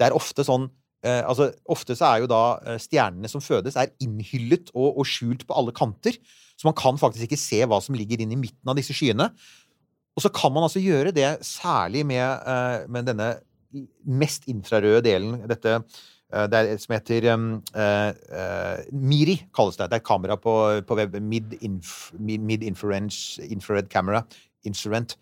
det 0.00 0.08
er 0.08 0.16
ofte 0.16 0.44
sånn 0.44 0.70
eh, 1.04 1.20
altså, 1.20 1.52
Ofte 1.68 1.98
så 2.00 2.08
er 2.14 2.24
jo 2.24 2.32
da 2.32 2.42
eh, 2.64 2.80
stjernene 2.80 3.28
som 3.28 3.44
fødes, 3.44 3.76
er 3.76 3.92
innhyllet 4.00 4.72
og, 4.72 4.96
og 4.96 5.04
skjult 5.04 5.44
på 5.44 5.52
alle 5.54 5.76
kanter. 5.76 6.16
Så 6.56 6.64
man 6.64 6.80
kan 6.80 6.96
faktisk 6.96 7.28
ikke 7.28 7.44
se 7.44 7.60
hva 7.68 7.82
som 7.84 7.94
ligger 7.94 8.24
inn 8.24 8.32
i 8.32 8.40
midten 8.40 8.72
av 8.72 8.80
disse 8.80 8.96
skyene. 8.96 9.34
Og 10.16 10.22
så 10.22 10.30
kan 10.32 10.52
man 10.54 10.64
altså 10.64 10.80
gjøre 10.80 11.12
det 11.12 11.42
særlig 11.44 12.06
med, 12.06 12.46
med 12.88 13.08
denne 13.10 13.34
mest 14.04 14.48
infrarøde 14.50 15.02
delen, 15.06 15.38
dette 15.50 15.76
eh, 15.78 16.46
det 16.50 16.60
er, 16.60 16.70
som 16.82 16.94
heter 16.96 17.28
um, 17.34 17.50
uh, 17.76 18.10
uh, 18.34 18.78
MIRI, 18.92 19.36
kalles 19.54 19.78
det. 19.78 19.90
Det 19.90 19.98
er 19.98 20.02
et 20.02 20.06
kamera 20.06 20.36
på, 20.40 20.54
på 20.86 20.98
web. 20.98 21.18
Mid, 21.22 21.54
mid 22.18 22.64
infrared 22.66 23.90
camera. 23.92 24.24
Instrument. 24.64 25.16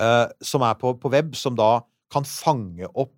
Uh, 0.00 0.26
som 0.42 0.64
er 0.66 0.74
på, 0.80 0.96
på 1.00 1.12
web, 1.12 1.36
som 1.38 1.56
da 1.58 1.80
kan 2.12 2.26
fange 2.28 2.88
opp 2.94 3.14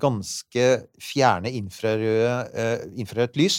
ganske 0.00 0.62
fjerne 1.04 1.50
infrarødt 1.52 3.36
lys 3.38 3.58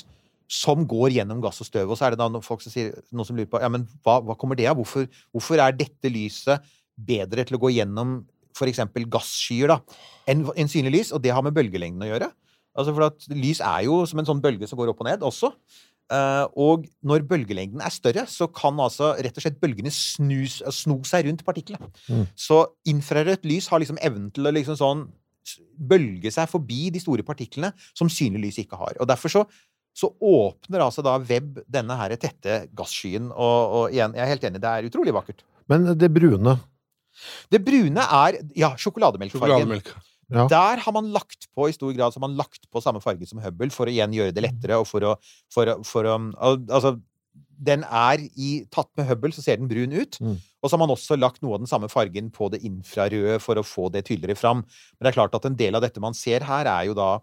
som 0.51 0.85
går 0.87 1.15
gjennom 1.17 1.41
gass 1.43 1.61
og 1.63 1.69
støv. 1.69 1.89
Og 1.89 1.97
så 1.97 2.07
er 2.07 2.13
det 2.13 2.21
da 2.21 2.27
noen 2.29 2.45
folk 2.45 2.63
som 2.63 2.73
sier, 2.73 2.93
noen 3.13 3.27
som 3.27 3.37
lurer 3.37 3.49
på 3.49 3.61
ja, 3.61 3.69
men 3.71 3.87
hva, 4.05 4.19
hva 4.25 4.37
kommer 4.39 4.57
det 4.57 4.67
av? 4.69 4.77
Hvorfor, 4.79 5.07
hvorfor 5.33 5.61
er 5.61 5.77
dette 5.77 6.11
lyset 6.11 6.65
bedre 6.95 7.45
til 7.47 7.57
å 7.57 7.61
gå 7.65 7.73
gjennom 7.75 8.19
f.eks. 8.55 8.81
gasskyer 9.11 9.73
da, 9.73 9.81
enn 10.31 10.45
en 10.55 10.71
synlig 10.71 10.95
lys? 10.99 11.13
Og 11.15 11.21
det 11.23 11.33
har 11.35 11.45
med 11.45 11.55
bølgelengden 11.57 12.07
å 12.07 12.11
gjøre. 12.13 12.31
Altså 12.75 12.93
for 12.95 13.07
at 13.07 13.27
Lys 13.31 13.61
er 13.63 13.85
jo 13.87 14.01
som 14.07 14.19
en 14.19 14.27
sånn 14.27 14.41
bølge 14.43 14.67
som 14.67 14.79
går 14.79 14.91
opp 14.91 15.03
og 15.03 15.07
ned 15.07 15.23
også. 15.25 15.51
Uh, 16.05 16.45
og 16.61 16.83
når 17.07 17.23
bølgelengden 17.25 17.81
er 17.81 17.93
større, 17.93 18.27
så 18.29 18.45
kan 18.53 18.77
altså 18.81 19.15
rett 19.15 19.37
og 19.39 19.45
slett 19.45 19.61
bølgene 19.61 19.89
snus, 19.93 20.59
sno 20.75 20.99
seg 21.07 21.25
rundt 21.25 21.45
partiklet. 21.47 21.81
Mm. 22.11 22.27
Så 22.37 22.59
infrarødt 22.91 23.47
lys 23.49 23.71
har 23.71 23.81
liksom 23.81 23.97
evnen 24.05 24.27
til 24.35 24.45
å 24.45 24.53
liksom 24.53 24.77
sånn 24.81 25.07
bølge 25.77 26.31
seg 26.33 26.49
forbi 26.49 26.89
de 26.93 27.01
store 27.01 27.25
partiklene 27.25 27.71
som 27.95 28.11
synlig 28.11 28.43
lys 28.47 28.61
ikke 28.65 28.77
har. 28.81 28.99
Og 29.01 29.09
derfor 29.09 29.33
så, 29.33 29.43
så 29.97 30.11
åpner 30.13 30.85
altså 30.85 31.05
da 31.05 31.17
web 31.21 31.63
denne 31.65 31.97
her 31.97 32.13
tette 32.21 32.65
gasskyen. 32.77 33.31
Og, 33.31 33.75
og 33.79 33.95
igjen, 33.95 34.13
jeg 34.17 34.25
er 34.25 34.33
helt 34.35 34.47
enig, 34.49 34.61
det 34.61 34.71
er 34.71 34.89
utrolig 34.91 35.15
vakkert. 35.15 35.45
Men 35.71 35.89
det 35.97 36.11
brune 36.13 36.59
Det 37.53 37.61
brune 37.65 38.05
er 38.19 38.41
ja, 38.57 38.73
sjokolademelkfargen. 38.79 39.65
Sjokolademelk. 39.65 39.93
Ja. 40.33 40.47
Der 40.49 40.81
har 40.81 40.93
man 40.95 41.11
lagt 41.13 41.45
på 41.53 41.67
i 41.69 41.73
stor 41.75 41.91
grad 41.93 42.13
så 42.13 42.17
har 42.17 42.27
man 42.27 42.37
lagt 42.39 42.63
på 42.73 42.81
samme 42.81 43.01
farge 43.03 43.27
som 43.29 43.41
Hubble 43.43 43.69
for 43.73 43.85
å 43.85 43.93
igjen 43.93 44.15
gjøre 44.15 44.33
det 44.33 44.45
lettere. 44.47 44.79
og 44.81 44.87
for 44.89 45.05
å, 45.05 45.11
for 45.53 45.69
å, 45.69 45.75
for 45.85 46.09
å 46.09 46.15
Altså, 46.41 46.95
den 47.55 47.85
er 47.85 48.23
i 48.35 48.65
Tatt 48.73 48.89
med 48.97 49.07
Hubble, 49.09 49.31
så 49.35 49.43
ser 49.43 49.61
den 49.61 49.69
brun 49.69 49.93
ut. 49.93 50.17
Mm. 50.19 50.39
Og 50.61 50.69
så 50.69 50.75
har 50.75 50.81
man 50.81 50.93
også 50.95 51.17
lagt 51.19 51.43
noe 51.43 51.55
av 51.55 51.63
den 51.63 51.69
samme 51.69 51.89
fargen 51.91 52.31
på 52.33 52.49
det 52.51 52.63
infrarøde 52.67 53.37
for 53.43 53.59
å 53.59 53.65
få 53.65 53.87
det 53.93 54.05
tydeligere 54.09 54.39
fram. 54.39 54.65
Men 54.65 55.05
det 55.05 55.13
er 55.13 55.19
klart 55.19 55.37
at 55.37 55.45
en 55.47 55.57
del 55.59 55.77
av 55.77 55.85
dette 55.85 56.03
man 56.03 56.17
ser 56.17 56.47
her, 56.47 56.67
er 56.67 56.89
jo 56.89 56.97
da 56.97 57.19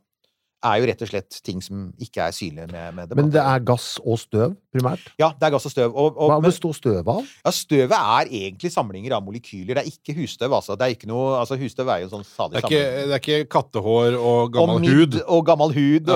er 0.62 0.78
jo 0.78 0.86
rett 0.88 1.02
og 1.04 1.10
slett 1.10 1.38
ting 1.44 1.60
som 1.64 1.88
ikke 2.02 2.26
er 2.28 2.34
synlige 2.36 2.68
med, 2.70 2.94
med 2.96 3.14
Men 3.18 3.30
det 3.34 3.42
er 3.42 3.62
gass 3.66 3.96
og 4.00 4.18
støv, 4.20 4.54
primært? 4.74 5.04
Ja, 5.20 5.32
det 5.38 5.48
er 5.48 5.54
gass 5.54 5.66
og 5.68 5.74
støv. 5.74 5.90
Og, 5.90 6.16
og, 6.16 6.30
Hva 6.30 6.38
består 6.44 6.76
støvet 6.76 7.10
av? 7.10 7.22
ja, 7.26 7.52
støvet 7.56 7.94
er 7.98 8.32
egentlig 8.42 8.72
samlinger 8.74 9.16
av 9.16 9.24
molekyler. 9.26 9.78
Det 9.78 9.82
er 9.82 9.90
ikke 9.90 10.16
husstøv, 10.20 10.54
altså. 10.58 10.76
Det 10.78 10.86
er 10.86 10.96
ikke 10.96 11.10
noe, 11.10 11.36
altså 11.40 11.58
husstøv 11.60 11.92
er 11.92 12.02
jo 12.02 12.10
en 12.10 12.14
sånn 12.16 12.28
salig 12.28 12.62
ikke, 12.62 12.82
det 12.82 13.16
er 13.16 13.22
ikke 13.22 13.48
kattehår 13.52 14.18
og 14.18 14.52
gammel 14.54 14.78
og 14.78 14.90
hud. 14.90 15.18
Og 15.36 15.46
gammel 15.48 15.74
hud. 15.76 16.12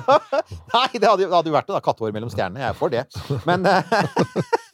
Nei, 0.74 0.88
det 0.96 1.08
hadde, 1.08 1.24
det 1.24 1.32
hadde 1.32 1.52
jo 1.52 1.56
vært 1.56 1.70
det, 1.70 1.76
da. 1.76 1.84
Kattehår 1.84 2.16
mellom 2.16 2.32
stjernene. 2.32 2.64
Jeg 2.64 2.74
er 2.74 2.78
for 2.78 2.92
det. 2.92 3.06
Men 3.48 3.64
eh, 3.68 3.94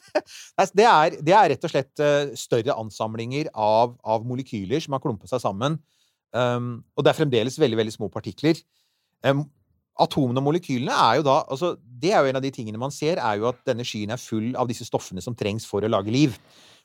det, 0.75 0.87
er, 0.87 1.15
det 1.23 1.35
er 1.35 1.53
rett 1.53 1.69
og 1.69 1.71
slett 1.71 2.03
eh, 2.03 2.33
større 2.39 2.75
ansamlinger 2.81 3.51
av, 3.53 3.95
av 4.03 4.27
molekyler 4.27 4.83
som 4.83 4.97
har 4.97 5.03
klumpet 5.03 5.31
seg 5.31 5.43
sammen. 5.43 5.79
Um, 6.29 6.83
og 6.93 7.05
det 7.05 7.11
er 7.11 7.17
fremdeles 7.17 7.57
veldig, 7.57 7.77
veldig 7.79 7.95
små 7.95 8.09
partikler. 8.13 8.59
Atomene 9.99 10.39
og 10.39 10.47
molekylene 10.47 10.95
er 10.95 11.19
jo 11.19 11.27
da 11.27 11.41
altså, 11.51 11.73
Det 11.75 12.13
er 12.15 12.23
jo 12.23 12.31
en 12.31 12.39
av 12.39 12.43
de 12.45 12.51
tingene 12.55 12.79
man 12.79 12.93
ser, 12.95 13.19
er 13.19 13.39
jo 13.41 13.49
at 13.51 13.59
denne 13.67 13.83
skyen 13.87 14.13
er 14.15 14.21
full 14.21 14.53
av 14.55 14.69
disse 14.69 14.87
stoffene 14.87 15.23
som 15.23 15.35
trengs 15.35 15.67
for 15.67 15.83
å 15.83 15.91
lage 15.91 16.13
liv. 16.13 16.37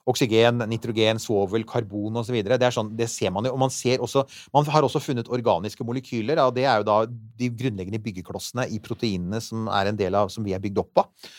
oksygen, 0.05 0.59
nitrogen, 0.69 1.17
svovel, 1.17 1.63
karbon 1.65 2.21
osv. 2.21 2.37
Det 2.45 2.69
sånn, 2.77 2.91
det 2.97 3.07
ser 3.09 3.31
man 3.33 3.47
jo. 3.47 3.55
Og 3.55 3.61
man 3.63 3.71
ser 3.73 4.03
også 4.05 4.27
Man 4.53 4.67
har 4.69 4.85
også 4.85 5.01
funnet 5.01 5.31
organiske 5.33 5.85
molekyler, 5.85 6.43
og 6.45 6.55
det 6.55 6.67
er 6.69 6.83
jo 6.83 6.85
da 6.91 6.99
de 7.09 7.49
grunnleggende 7.49 8.03
byggeklossene 8.05 8.67
i 8.69 8.81
proteinene 8.85 9.41
som 9.41 9.69
er 9.69 9.89
en 9.89 9.97
del 9.97 10.15
av 10.15 10.29
som 10.29 10.45
vi 10.45 10.53
er 10.53 10.61
bygd 10.61 10.83
opp 10.83 11.05
av. 11.07 11.31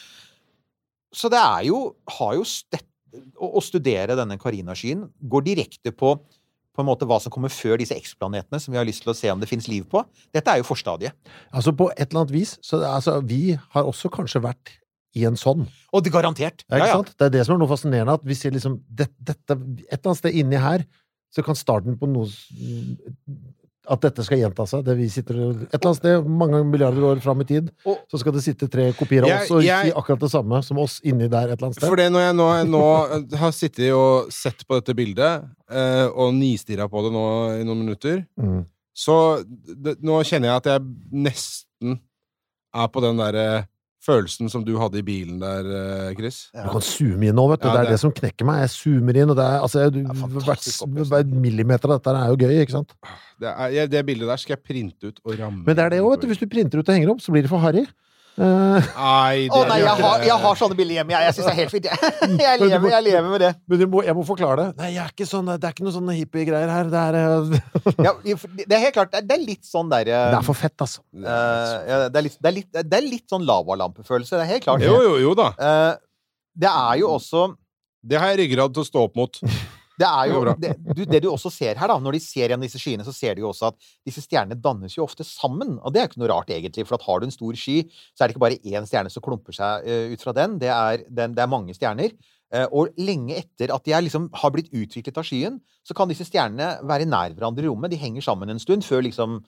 Så 1.13 1.29
det 1.29 1.39
er 1.39 1.67
jo 1.69 1.95
Har 2.17 2.33
jo 2.39 2.43
stett, 2.43 2.87
å, 3.37 3.59
å 3.59 3.61
studere 3.61 4.17
denne 4.17 4.39
Carina-skyen 4.41 5.05
går 5.21 5.45
direkte 5.45 5.93
på 5.95 6.15
på 6.75 6.83
en 6.83 6.89
måte 6.89 7.07
hva 7.07 7.17
som 7.23 7.33
kommer 7.33 7.53
før 7.53 7.79
disse 7.79 7.95
eksplanetene, 7.95 8.59
som 8.61 8.73
vi 8.73 8.79
har 8.79 8.87
lyst 8.87 9.05
til 9.05 9.13
å 9.13 9.17
se 9.17 9.31
om 9.31 9.41
det 9.41 9.49
finnes 9.49 9.69
liv 9.71 9.85
på. 9.91 10.03
Dette 10.35 10.51
er 10.51 10.61
jo 10.61 10.67
forstadiet. 10.67 11.15
Altså, 11.55 11.73
på 11.75 11.89
et 11.95 12.09
eller 12.09 12.25
annet 12.25 12.35
vis 12.35 12.57
så 12.65 12.81
altså, 12.83 13.21
Vi 13.25 13.55
har 13.55 13.87
også 13.87 14.11
kanskje 14.13 14.43
vært 14.43 14.75
i 15.15 15.23
en 15.27 15.39
sånn. 15.39 15.63
Og 15.95 16.03
det 16.03 16.11
garantert. 16.11 16.65
Ja, 16.67 16.91
sant? 16.91 17.13
Det 17.15 17.29
er 17.29 17.35
det 17.37 17.45
som 17.47 17.55
er 17.55 17.63
noe 17.63 17.71
fascinerende, 17.71 18.17
at 18.19 18.25
vi 18.27 18.35
ser 18.35 18.51
liksom 18.51 18.81
det, 18.85 19.07
dette, 19.15 19.55
Et 19.87 19.95
eller 19.95 20.11
annet 20.11 20.21
sted 20.21 20.35
inni 20.35 20.59
her 20.59 20.83
så 21.35 21.43
kan 21.43 21.57
starten 21.57 21.97
på 21.99 22.07
noe 22.07 22.27
At 23.87 24.01
dette 24.01 24.23
skal 24.25 24.39
gjenta 24.39 24.65
seg. 24.67 24.83
Det 24.85 24.95
vi 24.97 25.07
sitter 25.09 25.35
Et 25.35 25.73
eller 25.75 25.89
annet 25.91 25.97
sted, 25.99 26.25
mange 26.27 26.63
milliarder 26.65 27.03
år 27.11 27.19
fram 27.21 27.41
i 27.41 27.45
tid, 27.45 27.69
Og- 27.85 27.99
så 28.11 28.17
skal 28.19 28.33
det 28.33 28.41
sitte 28.43 28.67
tre 28.71 28.91
kopier 28.93 29.23
av 29.23 29.29
oss 29.43 29.51
og 29.51 29.61
si 29.61 29.91
akkurat 29.91 30.19
det 30.19 30.31
samme 30.31 30.63
som 30.63 30.77
oss 30.79 30.99
inni 31.03 31.27
der 31.29 31.49
et 31.51 31.57
eller 31.59 31.67
annet 31.69 31.75
sted. 31.75 31.87
For 31.89 31.95
det 31.95 32.11
når 32.11 32.25
jeg 32.25 32.35
nå, 32.35 32.47
nå 32.71 33.37
har 33.37 33.51
sittet 33.51 33.91
og 33.93 34.31
sett 34.33 34.65
på 34.67 34.79
dette 34.81 34.95
bildet, 34.95 35.45
eh, 35.69 36.07
og 36.07 36.33
nistirra 36.33 36.87
på 36.89 37.03
det 37.05 37.11
nå 37.13 37.25
i 37.61 37.63
noen 37.63 37.83
minutter, 37.85 38.25
Mm. 38.39 38.65
så 38.95 39.43
det, 39.45 40.01
nå 40.01 40.21
kjenner 40.23 40.49
jeg 40.49 40.55
at 40.55 40.63
jeg 40.65 40.81
nesten 41.11 41.99
er 42.73 42.87
på 42.87 43.01
den 43.01 43.17
derre 43.17 43.67
følelsen 44.05 44.49
som 44.53 44.63
du 44.65 44.75
hadde 44.79 44.99
i 45.01 45.05
bilen 45.05 45.39
der, 45.41 45.67
Chris. 46.17 46.45
Chris. 46.53 46.63
Du 46.65 46.69
kan 46.75 46.83
zoome 46.85 47.29
inn 47.29 47.35
nå, 47.37 47.47
vet 47.51 47.61
du. 47.63 47.67
Ja, 47.67 47.73
det 47.73 47.79
er 47.79 47.83
det- 47.89 47.91
det 47.95 47.99
som 48.03 48.11
knekker 48.11 48.45
meg. 48.45 48.61
Jeg 48.65 48.69
zoomer 48.75 49.15
inn, 49.21 49.29
og 49.29 49.35
det 49.39 49.45
er 49.45 49.59
altså 49.65 49.85
det 49.91 50.05
er 50.05 50.13
hvert, 50.45 51.09
hver 51.09 51.25
millimeter 51.33 51.89
av 51.91 51.99
dette 51.99 52.15
er 52.15 52.27
jo 52.29 52.37
gøy, 52.45 52.55
ikke 52.65 52.71
sant? 52.77 52.93
Det, 53.39 53.49
er, 53.51 53.87
det 53.91 54.05
bildet 54.05 54.27
der 54.29 54.37
skal 54.37 54.55
jeg 54.55 54.63
printe 54.63 55.09
ut 55.11 55.19
og 55.25 55.39
ramme. 55.39 55.63
Men 55.65 55.75
det 55.75 55.83
er 55.85 55.89
det 55.89 55.99
òg, 56.01 56.11
vet 56.15 56.21
du. 56.21 56.27
Hvis 56.27 56.39
du 56.39 56.47
printer 56.47 56.79
ut 56.79 56.87
og 56.89 56.95
henger 56.95 57.11
opp, 57.11 57.21
så 57.21 57.31
blir 57.33 57.41
det 57.43 57.49
for 57.51 57.59
harry. 57.59 57.85
Eh, 58.35 58.87
Nei, 58.99 59.45
det 59.47 59.55
Å 59.55 59.61
nei, 59.69 59.77
jeg 59.79 59.95
har, 60.01 60.23
jeg 60.27 60.37
har 60.43 60.57
sånne 60.59 60.75
bilder 60.75 60.97
hjemme. 60.97 61.13
Jeg, 61.15 61.23
jeg 61.29 61.35
syns 61.37 61.45
det 61.47 61.51
er 61.53 61.59
helt 61.61 61.71
fint. 61.71 61.85
Jeg, 62.45 62.59
lever, 62.59 62.65
lever, 62.73 62.89
jeg 62.91 63.03
lever 63.05 63.29
med 63.31 63.41
det. 63.45 63.51
men 63.71 63.79
du 63.79 63.85
må, 63.93 64.01
jeg 64.03 64.15
må 64.17 64.25
forklare 64.27 64.57
det. 64.59 64.65
Nei, 64.81 64.89
jeg 64.97 65.01
er 65.05 65.13
ikke 65.13 65.27
sånn, 65.29 65.51
det 65.53 65.69
er 65.69 65.75
ikke 65.75 65.85
noen 65.85 65.95
sånne 65.95 66.15
hippiegreier 66.17 66.71
her. 66.73 66.89
Det 66.91 67.03
er, 67.03 67.17
eh, 67.21 68.01
Ja, 68.09 68.13
det 68.25 68.75
er 68.75 68.83
helt 68.87 68.97
klart. 68.97 69.15
Det 69.15 69.37
er- 69.37 69.45
litt 69.45 69.63
sånn 69.67 69.87
derre 69.91 70.19
det 70.33 70.39
er 70.39 70.45
for 70.47 70.57
fett, 70.57 70.75
altså. 70.83 71.03
ja, 71.15 72.01
det, 72.09 72.17
er 72.19 72.25
litt, 72.27 72.35
det, 72.41 72.49
er 72.49 72.55
litt, 72.57 72.69
det 72.91 72.97
er 72.99 73.05
litt 73.07 73.29
sånn 73.31 73.45
lavalampefølelse. 73.47 74.35
Det 74.35 74.43
er 74.43 74.51
helt 74.55 74.65
klart. 74.67 74.83
Jo, 74.83 74.97
jo, 75.05 75.15
jo 75.21 75.35
da. 75.37 75.51
Eh, 75.55 75.93
det 76.65 76.71
er 76.71 76.99
jo 77.03 77.09
også 77.15 77.47
Det 78.05 78.19
har 78.21 78.31
jeg 78.33 78.43
ryggrad 78.45 78.73
til 78.75 78.83
å 78.83 78.87
stå 78.87 79.05
opp 79.07 79.15
mot. 79.19 79.39
Det 79.99 80.07
er 80.07 80.31
jo 80.31 80.43
Det 80.59 80.73
du, 80.97 81.03
det 81.07 81.21
du 81.23 81.29
også 81.31 81.51
ser 81.53 81.79
her, 81.79 81.89
da, 81.91 81.97
når 82.01 82.17
de 82.17 82.21
ser 82.23 82.49
igjen 82.49 82.63
disse 82.63 82.79
skyene, 82.81 83.05
så 83.07 83.13
ser 83.15 83.35
de 83.35 83.43
jo 83.43 83.49
også 83.51 83.71
at 83.71 83.89
disse 84.07 84.23
stjernene 84.25 84.57
dannes 84.59 84.97
jo 84.97 85.05
ofte 85.05 85.25
sammen. 85.27 85.77
Og 85.81 85.93
det 85.93 86.01
er 86.01 86.09
ikke 86.09 86.21
noe 86.23 86.31
rart, 86.31 86.51
egentlig. 86.53 86.87
For 86.87 86.97
at 86.97 87.05
har 87.07 87.21
du 87.21 87.27
en 87.29 87.35
stor 87.35 87.59
sky, 87.59 87.81
så 88.13 88.23
er 88.23 88.27
det 88.27 88.35
ikke 88.35 88.45
bare 88.45 88.61
én 88.63 88.87
stjerne 88.89 89.11
som 89.13 89.23
klumper 89.25 89.55
seg 89.55 89.87
uh, 89.87 90.13
ut 90.13 90.25
fra 90.25 90.35
den. 90.35 90.57
Det 90.61 90.71
er, 90.71 91.05
den, 91.07 91.35
det 91.37 91.45
er 91.45 91.51
mange 91.51 91.75
stjerner. 91.77 92.15
Uh, 92.53 92.67
og 92.69 92.97
lenge 93.01 93.39
etter 93.39 93.73
at 93.73 93.87
de 93.87 93.95
er 93.95 94.03
liksom, 94.05 94.29
har 94.41 94.53
blitt 94.53 94.73
utviklet 94.75 95.17
av 95.17 95.27
skyen, 95.27 95.61
så 95.85 95.95
kan 95.97 96.09
disse 96.09 96.27
stjernene 96.27 96.85
være 96.87 97.07
nær 97.09 97.35
hverandre 97.37 97.65
i 97.65 97.69
rommet. 97.69 97.93
De 97.93 98.01
henger 98.01 98.25
sammen 98.25 98.51
en 98.51 98.61
stund 98.61 98.85
før 98.85 99.05
liksom 99.05 99.39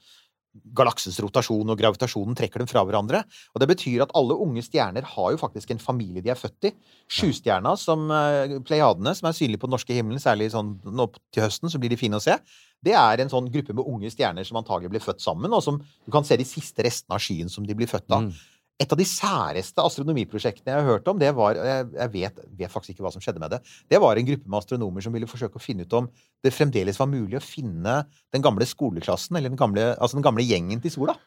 galaksens 0.77 1.19
rotasjon 1.23 1.73
og 1.73 1.79
gravitasjonen 1.79 2.37
trekker 2.37 2.63
dem 2.63 2.69
fra 2.69 2.83
hverandre. 2.87 3.23
Og 3.53 3.61
det 3.63 3.69
betyr 3.71 4.05
at 4.05 4.13
alle 4.17 4.37
unge 4.43 4.63
stjerner 4.65 5.07
har 5.15 5.33
jo 5.33 5.41
faktisk 5.41 5.73
en 5.73 5.81
familie 5.81 6.23
de 6.25 6.31
er 6.33 6.39
født 6.39 6.69
i. 6.69 6.73
Sjustjerna, 7.19 7.75
som 7.79 8.07
eh, 8.13 8.57
Pleiadene, 8.67 9.15
som 9.17 9.29
er 9.29 9.37
synlig 9.37 9.61
på 9.61 9.69
den 9.69 9.77
norske 9.77 9.97
himmelen, 9.97 10.21
særlig 10.23 10.51
sånn 10.55 10.75
nå 10.85 11.09
til 11.35 11.45
høsten, 11.45 11.71
så 11.71 11.81
blir 11.81 11.93
de 11.93 11.99
fine 11.99 12.19
å 12.19 12.23
se. 12.23 12.37
Det 12.83 12.93
er 12.97 13.23
en 13.23 13.31
sånn 13.31 13.49
gruppe 13.53 13.73
med 13.73 13.87
unge 13.89 14.11
stjerner 14.13 14.45
som 14.47 14.59
antagelig 14.59 14.93
blir 14.93 15.03
født 15.03 15.23
sammen, 15.23 15.53
og 15.53 15.63
som 15.65 15.79
du 15.81 16.13
kan 16.13 16.27
se 16.27 16.37
de 16.37 16.45
siste 16.47 16.85
restene 16.85 17.17
av 17.17 17.23
skyen 17.23 17.49
som 17.51 17.65
de 17.65 17.77
blir 17.77 17.89
født 17.89 18.11
av. 18.11 18.27
Mm. 18.27 18.56
Et 18.77 18.91
av 18.93 18.99
de 18.99 19.05
særeste 19.09 19.81
astronomiprosjektene 19.81 20.69
jeg 20.69 20.83
har 20.83 20.85
hørt 20.85 21.07
om, 21.09 21.17
det 21.17 21.31
var 21.33 21.57
Jeg, 21.57 21.87
jeg 21.95 22.13
vet, 22.13 22.41
vet 22.59 22.73
faktisk 22.73 22.93
ikke 22.93 23.07
hva 23.07 23.11
som 23.15 23.23
skjedde 23.23 23.41
med 23.41 23.55
det. 23.55 23.61
Det 23.89 24.01
var 24.03 24.19
en 24.19 24.27
gruppe 24.27 24.45
med 24.45 24.59
astronomer 24.59 25.01
som 25.01 25.15
ville 25.15 25.29
forsøke 25.29 25.57
å 25.57 25.63
finne 25.63 25.87
ut 25.87 25.95
om 25.97 26.09
det 26.45 26.53
fremdeles 26.53 26.99
var 27.01 27.09
mulig 27.09 27.39
å 27.39 27.43
finne 27.43 28.03
den 28.33 28.45
gamle 28.45 28.67
skoleklassen, 28.69 29.39
eller 29.39 29.49
den 29.49 29.59
gamle, 29.59 29.89
altså 29.97 30.19
den 30.19 30.27
gamle 30.27 30.45
gjengen 30.45 30.83
til 30.83 30.93
sola. 30.93 31.17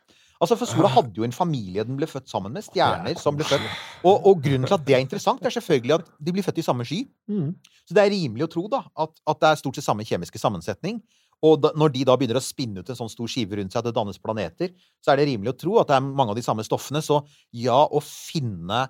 Altså, 0.41 0.57
For 0.57 0.71
sola 0.71 0.89
hadde 0.89 1.19
jo 1.21 1.27
en 1.27 1.35
familie 1.37 1.83
den 1.85 1.99
ble 1.99 2.07
født 2.09 2.31
sammen 2.31 2.55
med. 2.55 2.65
Stjerner 2.65 3.19
som 3.21 3.37
ble 3.37 3.45
født. 3.45 3.67
Og, 4.09 4.15
og 4.31 4.39
grunnen 4.41 4.65
til 4.65 4.77
at 4.79 4.87
det 4.87 4.95
er 4.97 5.03
interessant, 5.05 5.43
er 5.45 5.53
selvfølgelig 5.53 5.99
at 5.99 6.07
de 6.17 6.33
blir 6.33 6.47
født 6.47 6.63
i 6.63 6.65
samme 6.65 6.87
sky. 6.89 7.03
Mm. 7.29 7.51
Så 7.85 7.97
det 7.97 8.07
er 8.07 8.15
rimelig 8.15 8.47
å 8.47 8.53
tro 8.55 8.65
da, 8.73 8.81
at, 9.05 9.13
at 9.29 9.43
det 9.43 9.51
er 9.51 9.61
stort 9.61 9.77
sett 9.77 9.85
samme 9.85 10.07
kjemiske 10.09 10.41
sammensetning. 10.41 11.03
Og 11.47 11.61
da, 11.63 11.73
når 11.79 11.93
de 11.95 12.05
da 12.05 12.17
begynner 12.21 12.41
å 12.41 12.45
spinne 12.45 12.83
ut 12.83 12.91
en 12.93 12.99
sånn 12.99 13.13
stor 13.13 13.29
skive 13.31 13.57
rundt 13.57 13.73
seg, 13.73 13.81
at 13.81 13.89
det 13.89 13.97
dannes 13.97 14.21
planeter, 14.21 14.75
så 15.01 15.13
er 15.13 15.21
det 15.21 15.31
rimelig 15.31 15.55
å 15.55 15.59
tro 15.63 15.77
at 15.81 15.89
det 15.89 15.97
er 15.97 16.05
mange 16.05 16.35
av 16.35 16.39
de 16.39 16.45
samme 16.45 16.65
stoffene. 16.67 17.01
Så 17.05 17.23
ja, 17.57 17.79
å 17.81 18.03
finne 18.05 18.89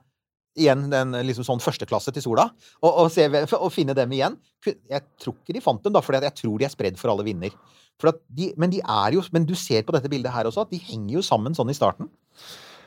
igjen 0.58 0.88
den 0.90 1.14
liksom 1.28 1.46
sånn 1.46 1.62
førsteklasse 1.62 2.12
til 2.14 2.24
sola, 2.24 2.48
og, 2.82 2.88
og, 2.90 3.10
se, 3.14 3.28
og 3.54 3.68
finne 3.70 3.94
dem 3.94 4.10
igjen 4.16 4.34
Jeg 4.66 5.04
tror 5.22 5.36
ikke 5.36 5.54
de 5.54 5.62
fant 5.62 5.84
dem, 5.84 5.94
da, 5.94 6.02
for 6.02 6.18
jeg 6.18 6.36
tror 6.40 6.56
de 6.58 6.66
er 6.66 6.72
spredd 6.72 6.98
for 6.98 7.12
alle 7.12 7.26
vinder. 7.26 7.54
For 8.00 8.18
de, 8.32 8.50
men 8.58 8.72
de 8.72 8.80
jo 9.14 9.22
Men 9.30 9.46
du 9.46 9.54
ser 9.54 9.84
på 9.84 9.94
dette 9.94 10.10
bildet 10.10 10.32
her 10.32 10.48
også 10.48 10.64
at 10.64 10.72
de 10.72 10.80
henger 10.80 11.18
jo 11.18 11.22
sammen 11.22 11.54
sånn 11.54 11.70
i 11.70 11.76
starten. 11.76 12.10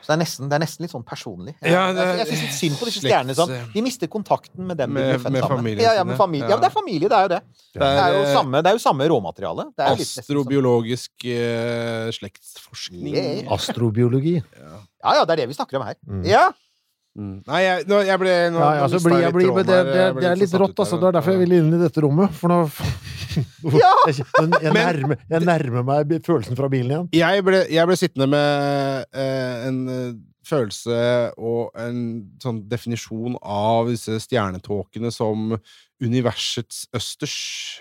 Så 0.04 0.12
det 0.12 0.14
er 0.18 0.20
nesten, 0.20 0.48
det 0.52 0.56
er 0.58 0.60
nesten 0.60 0.84
litt 0.84 0.92
sånn 0.92 1.04
personlig. 1.08 1.54
Jeg, 1.64 1.72
Ja, 1.72 1.86
det 1.96 2.02
jeg, 2.04 2.16
jeg 2.20 2.26
syns 2.28 2.42
litt 2.44 2.56
synd 2.58 2.74
på 2.76 2.84
disse 2.90 3.00
stjernene. 3.00 3.34
Sånn. 3.38 3.54
De 3.72 3.82
mister 3.86 4.10
kontakten 4.12 4.66
med 4.68 4.76
dem 4.76 4.92
de 4.92 4.94
Med- 5.00 5.08
ble 5.14 5.18
født 5.22 5.32
med 5.32 5.40
sammen 5.46 5.56
familien 5.64 5.84
Ja, 5.86 5.92
ja, 5.96 6.04
med 6.04 6.18
familie. 6.20 6.48
ja, 6.50 6.56
men 6.58 6.60
det 6.60 6.68
er 6.68 6.74
familie, 6.76 7.08
det 7.08 7.16
er 7.16 7.22
jo 7.24 7.30
det. 7.32 7.40
Det 7.72 7.88
er 7.88 8.12
jo 8.12 8.20
eh, 8.26 8.34
samme, 8.36 8.60
det 8.62 8.68
er 8.68 8.76
jo 8.76 8.82
samme 8.84 9.08
råmateriale. 9.08 9.64
Det 9.72 9.80
er 9.86 9.88
jo 9.88 9.96
litt 9.96 10.04
nesten 10.04 10.20
sånn- 10.20 10.36
Astrobiologisk 10.44 11.10
uh, 11.24 12.10
slektsforskning. 12.12 13.14
Yeah. 13.16 13.48
Astrobiologi. 13.56 14.36
Ja, 14.44 15.14
ja, 15.20 15.24
det 15.24 15.32
er 15.32 15.36
det 15.44 15.48
vi 15.48 15.56
snakker 15.56 15.80
om 15.80 15.86
her. 15.88 15.96
Mm. 16.06 16.22
Ja. 16.28 16.50
Mm. 17.14 17.34
Nei, 17.46 17.60
jeg, 17.62 17.84
nå, 17.86 18.00
jeg 18.02 18.18
ble 18.18 18.32
nå, 18.50 18.58
Ja, 18.58 18.68
nå 18.68 18.78
ja, 18.80 18.86
så 18.90 18.98
blir, 19.04 19.20
jeg 19.22 19.34
blir, 19.36 19.50
det, 19.54 19.64
det, 19.68 19.80
det, 19.86 20.06
det 20.18 20.28
er 20.32 20.40
litt 20.40 20.54
rått, 20.58 20.74
altså. 20.82 20.98
Det 20.98 21.08
er 21.10 21.16
derfor 21.18 21.36
jeg 21.36 21.42
vil 21.44 21.56
inn 21.60 21.70
i 21.76 21.80
dette 21.84 22.02
rommet. 22.02 22.34
For 22.34 22.50
nå 22.50 22.60
Ja! 23.84 23.92
jeg, 24.08 24.26
jeg, 24.34 24.74
nærmer, 24.74 25.18
jeg 25.30 25.46
nærmer 25.46 25.86
meg 25.86 26.14
følelsen 26.26 26.58
fra 26.58 26.70
bilen 26.72 26.92
igjen. 26.92 27.08
Jeg 27.14 27.46
ble, 27.46 27.64
jeg 27.70 27.90
ble 27.90 27.98
sittende 27.98 28.28
med 28.34 29.06
eh, 29.14 29.66
en 29.70 29.80
eh, 29.90 30.06
følelse 30.44 30.98
og 31.40 31.74
en 31.80 31.98
sånn 32.42 32.62
definisjon 32.70 33.38
av 33.40 33.90
disse 33.90 34.18
stjernetåkene 34.26 35.10
som 35.14 35.54
universets 36.04 36.84
østers, 36.94 37.36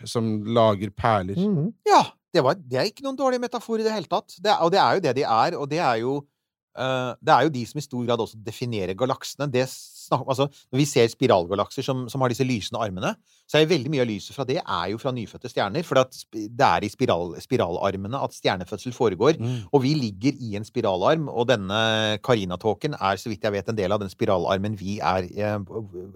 som 0.08 0.36
lager 0.56 0.94
perler. 0.96 1.40
Mhm. 1.42 1.72
ja 1.90 2.06
det, 2.34 2.42
var, 2.42 2.58
det 2.58 2.80
er 2.80 2.90
ikke 2.90 3.06
noen 3.06 3.18
dårlig 3.18 3.40
metafor 3.44 3.82
i 3.82 3.86
det 3.86 3.94
hele 3.94 4.10
tatt. 4.10 4.34
Det 4.42 4.54
og 4.66 4.72
det 4.74 4.80
er 4.82 4.98
jo 4.98 5.04
det 5.06 5.16
de 5.20 5.26
er, 5.28 5.58
og 5.60 5.68
det 5.70 5.82
er 5.84 6.00
jo 6.02 6.16
eh, 6.18 6.33
det 6.74 7.34
er 7.34 7.46
jo 7.46 7.54
de 7.54 7.66
som 7.70 7.80
i 7.80 7.86
stor 7.86 8.06
grad 8.08 8.22
også 8.24 8.40
definerer 8.42 8.98
galaksene. 8.98 9.50
Det 9.52 9.68
snak, 10.04 10.26
altså, 10.28 10.48
når 10.72 10.82
vi 10.82 10.86
ser 10.90 11.12
spiralgalakser 11.12 11.86
som, 11.86 12.06
som 12.12 12.24
har 12.24 12.32
disse 12.34 12.46
lysende 12.48 12.82
armene, 12.84 13.14
så 13.50 13.60
er 13.60 13.70
veldig 13.70 13.92
mye 13.94 14.04
av 14.04 14.10
lyset 14.10 14.36
fra 14.36 14.46
det 14.48 14.60
er 14.62 14.86
jo 14.92 15.00
fra 15.02 15.14
nyfødte 15.16 15.52
stjerner. 15.52 15.86
For 15.88 16.00
det 16.34 16.68
er 16.68 16.86
i 16.86 16.92
spiral, 16.92 17.36
spiralarmene 17.44 18.22
at 18.26 18.38
stjernefødsel 18.38 18.96
foregår. 18.96 19.40
Mm. 19.40 19.60
Og 19.72 19.84
vi 19.84 19.94
ligger 20.00 20.40
i 20.40 20.56
en 20.60 20.68
spiralarm, 20.68 21.28
og 21.32 21.50
denne 21.52 21.84
Carina-tåken 22.26 22.98
er, 23.00 23.20
så 23.22 23.32
vidt 23.32 23.46
jeg 23.46 23.58
vet, 23.58 23.70
en 23.70 23.80
del 23.80 23.96
av 23.96 24.02
den 24.04 24.12
spiralarmen 24.14 24.80
vi 24.80 24.98
er, 25.00 25.30
eh, 25.30 25.60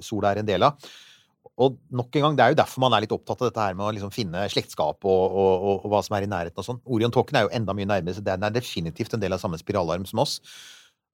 sola 0.06 0.34
er 0.34 0.44
en 0.44 0.50
del 0.50 0.68
av. 0.68 0.90
Og 1.58 1.78
nok 1.90 2.14
en 2.20 2.26
gang, 2.28 2.36
det 2.38 2.44
er 2.46 2.54
jo 2.54 2.60
derfor 2.60 2.84
man 2.84 2.94
er 2.94 3.04
litt 3.04 3.14
opptatt 3.16 3.40
av 3.42 3.50
dette 3.50 3.64
her 3.64 3.78
med 3.78 3.88
å 3.88 3.94
liksom 3.96 4.12
finne 4.14 4.44
slektskap 4.54 5.08
og, 5.10 5.24
og, 5.26 5.54
og, 5.56 5.86
og 5.88 5.94
hva 5.94 6.02
som 6.06 6.18
er 6.18 6.28
i 6.28 6.30
nærheten 6.30 6.62
og 6.62 6.68
sånn. 6.68 6.82
Orion-tåken 6.86 7.40
er 7.40 7.48
jo 7.48 7.54
enda 7.58 7.74
mye 7.78 7.90
nærmere, 7.90 8.14
så 8.14 8.26
den 8.26 8.46
er 8.46 8.54
definitivt 8.54 9.16
en 9.18 9.24
del 9.24 9.34
av 9.34 9.42
samme 9.42 9.58
spiralarm 9.58 10.06
som 10.06 10.22
oss. 10.22 10.38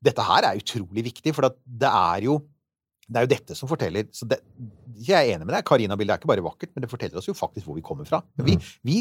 Dette 0.04 0.26
her 0.28 0.50
er 0.50 0.60
utrolig 0.60 1.06
viktig, 1.08 1.32
for 1.36 1.48
det 1.48 1.92
er 1.92 2.28
jo 2.28 2.42
det 3.04 3.20
er 3.20 3.26
jo 3.26 3.32
dette 3.34 3.56
som 3.58 3.68
forteller 3.68 4.08
så 4.16 4.26
det, 4.32 4.38
Jeg 4.96 5.18
er 5.18 5.34
enig 5.36 5.44
med 5.48 5.52
deg, 5.58 5.66
Carina-bildet 5.68 6.14
er 6.14 6.22
ikke 6.22 6.32
bare 6.32 6.46
vakkert, 6.46 6.72
men 6.74 6.86
det 6.86 6.92
forteller 6.92 7.20
oss 7.20 7.28
jo 7.28 7.36
faktisk 7.36 7.68
hvor 7.68 7.76
vi 7.76 7.84
kommer 7.86 8.08
fra. 8.08 8.22
Vi, 8.48 8.56
vi, 8.88 9.00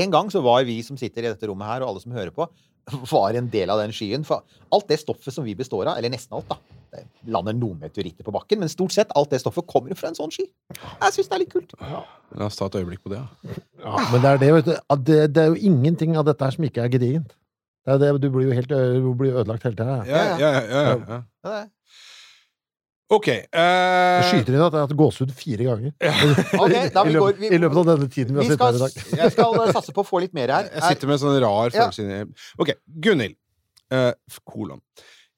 en 0.00 0.12
gang 0.12 0.30
så 0.32 0.40
var 0.44 0.64
vi 0.68 0.78
som 0.84 0.96
sitter 1.00 1.24
i 1.24 1.32
dette 1.32 1.48
rommet 1.48 1.68
her, 1.68 1.84
og 1.84 1.92
alle 1.92 2.02
som 2.04 2.14
hører 2.16 2.32
på, 2.34 2.48
var 3.10 3.34
en 3.34 3.50
del 3.50 3.70
av 3.72 3.80
den 3.82 3.94
skyen. 3.94 4.24
For 4.26 4.44
alt 4.74 4.88
det 4.90 5.00
stoffet 5.02 5.34
som 5.34 5.46
vi 5.46 5.54
består 5.58 5.86
av, 5.86 5.96
eller 5.98 6.12
nesten 6.12 6.36
alt, 6.38 6.48
da 6.50 6.58
Det 6.96 7.02
lander 7.28 7.52
noen 7.52 7.80
meteoritter 7.82 8.24
på 8.24 8.32
bakken, 8.32 8.60
men 8.62 8.70
stort 8.72 8.94
sett 8.94 9.10
alt 9.18 9.28
det 9.34 9.40
stoffet 9.42 9.66
kommer 9.68 9.92
fra 9.98 10.08
en 10.08 10.14
sånn 10.16 10.30
sky. 10.32 10.46
Jeg 10.78 11.12
syns 11.16 11.28
det 11.28 11.34
er 11.34 11.42
litt 11.42 11.52
kult. 11.52 11.74
La 11.82 12.46
oss 12.46 12.56
ta 12.56 12.70
et 12.70 12.78
øyeblikk 12.78 13.02
på 13.04 13.10
det. 13.12 13.18
Ja. 13.18 13.56
Ja, 13.82 13.96
men 14.12 14.22
det 14.22 14.30
er 14.30 14.38
det, 14.40 14.52
vet 14.54 14.70
du. 14.70 14.76
Det, 15.10 15.18
det 15.34 15.42
er 15.42 15.50
jo 15.50 15.58
ingenting 15.72 16.16
av 16.16 16.24
dette 16.30 16.46
her 16.46 16.54
som 16.54 16.64
ikke 16.64 16.86
er 16.86 16.94
gedigent. 16.94 17.34
Det 17.86 17.94
er 17.94 18.00
det, 18.02 18.12
du 18.22 18.30
blir 18.34 18.48
jo 18.48 18.54
helt 18.56 18.70
du 18.70 19.10
blir 19.18 19.36
ødelagt 19.36 19.66
hele 19.66 19.76
tida. 19.78 19.98
Ja, 20.08 20.22
ja, 20.40 20.52
ja, 20.56 20.62
ja, 20.70 21.20
ja. 21.44 21.60
Ja, 23.08 23.16
OK. 23.16 23.26
Jeg 23.28 23.46
eh, 23.54 24.28
skyter 24.30 24.54
inn 24.56 24.62
at 24.66 24.72
jeg 24.74 24.80
har 24.80 24.86
hatt 24.88 24.96
gåsehud 24.98 25.32
fire 25.38 25.66
ganger. 25.68 25.92
okay, 26.64 26.88
da 26.90 27.04
I, 27.04 27.06
vi 27.06 27.12
løpet, 27.14 27.22
går- 27.22 27.40
vi- 27.44 27.50
I 27.54 27.58
løpet 27.62 27.78
av 27.82 27.86
denne 27.92 28.08
tiden 28.10 28.34
vi 28.34 28.40
har 28.40 28.46
Vi 28.48 28.50
sittet 28.50 28.66
her 28.66 28.74
i 28.74 28.82
dag. 28.82 29.18
jeg 29.22 29.34
skal 29.36 29.60
eh, 29.62 29.72
satse 29.76 29.92
på 29.94 30.02
å 30.02 30.08
få 30.08 30.20
litt 30.24 30.34
mer 30.34 30.50
her. 30.50 30.70
Jeg 30.74 30.82
sitter 30.90 31.06
med 31.06 31.14
en 31.18 31.22
sånn 31.26 31.36
rar 31.44 31.70
Ja. 31.70 31.86
følelse 31.86 32.02
inni 32.02 32.24
OK, 32.58 32.74
Gunhild. 33.06 33.36
Uh, 33.94 34.10
kolon. 34.50 34.80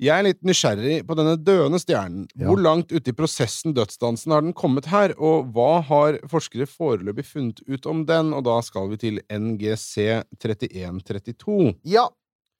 Jeg 0.00 0.14
er 0.14 0.22
litt 0.28 0.38
nysgjerrig 0.46 1.00
på 1.04 1.14
denne 1.18 1.34
døende 1.42 1.76
stjernen. 1.82 2.28
Ja. 2.38 2.46
Hvor 2.46 2.60
langt 2.62 2.92
ute 2.94 3.10
i 3.10 3.14
prosessen 3.18 3.74
dødsdansen 3.74 4.30
har 4.32 4.40
den 4.46 4.54
kommet 4.56 4.86
her, 4.86 5.10
og 5.18 5.50
hva 5.52 5.82
har 5.84 6.20
forskere 6.30 6.68
foreløpig 6.70 7.24
funnet 7.26 7.60
ut 7.66 7.84
om 7.90 8.04
den? 8.06 8.30
Og 8.32 8.44
da 8.46 8.60
skal 8.62 8.86
vi 8.92 8.96
til 9.02 9.18
NGC 9.28 10.22
3132. 10.38 11.74
Ja, 11.90 12.06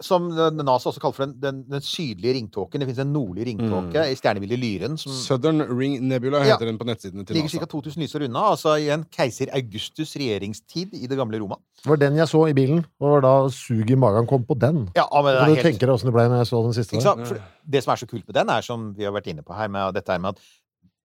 som 0.01 0.29
NASA 0.31 0.93
også 0.93 1.01
kaller 1.03 1.17
for 1.17 1.25
den, 1.27 1.33
den, 1.43 1.57
den 1.67 1.83
sydlige 1.83 2.37
ringtåken. 2.37 2.79
Det 2.79 2.87
finnes 2.87 3.01
en 3.03 3.11
nordlig 3.13 3.49
ringtåke 3.49 4.05
i 4.13 4.15
stjernebildet 4.19 4.61
Lyren 4.63 4.95
som 5.01 5.11
Southern 5.11 5.65
Ring 5.67 5.97
Nebula 6.07 6.39
Ja. 6.45 6.53
heter 6.55 6.69
den 6.71 6.79
på 6.79 6.87
nettsidene 6.87 7.27
til 7.27 7.35
ligger 7.35 7.51
NASA. 7.51 7.65
ca. 7.67 7.71
2000 7.73 8.05
lysår 8.05 8.25
unna. 8.29 8.45
Altså 8.53 8.77
i 8.79 8.87
en 8.95 9.03
keiser 9.11 9.51
Augustus 9.59 10.15
regjeringstid 10.15 10.95
i 10.95 11.11
det 11.11 11.19
gamle 11.19 11.41
Roma. 11.43 11.59
Det 11.83 11.91
var 11.91 11.99
den 12.05 12.17
jeg 12.21 12.31
så 12.31 12.45
i 12.49 12.55
bilen, 12.55 12.85
det 12.87 13.11
var 13.11 13.21
da 13.27 13.35
suget 13.51 13.91
i 13.91 13.99
magen 13.99 14.27
kom 14.31 14.47
på 14.47 14.55
den. 14.59 14.85
Ja, 14.95 15.09
men 15.15 15.33
det 15.35 15.43
er 15.43 15.47
du 15.47 15.55
helt 15.57 15.67
tenke 15.73 15.83
deg 15.87 15.95
åssen 15.97 16.13
det 16.13 16.15
ble 16.15 16.29
når 16.31 16.45
jeg 16.45 16.51
så 16.53 16.63
den 16.69 16.79
siste? 16.79 16.95
Ikke 16.99 17.09
sant? 17.11 17.43
Det 17.67 17.83
som 17.85 17.93
er 17.93 18.03
så 18.05 18.11
kult 18.11 18.27
med 18.31 18.35
den, 18.39 18.51
er 18.55 18.63
som 18.63 18.89
vi 18.95 19.05
har 19.09 19.13
vært 19.19 19.27
inne 19.35 19.43
på 19.43 19.55
her, 19.59 19.69
med 19.69 19.95
dette 19.99 20.15
her 20.15 20.23
med 20.23 20.39
at 20.39 20.43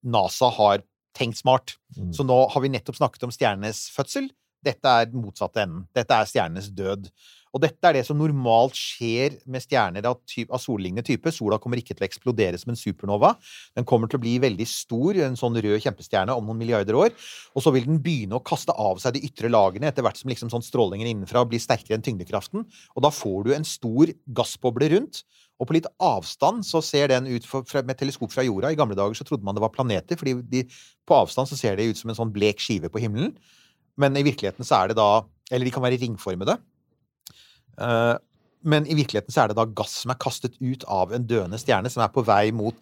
NASA 0.03 0.49
har 0.53 0.85
tenkt 1.17 1.37
smart. 1.41 1.75
Mm. 1.97 2.13
Så 2.13 2.25
nå 2.25 2.37
har 2.49 2.61
vi 2.61 2.69
nettopp 2.73 2.97
snakket 2.97 3.23
om 3.25 3.33
stjernenes 3.33 3.87
fødsel. 3.93 4.29
Dette 4.63 4.85
er 4.87 5.09
den 5.11 5.21
motsatte 5.21 5.61
enden. 5.65 5.87
Dette 5.95 6.13
er 6.15 6.29
stjernenes 6.29 6.69
død. 6.73 7.09
Og 7.53 7.61
dette 7.61 7.85
er 7.85 7.99
det 7.99 8.05
som 8.07 8.17
normalt 8.17 8.73
skjer 8.73 9.35
med 9.45 9.61
stjerner 9.61 10.05
av, 10.09 10.17
type, 10.25 10.49
av 10.49 10.61
sollignende 10.61 11.05
type. 11.05 11.29
Sola 11.33 11.59
kommer 11.61 11.77
ikke 11.77 11.93
til 11.93 12.01
å 12.01 12.07
eksplodere 12.07 12.57
som 12.57 12.73
en 12.73 12.79
supernova. 12.79 13.35
Den 13.77 13.85
kommer 13.89 14.09
til 14.09 14.17
å 14.17 14.23
bli 14.23 14.39
veldig 14.41 14.65
stor, 14.69 15.19
en 15.21 15.37
sånn 15.37 15.59
rød 15.61 15.85
kjempestjerne, 15.85 16.33
om 16.33 16.49
noen 16.49 16.63
milliarder 16.63 16.97
år. 16.97 17.13
Og 17.53 17.65
så 17.65 17.73
vil 17.75 17.85
den 17.85 18.01
begynne 18.01 18.39
å 18.39 18.43
kaste 18.45 18.73
av 18.73 18.97
seg 19.03 19.17
de 19.17 19.23
ytre 19.29 19.53
lagene 19.53 19.91
etter 19.91 20.05
hvert 20.05 20.17
som 20.17 20.33
liksom 20.33 20.49
sånn 20.49 20.65
strålingen 20.65 21.11
innenfra 21.11 21.45
blir 21.45 21.61
sterkere 21.61 21.99
enn 21.99 22.05
tyngdekraften. 22.05 22.65
Og 22.97 23.05
da 23.05 23.13
får 23.13 23.45
du 23.45 23.53
en 23.53 23.69
stor 23.69 24.15
gassboble 24.33 24.89
rundt. 24.95 25.21
Og 25.61 25.69
på 25.69 25.77
litt 25.77 25.87
avstand 26.01 26.65
så 26.65 26.81
ser 26.83 27.13
den 27.13 27.29
ut 27.29 27.45
for, 27.45 27.63
med 27.85 27.99
teleskop 27.99 28.33
fra 28.33 28.43
jorda. 28.45 28.73
I 28.73 28.79
gamle 28.79 28.97
dager 28.97 29.15
så 29.15 29.27
trodde 29.27 29.45
man 29.45 29.53
det 29.53 29.61
var 29.63 29.71
planeter, 29.75 30.17
fordi 30.17 30.39
de, 30.49 30.65
på 31.05 31.21
avstand 31.21 31.53
så 31.53 31.59
ser 31.59 31.77
det 31.77 31.91
ut 31.91 32.01
som 32.01 32.09
en 32.09 32.17
sånn 32.17 32.33
blek 32.33 32.65
skive 32.65 32.89
på 32.89 33.03
himmelen. 33.03 33.35
Men 34.01 34.17
i 34.17 34.25
virkeligheten 34.25 34.65
så 34.65 34.81
er 34.81 34.91
det 34.91 34.97
da 34.97 35.27
Eller 35.53 35.67
de 35.67 35.73
kan 35.75 35.83
være 35.83 35.99
ringformede. 36.01 36.55
Eh, 37.81 38.13
men 38.63 38.87
i 38.87 38.95
virkeligheten 38.95 39.33
så 39.33 39.43
er 39.43 39.51
det 39.51 39.59
da 39.59 39.67
gass 39.67 39.99
som 40.03 40.13
er 40.13 40.21
kastet 40.21 40.55
ut 40.61 40.85
av 40.87 41.11
en 41.15 41.25
døende 41.27 41.59
stjerne, 41.59 41.91
som 41.91 42.03
er 42.05 42.13
på 42.13 42.23
vei 42.25 42.47
mot 42.55 42.77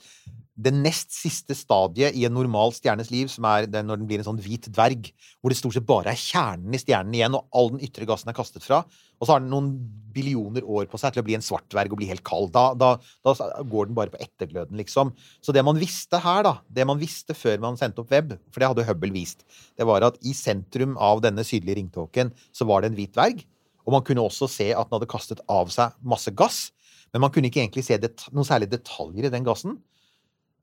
det 0.62 0.74
nest 0.76 1.14
siste 1.16 1.56
stadiet 1.58 2.16
i 2.18 2.26
en 2.28 2.36
normal 2.36 2.74
stjernes 2.76 3.10
liv, 3.10 3.30
som 3.32 3.48
er 3.50 3.66
når 3.72 4.02
den 4.02 4.08
blir 4.10 4.22
en 4.22 4.28
sånn 4.28 4.42
hvit 4.44 4.68
dverg, 4.70 5.08
hvor 5.40 5.54
det 5.54 5.58
stort 5.58 5.78
sett 5.78 5.88
bare 5.88 6.12
er 6.12 6.20
kjernen 6.20 6.76
i 6.76 6.82
stjernen 6.82 7.16
igjen, 7.18 7.38
og 7.38 7.48
all 7.58 7.72
den 7.74 7.84
ytre 7.88 8.06
gassen 8.10 8.30
er 8.30 8.38
kastet 8.38 8.66
fra. 8.66 8.82
Og 9.18 9.26
så 9.26 9.34
har 9.34 9.42
den 9.42 9.50
noen 9.54 9.72
billioner 10.14 10.66
år 10.68 10.90
på 10.92 11.00
seg 11.00 11.16
til 11.16 11.24
å 11.24 11.26
bli 11.26 11.38
en 11.38 11.46
svart 11.46 11.66
dverg 11.72 11.96
og 11.96 12.02
bli 12.02 12.10
helt 12.12 12.26
kald. 12.28 12.52
Da, 12.54 12.72
da, 12.78 12.92
da 13.26 13.34
går 13.72 13.90
den 13.90 13.98
bare 13.98 14.14
på 14.14 14.22
ettergløden, 14.22 14.78
liksom. 14.82 15.14
Så 15.42 15.56
det 15.56 15.64
man 15.66 15.80
visste 15.82 16.20
her, 16.22 16.44
da, 16.46 16.58
det 16.68 16.86
man 16.90 17.02
visste 17.02 17.38
før 17.38 17.64
man 17.64 17.80
sendte 17.80 18.04
opp 18.04 18.14
web, 18.14 18.36
for 18.52 18.62
det 18.62 18.70
hadde 18.74 18.86
Hubble 18.90 19.16
vist, 19.16 19.48
det 19.80 19.88
var 19.88 20.06
at 20.06 20.20
i 20.28 20.36
sentrum 20.38 20.98
av 21.02 21.24
denne 21.26 21.48
sydlige 21.48 21.80
ringtåken 21.80 22.36
så 22.52 22.70
var 22.70 22.84
det 22.84 22.92
en 22.92 23.00
hvit 23.00 23.16
dverg. 23.16 23.46
Og 23.86 23.96
man 23.96 24.06
kunne 24.08 24.24
også 24.24 24.50
se 24.52 24.70
at 24.74 24.90
den 24.90 24.98
hadde 24.98 25.10
kastet 25.12 25.42
av 25.52 25.72
seg 25.74 25.96
masse 26.04 26.34
gass. 26.38 26.70
Men 27.12 27.26
man 27.26 27.34
kunne 27.34 27.50
ikke 27.52 27.64
egentlig 27.64 27.86
se 27.88 27.98
noen 28.32 28.48
særlige 28.48 28.78
detaljer 28.78 29.28
i 29.28 29.34
den 29.34 29.48
gassen. 29.48 29.80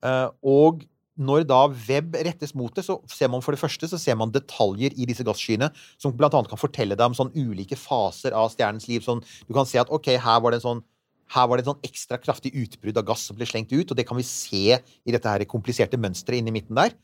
Eh, 0.05 0.29
og 0.45 0.85
når 1.19 1.43
da 1.49 1.63
web 1.67 2.15
rettes 2.23 2.53
mot 2.55 2.71
det, 2.75 2.85
så 2.87 2.95
ser 3.11 3.27
man 3.31 3.43
for 3.43 3.55
det 3.55 3.59
første 3.59 3.89
så 3.91 3.99
ser 3.99 4.15
man 4.19 4.31
detaljer 4.31 4.95
i 4.95 5.07
disse 5.09 5.25
gasskyene 5.27 5.67
som 5.99 6.13
annet 6.15 6.51
kan 6.51 6.61
fortelle 6.61 6.95
deg 6.95 7.11
om 7.11 7.17
sånn 7.17 7.33
ulike 7.35 7.75
faser 7.79 8.35
av 8.37 8.53
stjernens 8.53 8.87
liv. 8.87 9.03
Sånn, 9.03 9.19
du 9.47 9.51
kan 9.55 9.67
se 9.67 9.81
at 9.81 9.91
ok, 9.91 10.13
her 10.15 10.39
var 10.39 10.55
det 10.55 10.61
en 10.61 10.67
sånn 10.69 10.85
her 11.29 11.45
var 11.45 11.59
det 11.59 11.61
et 11.61 11.69
sånn 11.69 11.85
ekstra 11.85 12.17
kraftig 12.17 12.49
utbrudd 12.57 12.97
av 12.97 13.05
gass 13.05 13.27
som 13.27 13.37
ble 13.37 13.45
slengt 13.45 13.69
ut, 13.69 13.91
og 13.91 13.97
det 13.97 14.07
kan 14.09 14.17
vi 14.17 14.25
se 14.25 14.79
i 14.79 15.13
dette 15.13 15.29
her 15.29 15.43
kompliserte 15.45 15.99
mønsteret 16.01 16.41
inni 16.41 16.55
midten 16.55 16.79
der. 16.79 16.95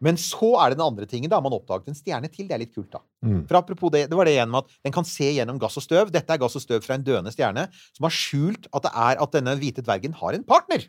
Men 0.00 0.16
så 0.20 0.54
er 0.62 0.72
det 0.72 0.78
den 0.78 0.86
andre 0.86 1.06
tingen. 1.08 1.30
da, 1.30 1.40
Man 1.44 1.52
oppdaget 1.56 1.92
en 1.92 1.98
stjerne 1.98 2.30
til. 2.32 2.48
Det 2.48 2.56
er 2.56 2.62
litt 2.64 2.74
kult, 2.74 2.90
da. 2.92 3.02
Mm. 3.24 3.42
For 3.48 3.60
apropos 3.60 3.92
det, 3.92 4.06
det 4.08 4.16
var 4.16 4.28
det 4.28 4.36
igjen 4.38 4.50
med 4.52 4.64
at 4.64 4.78
den 4.86 4.94
kan 4.96 5.04
se 5.08 5.28
gjennom 5.28 5.60
gass 5.60 5.76
og 5.76 5.84
støv. 5.84 6.12
Dette 6.14 6.32
er 6.32 6.40
gass 6.40 6.56
og 6.56 6.64
støv 6.64 6.80
fra 6.86 6.96
en 6.96 7.04
døende 7.04 7.32
stjerne 7.34 7.66
som 7.92 8.08
har 8.08 8.16
skjult 8.16 8.70
at 8.72 8.88
det 8.88 8.94
er 9.08 9.20
at 9.20 9.36
denne 9.36 9.56
hvite 9.60 9.84
dvergen 9.84 10.16
har 10.16 10.38
en 10.38 10.46
partner. 10.48 10.88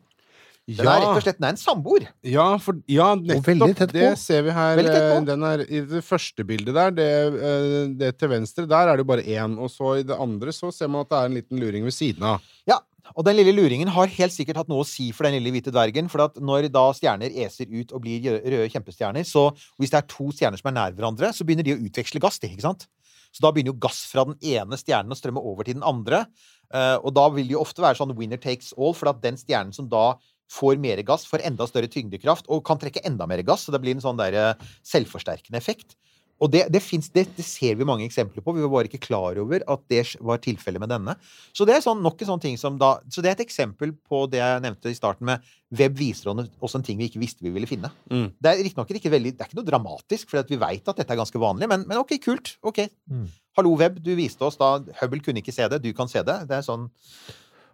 Den 0.69 0.85
er 0.85 1.01
rett 1.01 1.17
og 1.17 1.23
slett 1.25 1.39
den 1.39 1.47
er 1.47 1.55
en 1.55 1.59
samboer. 1.59 2.03
Ja, 2.27 2.45
for, 2.61 2.77
ja 2.89 3.09
nettopp. 3.17 3.81
Det 3.91 4.11
ser 4.21 4.45
vi 4.45 4.53
her. 4.55 4.79
Eh, 4.79 5.15
Den 5.27 5.43
er, 5.47 5.63
I 5.65 5.81
det 5.89 6.03
første 6.05 6.45
bildet 6.47 6.77
der, 6.77 6.93
det, 6.95 7.09
eh, 7.33 7.79
det 7.97 8.11
til 8.21 8.31
venstre, 8.31 8.67
der 8.69 8.91
er 8.91 8.95
det 8.95 9.03
jo 9.03 9.09
bare 9.09 9.25
én. 9.25 9.57
Og 9.57 9.71
så 9.73 9.97
i 9.99 10.05
det 10.07 10.15
andre 10.15 10.53
så 10.55 10.71
ser 10.71 10.91
man 10.91 11.03
at 11.03 11.11
det 11.11 11.17
er 11.17 11.31
en 11.31 11.39
liten 11.39 11.59
luring 11.59 11.87
ved 11.87 11.97
siden 11.97 12.23
av. 12.29 12.45
Ja, 12.69 12.77
og 13.15 13.25
den 13.27 13.37
lille 13.37 13.53
luringen 13.55 13.91
har 13.91 14.11
helt 14.15 14.33
sikkert 14.35 14.61
hatt 14.61 14.71
noe 14.71 14.85
å 14.85 14.87
si 14.87 15.09
for 15.15 15.27
den 15.27 15.37
lille 15.37 15.53
hvite 15.55 15.73
dvergen. 15.73 16.09
For 16.11 16.25
at 16.25 16.39
når 16.41 16.69
da 16.73 16.85
stjerner 16.95 17.33
eser 17.43 17.69
ut 17.71 17.91
og 17.91 18.03
blir 18.05 18.39
røde 18.39 18.69
kjempestjerner, 18.73 19.27
så 19.27 19.49
hvis 19.81 19.93
det 19.93 20.01
er 20.01 20.09
to 20.11 20.31
stjerner 20.35 20.61
som 20.61 20.71
er 20.71 20.77
nær 20.77 20.97
hverandre, 20.97 21.31
så 21.35 21.47
begynner 21.47 21.67
de 21.67 21.75
å 21.75 21.81
utveksle 21.81 22.21
gass. 22.23 22.39
de, 22.41 22.51
ikke 22.53 22.67
sant? 22.69 22.87
Så 23.31 23.43
da 23.43 23.51
begynner 23.53 23.73
jo 23.73 23.81
gass 23.83 24.03
fra 24.11 24.25
den 24.27 24.37
ene 24.43 24.79
stjernen 24.79 25.15
å 25.15 25.17
strømme 25.19 25.43
over 25.43 25.67
til 25.67 25.77
den 25.79 25.87
andre. 25.87 26.25
Eh, 26.73 26.97
og 26.99 27.13
da 27.15 27.27
vil 27.31 27.47
det 27.47 27.55
jo 27.55 27.63
ofte 27.63 27.83
være 27.83 27.99
sånn 27.99 28.15
winner 28.17 28.39
takes 28.41 28.73
all, 28.77 28.95
for 28.97 29.11
at 29.11 29.23
den 29.23 29.39
stjernen 29.39 29.75
som 29.75 29.87
da 29.91 30.15
får 30.51 30.79
mer 30.83 30.99
gass, 31.07 31.23
får 31.29 31.45
enda 31.47 31.67
større 31.69 31.87
tyngdekraft 31.91 32.49
og 32.51 32.65
kan 32.67 32.79
trekke 32.79 33.03
enda 33.07 33.27
mer 33.29 33.43
gass. 33.47 33.65
Så 33.65 33.75
det 33.75 33.79
blir 33.83 33.95
en 33.95 34.03
sånn 34.03 34.19
der 34.19 34.35
eh, 34.35 34.71
selvforsterkende 34.87 35.59
effekt. 35.59 35.95
Og 36.41 36.49
det, 36.49 36.63
det, 36.73 36.81
finnes, 36.81 37.09
det, 37.13 37.27
det 37.37 37.45
ser 37.45 37.75
vi 37.77 37.85
mange 37.85 38.05
eksempler 38.07 38.41
på. 38.41 38.53
Vi 38.57 38.63
var 38.65 38.71
bare 38.73 38.89
ikke 38.89 39.03
klar 39.03 39.37
over 39.41 39.61
at 39.61 39.83
det 39.93 40.01
var 40.25 40.41
tilfellet 40.41 40.81
med 40.81 40.89
denne. 40.89 41.13
Så 41.53 41.67
det 41.69 41.75
er 41.75 41.83
sånn, 41.85 42.01
nok 42.01 42.23
en 42.23 42.31
sånn 42.31 42.41
ting 42.41 42.57
som 42.57 42.79
da, 42.81 42.95
så 43.13 43.21
det 43.21 43.29
er 43.29 43.37
et 43.37 43.43
eksempel 43.45 43.93
på 44.09 44.23
det 44.31 44.41
jeg 44.41 44.63
nevnte 44.65 44.89
i 44.89 44.97
starten 44.97 45.29
med 45.29 45.45
web 45.77 45.93
viser 45.99 46.31
oss 46.33 46.75
en 46.75 46.85
ting 46.85 46.97
vi 46.99 47.11
ikke 47.11 47.21
visste 47.21 47.45
vi 47.45 47.53
ville 47.53 47.69
finne. 47.69 47.91
Mm. 48.09 48.31
Det 48.41 48.51
er 48.51 48.63
riktignok 48.65 48.95
ikke 48.97 49.13
veldig, 49.13 49.35
det 49.37 49.45
er 49.45 49.51
ikke 49.51 49.61
noe 49.61 49.69
dramatisk, 49.69 50.31
for 50.31 50.49
vi 50.49 50.59
vet 50.59 50.89
at 50.89 51.03
dette 51.03 51.13
er 51.13 51.21
ganske 51.21 51.41
vanlig, 51.41 51.69
men, 51.69 51.85
men 51.87 52.01
ok, 52.01 52.17
kult. 52.23 52.55
ok. 52.65 52.83
Mm. 53.11 53.27
Hallo, 53.59 53.75
web, 53.77 54.01
du 54.01 54.11
viste 54.17 54.47
oss 54.47 54.57
da 54.59 54.79
Hubble 55.01 55.21
kunne 55.23 55.43
ikke 55.43 55.53
se 55.53 55.67
det, 55.69 55.83
du 55.83 55.91
kan 55.95 56.09
se 56.09 56.23
det. 56.25 56.37
Det 56.49 56.57
er 56.57 56.65
sånn 56.65 56.87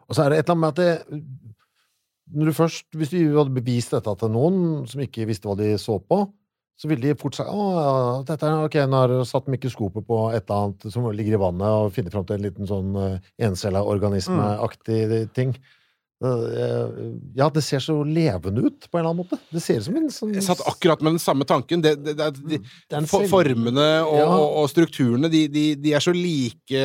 Og 0.08 0.16
så 0.16 0.24
er 0.24 0.34
det 0.34 0.42
et 0.42 0.50
eller 0.50 0.58
annet 0.58 0.66
med 0.66 0.74
at 0.74 0.82
det 0.82 1.56
når 2.36 2.50
du 2.50 2.54
først, 2.58 2.88
Hvis 2.92 3.14
du 3.14 3.22
hadde 3.38 3.56
bevist 3.56 3.94
dette 3.96 4.14
til 4.20 4.32
noen 4.34 4.84
som 4.90 5.00
ikke 5.04 5.28
visste 5.30 5.48
hva 5.48 5.56
de 5.56 5.70
så 5.80 5.96
på, 6.04 6.26
så 6.78 6.90
vil 6.92 7.02
de 7.02 7.16
fort 7.18 7.38
si 7.38 7.42
at 7.42 8.44
ok, 8.46 8.76
nå 8.86 9.00
har 9.02 9.14
satt 9.26 9.50
mikroskopet 9.50 10.06
på 10.06 10.20
et 10.30 10.44
eller 10.44 10.68
annet 10.68 10.86
som 10.94 11.08
ligger 11.10 11.38
i 11.38 11.42
vannet, 11.42 11.66
og 11.66 11.96
finner 11.96 12.14
fram 12.14 12.28
til 12.28 12.38
en 12.38 12.46
liten 12.46 12.70
sånn 12.70 12.94
uh, 12.94 13.32
encella 13.42 13.82
organismeaktig 13.82 15.00
ting. 15.38 15.56
Eh, 15.58 15.77
ja, 17.38 17.48
det 17.54 17.62
ser 17.62 17.82
så 17.84 17.94
levende 18.04 18.64
ut, 18.66 18.88
på 18.90 18.98
en 18.98 19.04
eller 19.04 19.12
annen 19.12 19.22
måte. 19.26 19.38
Det 19.54 19.62
ser 19.62 19.78
ut 19.82 19.86
som 19.86 19.98
en 20.00 20.08
sånn 20.14 20.34
Jeg 20.34 20.46
satt 20.48 20.64
akkurat 20.66 21.02
med 21.06 21.14
den 21.14 21.22
samme 21.22 21.46
tanken. 21.46 21.84
Det, 21.86 21.92
det, 22.04 22.16
det, 22.18 22.60
de, 22.90 23.02
for, 23.10 23.28
formene 23.30 23.86
og, 24.02 24.16
Ja. 24.18 24.26
og, 24.34 24.56
og 24.64 24.70
strukturene, 24.72 25.30
de, 25.30 25.44
de, 25.54 25.66
de 25.78 25.94
er 25.94 26.02
så 26.04 26.14
like 26.16 26.82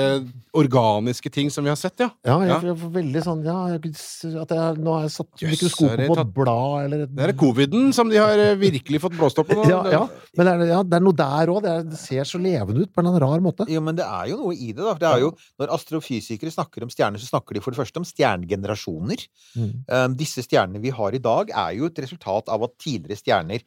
organiske 0.58 1.32
ting 1.32 1.48
som 1.52 1.64
vi 1.64 1.72
har 1.72 1.78
sett, 1.80 1.96
ja. 2.02 2.10
Ja, 2.26 2.36
jeg, 2.44 2.50
Ja. 2.52 2.58
jeg 2.72 2.76
får 2.82 2.92
veldig 2.98 3.22
sånn 3.24 3.42
Ja, 3.46 3.56
jeg, 3.72 3.94
at 4.42 4.52
jeg, 4.52 4.76
nå 4.84 4.96
har 4.98 5.06
jeg 5.06 5.14
satt 5.16 5.44
mikroskopet 5.48 6.04
på 6.06 6.12
et 6.12 6.20
tatt- 6.20 6.34
blad 6.36 6.84
eller 6.84 7.04
et 7.06 7.14
Det 7.16 7.28
er 7.30 7.32
coviden 7.40 7.92
som 7.96 8.08
de 8.12 8.20
har 8.20 8.36
eh, 8.38 8.54
virkelig 8.60 9.00
fått 9.00 9.16
blåst 9.16 9.38
opp 9.40 9.48
på. 9.48 9.64
ja, 9.72 9.80
ja, 9.90 10.02
men 10.36 10.46
det 10.46 10.52
er, 10.52 10.66
ja, 10.74 10.82
det 10.84 10.98
er 11.00 11.06
noe 11.08 11.16
der 11.16 11.52
òg. 11.54 11.62
Det, 11.64 11.72
er- 11.78 11.88
det 11.92 11.98
ser 12.02 12.28
så 12.28 12.40
levende 12.42 12.84
ut 12.84 12.92
på 12.92 13.00
en 13.00 13.08
eller 13.08 13.24
annen 13.24 13.40
rar 13.40 13.40
måte. 13.48 13.66
Jo, 13.72 13.80
men 13.80 13.96
det 13.96 14.04
er 14.04 14.28
jo 14.32 14.36
noe 14.44 14.52
i 14.54 14.72
det, 14.72 14.82
da. 14.82 14.92
For 14.92 15.02
det 15.06 15.10
er 15.14 15.24
jo, 15.24 15.32
når 15.62 15.72
astrofysikere 15.78 16.52
snakker 16.52 16.84
om 16.84 16.92
stjerner, 16.92 17.22
så 17.22 17.32
snakker 17.32 17.56
de 17.56 17.64
for 17.64 17.72
det 17.72 17.80
første 17.80 18.02
om 18.02 18.04
stjernegenerasjoner. 18.08 19.21
Mm. 19.56 19.72
Um, 19.88 20.14
disse 20.18 20.44
stjernene 20.44 20.82
vi 20.82 20.92
har 20.94 21.14
i 21.14 21.22
dag, 21.22 21.50
er 21.50 21.74
jo 21.78 21.88
et 21.90 22.04
resultat 22.04 22.48
av 22.52 22.68
at 22.68 22.78
tidligere 22.82 23.20
stjerner 23.20 23.66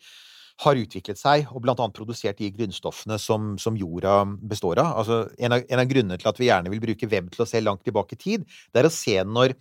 har 0.64 0.80
utviklet 0.80 1.20
seg 1.20 1.50
og 1.52 1.64
blant 1.66 1.82
annet 1.84 1.96
produsert 1.98 2.40
de 2.40 2.48
grunnstoffene 2.56 3.18
som, 3.20 3.56
som 3.60 3.76
jorda 3.76 4.22
består 4.40 4.80
av. 4.80 4.94
Altså, 5.02 5.18
en, 5.36 5.56
av 5.58 5.66
en 5.68 5.82
av 5.82 5.90
grunnene 5.90 6.18
til 6.22 6.32
at 6.32 6.40
vi 6.40 6.48
gjerne 6.48 6.72
vil 6.72 6.84
bruke 6.86 7.10
web 7.12 7.28
til 7.34 7.44
å 7.44 7.50
se 7.50 7.60
langt 7.64 7.84
tilbake 7.84 8.16
i 8.16 8.22
tid, 8.22 8.46
det 8.72 8.82
er 8.82 8.88
å 8.88 8.94
se 8.94 9.18
når 9.28 9.56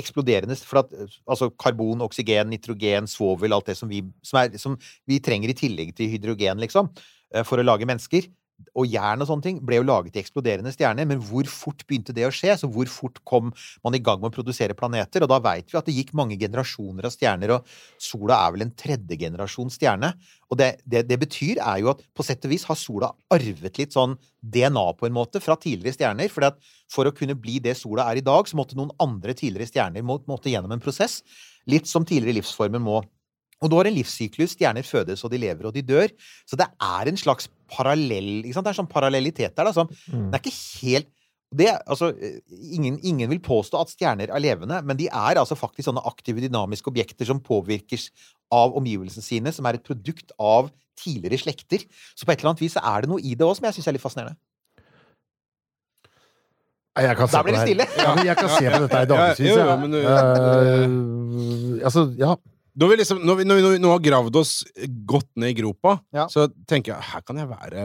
eksploderende 0.00 0.58
for 0.66 0.82
at, 0.82 0.94
altså 1.30 1.52
Karbon, 1.54 2.02
oksygen, 2.08 2.50
nitrogen, 2.50 3.06
svovel, 3.10 3.54
alt 3.54 3.70
det 3.70 3.78
som 3.78 3.90
vi, 3.90 4.02
som 4.26 4.42
er, 4.42 4.58
som 4.58 4.74
vi 5.08 5.22
trenger 5.22 5.52
i 5.52 5.58
tillegg 5.62 5.94
til 5.98 6.10
hydrogen, 6.16 6.62
liksom, 6.64 6.90
eh, 7.34 7.46
for 7.46 7.62
å 7.62 7.66
lage 7.66 7.86
mennesker 7.88 8.26
og 8.76 8.88
jern 8.88 9.22
og 9.22 9.28
sånne 9.28 9.46
ting 9.46 9.60
ble 9.64 9.80
jo 9.80 9.86
laget 9.86 10.16
i 10.16 10.22
eksploderende 10.22 10.72
stjerner, 10.74 11.08
men 11.08 11.22
hvor 11.22 11.48
fort 11.50 11.84
begynte 11.88 12.14
det 12.16 12.26
å 12.28 12.32
skje? 12.34 12.54
Så 12.60 12.70
hvor 12.72 12.90
fort 12.90 13.20
kom 13.28 13.50
man 13.84 13.96
i 13.96 14.02
gang 14.02 14.20
med 14.22 14.30
å 14.30 14.36
produsere 14.36 14.76
planeter? 14.78 15.24
Og 15.24 15.32
da 15.32 15.40
veit 15.42 15.72
vi 15.72 15.78
at 15.80 15.88
det 15.88 15.96
gikk 15.96 16.12
mange 16.18 16.38
generasjoner 16.40 17.08
av 17.08 17.14
stjerner, 17.14 17.56
og 17.56 17.72
sola 18.00 18.42
er 18.46 18.56
vel 18.56 18.66
en 18.66 18.74
tredje 18.84 19.18
generasjon 19.20 19.72
stjerne. 19.72 20.12
Og 20.52 20.60
det, 20.60 20.70
det, 20.84 21.06
det 21.08 21.18
betyr 21.22 21.62
er 21.64 21.80
jo 21.82 21.92
at 21.94 22.02
på 22.12 22.26
sett 22.26 22.44
og 22.44 22.52
vis 22.52 22.66
har 22.68 22.78
sola 22.78 23.12
arvet 23.32 23.80
litt 23.80 23.96
sånn 23.96 24.18
DNA 24.42 24.86
på 24.98 25.08
en 25.08 25.16
måte 25.16 25.40
fra 25.40 25.56
tidligere 25.60 25.96
stjerner. 25.96 26.32
For 26.32 26.52
for 26.92 27.08
å 27.08 27.14
kunne 27.16 27.38
bli 27.38 27.58
det 27.62 27.74
sola 27.78 28.06
er 28.10 28.20
i 28.20 28.26
dag, 28.26 28.48
så 28.48 28.58
måtte 28.58 28.76
noen 28.78 28.92
andre 29.02 29.34
tidligere 29.38 29.70
stjerner 29.70 30.04
må, 30.04 30.18
måtte 30.28 30.52
gjennom 30.52 30.74
en 30.74 30.82
prosess. 30.82 31.20
Litt 31.70 31.88
som 31.88 32.04
tidligere 32.04 32.40
livsformer 32.40 32.82
må. 32.82 33.00
Og 33.62 33.70
du 33.70 33.78
har 33.78 33.88
en 33.88 33.94
livssyklus. 33.96 34.56
Stjerner 34.56 34.86
fødes, 34.86 35.22
og 35.24 35.32
de 35.32 35.38
lever, 35.40 35.68
og 35.70 35.74
de 35.76 35.82
dør. 35.86 36.10
Så 36.48 36.58
det 36.58 36.66
er 36.82 37.08
en 37.08 37.20
slags 37.20 37.48
parallell 37.72 38.42
ikke 38.42 38.56
sant? 38.58 38.66
Det 38.66 38.74
er 38.74 38.80
sånn 38.82 38.90
parallellitet 38.90 39.54
der. 39.56 39.68
Da, 39.70 39.72
som, 39.72 39.90
Mm. 40.10 40.30
Det 40.30 40.38
er 40.38 40.42
ikke 40.42 40.86
helt 40.86 41.10
Det, 41.52 41.66
altså, 41.84 42.14
ingen, 42.48 42.94
ingen 43.04 43.28
vil 43.28 43.38
påstå 43.44 43.76
at 43.76 43.90
stjerner 43.92 44.30
er 44.32 44.40
levende, 44.40 44.78
men 44.88 44.96
de 44.96 45.04
er 45.12 45.36
altså 45.36 45.52
faktisk 45.52 45.84
sånne 45.84 46.00
aktive, 46.08 46.40
dynamiske 46.40 46.88
objekter 46.88 47.28
som 47.28 47.42
påvirkes 47.44 48.06
av 48.50 48.72
omgivelsene 48.80 49.20
sine, 49.22 49.52
som 49.52 49.66
er 49.68 49.76
et 49.76 49.84
produkt 49.84 50.32
av 50.40 50.70
tidligere 50.96 51.36
slekter. 51.42 51.84
Så 52.16 52.24
på 52.24 52.32
et 52.32 52.40
eller 52.40 52.54
annet 52.54 52.64
vis 52.64 52.78
er 52.80 53.04
det 53.04 53.10
noe 53.12 53.20
i 53.20 53.34
det 53.36 53.44
òg 53.44 53.52
som 53.58 53.68
jeg 53.68 53.76
syns 53.76 53.90
er 53.92 53.96
litt 53.98 54.04
fascinerende. 54.04 54.40
Jeg 57.00 57.16
kan 57.16 57.28
se 57.28 57.32
Da 57.32 57.40
på 57.40 57.44
blir 57.48 57.56
det 57.56 57.66
stille. 57.68 57.86
Ja, 57.96 58.16
jeg 58.24 58.36
kan 58.36 58.48
se 58.52 58.64
på 58.68 58.80
dette 58.82 58.96
her 58.96 59.04
i 59.04 59.10
dagevis. 59.12 59.38
Ja, 59.40 59.52
ja, 59.52 59.66
ja, 59.68 59.76
men 59.76 59.94
Eh, 60.02 61.84
altså, 61.84 62.06
ja. 62.16 62.34
Når 62.78 62.88
vi, 62.88 62.96
liksom, 63.02 63.18
når 63.28 63.36
vi, 63.36 63.44
når 63.44 63.58
vi 63.74 63.78
nå- 63.82 63.90
har 63.92 64.00
gravd 64.00 64.36
oss 64.40 64.52
godt 65.04 65.28
ned 65.36 65.52
i 65.52 65.56
gropa, 65.60 65.98
Ja. 66.14 66.26
så 66.32 66.46
tenker 66.66 66.94
jeg 66.94 67.02
her 67.12 67.20
kan 67.20 67.36
jeg 67.36 67.48
være 67.48 67.82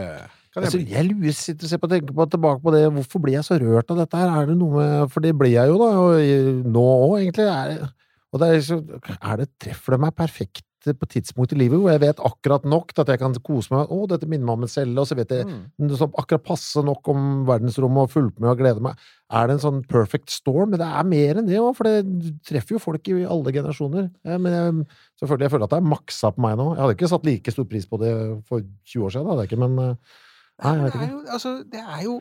kan 0.53 0.63
jeg 0.63 0.71
Altså, 0.71 0.79
jeg 0.89 1.05
lurer, 1.09 1.33
sitter 1.37 1.65
og 1.65 1.69
ser 1.69 1.77
på, 1.77 1.89
tenker 1.91 2.13
på, 2.15 2.25
tilbake 2.31 2.61
på 2.63 2.71
det. 2.73 2.85
Hvorfor 2.95 3.21
blir 3.21 3.33
jeg 3.35 3.43
så 3.45 3.59
rørt 3.61 3.91
av 3.91 3.97
dette 3.99 4.17
her? 4.17 4.31
Er 4.41 4.45
det 4.47 4.57
noe 4.57 4.73
med 4.79 5.11
For 5.11 5.19
det 5.21 5.35
blir 5.37 5.51
jeg 5.53 5.67
jo, 5.69 5.77
da. 5.77 5.89
Og 5.99 6.63
nå 6.71 6.85
òg, 7.11 7.19
egentlig. 7.21 7.45
Er, 7.45 7.91
og 8.33 8.39
det 8.41 8.47
er, 8.47 8.55
liksom, 8.57 8.81
er 9.21 9.37
det, 9.43 9.49
treffer 9.59 9.91
det 9.93 9.99
meg 10.01 10.15
perfekt 10.15 10.63
på 10.95 11.07
tidspunkt 11.11 11.51
i 11.51 11.57
livet 11.59 11.79
hvor 11.81 11.91
jeg 11.91 11.99
vet 12.05 12.19
akkurat 12.23 12.63
nok 12.69 12.93
til 12.93 13.03
at 13.03 13.11
jeg 13.11 13.19
kan 13.19 13.33
kose 13.43 13.73
meg. 13.73 13.91
Å, 13.91 14.07
dette 14.07 14.29
minner 14.29 14.45
meg 14.47 14.53
om 14.59 14.63
en 14.67 14.71
celle, 14.71 14.95
og 15.01 15.09
så 15.09 15.17
vet 15.19 15.33
jeg 15.35 15.47
Mm. 15.47 15.89
så 15.97 16.07
akkurat 16.17 16.43
passe 16.45 16.83
nok 16.83 17.07
om 17.11 17.45
verdensrommet 17.47 18.07
og 18.07 18.13
fulgt 18.13 18.39
med 18.39 18.49
og 18.51 18.61
gleder 18.61 18.81
meg. 18.81 18.95
Er 19.31 19.47
det 19.47 19.57
en 19.57 19.63
sånn 19.65 19.81
perfect 19.87 20.29
storm? 20.31 20.69
Men 20.71 20.79
det 20.79 20.87
er 20.87 21.03
mer 21.03 21.41
enn 21.41 21.47
det 21.49 21.59
òg, 21.59 21.73
for 21.75 21.83
det 21.83 22.05
treffer 22.47 22.77
jo 22.77 22.79
folk 22.79 23.07
i 23.11 23.25
alle 23.25 23.51
generasjoner. 23.51 24.07
Ja, 24.23 24.37
Men 24.37 24.51
jeg, 24.53 24.87
selvfølgelig, 25.19 25.43
jeg 25.49 25.51
føler 25.51 25.67
at 25.67 25.75
det 25.75 25.81
er 25.81 25.91
maksa 25.91 26.31
på 26.31 26.41
meg 26.45 26.55
nå. 26.57 26.69
Jeg 26.75 26.83
hadde 26.85 26.95
ikke 26.95 27.11
satt 27.11 27.25
like 27.27 27.51
stor 27.51 27.67
pris 27.67 27.85
på 27.89 27.99
det 27.99 28.13
for 28.47 28.63
20 28.85 29.03
år 29.03 29.11
siden, 29.11 29.27
det 29.27 29.31
hadde 29.35 29.45
jeg 29.47 29.51
ikke, 29.51 29.61
men 29.67 29.79
eh, 29.83 29.95
Nei, 30.63 30.73
jeg 30.73 30.83
vet 30.83 30.95
ikke. 30.95 30.99
det 30.99 31.07
er 31.07 31.13
jo, 31.13 31.23
altså, 31.37 31.51
det 31.71 31.81
er 31.83 32.03
jo 32.07 32.15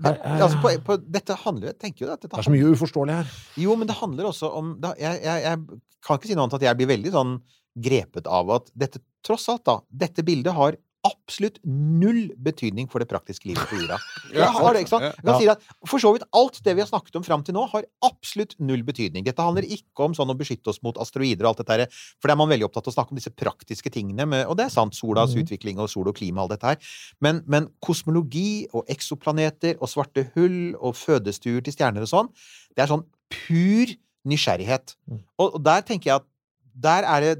det, 0.00 0.12
altså, 0.24 0.58
på, 0.62 0.70
på, 0.86 0.96
Dette 1.12 1.34
handler 1.44 1.74
tenker 1.78 2.06
jo 2.06 2.12
at 2.12 2.22
dette 2.22 2.32
Det 2.32 2.40
er 2.40 2.46
så 2.48 2.52
mye 2.54 2.70
uforståelig 2.74 3.16
her. 3.20 3.32
Jo, 3.60 3.74
men 3.76 3.88
det 3.90 3.96
handler 4.00 4.30
også 4.30 4.48
om 4.56 4.70
da, 4.82 4.94
jeg, 4.98 5.20
jeg, 5.22 5.42
jeg 5.44 5.80
kan 6.06 6.16
ikke 6.18 6.30
si 6.30 6.36
noe 6.38 6.46
annet 6.46 6.56
at 6.56 6.64
jeg 6.68 6.78
blir 6.80 6.88
veldig 6.90 7.12
sånn 7.14 7.34
grepet 7.82 8.28
av 8.30 8.52
at 8.58 8.70
dette, 8.78 9.02
tross 9.26 9.48
alt, 9.52 9.64
da, 9.68 9.80
dette 10.04 10.24
bildet 10.26 10.56
har 10.56 10.78
absolutt 11.06 11.56
null 11.64 12.28
betydning 12.44 12.88
for 12.90 13.00
det 13.00 13.08
praktiske 13.08 13.48
livet 13.48 13.64
på 13.70 13.78
jorda. 13.78 13.96
Det 14.34 14.46
har 14.46 14.74
det, 14.74 14.82
ikke 14.84 14.92
sant? 14.92 15.06
Jeg 15.06 15.24
kan 15.26 15.38
si 15.40 15.48
at 15.50 15.62
For 15.88 16.02
så 16.02 16.12
vidt 16.14 16.26
alt 16.36 16.60
det 16.64 16.74
vi 16.76 16.82
har 16.84 16.88
snakket 16.90 17.16
om 17.18 17.24
fram 17.26 17.42
til 17.46 17.56
nå, 17.56 17.64
har 17.72 17.86
absolutt 18.06 18.52
null 18.62 18.82
betydning. 18.86 19.24
Dette 19.26 19.42
handler 19.42 19.66
ikke 19.66 20.06
om 20.06 20.14
sånn 20.16 20.30
å 20.30 20.36
beskytte 20.38 20.70
oss 20.70 20.80
mot 20.84 20.98
asteroider 21.00 21.46
og 21.46 21.52
alt 21.52 21.62
dette 21.62 21.78
her, 21.78 22.02
for 22.20 22.30
da 22.30 22.36
er 22.36 22.40
man 22.42 22.52
veldig 22.52 22.68
opptatt 22.68 22.86
av 22.86 22.92
å 22.92 22.96
snakke 22.98 23.14
om 23.16 23.20
disse 23.20 23.32
praktiske 23.32 23.92
tingene, 23.94 24.26
med, 24.28 24.44
og 24.46 24.58
det 24.60 24.68
er 24.68 24.74
sant, 24.74 24.96
solas 24.96 25.34
mm. 25.34 25.42
utvikling 25.42 25.80
og 25.82 25.90
sol 25.92 26.12
og 26.12 26.18
klima 26.20 26.42
og 26.42 26.50
alt 26.50 26.58
dette 26.58 26.74
her. 26.74 26.92
Men, 27.24 27.40
men 27.50 27.70
kosmologi 27.82 28.68
og 28.76 28.84
eksoplaneter 28.92 29.80
og 29.80 29.90
svarte 29.90 30.28
hull 30.36 30.76
og 30.78 30.98
fødestuer 31.00 31.64
til 31.64 31.76
stjerner 31.76 32.06
og 32.06 32.12
sånn, 32.12 32.32
det 32.76 32.84
er 32.84 32.92
sånn 32.92 33.06
pur 33.32 33.96
nysgjerrighet. 34.28 34.98
Mm. 35.08 35.24
Og, 35.40 35.46
og 35.48 35.64
der 35.64 35.86
tenker 35.88 36.12
jeg 36.12 36.20
at 36.20 36.28
der 36.74 37.06
er 37.06 37.20
det 37.20 37.34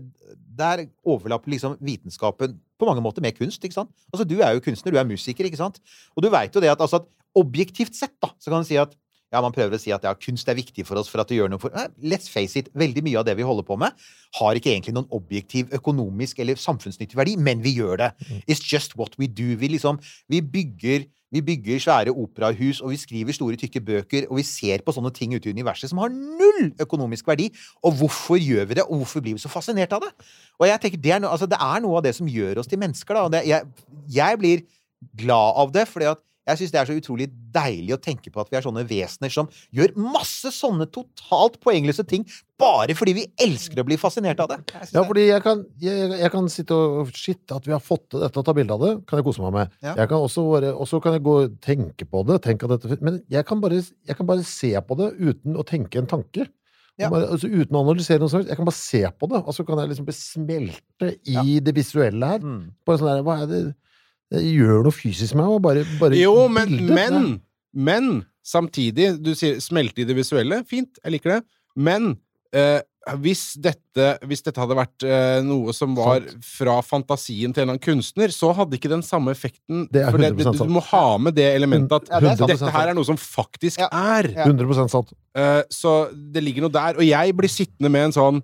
Der 0.61 0.83
overlapper 1.05 1.49
liksom 1.51 1.77
vitenskapen 1.81 2.59
på 2.79 2.85
mange 2.85 3.01
måter 3.01 3.23
med 3.23 3.33
kunst, 3.33 3.63
ikke 3.65 3.75
sant? 3.75 3.91
Altså, 4.13 4.25
du 4.29 4.41
er 4.41 4.53
jo 4.53 4.61
kunstner, 4.61 4.93
du 4.93 4.99
er 4.99 5.09
musiker, 5.09 5.45
ikke 5.45 5.57
sant? 5.57 5.79
Og 6.17 6.23
du 6.23 6.29
veit 6.29 6.55
jo 6.55 6.61
det 6.61 6.69
at, 6.69 6.81
altså, 6.81 7.01
at 7.01 7.07
objektivt 7.35 7.97
sett, 7.97 8.13
da, 8.21 8.29
så 8.37 8.51
kan 8.51 8.61
du 8.61 8.69
si 8.69 8.77
at 8.77 8.93
ja, 9.31 9.43
man 9.43 9.55
prøver 9.55 9.77
å 9.77 9.81
si 9.81 9.93
at 9.95 10.05
ja, 10.07 10.15
kunst 10.19 10.49
er 10.51 10.59
viktig 10.59 10.85
for 10.89 10.99
oss 11.01 11.11
for 11.11 11.23
at 11.23 11.31
det 11.31 11.39
gjør 11.39 11.53
noe 11.53 11.63
for 11.63 11.75
Let's 12.03 12.31
face 12.31 12.59
it, 12.59 12.73
veldig 12.75 13.05
mye 13.07 13.21
av 13.21 13.29
det 13.29 13.37
vi 13.39 13.47
holder 13.47 13.67
på 13.67 13.79
med, 13.81 13.95
har 14.41 14.59
ikke 14.59 14.73
egentlig 14.73 14.97
noen 14.97 15.11
objektiv 15.15 15.71
økonomisk 15.77 16.43
eller 16.43 16.59
samfunnsnyttig 16.59 17.19
verdi, 17.19 17.37
men 17.39 17.63
vi 17.63 17.77
gjør 17.79 18.03
det. 18.03 18.11
It's 18.47 18.65
just 18.67 18.99
what 18.99 19.17
we 19.21 19.31
do. 19.31 19.55
Vi 19.61 19.75
liksom 19.77 20.01
Vi 20.31 20.43
bygger 20.43 21.09
vi 21.31 21.41
bygger 21.47 21.79
svære 21.79 22.11
operahus, 22.11 22.81
og 22.83 22.91
vi 22.91 22.97
skriver 22.99 23.33
store, 23.33 23.57
tykke 23.57 23.81
bøker, 23.87 24.25
og 24.31 24.41
vi 24.41 24.45
ser 24.47 24.83
på 24.83 24.91
sånne 24.95 25.13
ting 25.15 25.31
ute 25.37 25.47
i 25.47 25.53
universet 25.55 25.93
som 25.93 26.01
har 26.03 26.11
null 26.11 26.73
økonomisk 26.83 27.29
verdi. 27.31 27.47
Og 27.87 27.95
hvorfor 28.01 28.41
gjør 28.41 28.67
vi 28.67 28.79
det, 28.81 28.83
og 28.83 29.03
hvorfor 29.03 29.23
blir 29.23 29.37
vi 29.39 29.43
så 29.43 29.53
fascinert 29.53 29.95
av 29.95 30.03
det? 30.03 30.11
Og 30.59 30.67
jeg 30.67 30.83
tenker, 30.83 30.99
Det 30.99 31.13
er, 31.13 31.21
no, 31.23 31.31
altså, 31.31 31.47
det 31.47 31.61
er 31.61 31.85
noe 31.85 32.01
av 32.01 32.03
det 32.03 32.17
som 32.19 32.27
gjør 32.27 32.59
oss 32.59 32.67
til 32.67 32.83
mennesker. 32.83 33.15
Da. 33.15 33.29
Det, 33.37 33.45
jeg, 33.47 33.63
jeg 34.11 34.39
blir 34.43 34.65
glad 35.23 35.63
av 35.63 35.71
det, 35.73 35.87
fordi 35.89 36.11
at 36.11 36.19
jeg 36.51 36.61
syns 36.61 36.75
det 36.75 36.81
er 36.83 36.91
så 36.91 36.97
utrolig 36.99 37.29
deilig 37.55 37.97
å 37.97 38.01
tenke 38.03 38.33
på 38.33 38.43
at 38.43 38.51
vi 38.51 38.59
er 38.59 38.65
sånne 38.65 38.85
vesener 38.89 39.33
som 39.33 39.49
gjør 39.75 39.95
masse 39.99 40.53
sånne 40.55 40.87
totalt 40.93 41.59
poengløse 41.63 42.05
ting 42.09 42.27
bare 42.61 42.95
fordi 42.97 43.15
vi 43.17 43.25
elsker 43.41 43.81
å 43.81 43.87
bli 43.89 43.97
fascinert 44.01 44.41
av 44.45 44.51
det. 44.53 44.59
Ja, 44.93 45.03
fordi 45.07 45.27
jeg 45.31 45.43
kan, 45.45 45.65
jeg, 45.81 46.11
jeg 46.21 46.33
kan 46.35 46.49
sitte 46.53 46.77
og 46.77 47.13
Shit, 47.17 47.43
at 47.55 47.67
vi 47.67 47.75
har 47.75 47.83
fått 47.83 48.11
til 48.13 48.23
dette 48.25 48.41
og 48.41 48.47
ta 48.47 48.55
bilde 48.57 48.77
av 48.77 48.85
det, 48.85 48.93
kan 49.09 49.21
jeg 49.21 49.27
kose 49.27 49.45
meg 49.45 49.57
med. 49.57 49.75
Ja. 49.85 49.97
Jeg 50.03 50.13
kan 50.13 50.25
også 50.27 50.45
bare, 50.51 50.73
og 50.77 50.89
så 50.91 51.01
kan 51.03 51.17
jeg 51.17 51.25
gå 51.27 51.37
og 51.47 51.59
tenke 51.65 52.09
på 52.09 52.25
det, 52.29 52.41
tenke 52.45 52.69
at 52.69 52.77
dette, 52.77 53.01
men 53.05 53.21
jeg 53.33 53.47
kan, 53.49 53.63
bare, 53.63 53.81
jeg 53.81 54.19
kan 54.19 54.29
bare 54.29 54.47
se 54.47 54.73
på 54.77 54.99
det 55.01 55.13
uten 55.21 55.57
å 55.57 55.67
tenke 55.67 56.03
en 56.03 56.11
tanke. 56.11 56.49
Ja. 57.01 57.09
Bare, 57.09 57.31
altså, 57.33 57.49
uten 57.49 57.77
å 57.77 57.85
analysere 57.87 58.21
noe 58.21 58.33
sånt. 58.33 58.51
Jeg 58.51 58.59
kan 58.59 58.69
bare 58.69 58.77
se 58.77 59.01
på 59.17 59.29
det, 59.31 59.41
og 59.41 59.57
så 59.57 59.65
kan 59.65 59.81
jeg 59.81 59.93
liksom 59.93 60.09
bare 60.09 60.21
smelte 60.21 61.13
i 61.33 61.55
det 61.65 61.75
visuelle 61.77 62.35
her. 62.35 62.43
Mm. 62.45 62.65
Bare 62.85 63.01
sånn 63.01 63.09
der, 63.09 63.23
hva 63.25 63.39
er 63.41 63.49
det 63.49 63.63
det 64.31 64.43
gjør 64.47 64.85
noe 64.87 64.95
fysisk 64.95 65.35
med 65.39 65.47
meg, 65.49 65.63
bare, 65.65 65.87
bare 66.01 66.19
Jo, 66.19 66.35
men, 66.53 66.69
bildet. 66.77 66.95
men, 66.95 67.41
men 67.75 68.11
samtidig 68.47 69.13
Du 69.23 69.33
sier 69.39 69.59
smelte 69.63 70.03
i 70.03 70.07
det 70.09 70.15
visuelle. 70.17 70.63
Fint, 70.69 71.01
jeg 71.05 71.13
liker 71.17 71.37
det. 71.37 71.41
Men 71.77 72.13
eh, 72.57 72.79
hvis, 73.23 73.55
dette, 73.63 74.07
hvis 74.29 74.43
dette 74.47 74.61
hadde 74.61 74.77
vært 74.79 75.05
eh, 75.07 75.41
noe 75.47 75.73
som 75.77 75.95
var 75.97 76.25
fra 76.45 76.77
fantasien 76.85 77.51
til 77.55 77.63
en 77.63 77.69
eller 77.69 77.77
annen 77.79 77.83
kunstner, 77.85 78.33
så 78.35 78.51
hadde 78.57 78.77
ikke 78.79 78.91
den 78.93 79.03
samme 79.07 79.33
effekten. 79.35 79.87
Det 79.93 80.03
er 80.05 80.11
for 80.15 80.21
100% 80.23 80.37
du, 80.37 80.59
sant. 80.61 80.73
må 80.77 80.83
ha 80.91 81.05
med 81.23 81.35
det 81.39 81.49
elementet 81.57 81.97
at 81.97 82.11
Ja, 82.13 82.21
det 82.37 82.51
dette 82.55 82.71
her 82.75 82.93
er 82.93 82.97
noe 82.99 83.09
som 83.09 83.19
faktisk 83.21 83.83
Ja. 83.83 83.89
er. 84.19 84.31
Ja. 84.37 84.47
100 84.51 84.89
sant. 84.93 85.13
Eh, 85.35 85.63
så 85.73 85.95
det 86.15 86.43
ligger 86.45 86.67
noe 86.69 86.75
der. 86.75 86.99
Og 87.01 87.07
jeg 87.07 87.37
blir 87.39 87.51
sittende 87.51 87.91
med 87.91 88.11
en 88.11 88.17
sånn 88.19 88.43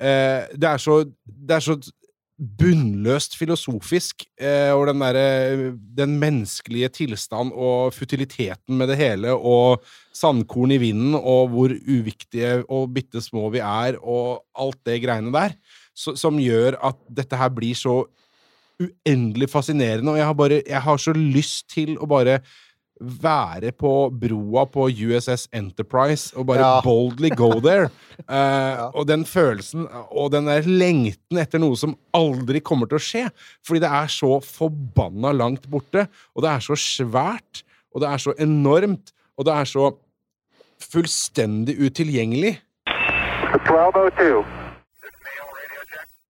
eh, 0.00 0.48
det, 0.54 0.68
er 0.74 0.82
så, 0.82 1.02
det 1.26 1.58
er 1.60 1.64
så 1.70 1.78
bunnløst 2.38 3.36
filosofisk 3.38 4.24
eh, 4.40 4.72
over 4.72 4.90
den 4.90 5.02
derre 5.04 5.26
Den 5.96 6.16
menneskelige 6.20 6.88
tilstand 6.96 7.52
og 7.52 7.92
futiliteten 7.94 8.78
med 8.78 8.90
det 8.90 8.98
hele, 8.98 9.34
og 9.36 9.84
sandkorn 10.16 10.72
i 10.74 10.80
vinden, 10.80 11.14
og 11.14 11.52
hvor 11.52 11.74
uviktige 11.74 12.62
og 12.68 12.90
bitte 12.94 13.22
små 13.22 13.50
vi 13.52 13.62
er, 13.62 13.98
og 14.00 14.42
alt 14.58 14.80
det 14.86 15.02
greiene 15.04 15.32
der, 15.34 15.54
så, 15.94 16.16
som 16.16 16.40
gjør 16.40 16.80
at 16.82 16.98
dette 17.08 17.38
her 17.38 17.52
blir 17.52 17.76
så 17.78 18.02
uendelig 18.82 19.50
fascinerende, 19.52 20.10
og 20.10 20.18
jeg 20.18 20.26
har 20.26 20.34
bare 20.34 20.62
Jeg 20.66 20.82
har 20.82 20.96
så 20.96 21.12
lyst 21.12 21.68
til 21.70 21.98
å 21.98 22.08
bare 22.08 22.40
være 23.02 23.72
på 23.74 23.90
broa 24.14 24.62
på 24.70 24.86
USS 24.90 25.48
Enterprise 25.52 26.32
og 26.38 26.46
bare 26.46 26.58
Ja. 26.62 26.80
boldly 26.84 27.30
go 27.36 27.60
there. 27.60 27.90
Eh, 28.28 28.90
Og 28.94 29.06
den 29.08 29.24
følelsen 29.24 29.86
og 30.10 30.30
den 30.32 30.46
der 30.46 30.62
lengten 30.68 31.38
etter 31.40 31.58
noe 31.58 31.74
som 31.76 31.96
aldri 32.14 32.60
kommer 32.60 32.86
til 32.86 32.98
å 33.00 33.02
skje. 33.02 33.22
Fordi 33.66 33.80
det 33.80 33.88
er 33.90 34.06
så 34.12 34.36
forbanna 34.44 35.32
langt 35.34 35.64
borte, 35.70 36.06
og 36.36 36.42
det 36.44 36.50
er 36.52 36.60
så 36.60 36.76
svært, 36.78 37.62
og 37.94 38.00
det 38.04 38.08
er 38.12 38.18
så 38.22 38.34
enormt, 38.38 39.10
og 39.36 39.44
det 39.48 39.54
er 39.56 39.64
så 39.64 39.88
fullstendig 40.92 41.78
utilgjengelig. 41.80 42.58
1202. 42.86 44.44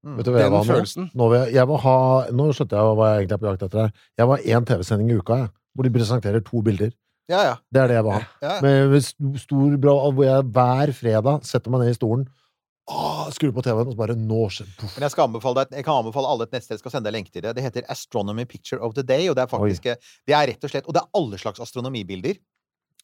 Vet 0.03 0.27
du 0.27 0.31
hva 0.35 0.39
jeg 0.41 0.49
Den 0.49 0.53
var 0.57 0.65
nå? 0.65 0.73
følelsen. 0.73 1.11
Nå, 1.15 1.29
jeg, 1.37 1.53
jeg 1.55 1.67
ha, 1.85 1.97
nå 2.35 2.47
skjønte 2.57 2.79
jeg 2.79 2.97
hva 2.99 3.11
jeg 3.13 3.21
egentlig 3.23 3.37
er 3.37 3.43
på 3.43 3.51
jakt 3.53 3.67
etter 3.69 3.83
her. 3.85 3.93
Jeg 4.19 4.31
var 4.33 4.39
én 4.57 4.67
TV-sending 4.67 5.13
i 5.13 5.19
uka, 5.21 5.37
jeg, 5.45 5.53
hvor 5.73 5.87
de 5.87 5.95
presenterer 5.95 6.45
to 6.45 6.63
bilder. 6.65 6.93
Ja, 7.31 7.41
ja. 7.47 7.57
Det 7.73 7.81
er 7.81 7.91
det 7.91 7.99
jeg 7.99 8.07
vil 8.07 8.17
ha. 8.17 8.23
ja. 8.43 8.55
Med, 8.65 8.97
stor 9.41 9.75
bra, 9.81 9.97
hvor 10.11 10.27
jeg 10.27 10.47
hver 10.55 10.95
fredag 10.97 11.45
setter 11.49 11.73
meg 11.73 11.85
ned 11.85 11.93
i 11.95 11.97
stolen, 11.97 12.25
ah, 12.91 13.29
skrur 13.35 13.55
på 13.57 13.65
TV-en, 13.65 13.89
og 13.89 13.95
så 13.95 14.01
bare 14.01 14.17
Nå 14.19 14.41
skjer. 14.53 14.71
Men 14.83 15.07
jeg, 15.07 15.15
skal 15.15 15.29
anbefale 15.29 15.63
deg, 15.63 15.77
jeg 15.79 15.87
kan 15.87 16.03
anbefale 16.03 16.33
alle 16.33 16.49
et 16.49 16.57
nettsted 16.57 16.83
skal 16.83 16.97
sende 16.97 17.09
deg 17.09 17.17
lenke 17.21 17.33
til 17.35 17.47
det. 17.47 17.55
Det 17.57 17.65
heter 17.65 17.87
Astronomy 17.93 18.47
Picture 18.49 18.83
of 18.83 18.97
the 18.99 19.07
Day, 19.07 19.31
og 19.31 19.39
det 19.39 19.47
er 19.47 19.53
faktisk 19.53 19.89
Det 19.93 20.37
er 20.37 20.51
rett 20.53 20.67
og 20.67 20.73
slett 20.73 20.89
Og 20.91 20.97
det 20.97 21.05
er 21.05 21.21
alle 21.23 21.41
slags 21.41 21.63
astronomibilder. 21.63 22.41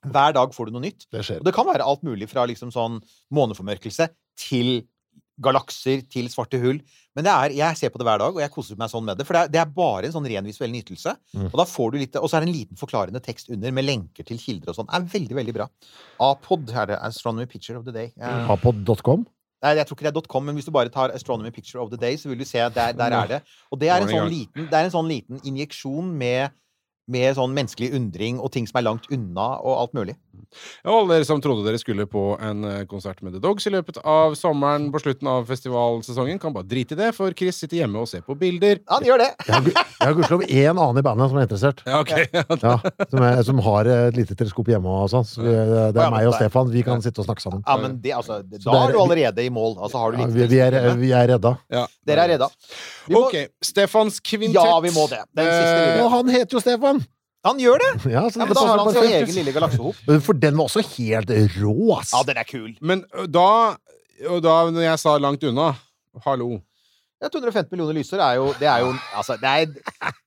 Hver 0.06 0.34
dag 0.36 0.52
får 0.54 0.68
du 0.68 0.76
noe 0.76 0.84
nytt. 0.84 1.08
Det 1.10 1.24
skjer. 1.26 1.40
Og 1.42 1.48
det 1.48 1.54
kan 1.56 1.66
være 1.66 1.86
alt 1.86 2.04
mulig 2.06 2.28
fra 2.30 2.44
liksom 2.46 2.70
sånn 2.74 3.00
måneformørkelse 3.34 4.06
til 4.38 4.84
galakser 5.42 6.02
til 6.10 6.28
svarte 6.32 6.60
hull. 6.62 6.80
Men 7.16 7.26
det 7.26 7.32
er, 7.32 7.54
jeg 7.58 7.78
ser 7.80 7.92
på 7.94 7.98
det 8.00 8.06
hver 8.06 8.20
dag, 8.22 8.36
og 8.36 8.42
jeg 8.42 8.52
koser 8.54 8.78
meg 8.78 8.92
sånn 8.92 9.06
med 9.06 9.18
det. 9.18 9.26
For 9.26 9.34
det 9.34 9.40
er, 9.46 9.54
det 9.54 9.62
er 9.62 9.72
bare 9.74 10.06
en 10.06 10.14
sånn 10.14 10.28
ren 10.30 10.46
visuell 10.46 10.70
nytelse. 10.74 11.14
Mm. 11.34 11.48
Og 11.48 11.56
da 11.58 11.66
får 11.66 11.94
du 11.94 11.98
litt 12.02 12.20
Og 12.20 12.28
så 12.30 12.38
er 12.38 12.44
det 12.44 12.50
en 12.50 12.58
liten 12.58 12.78
forklarende 12.78 13.22
tekst 13.24 13.50
under 13.54 13.74
med 13.74 13.88
lenker 13.88 14.26
til 14.28 14.38
kilder 14.42 14.72
og 14.72 14.78
sånn. 14.78 14.92
Er 14.94 15.08
veldig, 15.16 15.34
veldig 15.40 15.56
bra. 15.56 15.66
Apod 16.28 16.70
er 16.70 16.92
det. 16.92 17.00
Astronomy 17.08 17.48
Picture 17.50 17.78
of 17.80 17.88
the 17.88 17.94
Day. 17.94 18.12
Eh, 18.20 18.52
Apod.com? 18.54 19.26
Nei, 19.64 19.74
jeg 19.74 19.88
tror 19.88 19.98
ikke 19.98 20.06
det 20.06 20.20
er 20.20 20.30
.com, 20.30 20.44
men 20.46 20.54
hvis 20.54 20.68
du 20.68 20.70
bare 20.74 20.92
tar 20.94 21.10
Astronomy 21.14 21.50
Picture 21.54 21.82
of 21.82 21.90
the 21.90 21.98
Day, 21.98 22.14
så 22.20 22.30
vil 22.30 22.38
du 22.38 22.46
se 22.46 22.60
at 22.62 22.76
der, 22.76 22.94
der 22.94 23.14
er 23.16 23.30
det. 23.32 23.40
Og 23.74 23.80
det 23.80 23.90
er 23.90 24.04
en 24.04 24.10
sånn 24.10 24.30
liten, 24.30 24.68
det 24.70 24.78
er 24.78 24.86
en 24.86 24.94
sånn 24.94 25.10
liten 25.10 25.40
injeksjon 25.42 26.12
med, 26.20 26.54
med 27.08 27.34
sånn 27.38 27.54
menneskelig 27.56 27.92
undring 27.96 28.38
og 28.40 28.52
ting 28.52 28.66
som 28.68 28.78
er 28.80 28.86
langt 28.88 29.06
unna, 29.14 29.48
og 29.64 29.78
alt 29.82 29.94
mulig. 29.96 30.14
Og 30.86 30.92
alle 30.94 31.16
dere 31.18 31.26
som 31.28 31.40
trodde 31.44 31.64
dere 31.66 31.80
skulle 31.80 32.06
på 32.08 32.22
en 32.40 32.62
eh, 32.64 32.84
konsert 32.88 33.18
med 33.24 33.34
The 33.34 33.40
Dogs 33.42 33.66
i 33.68 33.72
løpet 33.74 33.98
av 34.08 34.36
sommeren 34.38 34.86
på 34.94 35.00
slutten 35.02 35.28
av 35.28 35.44
festivalsesongen, 35.48 36.38
kan 36.40 36.54
bare 36.54 36.68
drite 36.68 36.94
i 36.96 36.98
det, 37.00 37.10
for 37.16 37.32
Chris 37.36 37.58
sitter 37.60 37.82
hjemme 37.82 38.00
og 38.00 38.08
ser 38.08 38.22
på 38.24 38.36
bilder. 38.38 38.80
Han 38.88 39.04
gjør 39.04 39.22
det! 39.24 39.30
Jeg 39.48 39.54
har 39.54 40.08
har 40.08 40.14
gudskjelov 40.16 40.44
én 40.48 40.78
annen 40.78 41.00
i 41.00 41.04
bandet 41.04 41.28
som 41.32 41.40
er 41.40 41.48
interessert. 41.48 41.82
Ja, 41.88 42.00
ok. 42.04 42.14
Ja, 42.68 42.76
som, 43.10 43.22
er, 43.22 43.42
som 43.46 43.60
har 43.66 43.88
et 43.92 44.16
lite 44.18 44.34
teleskop 44.38 44.68
hjemme 44.70 44.88
og 45.02 45.08
sånn. 45.12 45.26
Så 45.26 45.42
det 45.44 46.00
er 46.00 46.12
meg 46.12 46.28
og 46.30 46.34
Stefan. 46.38 46.70
Vi 46.72 46.82
kan 46.86 47.02
sitte 47.04 47.22
og 47.22 47.28
snakke 47.28 47.44
sammen. 47.44 47.62
Ja, 47.66 47.76
men 47.82 47.98
det, 48.02 48.12
altså, 48.16 48.40
Så 48.54 48.62
da 48.64 48.72
det 48.72 48.78
er- 48.78 48.88
er 48.88 48.92
du 48.96 49.00
allerede 49.02 49.44
i 49.44 49.50
mål. 49.52 49.76
Altså, 49.78 49.98
har 50.02 50.12
du 50.14 50.18
Ja, 50.22 50.26
litt 50.26 50.34
vi, 50.36 50.46
vi, 50.54 50.60
er, 50.64 50.78
vi 50.98 51.10
er 51.16 51.28
redda. 51.34 51.54
Ja. 51.72 51.84
Dere 52.08 52.24
er 52.26 52.32
redda. 52.34 52.48
Vi 53.08 53.14
må, 53.16 53.24
Ok, 53.28 53.36
Stefans 53.64 54.20
kvintett. 54.20 54.58
Ja, 54.58 54.78
vi 54.84 54.90
må 54.96 55.08
det. 55.10 55.20
Den 55.36 55.46
siste 55.50 55.74
Eh, 55.74 55.84
lille. 55.88 56.04
Og 56.06 56.10
han 56.16 56.28
heter 56.34 56.56
jo 56.58 56.60
Stefan! 56.64 56.97
Han 57.46 57.60
gjør 57.62 57.78
det! 57.78 57.90
Ja, 58.10 58.24
så 58.26 58.40
Ja, 58.40 58.46
det 58.46 58.48
men 58.48 58.56
da 58.56 58.64
har 58.66 58.80
han 58.82 58.94
sin 58.96 59.12
egen 59.12 59.34
lille 59.36 59.52
galaksehop. 59.54 60.00
For 60.26 60.38
den 60.38 60.56
var 60.58 60.66
også 60.66 60.82
helt 60.96 61.30
rå, 61.60 61.76
ass! 61.98 62.14
Ja, 62.16 62.22
den 62.26 62.40
er 62.40 62.48
kul. 62.48 62.72
Men 62.82 63.04
da, 63.30 63.50
og 64.26 64.40
da 64.42 64.56
når 64.72 64.82
jeg 64.88 65.02
sa 65.04 65.14
langt 65.22 65.44
unna 65.46 65.70
Hallo. 66.24 66.56
Ja, 67.18 67.28
250 67.34 67.72
millioner 67.72 67.96
lysår 67.98 68.20
er 68.22 68.36
jo 68.38 68.44
Det 68.60 68.66
er 68.70 68.84
jo 68.84 68.92
Altså, 69.18 69.34
det 69.38 69.50
er 69.50 69.66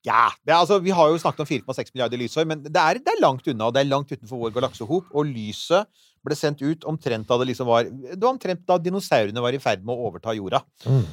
Ja. 0.07 0.27
Det 0.43 0.51
er, 0.51 0.57
altså, 0.57 0.79
vi 0.83 0.91
har 0.95 1.11
jo 1.11 1.19
snakket 1.21 1.43
om 1.43 1.47
4,6 1.47 1.91
milliarder 1.93 2.19
lysår, 2.19 2.47
men 2.47 2.63
det 2.63 2.75
er, 2.75 2.99
det 2.99 3.13
er 3.13 3.21
langt 3.21 3.47
unna, 3.47 3.67
og 3.67 3.75
det 3.75 3.83
er 3.83 3.91
langt 3.91 4.11
utenfor 4.11 4.41
vår 4.45 4.55
galaksehop. 4.55 5.11
Og 5.13 5.25
lyset 5.29 5.85
ble 6.23 6.35
sendt 6.37 6.61
ut 6.61 6.83
omtrent 6.85 7.25
da 7.27 7.37
det 7.41 7.47
liksom 7.49 7.65
var 7.65 7.83
Det 7.83 8.19
var 8.21 8.33
omtrent 8.35 8.65
da 8.69 8.77
dinosaurene 8.77 9.41
var 9.41 9.53
i 9.53 9.59
ferd 9.61 9.83
med 9.83 9.95
å 9.95 10.09
overta 10.09 10.35
jorda. 10.37 10.61
Mm. 10.85 11.05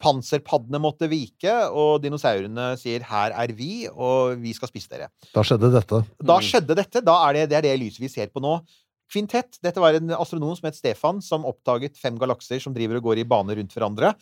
Panserpaddene 0.00 0.80
måtte 0.82 1.08
vike, 1.10 1.52
og 1.70 2.02
dinosaurene 2.02 2.72
sier 2.80 3.02
'her 3.06 3.32
er 3.32 3.52
vi, 3.54 3.86
og 3.88 4.38
vi 4.40 4.52
skal 4.52 4.68
spise 4.68 4.88
dere'. 4.88 5.08
Da 5.34 5.42
skjedde 5.42 5.70
dette. 5.72 6.04
Da 6.22 6.38
Mm. 6.38 6.42
skjedde 6.42 6.74
dette. 6.76 7.04
Da 7.04 7.28
er 7.28 7.32
det, 7.34 7.48
det 7.50 7.56
er 7.58 7.62
det 7.62 7.80
lyset 7.80 8.00
vi 8.00 8.08
ser 8.08 8.26
på 8.28 8.40
nå. 8.40 8.60
Kvintett. 9.12 9.58
Dette 9.62 9.80
var 9.80 9.94
en 9.94 10.08
astronom 10.10 10.56
som 10.56 10.66
het 10.66 10.76
Stefan, 10.76 11.20
som 11.20 11.44
oppdaget 11.44 11.96
fem 11.96 12.16
galakser 12.16 12.60
som 12.60 12.72
driver 12.72 12.96
og 12.96 13.02
går 13.02 13.18
i 13.18 13.24
bane 13.24 13.54
rundt 13.56 13.74
hverandre. 13.74 14.14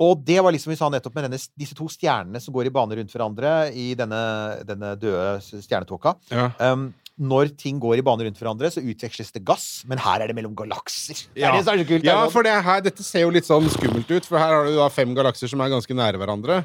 Og 0.00 0.24
det 0.24 0.42
var 0.42 0.50
liksom 0.50 0.70
vi 0.72 0.76
sa 0.76 0.88
nettopp 0.88 1.14
med 1.14 1.30
denne, 1.30 1.38
disse 1.56 1.74
to 1.74 1.84
stjernene 1.86 2.40
som 2.40 2.52
går 2.52 2.66
i 2.66 2.70
bane 2.70 2.96
rundt 2.96 3.12
hverandre 3.12 3.72
i 3.72 3.94
denne, 3.94 4.64
denne 4.66 4.96
døde 4.98 5.38
stjernetåka. 5.62 6.16
Ja. 6.32 6.50
Um, 6.58 6.92
når 7.20 7.52
ting 7.60 7.78
går 7.82 7.98
i 8.00 8.04
bane 8.06 8.24
rundt 8.24 8.38
hverandre, 8.40 8.70
så 8.72 8.80
utveksles 8.80 9.32
det 9.34 9.44
gass, 9.44 9.84
men 9.88 10.00
her 10.00 10.22
er 10.24 10.30
det 10.30 10.36
mellom 10.38 10.54
galakser. 10.56 11.18
Ja. 11.36 11.52
det 11.52 11.60
er 11.68 11.82
så 11.82 11.86
kult. 11.88 12.04
Ja, 12.06 12.16
sånn- 12.24 12.32
for 12.32 12.42
det 12.46 12.54
her, 12.64 12.80
dette 12.80 13.04
ser 13.04 13.26
jo 13.26 13.30
litt 13.30 13.44
sånn 13.48 13.68
skummelt 13.70 14.10
ut, 14.10 14.24
for 14.24 14.38
her 14.40 14.54
har 14.54 14.64
du 14.66 14.76
da 14.76 14.88
fem 14.88 15.14
galakser 15.14 15.48
som 15.48 15.60
er 15.60 15.68
ganske 15.72 15.94
nære 15.94 16.18
hverandre. 16.20 16.62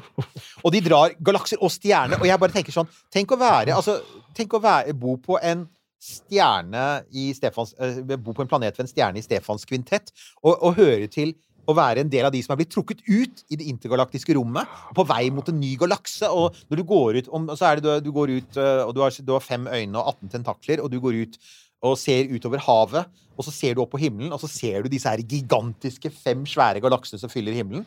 Og 0.64 0.72
de 0.72 0.80
drar 0.80 1.12
galakser 1.20 1.60
og 1.60 1.70
stjerner. 1.70 2.18
Og 2.20 2.26
jeg 2.26 2.38
bare 2.40 2.52
tenker 2.54 2.72
sånn 2.72 2.88
Tenk 3.12 3.30
å 3.30 3.38
være 3.38 3.74
Altså, 3.76 4.00
tenk 4.34 4.52
å 4.56 4.60
være, 4.62 4.94
bo 4.98 5.16
på 5.16 5.38
en 5.42 5.66
stjerne 5.98 7.02
i 7.10 7.32
Stefans 7.34 7.74
eh, 7.82 8.00
Bo 8.16 8.32
på 8.32 8.44
en 8.44 8.50
planet 8.50 8.76
ved 8.78 8.86
en 8.86 8.90
stjerne 8.90 9.18
i 9.18 9.24
Stefans 9.24 9.66
kvintett, 9.68 10.12
og, 10.42 10.54
og 10.62 10.76
høre 10.78 11.08
til 11.10 11.34
å 11.68 11.74
være 11.76 12.00
en 12.04 12.08
del 12.10 12.24
av 12.24 12.32
de 12.32 12.40
som 12.44 12.54
er 12.54 12.62
blitt 12.62 12.72
trukket 12.72 13.02
ut 13.06 13.42
i 13.52 13.58
det 13.60 13.66
intergalaktiske 13.68 14.34
rommet, 14.38 14.66
på 14.96 15.04
vei 15.08 15.26
mot 15.34 15.48
en 15.52 15.58
ny 15.60 15.74
galakse. 15.80 16.28
Og 16.32 16.56
når 16.70 16.80
du 16.80 16.84
går 16.88 17.18
ut 17.20 17.28
om, 17.36 17.48
Så 17.52 17.66
er 17.68 17.76
det 17.78 17.84
du, 17.84 18.08
du 18.08 18.12
går 18.16 18.32
ut, 18.38 18.56
eh, 18.56 18.82
og 18.86 18.94
du 18.96 19.02
har, 19.04 19.12
du 19.12 19.32
har 19.36 19.44
fem 19.44 19.66
øyne 19.68 19.96
og 20.00 20.14
18 20.16 20.32
tentakler, 20.38 20.80
og 20.82 20.90
du 20.90 20.98
går 21.04 21.22
ut 21.26 21.38
og 21.84 21.94
ser 22.00 22.26
utover 22.32 22.58
havet, 22.64 23.06
og 23.38 23.44
så 23.46 23.52
ser 23.54 23.76
du 23.76 23.82
opp 23.84 23.92
på 23.92 24.00
himmelen, 24.02 24.32
og 24.34 24.40
så 24.42 24.48
ser 24.50 24.82
du 24.82 24.88
disse 24.90 25.06
her 25.06 25.20
gigantiske 25.22 26.10
fem 26.10 26.40
svære 26.48 26.80
galaksene 26.82 27.20
som 27.20 27.30
fyller 27.30 27.54
himmelen. 27.54 27.84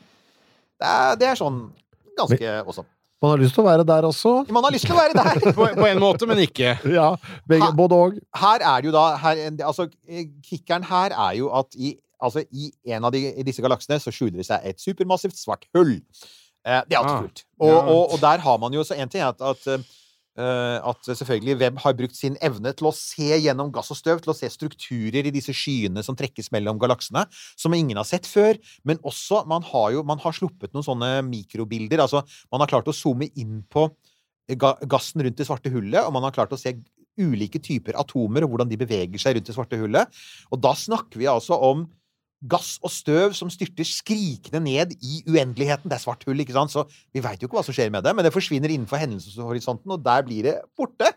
Det 0.80 0.88
er, 0.88 1.18
det 1.20 1.28
er 1.28 1.36
sånn 1.42 1.58
ganske 2.18 2.54
awesome. 2.62 2.88
Man 3.22 3.36
har 3.36 3.42
lyst 3.44 3.54
til 3.54 3.62
å 3.62 3.68
være 3.68 3.84
der 3.86 4.06
også. 4.08 4.32
Man 4.50 4.64
har 4.66 4.74
lyst 4.74 4.88
til 4.88 4.96
å 4.96 4.98
være 4.98 5.14
der! 5.14 5.52
På, 5.58 5.68
på 5.78 5.86
en 5.90 6.00
måte, 6.02 6.26
men 6.30 6.40
ikke. 6.42 6.72
Ja, 6.98 7.10
begge, 7.46 7.68
Ha- 7.68 7.76
både 7.78 8.00
og. 8.06 8.16
Her 8.42 8.64
er 8.66 8.82
det 8.82 8.90
jo 8.90 8.94
da 8.96 9.04
her, 9.22 9.42
altså, 9.68 9.86
Kickeren 10.48 10.88
her 10.90 11.14
er 11.14 11.36
jo 11.38 11.52
at 11.60 11.76
i, 11.78 11.92
altså, 12.22 12.44
i 12.52 12.72
en 12.94 13.08
av 13.08 13.14
de, 13.16 13.26
i 13.34 13.46
disse 13.48 13.64
galaksene 13.64 14.00
så 14.02 14.14
skjuler 14.14 14.40
det 14.42 14.48
seg 14.50 14.68
et 14.70 14.82
supermassivt 14.82 15.40
svart 15.40 15.68
hull. 15.76 15.98
Eh, 16.62 16.84
det 16.88 16.96
er 16.96 17.02
alltid 17.02 17.18
Ah, 17.18 17.26
kult. 17.26 17.44
Og, 17.62 17.74
og, 17.80 18.04
og 18.14 18.22
der 18.22 18.44
har 18.44 18.62
man 18.62 18.74
jo 18.76 18.86
så 18.86 18.98
En 18.98 19.10
ting 19.10 19.24
at, 19.26 19.42
at 19.42 19.66
eh, 19.68 20.78
at 20.88 21.10
selvfølgelig 21.10 21.58
Webb 21.60 21.80
har 21.84 21.96
brukt 21.98 22.16
sin 22.16 22.38
evne 22.42 22.72
til 22.78 22.88
å 22.88 22.94
se 22.96 23.36
gjennom 23.42 23.72
gass 23.74 23.92
og 23.92 24.00
støv, 24.00 24.22
til 24.24 24.32
å 24.32 24.38
se 24.38 24.48
strukturer 24.50 25.28
i 25.28 25.34
disse 25.34 25.54
skyene 25.54 26.04
som 26.06 26.16
trekkes 26.16 26.52
mellom 26.56 26.80
galaksene, 26.80 27.26
som 27.60 27.76
ingen 27.76 28.00
har 28.00 28.08
sett 28.08 28.30
før. 28.30 28.56
Men 28.88 29.02
også, 29.04 29.44
man 29.50 29.66
har 29.74 29.92
jo 29.98 30.06
man 30.08 30.22
har 30.24 30.38
sluppet 30.38 30.72
noen 30.74 30.88
sånne 30.88 31.12
mikrobilder. 31.28 32.06
Altså, 32.06 32.24
man 32.54 32.64
har 32.64 32.72
klart 32.72 32.88
å 32.88 32.96
zoome 32.96 33.28
inn 33.36 33.60
på 33.70 33.90
ga 34.62 34.74
gassen 34.90 35.22
rundt 35.24 35.38
det 35.40 35.48
svarte 35.48 35.72
hullet, 35.72 36.02
og 36.04 36.16
man 36.16 36.26
har 36.28 36.34
klart 36.36 36.54
å 36.56 36.60
se 36.60 36.74
ulike 37.20 37.60
typer 37.64 37.98
atomer 38.00 38.46
og 38.46 38.54
hvordan 38.54 38.70
de 38.72 38.80
beveger 38.80 39.22
seg 39.22 39.36
rundt 39.36 39.50
det 39.50 39.56
svarte 39.56 39.80
hullet. 39.80 40.22
Og 40.52 40.62
da 40.64 40.72
snakker 40.78 41.20
vi 41.22 41.30
altså 41.32 41.58
om 41.60 41.86
gass 42.50 42.78
og 42.82 42.92
støv 42.94 43.36
som 43.38 43.52
styrter 43.54 43.86
skrikende 43.88 44.62
ned 44.64 44.96
i 45.02 45.22
uendeligheten. 45.30 45.90
Det 45.90 45.98
er 45.98 46.04
svart 46.04 46.26
hull, 46.28 46.42
ikke 46.42 46.56
sant? 46.56 46.74
Så 46.74 46.86
vi 47.14 47.24
veit 47.24 47.42
jo 47.42 47.50
ikke 47.50 47.60
hva 47.60 47.66
som 47.68 47.76
skjer 47.76 47.92
med 47.94 48.06
det, 48.06 48.16
men 48.18 48.26
det 48.26 48.34
forsvinner 48.34 48.72
innenfor 48.72 49.02
hendelseshorisonten, 49.02 49.94
og 49.94 50.06
der 50.06 50.26
blir 50.28 50.48
det 50.48 50.56
borte. 50.78 51.12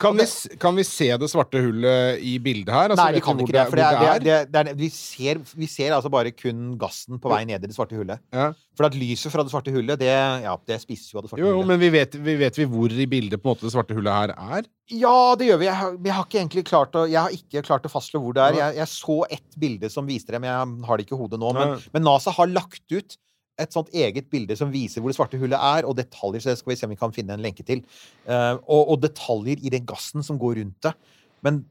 Kan 0.00 0.16
vi, 0.16 0.24
kan 0.60 0.76
vi 0.76 0.84
se 0.86 1.08
det 1.20 1.28
svarte 1.28 1.60
hullet 1.60 2.22
i 2.24 2.38
bildet 2.40 2.72
her? 2.72 2.92
Altså, 2.94 3.04
Nei, 3.04 3.18
vi 3.18 3.22
kan 3.24 3.42
ikke 3.42 3.52
det. 3.52 3.64
For 3.68 3.80
det 3.80 3.84
er, 3.88 4.22
det 4.22 4.32
er, 4.32 4.46
det 4.48 4.62
er, 4.62 4.78
vi, 4.78 4.88
ser, 4.94 5.42
vi 5.58 5.68
ser 5.68 5.92
altså 5.96 6.10
bare 6.12 6.32
kun 6.32 6.72
gassen 6.80 7.20
på 7.20 7.28
vei 7.32 7.42
ned 7.48 7.60
i 7.60 7.68
det 7.68 7.76
svarte 7.76 7.98
hullet. 7.98 8.22
Ja. 8.34 8.48
For 8.78 8.88
at 8.88 8.96
lyset 8.96 9.34
fra 9.34 9.44
det 9.44 9.52
svarte 9.52 9.74
hullet, 9.74 10.00
det, 10.00 10.08
ja, 10.08 10.54
det 10.70 10.80
spises 10.80 11.12
jo 11.12 11.20
av 11.20 11.26
det 11.26 11.32
svarte 11.32 11.44
Jo, 11.44 11.52
jo, 11.58 11.66
men 11.68 11.80
vi 11.82 11.92
vet, 11.92 12.16
vi 12.16 12.38
vet 12.40 12.58
vi 12.58 12.68
hvor 12.70 12.94
i 12.94 13.08
bildet 13.10 13.42
på 13.42 13.50
en 13.50 13.56
måte 13.56 13.68
det 13.68 13.74
svarte 13.74 13.96
hullet 13.98 14.14
her 14.14 14.34
er? 14.34 14.68
Ja, 14.88 15.34
det 15.36 15.50
gjør 15.50 15.60
vi. 15.60 15.68
Jeg 15.68 15.80
har, 15.82 15.96
jeg 16.08 16.16
har 16.16 16.28
ikke 16.28 16.40
egentlig 16.40 16.66
klart 16.70 16.96
å, 16.96 17.04
jeg 17.10 17.20
har 17.20 17.38
ikke 17.38 17.66
klart 17.68 17.84
å 17.84 17.92
fastslå 17.92 18.24
hvor 18.24 18.38
det 18.38 18.46
er. 18.46 18.60
Jeg, 18.62 18.78
jeg 18.80 18.94
så 18.94 19.20
ett 19.28 19.60
bilde 19.60 19.92
som 19.92 20.08
viste 20.08 20.32
det, 20.32 20.40
men 20.40 20.48
jeg 20.48 20.88
har 20.88 20.96
det 20.96 21.04
ikke 21.04 21.18
i 21.18 21.22
hodet 21.26 21.42
nå. 21.42 21.52
Men, 21.58 21.76
men 21.92 22.08
NASA 22.08 22.32
har 22.38 22.48
lagt 22.48 22.86
ut 22.88 23.18
et 23.58 23.74
sånt 23.74 23.90
eget 23.94 24.28
bilde 24.30 24.56
som 24.58 24.70
viser 24.72 25.02
hvor 25.02 25.12
det 25.12 25.18
svarte 25.18 25.40
hullet 25.40 25.58
er, 25.58 25.88
og 25.88 25.96
detaljer. 25.98 26.44
Så 26.44 26.52
det 26.52 26.60
skal 26.60 26.72
vi 26.72 26.78
se 26.80 26.86
om 26.88 26.94
vi 26.94 27.00
kan 27.00 27.14
finne 27.14 27.36
en 27.36 27.44
lenke 27.44 27.66
til. 27.66 27.82
Eh, 28.28 28.54
og, 28.60 28.94
og 28.94 29.02
detaljer 29.02 29.60
i 29.62 29.72
den 29.74 29.88
gassen 29.88 30.24
som 30.26 30.38
går 30.40 30.60
rundt 30.62 30.78
det. 30.86 30.94
Men 31.46 31.64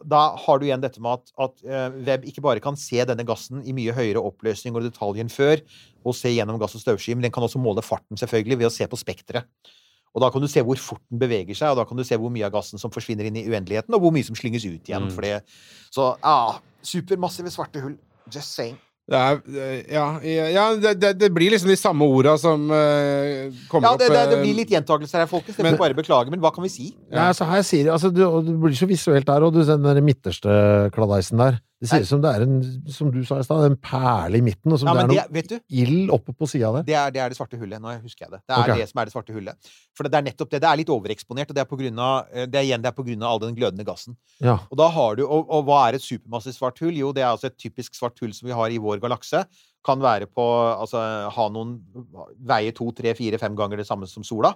da 0.00 0.20
har 0.40 0.58
du 0.58 0.64
igjen 0.64 0.82
dette 0.82 1.02
med 1.02 1.18
at, 1.18 1.32
at 1.44 1.66
eh, 1.66 1.98
Webb 2.06 2.24
ikke 2.28 2.44
bare 2.44 2.62
kan 2.64 2.78
se 2.80 3.02
denne 3.08 3.26
gassen 3.28 3.60
i 3.68 3.74
mye 3.76 3.92
høyere 3.96 4.22
oppløsning 4.22 4.76
og 4.76 4.86
detalj 4.86 5.20
enn 5.24 5.32
før, 5.32 5.60
og 6.00 6.16
se 6.16 6.32
gjennom 6.32 6.60
gass 6.60 6.78
og 6.78 6.84
støvsky, 6.84 7.12
men 7.16 7.26
den 7.26 7.34
kan 7.34 7.44
også 7.44 7.60
måle 7.60 7.84
farten 7.84 8.20
selvfølgelig 8.20 8.62
ved 8.62 8.70
å 8.70 8.74
se 8.74 8.88
på 8.88 9.00
spekteret. 9.00 9.48
Og 10.10 10.24
da 10.24 10.30
kan 10.32 10.42
du 10.42 10.48
se 10.50 10.62
hvor 10.66 10.78
fort 10.82 11.02
den 11.12 11.20
beveger 11.22 11.54
seg, 11.54 11.70
og 11.70 11.78
da 11.78 11.86
kan 11.86 11.98
du 11.98 12.02
se 12.06 12.16
hvor 12.18 12.32
mye 12.34 12.48
av 12.48 12.54
gassen 12.56 12.80
som 12.82 12.90
forsvinner 12.90 13.28
inn 13.28 13.38
i 13.38 13.46
uendeligheten, 13.46 13.94
og 13.94 14.02
hvor 14.02 14.14
mye 14.14 14.26
som 14.26 14.38
slynges 14.38 14.66
ut 14.66 14.88
igjen. 14.90 15.06
Mm. 15.06 15.12
For 15.14 15.26
det. 15.26 15.36
Så 15.94 16.08
ja, 16.16 16.38
supermassive 16.82 17.52
svarte 17.54 17.82
hull. 17.84 17.98
Just 18.30 18.56
saying. 18.56 18.78
Det 19.10 19.18
er 19.18 19.40
eh, 19.58 19.78
Ja, 19.90 20.04
ja 20.22 20.66
det, 20.78 20.94
det, 21.02 21.14
det 21.18 21.30
blir 21.34 21.50
liksom 21.54 21.70
de 21.72 21.78
samme 21.78 22.06
orda 22.06 22.36
som 22.38 22.68
uh, 22.70 23.50
kommer 23.70 23.88
Ja, 23.88 23.96
det, 23.98 24.10
det, 24.12 24.20
det 24.30 24.38
eh, 24.38 24.44
blir 24.44 24.60
litt 24.62 24.70
gjentakelser 24.70 25.24
her, 25.24 25.30
folkens. 25.30 25.56
Det 25.58 25.66
men- 25.66 25.74
får 25.74 25.82
bare 25.82 25.98
beklage, 25.98 26.30
men 26.30 26.42
hva 26.42 26.52
kan 26.54 26.66
vi 26.66 26.70
si? 26.72 26.92
Ja, 27.10 27.30
altså 27.32 27.48
her 27.50 27.64
sier 27.66 27.90
altså, 27.94 28.12
du, 28.14 28.22
du 28.46 28.54
blir 28.62 28.78
så 28.78 28.88
visuelt 28.90 29.26
der, 29.26 29.46
og 29.46 29.56
du 29.56 29.64
ser 29.64 29.80
den 29.80 29.88
der 29.90 30.04
midterste 30.04 30.54
kladdeisen 30.94 31.42
der. 31.42 31.58
Det 31.80 31.88
ser 31.88 32.02
ut 32.04 32.08
som 32.10 32.20
det 32.20 32.30
er 32.36 32.42
en, 32.44 32.56
som 32.92 33.08
du 33.08 33.22
sa 33.24 33.38
i 33.40 33.44
stad, 33.46 33.62
en 33.64 33.76
perle 33.80 34.36
i 34.36 34.42
midten, 34.44 34.68
og 34.68 34.80
som 34.82 34.90
Ja, 34.90 34.92
det 34.98 35.16
er 35.16 35.30
noe 35.30 35.44
det, 35.48 35.58
ild 35.80 36.10
oppe 36.12 36.34
på 36.36 36.48
sida 36.50 36.68
der. 36.74 36.84
det 36.84 36.96
er, 36.98 37.14
det 37.14 37.22
er 37.24 37.32
det 37.32 37.38
svarte 37.38 37.56
hullet. 37.56 37.80
Nå 37.80 37.94
husker 38.02 38.26
jeg 38.26 38.34
det. 38.34 38.40
Det 38.44 38.52
er 38.52 38.64
okay. 38.66 38.82
det 38.82 38.88
som 38.90 39.00
er 39.00 39.08
det 39.08 39.14
svarte 39.14 39.32
hullet. 39.32 39.70
For 39.96 40.04
det 40.04 40.18
er 40.18 40.26
nettopp 40.26 40.50
det. 40.52 40.60
Det 40.60 40.68
er 40.68 40.80
litt 40.82 40.92
overeksponert, 40.92 41.48
og 41.48 41.56
det 41.56 41.62
er 41.62 41.70
på 41.70 41.78
grunn 41.80 42.02
av, 42.04 42.28
eh, 42.34 42.44
det 42.50 42.60
er 42.60 42.66
igjen 42.68 42.84
det 42.84 42.90
er 42.90 42.96
på 42.98 43.06
grunn 43.06 43.24
av 43.24 43.32
all 43.32 43.40
den 43.46 43.56
glødende 43.56 43.86
gassen. 43.88 44.18
Ja. 44.44 44.58
Og 44.68 44.76
da 44.82 44.90
har 44.92 45.16
du, 45.16 45.24
og, 45.24 45.48
og 45.48 45.64
hva 45.70 45.78
er 45.86 45.96
et 45.96 46.04
supermassivt 46.04 46.58
svart 46.58 46.84
hull? 46.84 47.00
Jo, 47.00 47.14
det 47.16 47.24
er 47.24 47.30
altså 47.30 47.48
et 47.48 47.56
typisk 47.56 47.96
svart 47.96 48.20
hull 48.20 48.36
som 48.36 48.50
vi 48.50 48.58
har 48.60 48.76
i 48.76 48.82
vår 48.82 49.00
galakse. 49.00 49.46
Kan 49.86 50.04
være 50.04 50.28
på, 50.28 50.46
altså 50.74 51.00
ha 51.32 51.48
noen, 51.48 51.78
veie 52.44 52.76
to, 52.76 52.90
tre, 52.92 53.16
fire, 53.16 53.40
fem 53.40 53.56
ganger 53.56 53.80
det 53.80 53.88
samme 53.88 54.10
som 54.10 54.26
sola. 54.26 54.52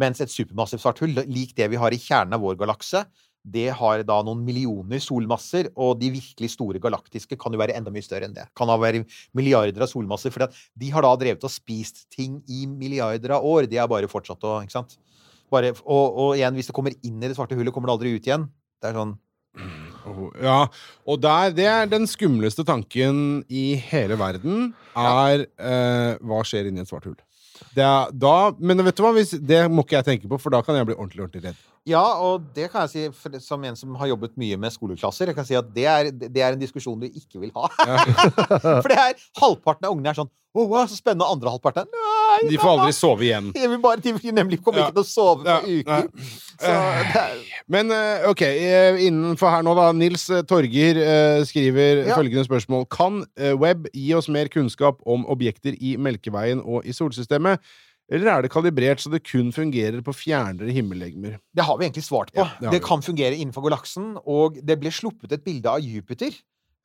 Mens 0.00 0.20
et 0.20 0.32
supermassivt 0.32 0.84
svart 0.84 1.00
hull, 1.00 1.24
lik 1.24 1.56
det 1.56 1.72
vi 1.72 1.80
har 1.80 1.96
i 1.96 2.04
kjernen 2.04 2.36
av 2.36 2.44
vår 2.44 2.60
galakse, 2.60 3.06
det 3.44 3.70
har 3.78 4.02
da 4.04 4.18
noen 4.26 4.42
millioner 4.44 5.00
solmasser, 5.00 5.70
og 5.80 5.96
de 6.00 6.10
virkelig 6.12 6.50
store 6.52 6.80
galaktiske 6.82 7.38
kan 7.40 7.54
jo 7.54 7.60
være 7.60 7.76
enda 7.78 7.92
mye 7.92 8.04
større 8.04 8.28
enn 8.28 8.36
det. 8.36 8.46
Kan 8.56 8.68
da 8.68 8.76
være 8.80 9.04
milliarder 9.36 9.86
av 9.86 9.90
solmasser, 9.90 10.34
for 10.34 10.46
de 10.50 10.90
har 10.92 11.06
da 11.06 11.14
drevet 11.20 11.46
og 11.46 11.52
spist 11.52 12.04
ting 12.12 12.40
i 12.50 12.66
milliarder 12.68 13.38
av 13.38 13.46
år. 13.46 13.70
De 13.70 13.80
har 13.80 13.88
bare 13.90 14.10
fortsatt 14.10 14.44
å 14.44 14.58
Ikke 14.60 14.76
sant? 14.76 14.98
Bare, 15.50 15.72
og, 15.82 16.20
og 16.20 16.36
igjen, 16.36 16.54
hvis 16.54 16.68
det 16.70 16.76
kommer 16.76 16.94
inn 17.02 17.18
i 17.18 17.26
det 17.26 17.34
svarte 17.34 17.56
hullet, 17.58 17.74
kommer 17.74 17.90
det 17.90 17.96
aldri 17.96 18.14
ut 18.14 18.28
igjen. 18.28 18.46
Det 18.80 18.92
er 18.92 19.00
sånn 19.00 19.18
Oh, 20.08 20.30
Ja, 20.40 20.60
og 21.04 21.18
der, 21.20 21.50
det 21.52 21.66
er 21.68 21.88
den 21.90 22.06
skumleste 22.08 22.64
tanken 22.64 23.42
i 23.50 23.74
hele 23.90 24.16
verden, 24.16 24.70
er 24.96 25.44
eh, 25.44 26.14
hva 26.24 26.38
skjer 26.46 26.70
inni 26.70 26.80
et 26.84 26.88
svart 26.88 27.08
hull. 27.08 27.18
Det 27.76 27.84
er, 27.84 28.12
da, 28.16 28.52
men 28.56 28.80
vet 28.86 28.96
du 28.96 29.02
hva, 29.04 29.12
hvis, 29.16 29.34
det 29.36 29.64
må 29.68 29.84
ikke 29.84 29.98
jeg 29.98 30.08
tenke 30.08 30.30
på, 30.30 30.38
for 30.40 30.54
da 30.54 30.62
kan 30.64 30.78
jeg 30.78 30.88
bli 30.88 30.96
ordentlig 30.96 31.26
ordentlig 31.26 31.50
redd. 31.50 31.60
Ja, 31.88 32.02
og 32.20 32.42
det 32.54 32.68
kan 32.72 32.84
jeg 32.84 33.12
si 33.14 33.38
som 33.40 33.62
en 33.64 33.76
som 33.78 33.94
har 33.96 34.10
jobbet 34.10 34.34
mye 34.40 34.58
med 34.60 34.72
skoleklasser. 34.74 35.30
Jeg 35.30 35.36
kan 35.38 35.46
si 35.48 35.56
at 35.56 35.70
det 35.74 35.86
er, 35.88 36.10
det 36.12 36.42
er 36.44 36.52
en 36.52 36.60
diskusjon 36.60 37.00
du 37.00 37.06
ikke 37.08 37.40
vil 37.40 37.52
ha. 37.56 37.70
for 38.82 38.88
det 38.92 38.98
er 39.00 39.16
halvparten 39.40 39.88
av 39.88 39.94
ungene 39.96 40.12
er 40.12 40.20
sånn 40.20 40.30
Å, 40.50 40.64
wow, 40.66 40.82
så 40.90 40.96
spennende. 40.98 41.24
Og 41.24 41.36
andre 41.38 41.52
halvparten 41.54 41.86
er 41.86 42.10
Nei, 42.30 42.48
De 42.50 42.58
får 42.58 42.70
aldri 42.74 42.94
sove 42.94 43.24
igjen. 43.26 43.48
De, 43.54 43.66
bare, 43.82 44.00
de 44.02 44.32
nemlig 44.34 44.60
kommer 44.62 44.82
Ja. 44.82 44.88
ikke 44.90 45.00
til 45.00 45.04
å 45.04 45.08
sove 45.08 45.44
på 45.44 45.50
Ja, 45.50 45.80
uker. 45.80 46.08
Så 46.60 46.70
er, 46.74 47.40
Men 47.70 47.90
eh, 47.94 48.26
ok, 48.30 48.42
eh, 48.46 49.00
innenfor 49.06 49.50
her 49.54 49.64
nå, 49.66 49.74
da. 49.78 49.88
Nils 49.96 50.28
eh, 50.30 50.42
Torger 50.46 51.00
eh, 51.00 51.42
skriver 51.48 52.04
Ja. 52.08 52.16
følgende 52.18 52.44
spørsmål. 52.46 52.86
Kan 52.92 53.22
eh, 53.38 53.54
web 53.58 53.86
gi 53.94 54.10
oss 54.18 54.28
mer 54.30 54.50
kunnskap 54.52 55.00
om 55.06 55.24
objekter 55.32 55.74
i 55.80 55.96
Melkeveien 55.98 56.62
og 56.62 56.86
i 56.86 56.94
solsystemet? 56.94 57.62
Eller 58.10 58.32
er 58.32 58.44
det 58.44 58.50
kalibrert 58.50 59.02
så 59.02 59.12
det 59.12 59.22
kun 59.22 59.52
fungerer 59.54 60.02
på 60.02 60.14
fjernere 60.16 60.74
himmellegemer? 60.74 61.38
det 61.54 61.66
har 61.66 61.78
vi 61.78 61.86
egentlig 61.86 62.06
svart 62.06 62.32
på. 62.34 62.42
Ja, 62.42 62.48
det 62.60 62.72
det 62.74 62.82
kan 62.86 63.02
fungere 63.06 63.38
innenfor 63.38 63.68
galaksen, 63.68 64.16
og 64.26 64.58
det 64.66 64.80
ble 64.80 64.90
sluppet 64.94 65.32
et 65.36 65.44
bilde 65.46 65.70
av 65.70 65.84
Jupiter. 65.84 66.34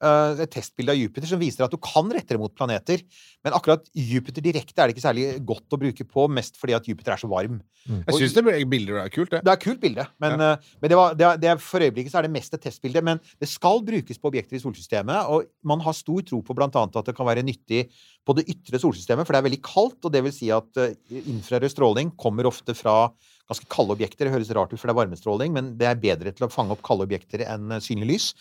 Eh, 0.03 0.41
et 0.43 0.51
testbilde 0.51 0.93
av 0.93 0.99
Jupiter 0.99 1.29
som 1.29 1.41
viser 1.41 1.65
at 1.65 1.73
du 1.73 1.79
kan 1.81 2.09
rette 2.11 2.35
det 2.35 2.41
mot 2.41 2.53
planeter. 2.53 3.03
Men 3.45 3.55
akkurat 3.57 3.85
Jupiter 3.93 4.43
direkte 4.43 4.81
er 4.81 4.89
det 4.89 4.95
ikke 4.95 5.05
særlig 5.05 5.27
godt 5.47 5.75
å 5.75 5.79
bruke 5.81 6.07
på, 6.07 6.27
mest 6.31 6.59
fordi 6.59 6.75
at 6.77 6.89
Jupiter 6.89 7.15
er 7.15 7.21
så 7.21 7.29
varm. 7.31 7.61
Jeg 7.85 8.17
syns 8.17 8.33
det 8.33 8.41
er 8.41 9.11
kult, 9.13 9.29
det. 9.29 9.43
Det 9.45 9.51
er 9.51 9.61
kult 9.61 9.81
bilde, 9.83 10.07
men, 10.23 10.39
eh, 10.41 10.71
men 10.81 10.91
det 10.91 10.97
var, 10.97 11.17
det 11.17 11.27
er, 11.27 11.41
det 11.41 11.51
er, 11.51 11.61
for 11.61 11.85
øyeblikket 11.85 12.13
så 12.13 12.21
er 12.21 12.27
det 12.27 12.33
mest 12.33 12.57
et 12.57 12.63
testbilde. 12.65 13.03
Men 13.05 13.21
det 13.41 13.49
skal 13.51 13.83
brukes 13.85 14.21
på 14.21 14.31
objekter 14.31 14.57
i 14.57 14.63
solsystemet, 14.63 15.29
og 15.29 15.45
man 15.67 15.83
har 15.85 15.97
stor 15.97 16.25
tro 16.25 16.41
på 16.45 16.57
annet 16.57 16.99
at 16.99 17.11
det 17.11 17.15
kan 17.17 17.29
være 17.29 17.45
nyttig 17.45 17.85
på 18.25 18.33
det 18.37 18.47
ytre 18.49 18.81
solsystemet, 18.81 19.27
for 19.27 19.35
det 19.35 19.43
er 19.43 19.47
veldig 19.49 19.61
kaldt, 19.65 19.99
og 20.01 20.13
det 20.15 20.23
vil 20.25 20.33
si 20.33 20.49
at 20.53 20.81
eh, 20.81 20.97
infrarød 21.35 21.75
stråling 21.75 22.13
kommer 22.17 22.49
ofte 22.49 22.73
fra 22.77 22.97
ganske 23.45 23.69
kalde 23.69 23.93
objekter. 23.93 24.25
Det 24.25 24.33
høres 24.33 24.53
rart 24.57 24.73
ut, 24.73 24.79
for 24.79 24.89
det 24.89 24.95
er 24.95 25.01
varmestråling, 25.03 25.53
men 25.53 25.75
det 25.79 25.89
er 25.89 26.01
bedre 26.01 26.33
til 26.33 26.47
å 26.47 26.53
fange 26.53 26.73
opp 26.73 26.81
kalde 26.85 27.05
objekter 27.05 27.45
enn 27.45 27.77
synlig 27.83 28.15
lys. 28.15 28.31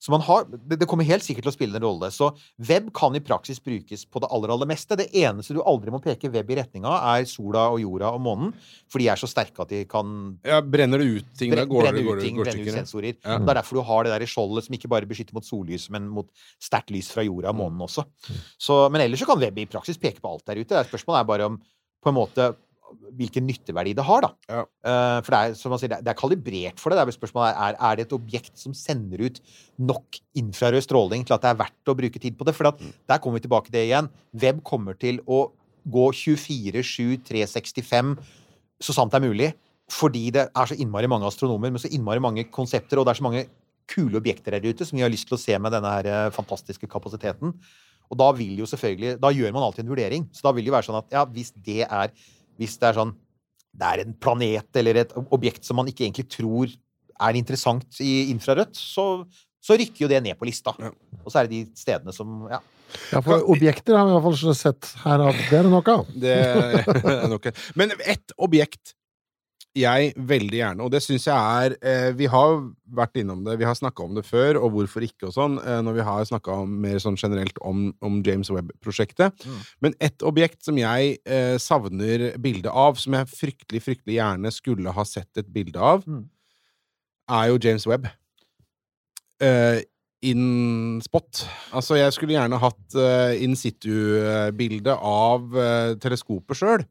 Så 0.00 0.08
man 0.14 0.22
har, 0.24 0.46
det, 0.48 0.86
kommer 0.88 1.04
helt 1.04 1.20
sikkert 1.26 1.44
til 1.44 1.52
å 1.52 1.54
spille 1.54 1.76
en 1.76 1.84
rolle. 1.84 2.08
Så 2.08 2.30
web 2.70 2.86
kan 2.96 3.12
i 3.18 3.20
praksis 3.20 3.58
brukes 3.60 4.06
på 4.08 4.22
det 4.24 4.30
aller, 4.32 4.48
aller 4.54 4.68
meste. 4.70 4.96
Det 4.96 5.10
eneste 5.20 5.52
du 5.52 5.60
aldri 5.60 5.92
må 5.92 6.00
peke 6.00 6.30
web 6.32 6.48
i 6.54 6.56
retning 6.56 6.86
av, 6.88 7.02
er 7.18 7.26
sola 7.28 7.66
og 7.74 7.82
jorda 7.82 8.14
og 8.16 8.22
månen, 8.24 8.54
for 8.88 9.02
de 9.02 9.10
er 9.12 9.20
så 9.20 9.28
sterke 9.28 9.60
at 9.60 9.68
de 9.74 9.82
kan 9.90 10.38
Ja, 10.48 10.62
brenner 10.64 11.02
det 11.04 11.10
ut 11.20 11.34
ting? 11.36 11.52
Da 11.52 11.66
går 11.68 11.90
det, 11.90 12.04
går 12.06 12.22
går 12.40 12.48
stykker. 12.48 12.72
sensorer. 12.78 13.12
Ja. 13.20 13.36
Det 13.36 13.52
er 13.52 13.60
derfor 13.60 13.76
du 13.76 13.82
har 13.90 14.08
det 14.08 14.14
der 14.14 14.24
i 14.24 14.30
skjoldet 14.32 14.64
som 14.64 14.78
ikke 14.78 14.88
bare 14.88 15.10
beskytter 15.10 15.36
mot 15.36 15.44
sollys, 15.44 15.90
men 15.92 16.08
mot 16.08 16.30
sterkt 16.62 16.90
lys 16.96 17.12
fra 17.12 17.26
jorda 17.26 17.52
og 17.52 17.58
Mm. 17.60 17.60
månen 17.60 17.84
også. 17.84 18.06
Så, 18.56 18.80
men 18.90 19.02
ellers 19.04 19.20
så 19.20 19.26
kan 19.28 19.38
web 19.38 19.58
i 19.58 19.66
praksis 19.68 19.98
peke 20.00 20.20
på 20.24 20.32
alt 20.32 20.46
der 20.46 20.62
ute. 20.64 20.72
Det 20.80 20.88
Spørsmålet 20.88 21.20
er 21.20 21.28
bare 21.28 21.46
om 21.50 21.60
på 22.00 22.08
en 22.08 22.16
måte 22.16 22.54
hvilken 23.16 23.46
nytteverdi 23.46 23.94
det 23.96 24.04
har, 24.04 24.20
da. 24.26 24.30
Ja. 24.48 24.62
Uh, 24.84 25.20
for 25.22 25.30
det 25.34 25.40
er, 25.40 25.54
som 25.58 25.70
man 25.74 25.78
sier, 25.82 25.88
det 25.92 25.98
er- 26.00 26.10
er 26.10 26.18
kalibrert 26.18 26.78
for 26.80 26.90
det. 26.90 26.98
det 26.98 27.06
er 27.14 27.18
spørsmålet 27.18 27.54
er, 27.56 27.76
er 27.80 27.96
det 27.96 28.06
et 28.06 28.12
objekt 28.16 28.58
som 28.58 28.74
sender 28.74 29.22
ut 29.26 29.40
nok 29.78 30.18
infrarød 30.36 30.82
stråling 30.82 31.24
til 31.26 31.34
at 31.34 31.42
det 31.42 31.50
er 31.52 31.60
verdt 31.62 31.86
å 31.92 31.96
bruke 31.96 32.20
tid 32.20 32.36
på 32.38 32.44
det? 32.44 32.54
For 32.54 32.66
at, 32.68 32.78
Mm. 32.80 32.92
der 33.08 33.18
kommer 33.18 33.40
vi 33.40 33.46
tilbake 33.48 33.70
til 33.70 33.72
det 33.78 33.86
igjen. 33.88 34.08
Web 34.34 34.62
kommer 34.64 34.94
til 34.98 35.18
å 35.26 35.50
gå 35.88 36.10
24-7, 36.12 37.16
365, 37.24 38.16
så 38.80 38.92
sant 38.94 39.12
det 39.12 39.22
er 39.22 39.28
mulig. 39.28 39.54
Fordi 39.90 40.30
det 40.30 40.48
er 40.54 40.66
så 40.70 40.76
innmari 40.78 41.08
mange 41.10 41.26
astronomer 41.26 41.70
med 41.72 41.80
så 41.82 41.90
innmari 41.90 42.20
mange 42.22 42.44
konsepter, 42.50 42.98
og 42.98 43.06
det 43.06 43.16
er 43.16 43.20
så 43.20 43.26
mange 43.26 43.46
kule 43.90 44.20
objekter 44.20 44.52
der 44.54 44.68
ute 44.70 44.86
som 44.86 44.96
vi 44.96 45.02
har 45.02 45.10
lyst 45.10 45.26
til 45.26 45.36
å 45.36 45.40
se 45.40 45.56
med 45.58 45.72
denne 45.72 45.90
her 45.90 46.06
eh, 46.06 46.30
fantastiske 46.30 46.86
kapasiteten. 46.86 47.54
Og 48.10 48.18
da 48.18 48.30
vil 48.32 48.56
jo 48.58 48.66
selvfølgelig 48.66 49.20
Da 49.20 49.30
gjør 49.30 49.52
man 49.52 49.62
alltid 49.62 49.84
en 49.84 49.90
vurdering. 49.90 50.28
Så 50.32 50.42
da 50.42 50.52
vil 50.52 50.64
det 50.64 50.70
jo 50.70 50.76
være 50.76 50.86
sånn 50.88 50.98
at 50.98 51.10
ja, 51.10 51.24
hvis 51.26 51.52
det 51.62 51.82
er 51.90 52.10
Hvis 52.60 52.76
det 52.80 52.90
er 52.90 52.98
sånn 53.00 53.14
Det 53.70 53.86
er 53.86 54.02
en 54.02 54.16
planet 54.18 54.76
eller 54.76 55.04
et 55.04 55.12
objekt 55.30 55.64
som 55.64 55.78
man 55.78 55.88
ikke 55.88 56.04
egentlig 56.06 56.26
tror 56.32 56.72
er 57.20 57.36
interessant 57.38 58.00
i 58.02 58.30
infrarødt, 58.32 58.74
så, 58.74 59.24
så 59.62 59.76
rykker 59.78 60.06
jo 60.06 60.08
det 60.10 60.22
ned 60.24 60.38
på 60.40 60.48
lista. 60.48 60.72
Ja. 60.80 60.90
Og 61.20 61.28
så 61.30 61.40
er 61.40 61.48
det 61.48 61.58
de 61.58 61.80
stedene 61.80 62.14
som 62.16 62.46
Ja. 62.50 62.62
Ja, 63.12 63.20
for 63.22 63.44
objekter 63.52 63.94
har 63.94 64.08
vi 64.08 64.10
i 64.10 64.14
hvert 64.16 64.38
fall 64.40 64.56
sett 64.58 64.88
her 65.04 65.22
at 65.28 65.36
det 65.46 65.58
er 65.60 65.66
det 65.66 65.70
nok 65.70 65.90
av. 65.92 66.08
Det 66.10 66.32
er 66.34 67.28
nok 67.30 67.44
Men 67.78 67.94
ett 68.02 68.34
objekt 68.34 68.96
jeg 69.76 70.14
veldig 70.16 70.58
gjerne, 70.58 70.82
og 70.82 70.90
det 70.90 70.98
syns 71.04 71.28
jeg 71.28 71.36
er 71.64 71.74
eh, 71.86 72.08
Vi 72.18 72.26
har 72.26 72.56
vært 72.90 73.20
innom 73.20 73.44
det, 73.46 73.54
vi 73.60 73.66
har 73.68 73.76
snakka 73.78 74.02
om 74.02 74.16
det 74.16 74.24
før, 74.26 74.58
og 74.58 74.72
hvorfor 74.74 75.04
ikke 75.06 75.28
og 75.28 75.34
sånn, 75.36 75.58
eh, 75.62 75.78
når 75.86 75.98
vi 76.00 76.06
har 76.08 76.24
snakka 76.26 76.56
mer 76.66 76.98
sånn 77.02 77.18
generelt 77.20 77.60
om, 77.62 77.84
om 78.02 78.18
James 78.26 78.50
Webb-prosjektet. 78.50 79.46
Mm. 79.46 79.60
Men 79.86 79.94
ett 80.00 80.26
objekt 80.26 80.64
som 80.66 80.80
jeg 80.80 81.20
eh, 81.22 81.54
savner 81.62 82.32
bilde 82.42 82.72
av, 82.72 82.98
som 82.98 83.14
jeg 83.14 83.30
fryktelig, 83.30 83.84
fryktelig 83.86 84.18
gjerne 84.18 84.50
skulle 84.54 84.96
ha 84.96 85.06
sett 85.06 85.30
et 85.38 85.52
bilde 85.54 85.78
av, 85.78 86.02
Mm. 86.10 86.24
er 87.30 87.46
jo 87.52 87.58
James 87.62 87.86
Webb. 87.86 88.08
Eh, 89.40 89.82
in 90.22 91.00
spot. 91.00 91.44
Altså, 91.72 91.96
jeg 91.96 92.12
skulle 92.12 92.34
gjerne 92.34 92.58
hatt 92.60 92.96
eh, 92.98 93.38
in 93.44 93.54
situ-bilde 93.56 94.96
av 94.96 95.56
eh, 95.56 95.94
teleskopet 96.02 96.58
sjøl. 96.58 96.84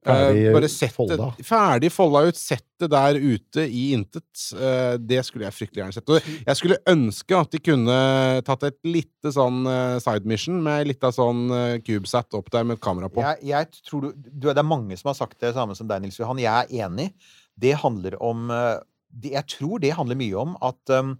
Ferdig 0.00 0.52
bare 0.54 0.68
sett 0.72 0.94
folda. 0.96 1.26
det 1.36 1.44
ferdig 1.44 1.90
folda 1.92 2.22
ut. 2.30 2.38
Sett 2.38 2.64
det 2.80 2.88
der 2.88 3.18
ute 3.20 3.66
i 3.68 3.82
intet. 3.92 4.28
Uh, 4.56 4.96
det 4.96 5.20
skulle 5.26 5.44
jeg 5.44 5.56
fryktelig 5.56 5.82
gjerne 5.82 5.96
sett. 5.96 6.12
Og 6.12 6.30
jeg 6.46 6.56
skulle 6.56 6.78
ønske 6.88 7.36
at 7.36 7.52
de 7.52 7.60
kunne 7.60 7.96
tatt 8.46 8.64
et 8.70 8.78
lite 8.88 9.32
sånn 9.34 9.60
uh, 9.68 9.98
side 10.00 10.28
mission 10.30 10.62
med 10.64 10.88
litt 10.88 11.04
av 11.04 11.12
sånn 11.16 11.42
uh, 11.52 11.76
CubeSat 11.84 12.38
opp 12.38 12.48
der 12.54 12.64
med 12.64 12.78
et 12.78 12.84
kamera 12.84 13.10
på. 13.12 13.20
Jeg, 13.26 13.44
jeg 13.50 13.84
tror 13.90 14.06
du, 14.06 14.14
du, 14.30 14.48
Det 14.48 14.56
er 14.56 14.70
mange 14.70 14.96
som 14.96 15.12
har 15.12 15.18
sagt 15.18 15.36
det 15.44 15.52
samme 15.56 15.76
som 15.76 15.90
deg, 15.90 16.00
Nils 16.06 16.16
Johan. 16.20 16.40
Jeg 16.40 16.70
er 16.70 16.86
enig. 16.88 17.10
Det 17.60 17.74
handler 17.82 18.16
om 18.24 18.48
det, 18.48 19.34
Jeg 19.34 19.44
tror 19.52 19.82
det 19.82 19.92
handler 19.92 20.16
mye 20.16 20.36
om 20.40 20.54
at 20.64 20.94
um, 20.96 21.10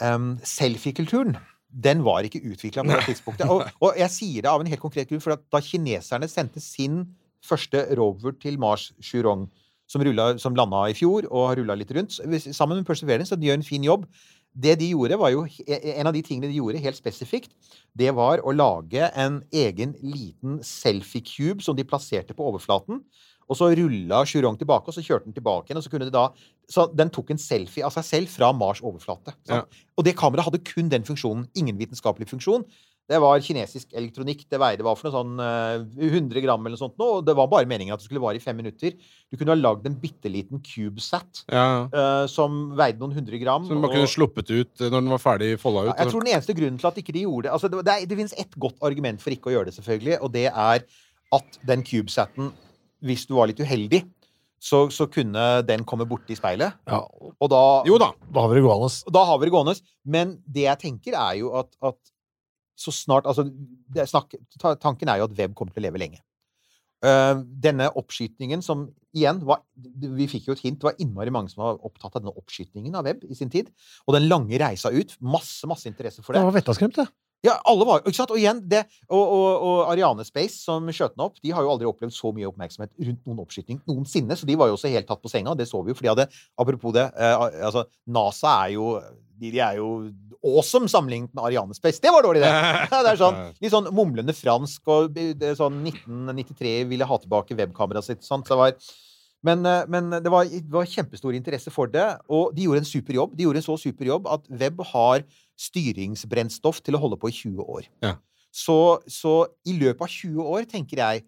um, 0.00 0.30
selfie-kulturen 0.40 1.36
den 1.74 2.04
var 2.06 2.24
ikke 2.24 2.40
utvikla 2.46 2.84
på 2.86 2.94
det 2.94 3.04
tidspunktet. 3.10 3.50
Og, 3.50 3.66
og 3.82 3.98
jeg 3.98 4.12
sier 4.14 4.46
det 4.46 4.50
av 4.52 4.62
en 4.62 4.70
helt 4.70 4.80
konkret 4.80 5.10
grunn, 5.10 5.20
for 5.20 5.34
at 5.36 5.44
da 5.52 5.60
kineserne 5.60 6.30
sendte 6.30 6.62
sin 6.62 7.02
første 7.44 7.84
rover 7.98 8.36
til 8.40 8.58
Mars, 8.60 8.90
Churong, 9.04 9.48
som, 9.90 10.00
rullet- 10.04 10.40
som 10.40 10.56
landa 10.56 10.86
i 10.88 10.96
fjor 10.96 11.28
og 11.30 11.50
har 11.50 11.60
rulla 11.60 11.76
litt 11.76 11.92
rundt, 11.92 12.16
sammen 12.46 12.80
med 12.80 12.88
Perseverance, 12.88 13.32
så 13.32 13.38
de 13.40 13.50
gjør 13.50 13.60
en 13.60 13.66
fin 13.66 13.84
jobb. 13.84 14.06
Det 14.54 14.76
de 14.78 14.92
gjorde, 14.92 15.18
var 15.18 15.32
jo 15.32 15.42
En 15.66 16.06
av 16.06 16.14
de 16.14 16.22
tingene 16.22 16.46
de 16.46 16.60
gjorde 16.60 16.78
helt 16.78 16.96
spesifikt, 16.96 17.50
det 17.98 18.12
var 18.14 18.38
å 18.38 18.54
lage 18.54 19.10
en 19.18 19.42
egen 19.52 19.96
liten 20.00 20.60
selfie-cube 20.62 21.62
som 21.62 21.74
de 21.76 21.84
plasserte 21.84 22.36
på 22.36 22.46
overflaten. 22.46 23.02
Og 23.50 23.58
så 23.58 23.68
rulla 23.76 24.22
Churong 24.24 24.56
tilbake, 24.56 24.88
og 24.88 24.94
så 24.96 25.02
kjørte 25.04 25.28
den 25.28 25.36
tilbake 25.36 25.68
igjen. 25.68 25.76
og 25.76 25.84
Så 25.84 25.90
kunne 25.92 26.06
de 26.08 26.14
da, 26.14 26.28
så 26.70 26.86
den 26.96 27.10
tok 27.12 27.34
en 27.34 27.40
selfie 27.42 27.84
av 27.84 27.92
seg 27.92 28.06
selv 28.08 28.32
fra 28.32 28.52
Mars 28.56 28.80
overflate. 28.80 29.34
Ja. 29.50 29.64
Og 29.98 30.06
det 30.06 30.16
kameraet 30.16 30.48
hadde 30.48 30.62
kun 30.64 30.88
den 30.88 31.04
funksjonen. 31.04 31.48
Ingen 31.58 31.76
vitenskapelig 31.76 32.30
funksjon. 32.30 32.64
Det 33.04 33.18
var 33.20 33.42
kinesisk 33.44 33.90
elektronikk. 33.92 34.46
Det 34.48 34.56
veide 34.60 34.84
hva 34.86 34.94
for 34.96 35.10
noe 35.10 35.14
sånn 35.18 35.40
eh, 35.44 36.06
100 36.08 36.40
gram 36.40 36.62
eller 36.64 36.72
noe 36.72 36.80
sånt. 36.80 36.94
nå, 36.96 37.08
Og 37.18 37.26
det 37.26 37.34
var 37.36 37.50
bare 37.52 37.68
meningen 37.68 37.92
at 37.92 38.00
det 38.00 38.06
skulle 38.08 38.22
vare 38.22 38.40
i 38.40 38.44
fem 38.44 38.56
minutter. 38.56 38.94
Du 39.28 39.36
kunne 39.36 39.52
ha 39.52 39.58
lagd 39.60 39.84
en 39.90 39.98
bitte 40.00 40.30
liten 40.32 40.62
CubeSat 40.64 41.44
Ja. 41.52 41.66
uh, 41.92 42.24
som 42.30 42.72
veide 42.78 43.02
noen 43.02 43.12
hundre 43.18 43.36
gram. 43.42 43.66
Som 43.68 43.82
man 43.82 43.90
og... 43.90 43.96
kunne 43.98 44.08
sluppet 44.08 44.48
ut 44.54 44.80
eh, 44.80 44.88
når 44.88 45.04
den 45.04 45.12
var 45.12 45.20
ferdig 45.20 45.50
folda 45.60 45.82
ut. 45.84 45.90
ja, 45.92 45.98
jeg 46.00 46.14
tror 46.14 46.24
den 46.24 46.32
eneste 46.32 46.56
grunnen 46.56 46.80
til 46.80 46.88
at 46.88 47.02
ikke 47.04 47.12
de 47.18 47.26
gjorde 47.26 47.48
det 47.48 47.52
altså 47.58 47.68
Det, 47.68 47.84
det, 47.84 47.92
er, 47.92 48.08
det 48.08 48.20
finnes 48.22 48.36
ett 48.40 48.56
godt 48.56 48.80
argument 48.88 49.20
for 49.20 49.36
ikke 49.36 49.52
å 49.52 49.56
gjøre 49.58 49.68
det, 49.68 49.76
selvfølgelig, 49.76 50.16
og 50.24 50.32
det 50.32 50.46
er 50.48 50.86
at 51.34 51.58
den 51.66 51.84
CubeSaten, 51.84 52.52
hvis 53.04 53.26
du 53.28 53.34
var 53.36 53.50
litt 53.50 53.60
uheldig, 53.60 54.00
så, 54.64 54.86
så 54.88 55.04
kunne 55.12 55.44
den 55.68 55.84
komme 55.84 56.06
borti 56.08 56.36
speilet. 56.38 56.72
Ja, 56.88 57.02
Og 57.36 57.50
da, 57.52 57.60
Jo 57.84 57.98
da. 58.00 58.14
da 58.32 58.44
har 58.46 58.48
vi 58.54 58.62
det 58.62 58.64
gående. 58.64 58.88
da 59.12 59.24
har 59.28 59.40
vi 59.42 59.48
det 59.50 59.52
gående. 59.52 59.74
Men 60.08 60.38
det 60.48 60.64
jeg 60.70 60.80
tenker, 60.86 61.18
er 61.20 61.34
jo 61.42 61.50
at, 61.60 61.68
at 61.84 61.98
så 62.76 62.92
snart 62.94 63.26
Altså, 63.30 63.46
det 63.94 64.08
snakk, 64.10 64.34
tanken 64.82 65.10
er 65.10 65.20
jo 65.20 65.28
at 65.28 65.36
web 65.38 65.54
kommer 65.56 65.74
til 65.74 65.84
å 65.84 65.86
leve 65.88 66.00
lenge. 66.02 66.22
Uh, 67.04 67.42
denne 67.60 67.90
oppskytningen 68.00 68.62
som 68.64 68.86
igjen 69.12 69.42
var 69.44 69.60
Vi 69.76 70.24
fikk 70.30 70.46
jo 70.48 70.54
et 70.56 70.62
hint. 70.64 70.78
Det 70.80 70.88
var 70.88 71.02
innmari 71.02 71.32
mange 71.34 71.52
som 71.52 71.60
var 71.60 71.82
opptatt 71.84 72.16
av 72.16 72.22
denne 72.22 72.32
oppskytningen 72.32 72.94
av 72.96 73.04
web 73.04 73.26
i 73.28 73.36
sin 73.36 73.52
tid. 73.52 73.68
Og 74.08 74.16
den 74.16 74.28
lange 74.30 74.56
reisa 74.60 74.92
ut. 74.94 75.12
Masse, 75.20 75.68
masse 75.68 75.90
interesse 75.90 76.24
for 76.24 76.32
Det 76.32 76.40
det. 76.40 76.48
var 76.48 76.56
vettaskremt, 76.56 76.96
det. 76.96 77.06
Ja, 77.44 77.58
alle 77.68 77.84
var 77.84 78.00
Ikke 78.00 78.16
sant? 78.16 78.32
Og 78.32 78.40
igjen, 78.40 78.62
det 78.70 78.86
Og, 79.10 79.20
og, 79.20 79.66
og 79.68 79.80
Ariane 79.92 80.24
Space, 80.24 80.62
som 80.64 80.88
skjøt 80.88 81.18
den 81.18 81.26
opp, 81.26 81.36
de 81.44 81.52
har 81.52 81.66
jo 81.66 81.74
aldri 81.74 81.90
opplevd 81.90 82.14
så 82.16 82.32
mye 82.32 82.48
oppmerksomhet 82.48 82.94
rundt 82.96 83.28
noen 83.28 83.42
oppskyting 83.44 83.82
noensinne. 83.84 84.38
Så 84.38 84.48
de 84.48 84.56
var 84.56 84.70
jo 84.70 84.78
også 84.78 84.92
helt 84.94 85.10
tatt 85.10 85.20
på 85.20 85.32
senga. 85.32 85.52
Det 85.58 85.68
så 85.68 85.82
vi 85.84 85.92
jo, 85.92 85.98
for 85.98 86.06
de 86.06 86.14
hadde 86.14 86.28
Apropos 86.56 86.96
det, 86.96 87.04
Uh, 87.14 87.66
altså 87.68 87.84
NASA 88.08 88.54
er 88.64 88.74
jo 88.78 88.94
de, 89.40 89.50
de 89.50 89.60
er 89.60 89.76
jo 89.76 89.88
awesome 90.44 90.90
sammenlignet 90.90 91.32
med 91.34 91.44
Ariane 91.48 91.76
Space. 91.76 92.02
Det 92.02 92.12
var 92.12 92.26
dårlig, 92.26 92.42
det! 92.44 92.52
Det 92.92 93.14
er 93.14 93.20
sånn, 93.20 93.40
litt 93.64 93.72
sånn 93.72 93.88
mumlende 93.94 94.34
fransk, 94.36 94.82
og 94.92 95.18
er 95.18 95.56
sånn 95.58 95.80
1993 95.86 96.76
ville 96.90 97.08
ha 97.08 97.18
tilbake 97.20 97.56
webkameraet 97.58 98.10
sitt. 98.10 98.22
Sant? 98.26 98.46
Så 98.48 98.54
det 98.54 98.60
var, 98.60 98.92
men, 99.48 99.64
eh, 99.68 99.82
men 99.92 100.12
det, 100.14 100.32
var, 100.32 100.48
det 100.48 100.72
var 100.72 100.88
kjempestor 100.88 101.36
interesse 101.36 101.72
for 101.74 101.90
det, 101.92 102.06
og 102.28 102.54
de 102.56 102.68
gjorde 102.68 102.84
en 102.84 102.92
super 102.92 103.18
jobb. 103.18 103.34
De 103.38 103.48
gjorde 103.48 103.62
en 103.62 103.68
så 103.68 103.78
super 103.80 104.08
jobb 104.12 104.28
at 104.32 104.46
web 104.62 104.84
har 104.92 105.24
styringsbrennstoff 105.68 106.82
til 106.84 106.98
å 106.98 107.02
holde 107.04 107.20
på 107.20 107.30
i 107.30 107.36
20 107.36 107.74
år. 107.76 107.88
Ja. 108.04 108.16
Så, 108.54 108.78
så 109.10 109.38
i 109.66 109.74
løpet 109.80 110.04
av 110.06 110.12
20 110.12 110.52
år, 110.54 110.68
tenker 110.70 111.00
jeg, 111.02 111.24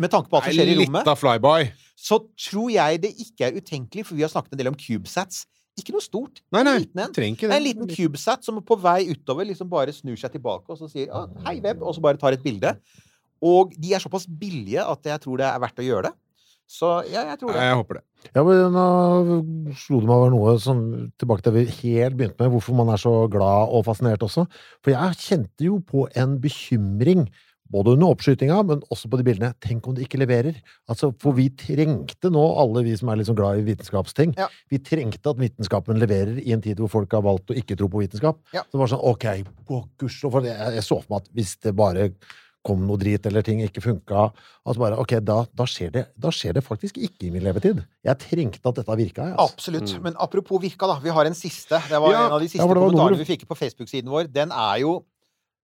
med 0.00 0.12
tanke 0.12 0.28
på 0.28 0.38
alt 0.38 0.48
som 0.48 0.56
skjer 0.56 0.72
i 0.72 0.78
rommet, 0.82 1.04
så 1.96 2.18
tror 2.36 2.70
jeg 2.72 3.00
det 3.00 3.12
ikke 3.24 3.48
er 3.48 3.56
utenkelig, 3.56 4.04
for 4.08 4.18
vi 4.18 4.24
har 4.24 4.32
snakket 4.32 4.54
en 4.54 4.60
del 4.60 4.70
om 4.72 4.76
CubeSats. 4.76 5.46
Ikke 5.76 5.92
noe 5.92 6.04
stort. 6.04 6.40
Nei, 6.54 6.62
nei. 6.64 6.76
En 6.76 6.84
liten 6.84 7.02
en. 7.04 7.32
Ikke 7.34 7.50
Det 7.50 7.56
en 7.56 7.64
liten 7.64 7.90
CubeSat 7.90 8.46
som 8.46 8.62
på 8.64 8.78
vei 8.80 9.10
utover 9.10 9.48
liksom 9.48 9.68
bare 9.68 9.92
snur 9.92 10.16
seg 10.20 10.32
tilbake 10.32 10.72
og 10.72 10.78
så 10.80 10.88
sier 10.88 11.10
ah, 11.12 11.26
'hei, 11.44 11.58
web', 11.60 11.82
og 11.84 11.94
så 11.94 12.04
bare 12.04 12.20
tar 12.20 12.32
et 12.32 12.44
bilde. 12.44 12.72
Og 13.44 13.74
de 13.76 13.92
er 13.92 14.00
såpass 14.00 14.24
billige 14.26 14.80
at 14.80 15.04
jeg 15.04 15.20
tror 15.20 15.36
det 15.42 15.46
er 15.50 15.60
verdt 15.60 15.82
å 15.82 15.86
gjøre 15.86 16.08
det. 16.08 16.14
Så 16.66 16.88
ja, 17.12 17.22
jeg 17.30 17.38
tror 17.38 17.52
det. 17.54 17.62
Jeg 17.62 17.78
håper 17.78 17.98
det. 17.98 18.04
Ja, 18.34 18.42
men 18.42 18.72
nå 18.74 18.86
slo 19.78 20.00
det 20.02 20.08
meg 20.08 20.16
over 20.16 20.32
noe 20.34 20.54
som 20.58 20.80
tilbake 21.20 21.44
til 21.46 21.54
vi 21.54 21.66
helt 21.70 22.16
begynte 22.18 22.42
med, 22.42 22.50
hvorfor 22.56 22.74
man 22.74 22.90
er 22.90 22.98
så 22.98 23.12
glad 23.30 23.70
og 23.70 23.84
fascinert 23.86 24.24
også. 24.26 24.48
For 24.82 24.90
jeg 24.96 25.20
kjente 25.20 25.68
jo 25.68 25.78
på 25.86 26.08
en 26.18 26.34
bekymring, 26.42 27.28
både 27.72 27.94
under 27.96 28.12
oppskytinga, 28.14 28.60
men 28.68 28.82
også 28.94 29.10
på 29.10 29.18
de 29.20 29.26
bildene. 29.26 29.52
Tenk 29.60 29.86
om 29.88 29.94
det 29.96 30.06
ikke 30.06 30.20
leverer? 30.22 30.58
Altså, 30.88 31.12
for 31.22 31.36
vi 31.36 31.48
trengte 31.50 32.30
nå, 32.32 32.44
alle 32.62 32.84
vi 32.86 32.94
som 32.96 33.10
er 33.12 33.24
sånn 33.26 33.38
glad 33.38 33.58
i 33.60 33.66
vitenskapsting, 33.66 34.34
Ja. 34.38 34.48
vi 34.70 34.78
trengte 34.78 35.30
at 35.30 35.36
vitenskapen 35.40 35.98
leverer 35.98 36.38
i 36.42 36.52
en 36.52 36.62
tid 36.62 36.78
hvor 36.78 36.88
folk 36.90 37.12
har 37.12 37.22
valgt 37.26 37.50
å 37.50 37.56
ikke 37.58 37.76
tro 37.76 37.88
på 37.88 38.02
vitenskap. 38.04 38.38
Ja. 38.54 38.62
Så 38.62 38.76
det 38.76 38.82
var 38.84 38.92
sånn, 38.94 39.04
ok, 39.04 39.26
på 39.66 39.84
kurs, 39.98 40.20
for 40.20 40.40
jeg, 40.42 40.56
jeg 40.56 40.82
så 40.86 41.00
for 41.02 41.16
meg 41.16 41.22
at 41.22 41.32
hvis 41.34 41.56
det 41.60 41.74
bare 41.76 42.10
kom 42.66 42.82
noe 42.82 42.98
drit, 42.98 43.24
eller 43.26 43.44
ting 43.46 43.60
ikke 43.62 43.82
funka, 43.84 44.32
altså 44.66 44.80
bare, 44.82 44.96
ok, 44.98 45.12
da, 45.22 45.36
da, 45.54 45.66
skjer 45.70 45.92
det, 45.94 46.02
da 46.18 46.32
skjer 46.34 46.56
det 46.58 46.64
faktisk 46.66 46.98
ikke 46.98 47.28
i 47.28 47.30
min 47.30 47.44
levetid. 47.46 47.84
Jeg 48.02 48.18
trengte 48.24 48.66
at 48.66 48.80
dette 48.80 48.96
virka. 48.98 49.28
Altså. 49.36 49.54
Absolutt. 49.54 49.92
Men 50.02 50.16
apropos 50.18 50.58
virka, 50.62 50.88
da. 50.90 50.98
Vi 50.98 51.14
har 51.14 51.26
en 51.30 51.34
siste. 51.38 51.78
Det 51.88 52.00
var 52.02 52.10
Ja, 52.10 52.24
en 52.26 52.32
av 52.32 52.40
de 52.42 52.48
siste 52.50 52.58
ja, 52.58 52.66
kommentarene 52.66 53.20
vi 53.22 53.28
fikk 53.28 53.46
på 53.46 53.54
Facebook-siden 53.54 54.10
vår. 54.10 54.32
Den 54.34 54.50
er 54.50 54.80
jo 54.82 55.04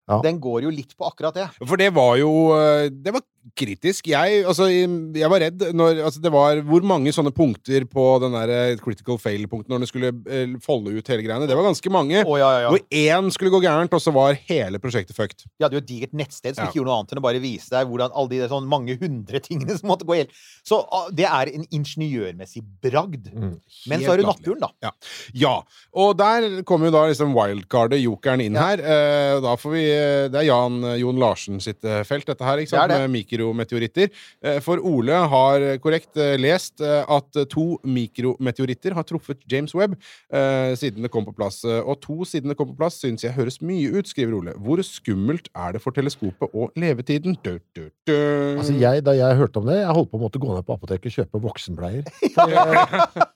Ja. 0.09 0.21
Den 0.25 0.41
går 0.43 0.65
jo 0.67 0.71
litt 0.75 0.97
på 0.99 1.07
akkurat 1.07 1.37
det. 1.37 1.49
For 1.61 1.79
det 1.81 1.91
var 1.95 2.17
jo 2.19 2.31
eh, 2.57 2.89
Det 2.91 3.13
var 3.15 3.23
kritisk. 3.57 4.11
Jeg, 4.11 4.43
altså, 4.45 4.67
jeg 4.69 5.31
var 5.33 5.41
redd 5.41 5.63
når 5.77 6.03
altså, 6.05 6.21
Det 6.23 6.33
var 6.33 6.61
hvor 6.69 6.85
mange 6.87 7.13
sånne 7.15 7.33
punkter 7.33 7.87
på 7.89 8.05
den 8.21 8.35
der 8.37 8.53
eh, 8.53 8.81
critical 8.81 9.17
fail-punkten 9.21 9.73
når 9.73 9.83
den 9.83 9.89
skulle 9.89 10.11
eh, 10.29 10.53
folde 10.65 10.93
ut 10.93 11.09
hele 11.09 11.25
greiene. 11.25 11.49
Det 11.49 11.57
var 11.57 11.65
ganske 11.65 11.93
mange. 11.93 12.21
Oh, 12.27 12.37
ja, 12.41 12.51
ja, 12.53 12.61
ja. 12.67 12.73
Hvor 12.75 12.85
én 12.85 13.31
skulle 13.33 13.53
gå 13.55 13.63
gærent, 13.65 13.95
og 13.97 14.03
så 14.03 14.13
var 14.15 14.37
hele 14.51 14.81
prosjektet 14.83 15.17
fucked. 15.17 15.47
De 15.57 15.65
hadde 15.65 15.79
jo 15.79 15.83
et 15.83 15.89
digert 15.89 16.17
nettsted 16.21 16.59
som 16.59 16.69
ikke 16.69 16.81
gjorde 16.81 16.91
noe 16.91 16.99
annet 17.01 17.15
enn 17.15 17.23
å 17.23 17.25
bare 17.25 17.43
vise 17.43 17.73
deg 17.73 17.89
hvordan 17.89 18.13
alle 18.13 18.33
de 18.35 18.51
sånn 18.53 18.69
mange 18.71 18.99
hundre 19.01 19.41
tingene 19.49 19.79
som 19.79 19.91
måtte 19.93 20.09
gå 20.09 20.19
helt 20.19 20.37
Så 20.67 20.83
ah, 20.93 21.09
det 21.15 21.29
er 21.29 21.53
en 21.55 21.65
ingeniørmessig 21.73 22.65
bragd. 22.85 23.33
Mm. 23.33 23.57
Men 23.89 24.05
så 24.05 24.13
har 24.13 24.21
du 24.21 24.29
naturen, 24.29 24.67
da. 24.67 24.93
Ja. 25.33 25.57
Og 25.97 26.13
der 26.21 26.61
kommer 26.69 26.91
jo 26.91 26.97
da 26.99 27.07
liksom 27.09 27.33
wildcardet, 27.37 28.03
jokeren, 28.05 28.45
inn 28.45 28.61
her. 28.61 28.85
Eh, 28.85 29.41
da 29.41 29.57
får 29.61 29.75
vi 29.75 29.87
eh, 29.95 30.29
Det 30.33 30.43
er 30.43 30.49
Jan 30.51 30.79
Jon 31.01 31.21
Larsen 31.21 31.61
sitt 31.63 31.85
eh, 31.89 32.03
felt, 32.09 32.29
dette 32.29 32.45
her, 32.45 32.61
ikke 32.61 32.75
sant? 32.75 32.91
Det 32.91 32.99
er 32.99 33.07
det. 33.07 33.09
med 33.09 33.30
mikrometeoritter. 33.31 34.11
Eh, 34.45 34.59
for 34.65 34.81
Ole 34.87 35.13
har 35.31 35.65
korrekt 35.83 36.17
eh, 36.17 36.37
lest 36.41 36.81
eh, 36.81 37.05
at 37.09 37.41
to 37.51 37.79
mikrometeoritter 37.85 38.95
har 38.97 39.05
truffet 39.09 39.39
James 39.51 39.75
Webb 39.75 39.97
eh, 40.33 40.75
siden 40.79 41.03
det 41.05 41.11
kom 41.13 41.25
på 41.27 41.35
plass. 41.37 41.63
Eh, 41.65 41.81
Og 41.91 42.01
to 42.03 42.25
siden 42.29 42.51
det 42.53 42.57
kom 42.59 42.69
på 42.73 42.77
plass, 42.79 42.99
syns 43.01 43.25
jeg 43.25 43.35
høres 43.37 43.61
mye 43.63 43.91
ut, 43.97 44.09
skriver 44.11 44.37
Ole. 44.39 44.55
Hvor 44.61 44.83
skummelt 44.87 45.49
er 45.57 45.73
det 45.77 45.83
for 45.83 45.95
teleskopet 45.97 46.51
og 46.55 46.73
levetiden? 46.79 47.37
Du, 47.45 47.59
du, 47.77 47.87
du. 48.07 48.15
Altså 48.61 48.75
jeg, 48.79 49.05
da 49.07 49.15
jeg 49.17 49.39
hørte 49.39 49.61
om 49.63 49.69
det, 49.71 49.79
jeg 49.81 49.95
holdt 49.97 50.11
på 50.13 50.19
å 50.21 50.25
måtte 50.25 50.41
gå 50.43 50.51
ned 50.55 50.67
på 50.67 50.77
apoteket 50.77 51.11
og 51.11 51.17
kjøpe 51.21 51.43
voksenbleier. 51.47 52.05
Fordi, 52.41 52.57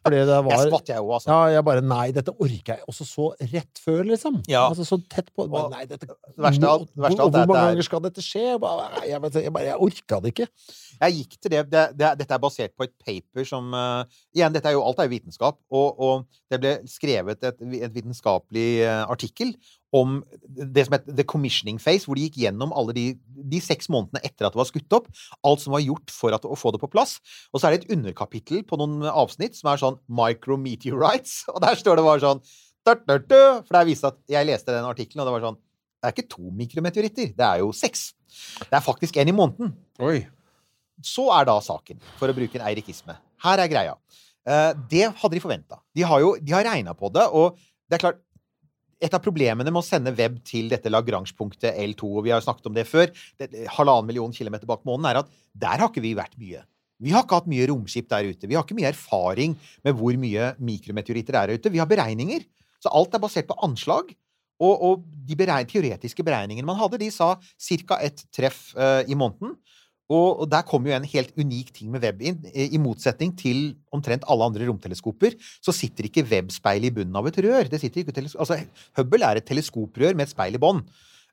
fordi 0.04 0.18
det 0.20 0.34
Jeg 0.34 0.44
var 0.46 0.60
skvatt, 0.68 0.88
jeg 0.90 1.00
òg, 1.02 1.10
altså. 1.16 1.28
Ja, 1.30 1.38
jeg 1.56 1.64
bare 1.66 1.82
Nei, 1.84 2.06
dette 2.16 2.32
orker 2.40 2.74
jeg. 2.74 2.82
Også 2.90 3.04
så 3.08 3.26
rett 3.52 3.80
før, 3.82 4.02
liksom. 4.08 4.38
Ja. 4.50 4.64
Altså 4.70 4.84
så 4.88 4.98
tett 5.12 5.28
på. 5.36 5.46
Bare, 5.50 5.70
nei, 5.72 5.84
dette, 5.88 6.06
det 6.08 6.40
verste 6.44 6.68
av 6.68 6.74
alt- 6.82 6.90
det 6.94 7.02
verste 7.04 7.20
hvor, 7.20 7.32
hvor 7.34 7.48
mange 7.50 7.60
er- 7.60 7.70
ganger 7.74 7.86
skal 7.88 8.02
dette 8.04 8.24
skje? 8.24 8.42
Jeg, 8.54 8.60
bare, 8.62 8.86
jeg, 9.08 9.20
vet- 9.24 9.38
jeg, 9.42 9.52
jeg 9.68 9.76
orka 9.84 10.20
det 10.24 10.34
ikke. 10.34 10.48
Jeg 11.00 11.16
gikk 11.18 11.38
til 11.38 11.54
det, 11.54 11.62
det, 11.72 11.84
det 11.98 12.12
Dette 12.22 12.36
er 12.36 12.42
basert 12.42 12.74
på 12.78 12.86
et 12.86 12.94
paper 13.04 13.46
som 13.48 13.70
uh, 13.76 14.02
Igjen, 14.34 14.56
er 14.60 14.76
jo, 14.76 14.82
alt 14.86 15.00
er 15.02 15.08
jo 15.08 15.14
vitenskap, 15.14 15.60
og, 15.74 16.00
og 16.00 16.26
det 16.52 16.60
ble 16.62 16.74
skrevet 16.90 17.44
et, 17.44 17.64
et 17.80 17.94
vitenskapelig 17.94 18.68
uh, 18.86 19.04
artikkel 19.12 19.54
om 19.94 20.18
det 20.74 20.86
som 20.86 20.96
het 20.96 21.06
The 21.06 21.26
Commissioning 21.28 21.78
Phase, 21.78 22.08
hvor 22.08 22.18
de 22.18 22.26
gikk 22.26 22.40
gjennom 22.42 22.72
alle 22.74 22.94
de, 22.96 23.04
de 23.52 23.60
seks 23.62 23.86
månedene 23.92 24.24
etter 24.26 24.48
at 24.48 24.56
det 24.56 24.58
var 24.58 24.68
skutt 24.68 24.96
opp. 24.96 25.06
Alt 25.46 25.62
som 25.62 25.76
var 25.76 25.84
gjort 25.84 26.10
for 26.10 26.34
at, 26.34 26.46
å 26.46 26.58
få 26.58 26.72
det 26.74 26.80
på 26.82 26.90
plass. 26.90 27.20
Og 27.52 27.60
så 27.60 27.68
er 27.68 27.76
det 27.76 27.84
et 27.84 27.94
underkapittel 27.94 28.64
på 28.66 28.78
noen 28.80 29.06
avsnitt 29.06 29.58
som 29.58 29.70
er 29.70 29.82
sånn 29.82 30.00
Micrometeorites. 30.10 31.44
Og 31.54 31.62
der 31.62 31.78
står 31.78 32.00
det 32.00 32.06
bare 32.08 32.24
sånn 32.24 32.42
For 32.84 33.00
det 33.06 33.78
er 33.78 33.86
vist 33.88 34.04
at 34.04 34.18
Jeg 34.28 34.48
leste 34.48 34.74
den 34.74 34.84
artikkelen, 34.84 35.22
og 35.22 35.30
det 35.30 35.36
var 35.36 35.46
sånn 35.46 35.62
Det 36.04 36.10
er 36.10 36.16
ikke 36.18 36.34
to 36.34 36.50
mikrometeoritter, 36.52 37.30
det 37.32 37.44
er 37.46 37.62
jo 37.62 37.70
seks. 37.72 38.10
Det 38.60 38.76
er 38.76 38.84
faktisk 38.84 39.16
en 39.16 39.30
i 39.30 39.32
måneden. 39.32 39.70
Oi. 40.04 40.18
Så 41.00 41.30
er 41.32 41.46
da 41.48 41.54
saken, 41.64 41.96
for 42.18 42.28
å 42.28 42.36
bruke 42.36 42.60
en 42.60 42.66
eirikisme. 42.68 43.16
Her 43.44 43.62
er 43.62 43.70
greia. 43.72 43.94
Eh, 44.44 44.74
det 44.90 45.06
hadde 45.08 45.32
de 45.32 45.40
forventa. 45.40 45.80
De 45.96 46.04
har 46.04 46.20
jo 46.20 46.34
de 46.36 46.52
har 46.52 46.66
regna 46.68 46.92
på 46.98 47.08
det, 47.14 47.24
og 47.32 47.56
det 47.88 47.96
er 47.96 48.04
klart 48.04 48.20
et 49.04 49.16
av 49.16 49.22
problemene 49.24 49.72
med 49.72 49.80
å 49.80 49.84
sende 49.84 50.12
web 50.16 50.36
til 50.46 50.68
dette 50.72 50.92
Lagrange-punktet 50.92 51.80
L2, 51.86 52.10
og 52.10 52.26
vi 52.26 52.34
har 52.34 52.40
jo 52.40 52.46
snakket 52.50 52.68
om 52.68 52.76
det 52.76 52.86
før, 52.88 53.08
det, 53.40 53.48
halvannen 53.78 54.08
million 54.08 54.32
kilometer 54.32 54.68
bak 54.68 54.84
månen, 54.84 55.08
er 55.08 55.22
at 55.22 55.32
der 55.56 55.80
har 55.80 55.88
ikke 55.88 56.04
vi 56.04 56.12
vært 56.18 56.36
mye. 56.40 56.60
Vi 57.00 57.12
har 57.12 57.24
ikke 57.24 57.40
hatt 57.40 57.48
mye 57.50 57.66
romskip 57.68 58.12
der 58.12 58.28
ute. 58.28 58.48
Vi 58.48 58.56
har 58.56 58.64
ikke 58.64 58.76
mye 58.76 58.92
erfaring 58.92 59.56
med 59.84 59.96
hvor 59.98 60.20
mye 60.20 60.52
mikrometeoritter 60.62 61.36
er 61.40 61.50
der 61.50 61.60
ute. 61.60 61.72
Vi 61.72 61.80
har 61.80 61.88
beregninger. 61.90 62.44
Så 62.84 62.92
alt 62.92 63.16
er 63.16 63.22
basert 63.22 63.48
på 63.48 63.56
anslag. 63.64 64.12
Og, 64.62 64.74
og 64.86 65.04
de 65.26 65.36
beregn 65.38 65.68
teoretiske 65.70 66.24
beregningene 66.26 66.68
man 66.68 66.78
hadde, 66.78 67.00
de 67.02 67.10
sa 67.10 67.34
ca. 67.38 67.98
ett 68.04 68.26
treff 68.34 68.68
uh, 68.78 69.02
i 69.06 69.16
måneden. 69.18 69.56
Og, 70.12 70.44
og 70.44 70.50
der 70.52 70.64
kom 70.68 70.84
jo 70.84 70.92
en 70.92 71.06
helt 71.08 71.32
unik 71.38 71.72
ting 71.78 71.88
med 71.92 72.04
web 72.04 72.20
inn. 72.28 72.42
I 72.52 72.68
i 72.76 72.80
motsetning 72.80 73.32
til 73.40 73.72
omtrent 73.94 74.26
alle 74.28 74.50
andre 74.50 74.68
romteleskoper, 74.68 75.36
så 75.64 75.72
sitter 75.72 76.10
ikke 76.10 76.26
web-speilet 76.28 76.90
i 76.90 76.94
bunnen 76.98 77.16
av 77.16 77.30
et 77.30 77.40
rør. 77.40 77.70
Det 77.72 77.80
ikke 77.80 78.04
altså, 78.34 78.60
Hubble 78.98 79.24
er 79.24 79.40
et 79.40 79.48
teleskoprør 79.48 80.12
med 80.12 80.28
et 80.28 80.34
speil 80.34 80.58
i 80.58 80.60
bånn. 80.60 80.82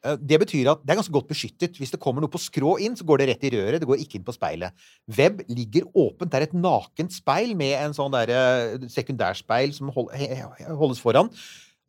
Eh, 0.06 0.16
Det 0.16 0.40
betyr 0.40 0.72
at 0.72 0.86
det 0.86 0.94
er 0.94 1.02
ganske 1.02 1.14
godt 1.14 1.28
beskyttet. 1.28 1.76
Hvis 1.78 1.92
det 1.92 2.00
kommer 2.00 2.24
noe 2.24 2.32
på 2.32 2.40
skrå 2.40 2.78
inn, 2.80 2.96
så 2.96 3.04
går 3.04 3.22
det 3.22 3.28
rett 3.30 3.44
i 3.44 3.52
røret. 3.58 3.82
Det 3.82 3.90
går 3.90 4.06
ikke 4.06 4.22
inn 4.22 4.28
på 4.28 4.38
speilet. 4.38 4.88
Web 5.20 5.44
ligger 5.52 5.92
åpent. 5.92 6.32
Det 6.32 6.40
er 6.40 6.48
et 6.48 6.56
nakent 6.56 7.12
speil 7.12 7.52
med 7.60 7.76
en 7.76 7.98
sånn 7.98 8.16
derre 8.16 8.80
sekundærspeil 8.88 9.76
som 9.76 9.92
holdes 9.92 11.04
foran. 11.04 11.30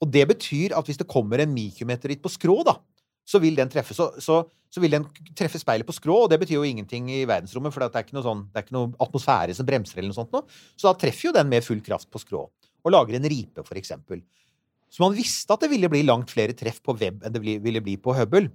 Og 0.03 0.11
det 0.11 0.25
betyr 0.33 0.75
at 0.75 0.89
hvis 0.89 0.99
det 0.99 1.11
kommer 1.11 1.43
en 1.43 1.55
mikrometeoritt 1.55 2.23
på 2.25 2.33
skrå, 2.33 2.59
da, 2.67 2.77
så 3.29 3.39
vil 3.43 3.55
den 3.59 3.71
treffe 3.71 3.95
så, 3.95 4.09
så, 4.19 4.41
så 4.73 4.83
vil 4.83 4.97
den 4.97 5.07
treffe 5.39 5.61
speilet 5.63 5.87
på 5.87 5.95
skrå, 5.95 6.25
og 6.25 6.33
det 6.33 6.41
betyr 6.43 6.59
jo 6.59 6.67
ingenting 6.67 7.11
i 7.15 7.23
verdensrommet, 7.29 7.75
for 7.75 7.85
det 7.85 8.01
er 8.01 8.07
ikke 8.07 8.19
noe, 8.19 8.27
sånn, 8.27 8.45
det 8.51 8.61
er 8.61 8.67
ikke 8.67 8.77
noe 8.77 8.93
atmosfære 9.07 9.57
som 9.57 9.69
bremser 9.69 10.01
eller 10.01 10.11
noe 10.11 10.19
sånt 10.19 10.35
noe. 10.35 10.47
Så 10.75 10.89
da 10.89 10.97
treffer 10.99 11.31
jo 11.31 11.37
den 11.39 11.51
med 11.53 11.67
full 11.67 11.83
kraft 11.87 12.11
på 12.11 12.23
skrå, 12.23 12.43
og 12.83 12.95
lager 12.95 13.19
en 13.19 13.31
ripe, 13.31 13.63
for 13.69 13.79
eksempel. 13.79 14.25
Så 14.93 15.01
man 15.05 15.15
visste 15.17 15.55
at 15.55 15.63
det 15.63 15.71
ville 15.73 15.89
bli 15.89 16.03
langt 16.05 16.33
flere 16.35 16.57
treff 16.57 16.83
på 16.85 16.97
web 16.99 17.23
enn 17.25 17.33
det 17.33 17.41
ville 17.41 17.81
bli 17.85 17.95
på 18.03 18.13
Hubble. 18.19 18.51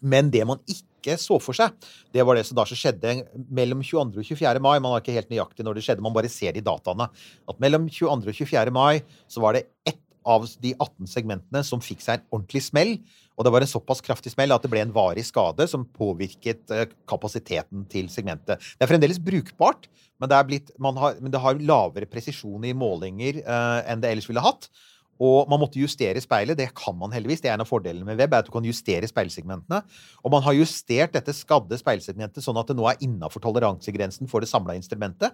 Men 0.00 0.30
det 0.32 0.44
man 0.48 0.60
ikke 0.70 1.16
så 1.20 1.36
for 1.40 1.56
seg, 1.56 1.74
det 2.12 2.24
var 2.26 2.36
det 2.36 2.46
som 2.48 2.56
da 2.56 2.64
skjedde 2.68 3.12
mellom 3.52 3.82
22. 3.84 4.22
og 4.22 4.24
24. 4.24 4.62
mai. 4.64 4.78
Man 4.80 4.94
har 4.94 5.02
ikke 5.02 5.16
helt 5.16 5.30
nøyaktig 5.32 5.66
når 5.66 5.78
det 5.78 5.84
skjedde, 5.86 6.04
man 6.04 6.16
bare 6.16 6.32
ser 6.32 6.56
de 6.56 6.64
dataene. 6.64 7.08
At 7.48 7.60
mellom 7.62 7.90
22. 7.92 8.32
og 8.32 8.40
24. 8.40 8.74
mai 8.76 9.02
så 9.28 9.44
var 9.44 9.56
det 9.56 9.66
ett 9.88 10.00
av 10.26 10.46
de 10.62 10.72
18 10.74 11.08
segmentene 11.10 11.62
som 11.66 11.82
fikk 11.82 12.02
seg 12.04 12.18
en 12.18 12.26
ordentlig 12.34 12.64
smell. 12.66 12.96
Og 13.36 13.46
det 13.46 13.52
var 13.52 13.64
en 13.64 13.70
såpass 13.70 14.02
kraftig 14.04 14.32
smell 14.32 14.54
at 14.54 14.64
det 14.64 14.72
ble 14.72 14.82
en 14.84 14.94
varig 14.94 15.26
skade 15.28 15.68
som 15.70 15.86
påvirket 15.96 16.74
eh, 16.74 16.88
kapasiteten 17.08 17.84
til 17.92 18.10
segmentet. 18.12 18.62
Det 18.76 18.86
er 18.86 18.90
fremdeles 18.90 19.20
brukbart, 19.22 19.88
men 20.20 20.32
det, 20.32 20.42
blitt, 20.48 20.74
har, 20.80 21.16
men 21.20 21.32
det 21.32 21.42
har 21.44 21.64
lavere 21.70 22.08
presisjon 22.10 22.64
i 22.64 22.74
målinger 22.76 23.42
eh, 23.44 23.80
enn 23.92 24.02
det 24.02 24.12
ellers 24.12 24.28
ville 24.30 24.44
hatt. 24.44 24.70
Og 25.22 25.48
man 25.48 25.60
måtte 25.62 25.80
justere 25.80 26.20
speilet. 26.20 26.58
Det 26.58 26.68
kan 26.76 26.96
man 26.98 27.14
heldigvis. 27.14 27.40
Det 27.40 27.48
er 27.50 27.56
en 27.56 27.64
av 27.64 27.70
fordelene 27.70 28.04
med 28.04 28.18
web. 28.20 28.34
er 28.34 28.44
at 28.44 28.48
du 28.48 28.52
kan 28.52 28.66
justere 28.68 29.08
speilsegmentene. 29.08 29.80
Og 30.22 30.32
man 30.32 30.44
har 30.44 30.56
justert 30.58 31.14
dette 31.16 31.32
skadde 31.36 31.78
speilsegmentet 31.80 32.44
sånn 32.44 32.58
at 32.60 32.68
det 32.68 32.76
nå 32.76 32.84
er 32.90 33.00
innafor 33.04 33.40
toleransegrensen 33.44 34.28
for 34.28 34.44
det 34.44 34.50
samla 34.50 34.76
instrumentet. 34.76 35.32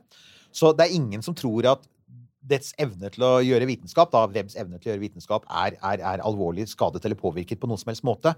Så 0.55 0.71
det 0.77 0.87
er 0.87 0.99
ingen 0.99 1.25
som 1.25 1.35
tror 1.35 1.67
at 1.75 1.89
dets 2.49 2.73
evne 2.81 3.11
til 3.13 3.25
å 3.27 3.33
gjøre 3.45 3.69
vitenskap, 3.71 4.11
da 4.13 4.25
webs 4.31 4.57
evne 4.59 4.81
til 4.81 4.91
å 4.91 4.93
gjøre 4.93 5.05
vitenskap, 5.05 5.47
er, 5.49 5.77
er, 5.79 6.03
er 6.15 6.25
alvorlig 6.27 6.67
skadet 6.71 7.05
eller 7.07 7.19
påvirket 7.19 7.61
på 7.63 7.71
noen 7.71 7.81
som 7.81 7.93
helst 7.93 8.07
måte. 8.07 8.35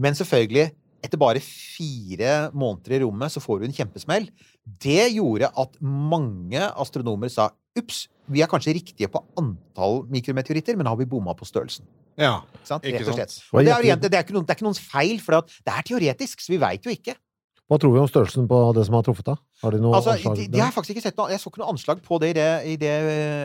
Men 0.00 0.16
selvfølgelig, 0.18 0.70
etter 1.04 1.20
bare 1.20 1.42
fire 1.44 2.48
måneder 2.56 2.96
i 2.96 3.02
rommet, 3.04 3.32
så 3.34 3.42
får 3.44 3.60
du 3.60 3.68
en 3.68 3.76
kjempesmell. 3.76 4.30
Det 4.64 5.10
gjorde 5.12 5.52
at 5.60 5.76
mange 5.84 6.62
astronomer 6.72 7.32
sa 7.32 7.50
ups, 7.76 8.06
vi 8.30 8.40
er 8.40 8.48
kanskje 8.48 8.76
riktige 8.78 9.10
på 9.12 9.20
antall 9.40 10.04
mikrometeoritter, 10.12 10.78
men 10.80 10.88
har 10.88 10.96
vi 10.96 11.08
bomma 11.08 11.34
på 11.36 11.46
størrelsen? 11.48 11.84
Ja. 12.16 12.38
Ikke 12.54 12.70
sant? 12.70 12.86
Rett 12.86 13.10
og 13.10 13.18
slett. 13.18 13.36
Og 13.52 13.66
det, 13.66 13.74
er, 13.74 14.00
det, 14.00 14.12
er 14.12 14.24
ikke 14.24 14.36
noen, 14.36 14.46
det 14.46 14.54
er 14.54 14.58
ikke 14.60 14.68
noens 14.68 14.80
feil, 14.80 15.18
for 15.20 15.44
det 15.44 15.74
er 15.74 15.86
teoretisk, 15.90 16.44
så 16.44 16.54
vi 16.54 16.60
veit 16.62 16.86
jo 16.86 16.94
ikke. 16.94 17.16
Hva 17.70 17.78
tror 17.80 17.94
vi 17.94 18.00
om 18.02 18.08
størrelsen 18.10 18.44
på 18.50 18.56
det 18.76 18.82
som 18.84 18.94
har 18.98 19.04
truffet, 19.06 19.24
da? 19.24 19.34
Har 19.62 19.72
de 19.72 19.78
noe 19.80 19.94
Altså, 19.96 20.12
anslag? 20.18 20.36
de, 20.36 20.48
de 20.52 20.60
har 20.60 20.72
faktisk 20.74 20.92
ikke 20.98 21.04
sett 21.06 21.16
noe, 21.16 21.30
Jeg 21.32 21.40
så 21.40 21.48
ikke 21.48 21.62
noe 21.62 21.70
anslag 21.72 22.02
på 22.04 22.18
det 22.20 22.28
i, 22.30 22.34
det, 22.36 22.48
i, 22.68 22.74
det, 22.76 22.90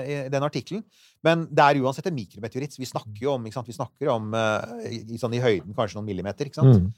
i 0.03 0.17
den 0.33 0.43
artikkelen. 0.43 0.83
Men 1.23 1.45
det 1.47 1.63
er 1.63 1.79
uansett 1.79 2.09
en 2.11 2.17
mikrometeoritt. 2.17 2.75
Vi 2.79 2.85
snakker 2.89 3.21
jo 3.23 3.31
om, 3.37 3.45
ikke 3.47 3.55
sant? 3.61 3.69
Vi 3.71 3.77
snakker 3.77 4.11
om 4.11 4.33
eh, 4.35 4.89
i, 4.99 5.17
sånn 5.21 5.37
i 5.37 5.39
høyden 5.43 5.71
kanskje 5.77 5.95
noen 6.01 6.09
millimeter. 6.11 6.49
ikke 6.51 6.59
sant? 6.59 6.81
Mm. 6.83 6.91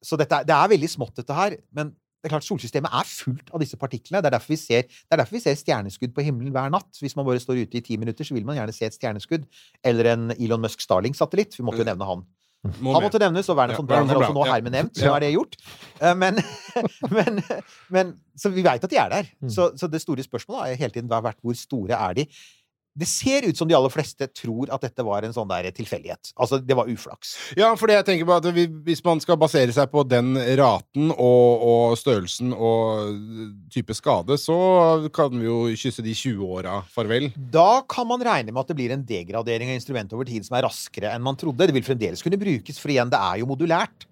Så 0.00 0.16
dette, 0.16 0.32
er- 0.38 0.46
det 0.46 0.54
er 0.54 0.70
veldig 0.76 0.90
smått, 0.94 1.16
dette 1.18 1.34
her. 1.34 1.58
Men 1.74 1.90
det 2.20 2.28
er 2.28 2.34
klart 2.36 2.44
solsystemet 2.46 2.92
er 3.00 3.06
fullt 3.08 3.50
av 3.50 3.62
disse 3.64 3.78
partiklene. 3.80 4.20
Det 4.22 4.28
er 4.30 4.36
derfor 4.38 4.52
vi 4.54 4.60
ser, 4.60 4.82
det 4.86 5.14
er 5.16 5.20
derfor 5.24 5.38
vi 5.38 5.42
ser 5.42 5.58
stjerneskudd 5.58 6.14
på 6.14 6.22
himmelen 6.22 6.52
hver 6.54 6.70
natt. 6.70 6.90
Hvis 7.02 7.16
man 7.18 7.26
bare 7.26 7.40
står 7.42 7.64
ute 7.64 7.80
i 7.80 7.82
ti 7.82 7.96
minutter, 7.98 8.22
så 8.28 8.36
vil 8.36 8.44
man 8.46 8.58
gjerne 8.60 8.74
se 8.76 8.86
et 8.86 8.94
stjerneskudd. 8.94 9.46
Eller 9.82 10.12
en 10.14 10.30
Elon 10.38 10.60
Musk 10.62 10.84
Starling-satellitt. 10.86 11.56
Vi 11.58 11.64
måtte 11.66 11.80
jo 11.82 11.88
nevne 11.90 12.06
han. 12.14 12.22
Må 12.60 12.92
Han 12.92 13.00
med. 13.00 13.06
måtte 13.06 13.18
nevnes, 13.22 13.48
og 13.48 13.56
Werner 13.56 13.78
von 13.78 13.86
Braun 13.88 14.10
er 14.10 14.18
også 14.20 14.34
nå 14.36 14.42
hermed 14.44 14.74
nevnt. 14.74 14.98
Så 15.00 15.08
er 15.14 15.22
det 15.24 15.30
gjort. 15.32 15.54
Eh, 16.00 16.14
Men, 16.14 16.36
men, 17.16 17.38
men 17.88 18.10
Så 18.36 18.50
vi 18.52 18.62
veit 18.66 18.84
at 18.84 18.90
de 18.92 18.98
er 19.00 19.08
der. 19.08 19.30
Mm. 19.40 19.48
Så, 19.54 19.70
så 19.80 19.88
det 19.88 20.02
store 20.02 20.22
spørsmålet 20.26 20.66
har 20.74 20.82
hele 20.82 20.92
tiden 20.92 21.08
vært 21.08 21.40
hvor 21.40 21.56
store 21.56 21.96
er 21.96 22.18
de? 22.20 22.26
Det 23.00 23.08
ser 23.08 23.46
ut 23.48 23.56
som 23.56 23.68
de 23.68 23.76
aller 23.76 23.92
fleste 23.92 24.28
tror 24.36 24.70
at 24.74 24.84
dette 24.84 25.04
var 25.06 25.24
en 25.24 25.34
sånn 25.34 25.48
der 25.50 25.70
tilfeldighet. 25.74 26.32
Altså, 26.36 26.60
det 26.60 26.76
var 26.76 26.90
uflaks. 26.90 27.32
Ja, 27.58 27.72
for 27.80 27.92
jeg 27.92 28.04
tenker 28.06 28.28
på 28.28 28.36
at 28.36 28.48
hvis 28.86 29.02
man 29.06 29.22
skal 29.24 29.38
basere 29.40 29.72
seg 29.74 29.88
på 29.92 30.04
den 30.08 30.34
raten 30.60 31.14
og, 31.14 31.64
og 31.70 31.96
størrelsen 32.00 32.52
og 32.54 33.16
type 33.72 33.96
skade, 33.96 34.36
så 34.40 34.58
kan 35.14 35.34
vi 35.38 35.48
jo 35.48 35.62
kysse 35.80 36.04
de 36.04 36.14
20 36.16 36.44
åra 36.60 36.80
farvel. 36.92 37.30
Da 37.52 37.82
kan 37.88 38.08
man 38.10 38.24
regne 38.26 38.52
med 38.52 38.62
at 38.62 38.70
det 38.72 38.78
blir 38.78 38.94
en 38.94 39.06
degradering 39.06 39.72
av 39.72 39.80
instrumentet 39.80 40.18
over 40.18 40.28
tid 40.28 40.46
som 40.46 40.58
er 40.58 40.68
raskere 40.68 41.14
enn 41.14 41.24
man 41.24 41.38
trodde. 41.40 41.66
Det 41.66 41.76
vil 41.76 41.86
fremdeles 41.86 42.22
kunne 42.24 42.40
brukes, 42.40 42.80
for 42.80 42.92
igjen, 42.92 43.12
det 43.12 43.20
er 43.20 43.40
jo 43.42 43.50
modulært. 43.50 44.06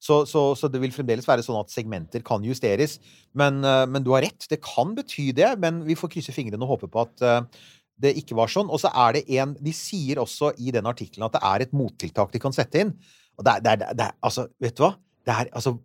Så, 0.00 0.22
så, 0.24 0.54
så 0.56 0.68
det 0.72 0.80
vil 0.80 0.94
fremdeles 0.94 1.26
være 1.28 1.44
sånn 1.44 1.58
at 1.60 1.72
segmenter 1.72 2.22
kan 2.24 2.44
justeres. 2.44 2.96
Men, 3.36 3.60
eh, 3.60 3.84
men 3.84 4.04
du 4.04 4.14
har 4.14 4.24
rett, 4.24 4.48
det 4.48 4.62
kan 4.64 4.94
bety 4.96 5.28
det. 5.36 5.52
Men 5.60 5.82
vi 5.84 5.96
får 5.98 6.14
krysse 6.14 6.34
fingrene 6.34 6.64
og 6.64 6.72
håpe 6.74 6.88
på 6.90 7.04
at 7.04 7.24
eh, 7.26 7.66
det 8.00 8.14
ikke 8.20 8.36
var 8.38 8.50
sånn. 8.52 8.70
Og 8.72 8.80
så 8.82 8.90
er 9.06 9.18
det 9.18 9.26
en 9.38 9.54
De 9.60 9.74
sier 9.76 10.20
også 10.22 10.54
i 10.58 10.72
den 10.74 10.88
artikkelen 10.88 11.28
at 11.28 11.36
det 11.36 11.44
er 11.46 11.66
et 11.66 11.76
mottiltak 11.76 12.32
de 12.32 12.42
kan 12.42 12.54
sette 12.56 12.82
inn. 12.82 12.94
Og 13.38 13.46
det 13.46 13.58
er, 13.58 13.64
det 13.64 13.72
er, 13.72 13.94
det 13.98 14.08
er 14.08 14.18
Altså, 14.26 14.48
vet 14.62 14.76
du 14.76 14.84
hva? 14.86 14.94
Det 15.26 15.36
er 15.36 15.52
altså 15.52 15.76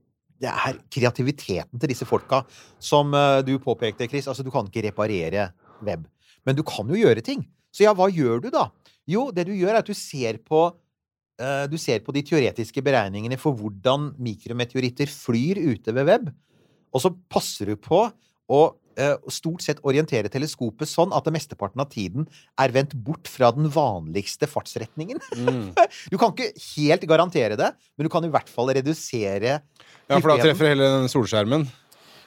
det 0.41 0.51
er 0.51 0.79
kreativiteten 0.91 1.79
til 1.79 1.91
disse 1.91 2.07
folka 2.07 2.41
som 2.83 3.13
eh, 3.15 3.41
du 3.47 3.55
påpekte, 3.63 4.07
Chris. 4.11 4.27
Altså, 4.27 4.43
du 4.43 4.51
kan 4.51 4.67
ikke 4.67 4.83
reparere 4.89 5.49
web. 5.85 6.03
Men 6.45 6.57
du 6.57 6.63
kan 6.67 6.89
jo 6.91 6.99
gjøre 6.99 7.23
ting. 7.23 7.45
Så 7.71 7.85
ja, 7.85 7.93
hva 7.95 8.09
gjør 8.11 8.43
du 8.43 8.49
da? 8.53 8.67
Jo, 9.09 9.29
det 9.35 9.47
du 9.47 9.53
gjør, 9.55 9.75
er 9.75 9.81
at 9.81 9.89
du 9.89 9.95
ser 9.95 10.39
på 10.43 10.67
uh, 11.41 11.65
du 11.69 11.75
ser 11.81 12.01
på 12.05 12.13
de 12.15 12.23
teoretiske 12.25 12.81
beregningene 12.85 13.37
for 13.39 13.57
hvordan 13.57 14.13
mikrometeoritter 14.21 15.11
flyr 15.11 15.59
ute 15.73 15.93
ved 15.95 16.07
web, 16.09 16.29
og 16.95 17.03
så 17.03 17.11
passer 17.29 17.73
du 17.73 17.75
på 17.77 18.05
å 18.47 18.61
stort 19.31 19.65
sett 19.65 19.81
orientere 19.85 20.31
teleskopet 20.31 20.89
sånn 20.89 21.13
at 21.15 21.25
det 21.27 21.35
mesteparten 21.35 21.83
av 21.83 21.89
tiden 21.91 22.27
er 22.61 22.73
vendt 22.75 22.95
bort 23.05 23.29
fra 23.31 23.51
den 23.55 23.69
vanligste 23.73 24.49
fartsretningen. 24.49 25.21
Mm. 25.35 25.71
Du 26.11 26.17
kan 26.21 26.33
ikke 26.33 26.51
helt 26.75 27.05
garantere 27.09 27.57
det, 27.59 27.71
men 27.95 28.07
du 28.07 28.11
kan 28.11 28.25
i 28.25 28.31
hvert 28.31 28.49
fall 28.51 28.69
redusere 28.75 29.59
Ja, 29.59 30.19
for 30.19 30.31
da 30.31 30.37
treffer 30.41 30.73
hele 30.73 30.87
den 30.99 31.11
solskjermen. 31.11 31.65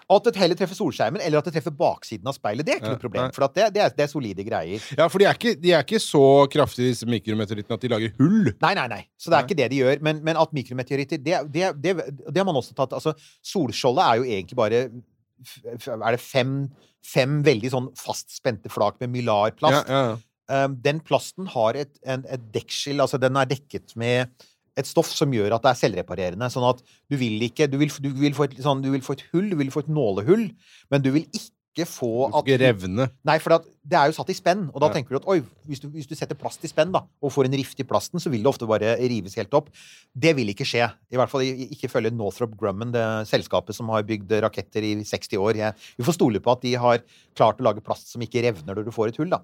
At 0.08 0.24
det 0.24 0.40
heller 0.40 0.56
treffer 0.56 0.76
solskjermen, 0.78 1.20
eller 1.20 1.42
at 1.42 1.48
det 1.50 1.52
treffer 1.58 1.74
baksiden 1.76 2.28
av 2.30 2.32
speilet. 2.32 2.64
Det 2.64 2.72
er 2.72 2.78
ikke 2.80 2.88
Ja, 2.88 2.94
noe 2.96 3.02
problem, 3.02 3.32
for 3.36 3.44
at 3.44 3.58
det, 3.58 3.66
det, 3.74 3.82
er, 3.84 3.90
det 3.92 4.04
er 4.06 4.08
solide 4.08 4.46
greier. 4.46 4.86
Ja, 4.96 5.08
for 5.12 5.20
de 5.20 5.26
er 5.28 5.36
ikke, 5.36 5.52
de 5.60 5.74
er 5.76 5.84
ikke 5.84 6.00
så 6.00 6.22
kraftige, 6.48 6.94
disse 6.94 7.08
mikrometeorittene, 7.08 7.76
at 7.76 7.84
de 7.84 7.90
lager 7.92 8.14
hull. 8.16 8.48
Nei, 8.64 8.72
nei, 8.78 8.86
nei. 8.88 9.02
Så 9.20 9.28
det 9.28 9.36
er 9.36 9.44
Nei. 9.44 9.50
ikke 9.50 9.58
det 9.58 9.68
de 9.74 9.82
gjør. 9.82 10.00
Men, 10.08 10.22
men 10.24 10.40
at 10.40 10.56
mikrometeoritter 10.56 11.20
det, 11.20 11.42
det, 11.52 12.40
har 12.40 12.48
man 12.48 12.56
også 12.56 12.72
tatt 12.78 12.96
Altså, 12.96 13.12
solskjoldet 13.44 14.06
er 14.06 14.22
jo 14.22 14.30
egentlig 14.38 14.56
bare 14.56 14.82
Er 15.64 16.16
det 16.16 16.22
fem, 16.22 16.54
fem 17.04 17.40
veldig 17.46 17.72
sånn 17.72 17.88
fastspente 17.98 18.72
flak 18.72 18.98
med 19.02 19.12
mylarplast? 19.16 19.90
Ja, 19.90 20.04
ja. 20.10 20.20
ja. 20.50 20.68
den 20.88 21.02
plasten 21.04 21.50
har 21.54 21.78
et, 21.78 21.92
en, 22.04 22.24
et 22.28 22.46
dekkskill, 22.54 23.02
altså 23.04 23.20
den 23.22 23.38
er 23.38 23.50
dekket 23.50 23.94
med 24.00 24.32
et 24.78 24.86
stoff 24.86 25.10
som 25.10 25.32
gjør 25.34 25.56
at 25.56 25.64
det 25.64 25.72
er 25.72 25.80
selvreparerende. 25.80 26.48
Sånn 26.52 26.66
at 26.68 26.82
du 27.10 27.16
vil 27.18 27.40
ikke 27.48 27.66
Du 27.70 27.78
vil, 27.80 27.90
du 27.90 28.10
vil, 28.14 28.34
få, 28.36 28.46
et, 28.46 28.58
sånn, 28.62 28.82
du 28.84 28.92
vil 28.94 29.04
få 29.04 29.18
et 29.18 29.24
hull, 29.32 29.48
du 29.50 29.58
vil 29.58 29.72
få 29.74 29.82
et 29.84 29.90
nålehull, 29.92 30.48
men 30.92 31.04
du 31.04 31.10
vil 31.16 31.26
ikke 31.26 31.57
få 31.86 32.30
Du 32.32 32.38
skal 32.40 32.42
ikke 32.48 32.58
revne. 32.64 33.06
Nei, 33.24 33.36
for 33.38 33.54
at 33.54 33.64
det 33.88 33.96
er 33.98 34.10
jo 34.10 34.16
satt 34.16 34.28
i 34.32 34.36
spenn, 34.36 34.66
og 34.74 34.80
da 34.80 34.88
Ja. 34.88 34.92
tenker 34.94 35.10
du 35.10 35.16
at 35.16 35.28
oi, 35.28 35.38
hvis 35.68 35.80
du, 35.80 35.88
hvis 35.88 36.06
du 36.08 36.14
setter 36.14 36.34
plast 36.34 36.64
i 36.64 36.68
spenn 36.68 36.90
da, 36.92 37.04
og 37.22 37.30
får 37.32 37.44
en 37.46 37.52
rift 37.60 37.78
i 37.80 37.84
plasten, 37.84 38.18
så 38.20 38.30
vil 38.30 38.42
det 38.42 38.50
ofte 38.50 38.66
bare 38.66 38.96
rives 38.98 39.34
helt 39.36 39.54
opp. 39.54 39.68
Det 40.18 40.34
vil 40.36 40.48
ikke 40.48 40.66
skje. 40.66 40.90
I 41.12 41.16
hvert 41.16 41.30
fall 41.30 41.42
ikke 41.42 41.88
følge 41.88 42.10
Northrop 42.10 42.56
Grumman, 42.58 42.90
det 42.92 43.04
selskapet 43.28 43.74
som 43.74 43.88
har 43.88 44.02
bygd 44.02 44.30
raketter 44.42 44.82
i 44.82 44.94
60 45.04 45.36
år. 45.38 45.54
Jeg, 45.56 45.74
vi 45.96 46.04
får 46.04 46.14
stole 46.18 46.40
på 46.40 46.52
at 46.52 46.60
de 46.62 46.74
har 46.74 46.98
klart 47.36 47.60
å 47.60 47.64
lage 47.68 47.84
plast 47.84 48.08
som 48.12 48.20
ikke 48.20 48.42
revner 48.42 48.74
når 48.74 48.84
du 48.84 48.90
får 48.90 49.08
et 49.08 49.16
hull, 49.22 49.30
da. 49.30 49.42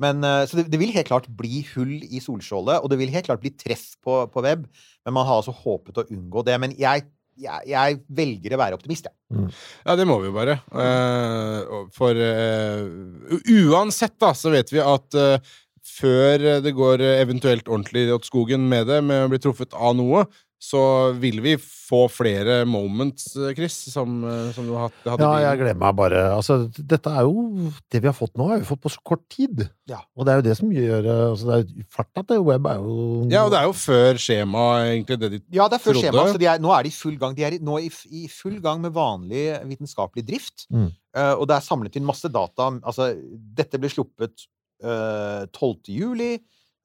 Men, 0.00 0.24
eh, 0.24 0.46
så 0.48 0.56
det, 0.56 0.70
det 0.72 0.78
vil 0.80 0.92
helt 0.94 1.08
klart 1.08 1.26
bli 1.28 1.60
hull 1.74 2.00
i 2.08 2.20
solskjoldet, 2.24 2.80
og 2.82 2.88
det 2.88 2.96
vil 2.98 3.10
helt 3.12 3.26
klart 3.26 3.42
bli 3.42 3.50
treff 3.52 3.96
på, 4.00 4.30
på 4.32 4.42
web. 4.42 4.64
Men 5.04 5.12
man 5.12 5.26
har 5.28 5.42
altså 5.42 5.52
håpet 5.52 5.98
å 6.00 6.06
unngå 6.08 6.44
det. 6.46 6.54
Men 6.58 6.72
jeg, 6.78 7.04
jeg, 7.40 7.64
jeg 7.70 7.98
velger 8.16 8.54
å 8.54 8.60
være 8.60 8.78
optimist, 8.78 9.08
jeg. 9.08 9.48
Ja, 9.86 9.96
det 9.98 10.06
må 10.08 10.18
vi 10.20 10.30
jo 10.30 10.36
bare. 10.36 10.58
Uh, 10.74 11.88
for 11.94 12.16
uh, 12.16 13.34
uansett, 13.70 14.16
da, 14.20 14.32
så 14.36 14.52
vet 14.54 14.72
vi 14.74 14.82
at 14.82 15.18
uh, 15.18 15.56
før 15.90 16.46
det 16.64 16.74
går 16.76 17.02
eventuelt 17.16 17.68
ordentlig 17.68 18.06
åt 18.14 18.28
skogen 18.28 18.68
med 18.70 18.88
det, 18.90 19.00
med 19.06 19.26
å 19.26 19.32
bli 19.32 19.40
truffet 19.42 19.74
av 19.76 19.96
noe, 19.98 20.26
så 20.60 20.80
vil 21.16 21.38
vi 21.40 21.54
få 21.56 22.02
flere 22.12 22.66
moments, 22.68 23.30
eh, 23.40 23.54
Chris, 23.56 23.72
som, 23.94 24.18
eh, 24.28 24.50
som 24.52 24.66
du 24.68 24.74
hadde, 24.76 24.92
hadde 25.08 25.24
Ja, 25.24 25.38
jeg 25.48 25.58
gleder 25.62 25.78
meg 25.80 25.96
bare. 25.96 26.20
Altså, 26.36 26.58
dette 26.76 27.08
er 27.08 27.24
jo 27.24 27.70
Det 27.90 28.02
vi 28.02 28.06
har 28.10 28.12
fått 28.14 28.36
nå, 28.36 28.46
har 28.50 28.60
vi 28.60 28.68
fått 28.68 28.82
på 28.84 28.92
så 28.92 29.00
kort 29.02 29.22
tid. 29.32 29.64
Ja. 29.88 30.02
Og 30.14 30.26
det 30.28 30.34
er 30.34 30.42
jo 30.42 30.44
det 30.50 30.56
som 30.58 30.70
gjør 30.70 31.08
eh, 31.08 31.22
altså, 31.30 31.48
det 31.48 31.56
er, 31.80 31.88
Farten 31.96 32.28
til 32.28 32.44
web 32.44 32.68
er 32.68 32.76
jo 32.76 32.98
Ja, 33.32 33.46
og 33.46 33.50
det 33.54 33.58
er 33.62 33.66
jo 33.70 33.72
før 33.80 34.20
skjema, 34.20 34.66
egentlig, 34.92 35.18
det 35.24 35.30
de 35.32 35.40
Ja, 35.56 35.66
det 35.72 35.80
er 35.80 35.84
før 35.86 35.96
Trodde. 35.96 36.04
skjema, 36.12 36.26
så 36.34 36.38
de 36.44 36.50
er, 36.52 36.58
nå 36.60 36.76
er 36.76 36.82
de 36.84 36.92
i 36.92 36.98
full 37.00 37.16
gang. 37.16 37.34
De 37.40 37.42
er 37.48 37.56
i- 37.56 37.64
nå 37.64 37.80
i, 37.80 37.90
i 38.12 38.28
full 38.28 38.60
gang 38.60 38.82
med 38.84 38.92
vanlig 38.92 39.46
vitenskapelig 39.64 40.26
drift. 40.28 40.66
Mm. 40.70 40.90
Uh, 41.16 41.34
og 41.40 41.48
det 41.48 41.56
er 41.56 41.64
samlet 41.66 41.96
inn 41.96 42.04
masse 42.06 42.28
data. 42.30 42.68
Altså, 42.84 43.14
dette 43.56 43.80
ble 43.80 43.88
sluppet 43.88 44.44
uh, 44.84 45.46
12. 45.56 45.88
juli. 45.88 46.34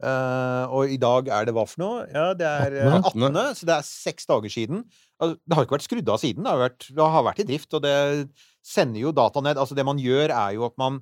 Eh, 0.04 0.74
og 0.76 0.92
i 0.92 0.98
dag 1.02 1.30
er 1.32 1.48
det 1.48 1.54
hva 1.56 1.66
for 1.70 1.82
noe? 1.82 2.02
Ja, 2.12 2.32
det 2.38 2.48
er 2.48 2.76
eh, 2.82 2.98
18.. 3.00 3.22
18., 3.30 3.60
så 3.60 3.70
det 3.70 3.76
er 3.78 3.88
seks 3.88 4.28
dager 4.30 4.52
siden. 4.52 4.84
Altså, 5.16 5.38
det 5.40 5.58
har 5.58 5.68
ikke 5.68 5.78
vært 5.78 5.88
skrudd 5.88 6.12
av 6.12 6.20
siden. 6.22 6.44
Det 6.44 6.52
har 6.52 6.64
vært, 6.66 6.90
det 6.98 7.08
har 7.16 7.26
vært 7.30 7.42
i 7.44 7.48
drift, 7.48 7.78
og 7.78 7.86
det 7.86 7.96
sender 8.66 9.06
jo 9.06 9.16
data 9.16 9.44
ned. 9.46 9.62
Altså, 9.62 9.78
det 9.78 9.88
man 9.88 10.02
gjør, 10.02 10.34
er 10.36 10.58
jo 10.58 10.68
at 10.68 10.76
man 10.82 11.00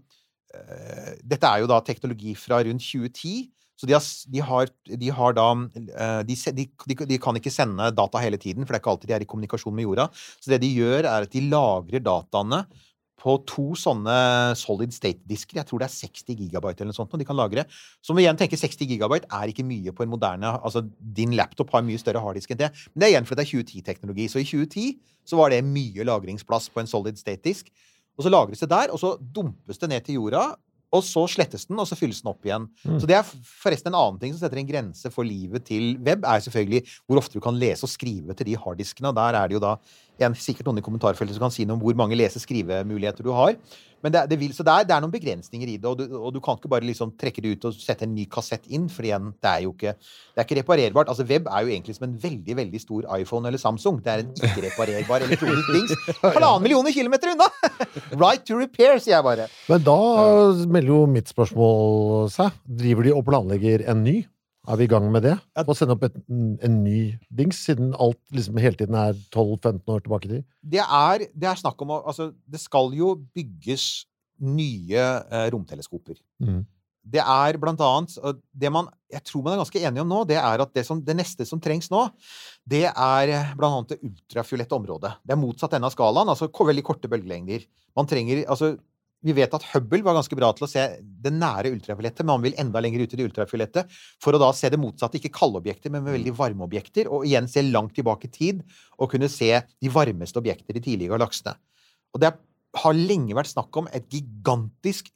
uh, 0.54 1.12
Dette 1.26 1.50
er 1.50 1.64
jo 1.64 1.72
da 1.72 1.82
teknologi 1.86 2.36
fra 2.38 2.62
rundt 2.68 2.86
2010. 2.86 3.50
Så 3.74 3.90
de 3.90 3.96
har, 3.98 4.06
de 4.30 4.42
har, 4.46 4.70
de 5.02 5.10
har 5.18 5.34
da 5.36 5.48
uh, 5.58 6.22
de, 6.28 6.38
de, 6.62 6.68
de 7.10 7.18
kan 7.20 7.40
ikke 7.40 7.52
sende 7.52 7.90
data 7.98 8.22
hele 8.22 8.38
tiden, 8.38 8.64
for 8.64 8.76
det 8.76 8.78
er 8.78 8.84
ikke 8.84 8.94
alltid 8.94 9.10
de 9.10 9.18
er 9.18 9.26
i 9.26 9.30
kommunikasjon 9.34 9.76
med 9.76 9.90
jorda. 9.90 10.08
Så 10.14 10.54
det 10.54 10.62
de 10.62 10.70
gjør, 10.78 11.02
er 11.02 11.26
at 11.26 11.34
de 11.34 11.42
lagrer 11.50 12.06
dataene 12.06 12.64
på 13.24 13.38
to 13.48 13.70
sånne 13.80 14.16
solid 14.60 14.92
state-disker. 14.92 15.62
Jeg 15.62 15.68
tror 15.70 15.80
det 15.80 15.88
er 15.88 15.96
60 15.96 16.36
gigabyte 16.42 16.84
eller 16.84 16.92
noe 16.92 16.98
sånt. 16.98 17.14
Og 17.16 17.22
de 17.22 17.28
kan 17.28 17.40
lagre. 17.40 17.64
Så 18.04 18.12
må 18.12 18.20
vi 18.20 18.26
igjen 18.26 18.40
tenke 18.40 18.60
60 18.60 18.90
gigabyte 18.90 19.30
er 19.32 19.52
ikke 19.52 19.64
mye 19.68 19.94
på 19.96 20.04
en 20.04 20.12
moderne 20.12 20.52
Altså, 20.60 20.84
din 21.00 21.36
laptop 21.38 21.72
har 21.72 21.86
mye 21.88 22.02
større 22.02 22.22
harddisk 22.24 22.52
enn 22.52 22.60
det. 22.66 22.70
Men 22.92 23.00
det 23.00 23.08
er 23.08 23.16
igjen 23.16 23.30
fordi 23.30 23.40
det 23.40 23.48
er 23.48 23.64
2010-teknologi. 23.64 24.28
Så 24.28 24.44
i 24.44 24.48
2010 24.50 24.90
så 25.32 25.40
var 25.40 25.54
det 25.54 25.64
mye 25.64 26.04
lagringsplass 26.10 26.68
på 26.74 26.84
en 26.84 26.92
solid 26.92 27.20
state-disk. 27.20 27.72
Og 28.18 28.28
så 28.28 28.34
lagres 28.34 28.62
det 28.62 28.70
der, 28.70 28.92
og 28.94 29.00
så 29.02 29.16
dumpes 29.18 29.80
det 29.82 29.90
ned 29.90 30.06
til 30.06 30.20
jorda. 30.20 30.52
Og 30.94 31.02
så 31.02 31.24
slettes 31.32 31.66
den, 31.66 31.80
og 31.82 31.88
så 31.90 31.98
fylles 31.98 32.20
den 32.22 32.30
opp 32.30 32.44
igjen. 32.46 32.68
Mm. 32.86 33.00
Så 33.02 33.08
det 33.10 33.16
er 33.18 33.26
forresten 33.26 33.90
en 33.90 33.98
annen 33.98 34.20
ting 34.22 34.34
som 34.34 34.44
setter 34.44 34.60
en 34.62 34.68
grense 34.70 35.10
for 35.14 35.26
livet 35.26 35.66
til 35.66 35.96
web, 36.06 36.22
er 36.22 36.44
selvfølgelig 36.46 36.84
hvor 37.08 37.22
ofte 37.24 37.40
du 37.40 37.42
kan 37.42 37.58
lese 37.58 37.88
og 37.88 37.92
skrive 37.92 38.36
til 38.38 38.52
de 38.52 38.60
harddiskene. 38.60 39.10
Og 39.10 39.18
der 39.18 39.40
er 39.40 39.50
det 39.50 39.58
jo 39.58 39.64
da 39.64 39.74
igjen, 40.20 40.38
sikkert 40.38 40.70
noen 40.70 40.82
i 40.82 40.86
kommentarfeltet 40.86 41.38
som 41.38 41.48
kan 41.48 41.54
si 41.54 41.66
noe 41.66 41.78
om 41.78 41.84
hvor 41.84 41.98
mange 41.98 42.18
lese-skrivemuligheter 42.20 43.26
du 43.26 43.34
har. 43.36 43.58
Men 44.04 44.12
det, 44.12 44.24
det, 44.34 44.38
vil, 44.42 44.52
så 44.52 44.66
det 44.68 44.74
er, 44.74 44.88
det 44.88 44.96
er 44.98 45.04
noen 45.04 45.14
begrensninger 45.14 45.70
i 45.72 45.78
det, 45.80 45.88
og 45.88 45.96
du, 46.02 46.18
og 46.20 46.34
du 46.36 46.42
kan 46.44 46.58
ikke 46.60 46.72
bare 46.74 46.84
liksom 46.84 47.14
trekke 47.20 47.44
det 47.44 47.54
ut 47.56 47.68
og 47.70 47.78
sette 47.80 48.04
en 48.04 48.12
ny 48.12 48.26
kassett 48.32 48.68
inn, 48.76 48.90
for 48.92 49.08
igjen, 49.08 49.30
det 49.40 49.52
er 49.52 49.64
jo 49.64 49.72
ikke, 49.72 49.94
er 50.36 50.44
ikke 50.44 50.58
reparerbart. 50.60 51.12
Altså, 51.14 51.24
web 51.30 51.48
er 51.48 51.64
jo 51.64 51.72
egentlig 51.72 51.96
som 51.96 52.10
en 52.10 52.18
veldig, 52.20 52.58
veldig 52.60 52.82
stor 52.84 53.08
iPhone 53.16 53.48
eller 53.48 53.62
Samsung. 53.62 54.02
Det 54.04 54.12
er 54.12 54.26
en 54.26 54.36
ikke-reparerbar 54.36 55.24
elektronisk 55.30 55.72
dings. 55.72 55.96
Halvannen 56.20 56.68
millioner 56.68 56.96
kilometer 56.96 57.32
unna! 57.32 57.48
right 58.26 58.44
to 58.44 58.60
repair, 58.60 59.00
sier 59.00 59.16
jeg 59.16 59.28
bare. 59.30 59.48
Men 59.72 59.88
da 59.88 59.98
melder 60.68 60.92
jo 60.92 61.02
mitt 61.16 61.32
spørsmål 61.32 62.28
seg. 62.34 62.60
Driver 62.84 63.08
de 63.08 63.16
og 63.16 63.24
planlegger 63.32 63.88
en 63.88 64.04
ny? 64.04 64.18
Er 64.64 64.80
vi 64.80 64.86
i 64.88 64.92
gang 64.92 65.10
med 65.12 65.26
det? 65.26 65.34
Å 65.60 65.76
sende 65.76 65.98
opp 65.98 66.06
et, 66.08 66.16
en 66.32 66.76
ny 66.86 67.00
dings, 67.28 67.60
siden 67.68 67.92
alt 68.00 68.20
liksom 68.32 68.60
hele 68.64 68.80
tiden 68.80 68.96
er 68.96 69.18
12-15 69.34 69.82
år 69.92 70.06
tilbake 70.06 70.30
i 70.30 70.32
tid? 70.38 70.46
det 70.64 70.84
er, 70.84 71.26
det 71.36 71.50
er 71.50 71.60
snakk 71.60 71.82
om 71.84 71.98
å 71.98 72.04
Altså, 72.08 72.30
det 72.48 72.62
skal 72.64 72.94
jo 72.96 73.18
bygges 73.36 74.06
nye 74.44 75.04
eh, 75.04 75.50
romteleskoper. 75.52 76.16
Mm. 76.44 76.64
Det 77.04 77.20
er 77.20 77.58
blant 77.60 77.82
annet 77.84 78.14
Det 78.56 78.70
man 78.72 78.88
jeg 79.12 79.26
tror 79.28 79.44
man 79.44 79.54
er 79.54 79.60
ganske 79.60 79.82
enige 79.84 80.02
om 80.02 80.10
nå, 80.10 80.22
det 80.26 80.40
er 80.40 80.64
at 80.64 80.72
det, 80.74 80.86
som, 80.88 81.02
det 81.04 81.14
neste 81.20 81.46
som 81.46 81.60
trengs 81.62 81.92
nå, 81.94 82.08
det 82.66 82.88
er 82.88 83.34
blant 83.60 83.76
annet 83.76 83.92
det 83.94 84.10
ultrafiolette 84.10 84.74
området. 84.74 85.12
Det 85.22 85.36
er 85.36 85.42
motsatt 85.42 85.76
ende 85.78 85.92
av 85.92 85.94
skalaen, 85.94 86.32
altså 86.32 86.50
veldig 86.50 86.86
korte 86.88 87.12
bølgelengder. 87.12 87.68
Man 88.00 88.10
trenger 88.10 88.42
Altså, 88.48 88.74
vi 89.24 89.36
vet 89.38 89.54
at 89.56 89.66
Hubble 89.72 90.02
var 90.04 90.18
ganske 90.18 90.36
bra 90.38 90.50
til 90.56 90.68
å 90.68 90.70
se 90.70 90.84
det 91.00 91.32
nære 91.32 91.72
ultrafiolettet, 91.72 92.26
men 92.26 92.36
han 92.36 92.44
vil 92.44 92.58
enda 92.60 92.82
lenger 92.84 93.06
ut 93.06 93.16
i 93.16 93.20
det 93.20 93.28
ultrafiolettet 93.30 93.98
for 94.22 94.36
å 94.36 94.42
da 94.42 94.50
se 94.56 94.72
det 94.72 94.80
motsatte. 94.82 95.20
Ikke 95.20 95.32
kalde 95.34 95.62
objekter, 95.62 95.94
men 95.94 96.04
med 96.04 96.18
veldig 96.18 96.36
varme 96.36 96.68
objekter. 96.68 97.08
Og 97.08 97.28
igjen 97.30 97.48
se 97.52 97.64
langt 97.66 97.96
tilbake 97.96 98.28
i 98.28 98.34
tid 98.34 98.64
og 99.00 99.14
kunne 99.14 99.32
se 99.32 99.52
de 99.64 99.92
varmeste 99.94 100.42
objekter 100.42 100.76
i 100.76 100.84
tidlige 100.84 101.14
galaksene. 101.16 101.56
Og 102.14 102.24
det 102.24 102.34
har 102.84 102.98
lenge 102.98 103.38
vært 103.38 103.54
snakk 103.54 103.80
om 103.80 103.88
et 103.96 104.06
gigantisk 104.12 105.12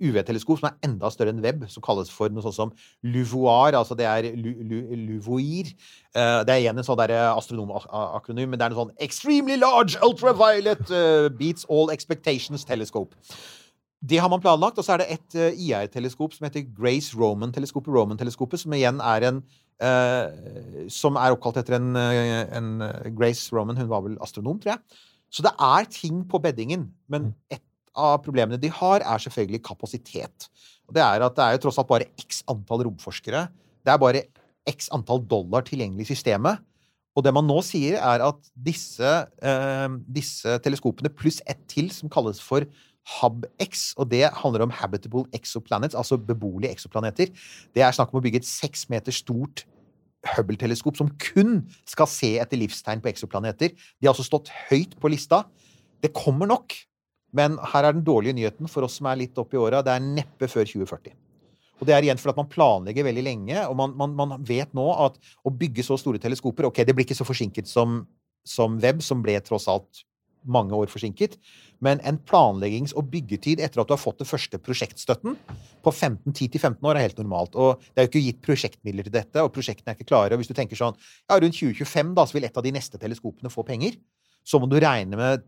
UV-teleskop 0.00 0.60
som 0.60 0.70
er 0.70 0.88
enda 0.88 1.10
større 1.10 1.34
enn 1.34 1.42
Webb, 1.44 1.66
som 1.72 1.84
kalles 1.84 2.10
for 2.14 2.32
noe 2.32 2.44
sånt 2.46 2.56
som 2.56 2.72
LUVOIR, 3.06 3.76
altså 3.78 3.96
det 3.98 4.06
er 4.08 4.30
lu, 4.38 4.50
lu, 4.62 4.78
LUVOIR. 5.04 5.70
Eh, 6.14 6.40
det 6.46 6.54
er 6.54 6.64
igjen 6.64 6.78
en 6.78 6.86
sånn 6.86 7.00
der 7.02 7.14
astronomakronym, 7.34 8.52
men 8.52 8.58
det 8.58 8.66
er 8.66 8.74
noe 8.74 8.86
sånn 8.86 8.96
Extremely 9.04 9.58
Large 9.60 10.00
Ultraviolet 10.06 10.90
eh, 10.90 11.30
Beats 11.38 11.68
All 11.68 11.94
Expectations 11.94 12.66
Telescope. 12.68 13.16
Det 13.98 14.18
har 14.22 14.28
man 14.30 14.40
planlagt, 14.40 14.78
og 14.78 14.84
så 14.86 14.94
er 14.94 15.02
det 15.02 15.08
et 15.10 15.34
uh, 15.34 15.58
IR-teleskop 15.58 16.34
som 16.34 16.46
heter 16.46 16.68
Grace 16.70 17.16
Roman-teleskopet, 17.18 17.90
Roman-teleskopet, 17.90 18.60
som 18.62 18.74
igjen 18.76 19.00
er 19.02 19.26
en 19.26 19.40
uh, 19.82 20.86
Som 20.90 21.18
er 21.18 21.34
oppkalt 21.34 21.58
etter 21.58 21.78
en, 21.78 21.96
eh, 21.98 22.46
en 22.56 22.82
eh, 22.82 23.10
Grace 23.14 23.50
Roman, 23.54 23.76
hun 23.76 23.90
var 23.90 24.04
vel 24.06 24.16
astronom, 24.22 24.60
tror 24.62 24.76
jeg. 24.76 25.02
Så 25.30 25.42
det 25.42 25.52
er 25.60 25.90
ting 25.90 26.22
på 26.30 26.38
beddingen, 26.38 26.88
men 27.08 27.34
et 27.50 27.62
av 27.96 28.18
problemene 28.24 28.60
de 28.60 28.70
har, 28.72 29.04
er 29.04 29.22
selvfølgelig 29.24 29.62
kapasitet. 29.66 30.48
Og 30.88 30.96
det 30.96 31.04
er 31.04 31.24
at 31.24 31.36
det 31.36 31.44
er 31.44 31.56
jo 31.56 31.62
tross 31.66 31.78
alt 31.80 31.90
bare 31.90 32.08
x 32.20 32.42
antall 32.50 32.84
romforskere. 32.88 33.46
Det 33.84 33.92
er 33.92 34.02
bare 34.02 34.24
x 34.68 34.90
antall 34.94 35.22
dollar 35.28 35.64
tilgjengelig 35.66 36.08
i 36.08 36.12
systemet. 36.14 36.64
Og 37.16 37.24
det 37.26 37.32
man 37.34 37.48
nå 37.48 37.58
sier, 37.66 37.96
er 37.98 38.22
at 38.22 38.50
disse, 38.54 39.14
eh, 39.42 39.88
disse 40.06 40.58
teleskopene 40.62 41.10
pluss 41.10 41.40
ett 41.50 41.64
til, 41.70 41.90
som 41.90 42.10
kalles 42.12 42.38
for 42.42 42.66
HubX, 43.18 43.94
og 43.96 44.10
det 44.12 44.28
handler 44.42 44.66
om 44.66 44.74
Habitable 44.74 45.24
Exoplanets, 45.34 45.96
altså 45.96 46.18
beboelige 46.20 46.70
exoplaneter. 46.76 47.32
Det 47.74 47.82
er 47.82 47.96
snakk 47.96 48.12
om 48.12 48.20
å 48.20 48.24
bygge 48.24 48.42
et 48.42 48.48
seks 48.48 48.86
meter 48.92 49.14
stort 49.14 49.64
Hubble-teleskop 50.26 50.98
som 50.98 51.10
kun 51.22 51.62
skal 51.88 52.08
se 52.10 52.34
etter 52.42 52.58
livstegn 52.60 53.00
på 53.02 53.10
exoplaneter. 53.10 53.70
De 53.70 54.06
har 54.06 54.12
altså 54.12 54.26
stått 54.26 54.50
høyt 54.68 54.96
på 55.00 55.10
lista. 55.12 55.44
Det 56.02 56.12
kommer 56.14 56.50
nok, 56.50 56.74
men 57.36 57.58
her 57.72 57.84
er 57.84 57.96
den 57.96 58.04
dårlige 58.06 58.36
nyheten 58.38 58.70
for 58.70 58.86
oss 58.86 58.98
som 58.98 59.08
er 59.10 59.20
litt 59.20 59.38
opp 59.40 59.52
i 59.52 59.60
åra. 59.60 59.82
Det 59.84 59.92
er 59.92 60.04
neppe 60.04 60.48
før 60.48 60.64
2040. 60.68 61.16
Og 61.78 61.86
det 61.86 61.94
er 61.94 62.06
igjen 62.06 62.18
fordi 62.18 62.34
at 62.34 62.40
man 62.40 62.50
planlegger 62.50 63.06
veldig 63.06 63.24
lenge, 63.24 63.62
og 63.68 63.76
man, 63.78 63.94
man, 63.98 64.14
man, 64.18 64.36
vet 64.46 64.72
nå 64.74 64.86
at 65.06 65.18
å 65.46 65.52
bygge 65.54 65.84
så 65.86 65.98
store 66.00 66.20
teleskoper 66.22 66.66
Ok, 66.68 66.82
det 66.82 66.94
blir 66.96 67.06
ikke 67.06 67.18
så 67.18 67.26
forsinket 67.28 67.70
som, 67.70 68.02
som 68.46 68.80
Webb, 68.82 69.04
som 69.04 69.22
ble 69.22 69.36
tross 69.46 69.68
alt 69.70 70.02
mange 70.48 70.74
år 70.74 70.90
forsinket. 70.90 71.36
Men 71.84 72.00
en 72.06 72.18
planleggings- 72.18 72.94
og 72.96 73.10
byggetid 73.12 73.60
etter 73.62 73.82
at 73.82 73.90
du 73.90 73.94
har 73.94 74.00
fått 74.00 74.22
den 74.22 74.28
første 74.28 74.58
prosjektstøtten 74.62 75.36
på 75.84 75.92
10-15 75.92 76.80
år 76.82 76.96
er 76.96 77.06
helt 77.06 77.20
normalt. 77.20 77.54
Og 77.54 77.82
det 77.92 78.00
er 78.00 78.08
jo 78.08 78.12
ikke 78.12 78.24
gitt 78.24 78.40
prosjektmidler 78.46 79.06
til 79.06 79.14
dette, 79.14 79.42
og 79.42 79.52
prosjektene 79.54 79.92
er 79.92 79.98
ikke 79.98 80.08
klare. 80.10 80.34
Og 80.34 80.42
hvis 80.42 80.50
du 80.50 80.56
tenker 80.56 80.78
sånn 80.78 80.96
ja, 80.96 81.36
rundt 81.36 81.58
2025 81.58 82.14
da, 82.18 82.26
så 82.26 82.38
vil 82.38 82.48
et 82.48 82.58
av 82.58 82.66
de 82.66 82.74
neste 82.74 83.00
teleskopene 83.02 83.52
få 83.52 83.66
penger, 83.68 83.98
så 84.48 84.60
må 84.62 84.70
du 84.70 84.78
regne 84.80 85.18
med 85.18 85.46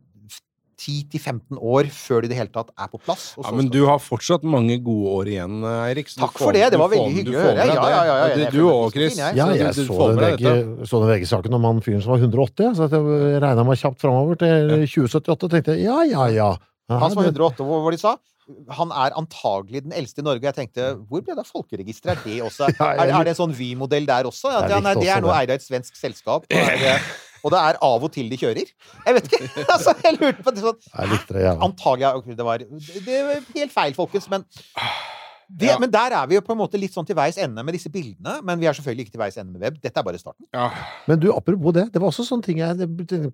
10-15 0.81 1.59
år 1.61 1.91
før 1.93 2.23
de 2.25 2.29
i 2.29 2.33
det 2.33 2.39
hele 2.39 2.53
tatt 2.55 2.71
er 2.73 2.89
på 2.89 3.01
plass. 3.05 3.35
og 3.37 3.45
Ja, 3.45 3.53
men 3.59 3.69
du 3.69 3.83
har 3.85 3.99
fortsatt 4.01 4.43
mange 4.49 4.79
gode 4.83 5.13
år 5.19 5.29
igjen, 5.35 5.59
Eirik. 5.85 6.09
så 6.09 6.17
du 6.17 6.25
Takk 6.25 6.33
får- 6.39 6.47
for 6.47 6.53
det, 6.57 6.71
det 6.73 6.79
var 6.81 6.89
veldig 6.95 7.13
hyggelig 7.19 7.37
å 7.37 7.45
høre. 7.45 7.67
Ja, 7.67 7.75
ja, 7.75 8.05
ja, 8.09 8.17
ja, 8.29 8.35
det. 8.41 8.49
Du 8.55 8.63
òg, 8.71 8.93
Chris. 8.97 9.19
Ja, 9.21 9.31
jeg 9.35 9.75
så 9.77 9.85
den, 10.09 10.17
med. 10.17 10.41
VG, 10.41 10.89
så 10.89 11.03
den 11.05 11.11
VG-saken 11.13 11.55
om 11.61 11.65
han 11.69 11.81
fyren 11.85 12.03
som 12.03 12.15
var 12.17 12.25
180, 12.25 12.75
så 12.81 12.89
jeg 12.89 13.43
regna 13.45 13.65
meg 13.69 13.77
kjapt 13.85 14.01
framover 14.01 14.41
til 14.41 14.75
2078 14.89 15.45
og 15.45 15.51
tenkte 15.51 15.77
ja, 15.83 16.01
ja, 16.09 16.27
ja. 16.33 16.51
Ja, 16.91 16.99
Han 16.99 17.11
som 17.13 17.21
var 17.23 17.31
det- 17.31 17.37
108, 17.39 17.63
hva 17.69 17.85
var 17.85 17.91
det 17.93 18.01
de 18.01 18.03
sa? 18.09 18.17
Han 18.75 18.91
er 18.91 19.13
antagelig 19.15 19.85
den 19.85 19.93
eldste 19.95 20.19
i 20.19 20.23
Norge. 20.27 20.43
Jeg 20.43 20.55
tenkte, 20.57 20.97
hvor 21.07 21.23
ble 21.23 21.37
det 21.37 21.45
av 21.45 21.47
folkeregisteret? 21.47 22.19
Er 22.19 22.25
det 22.25 22.41
også? 22.43 22.67
Er, 22.83 23.07
er 23.07 23.23
det 23.29 23.37
en 23.39 23.39
sånn 23.47 23.55
Vy-modell 23.55 24.07
der 24.09 24.25
også? 24.27 24.51
At, 24.51 24.67
Det 24.67 24.73
er 24.73 24.75
ja, 24.75 24.81
nei, 24.89 24.95
det 24.99 25.09
er 25.15 25.21
nå 25.23 25.31
eid 25.31 25.51
av 25.53 25.55
et 25.61 25.63
svensk 25.63 25.95
selskap. 25.95 26.49
Og, 26.51 26.57
er, 26.59 26.77
det- 26.83 27.01
og 27.45 27.55
det 27.55 27.61
er 27.61 27.79
av 27.87 28.05
og 28.09 28.13
til 28.15 28.29
de 28.33 28.39
kjører. 28.41 28.73
Jeg 29.07 29.17
vet 29.17 29.31
ikke. 29.31 29.45
altså, 29.75 29.95
jeg 30.05 30.19
lurte 30.21 30.45
på 30.47 30.57
det 30.57 30.65
sånn. 30.67 30.83
Jeg 30.93 31.13
likte 31.15 31.37
det, 31.39 31.47
ja. 31.47 31.55
Antagelig 31.65 32.37
det 32.37 32.47
var 32.47 32.65
Det 32.67 33.23
var 33.31 33.41
helt 33.57 33.73
feil, 33.75 33.97
folkens. 33.97 34.29
Men, 34.33 34.45
det, 35.51 35.67
Ja. 35.67 35.79
men 35.83 35.91
der 35.91 36.15
er 36.15 36.27
vi 36.31 36.37
jo 36.37 36.43
på 36.47 36.53
en 36.55 36.61
måte 36.61 36.79
litt 36.79 36.95
sånn 36.95 37.07
til 37.09 37.17
veis 37.19 37.35
ende 37.43 37.65
med 37.67 37.75
disse 37.75 37.91
bildene. 37.91 38.37
Men 38.47 38.61
vi 38.61 38.69
er 38.71 38.77
selvfølgelig 38.77 39.09
ikke 39.09 39.15
til 39.17 39.23
veis 39.25 39.39
ende 39.41 39.51
med 39.51 39.65
web. 39.65 39.81
Dette 39.83 39.99
er 39.99 40.05
bare 40.07 40.21
starten. 40.21 40.47
Ja. 40.55 40.69
Men 41.11 41.19
du, 41.19 41.27
apropos 41.35 41.75
det, 41.75 41.89
det 41.91 41.99
var 42.03 42.13
også 42.13 42.23
sånne 42.29 42.47
ting 42.47 42.61
jeg 42.63 42.87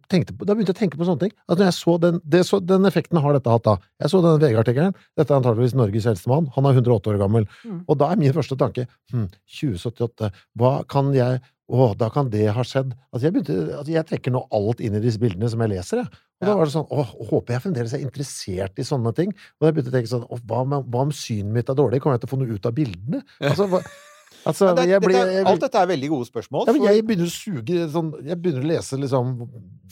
tenkte 0.08 0.32
på. 0.32 0.46
Da 0.48 0.56
begynte 0.56 0.72
jeg 0.72 0.78
å 0.78 0.80
tenke 0.80 0.96
på 1.00 1.08
sånne 1.08 1.26
ting. 1.26 1.34
At 1.44 1.60
når 1.60 1.68
jeg 1.68 1.76
så 1.76 1.96
den, 2.00 2.20
det, 2.24 2.40
så, 2.48 2.60
den 2.64 2.88
effekten 2.88 3.20
har 3.20 3.36
dette 3.36 3.52
hatt 3.52 3.66
da. 3.68 3.76
Jeg 4.00 4.14
så 4.14 4.22
den 4.24 4.40
VG-artikkelen. 4.40 4.96
Dette 5.20 5.34
er 5.34 5.42
antageligvis 5.42 5.76
Norges 5.76 6.08
eldste 6.14 6.32
mann. 6.32 6.48
Han 6.56 6.70
er 6.70 6.78
108 6.80 7.12
år 7.12 7.20
gammel. 7.20 7.44
Mm. 7.66 7.82
Og 7.84 8.00
da 8.00 8.08
er 8.14 8.22
min 8.22 8.32
første 8.38 8.56
tanke 8.64 8.86
hm, 9.12 9.28
2078, 9.60 10.32
hva 10.56 10.72
kan 10.88 11.12
jeg 11.16 11.42
Å, 11.66 11.86
da 11.98 12.06
kan 12.14 12.28
det 12.30 12.44
ha 12.54 12.62
skjedd. 12.62 12.92
Altså, 13.10 13.24
jeg, 13.26 13.32
begynte, 13.34 13.54
altså, 13.74 13.90
jeg 13.90 14.06
trekker 14.06 14.30
nå 14.36 14.44
alt 14.54 14.78
inn 14.86 14.94
i 14.94 15.00
disse 15.02 15.18
bildene 15.18 15.48
som 15.50 15.64
jeg 15.64 15.72
leser, 15.72 16.04
jeg. 16.04 16.20
Og 16.36 16.46
da 16.46 16.52
var 16.60 16.68
det 16.68 16.74
sånn 16.76 16.90
Å, 16.92 17.04
håper 17.30 17.54
jeg 17.56 17.62
fremdeles 17.64 17.94
er 17.96 18.02
interessert 18.04 18.78
i 18.78 18.84
sånne 18.86 19.10
ting. 19.16 19.30
Og 19.58 19.66
jeg 19.66 19.74
begynte 19.74 19.90
å 19.90 19.94
tenke 19.96 20.10
sånn 20.10 20.26
Å, 20.28 20.36
hva, 20.46 20.60
om- 20.66 20.84
hva 20.92 21.00
om 21.06 21.14
synet 21.16 21.48
mitt 21.56 21.70
er 21.72 21.78
dårlig? 21.78 22.02
Kommer 22.04 22.18
jeg 22.18 22.26
til 22.26 22.28
å 22.28 22.34
få 22.34 22.38
noe 22.42 22.54
ut 22.58 22.68
av 22.68 22.74
bildene? 22.76 23.22
Altså, 23.40 23.66
hva, 23.72 23.80
altså 24.52 24.68
det, 24.76 24.84
jeg 24.92 25.00
blir 25.02 25.16
jeg, 25.16 25.46
alt 25.48 25.64
dette 25.64 25.80
er 25.80 25.88
veldig 25.90 26.10
gode 26.12 26.28
spørsmål. 26.28 26.68
ja, 26.68 26.74
men 26.76 26.86
jeg 26.90 27.06
begynner 27.08 27.30
å 27.30 27.34
suge 27.34 27.88
sånn 27.96 28.12
Jeg 28.28 28.38
begynner 28.44 28.62
å 28.66 28.70
lese 28.74 29.00
liksom 29.00 29.32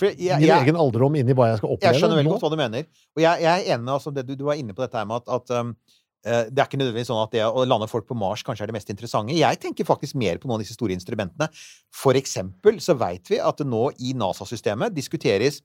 jeg- 0.05 0.39
min 0.45 0.53
egen 0.61 0.77
alderdom 0.85 1.17
inn 1.19 1.33
i 1.33 1.39
hva 1.39 1.49
jeg 1.55 1.63
skal 1.63 1.75
oppleve. 1.75 1.91
Jeg 1.95 2.03
skjønner 2.05 2.21
veldig 2.21 2.37
godt 2.37 2.45
hva 2.47 2.53
du 2.55 2.61
mener. 2.61 2.87
Og 3.17 3.25
jeg, 3.25 3.43
jeg 3.49 3.53
er 3.65 3.75
enig 3.75 3.85
med 3.89 3.95
altså, 3.97 4.15
det 4.15 4.27
du, 4.29 4.35
du 4.37 4.45
var 4.53 4.61
inne 4.61 4.77
på 4.77 4.85
dette 4.85 5.01
her 5.01 5.09
med 5.11 5.25
at, 5.25 5.33
at 5.41 5.57
um, 5.65 5.75
det 6.25 6.57
er 6.57 6.65
ikke 6.65 6.79
nødvendigvis 6.81 7.11
sånn 7.11 7.21
at 7.21 7.35
det 7.35 7.43
å 7.45 7.67
lande 7.69 7.89
folk 7.91 8.07
på 8.09 8.17
Mars 8.17 8.41
kanskje 8.47 8.65
er 8.65 8.71
det 8.71 8.79
mest 8.79 8.89
interessante. 8.89 9.37
Jeg 9.37 9.61
tenker 9.61 9.85
faktisk 9.85 10.17
mer 10.17 10.41
på 10.41 10.49
noen 10.49 10.57
av 10.57 10.65
disse 10.65 10.77
store 10.77 10.97
instrumentene. 10.97 11.51
For 11.93 12.17
eksempel 12.17 12.81
så 12.81 12.97
veit 12.97 13.29
vi 13.29 13.43
at 13.45 13.61
det 13.61 13.67
nå 13.69 13.91
i 14.01 14.15
NASA-systemet 14.17 14.97
diskuteres 14.97 15.61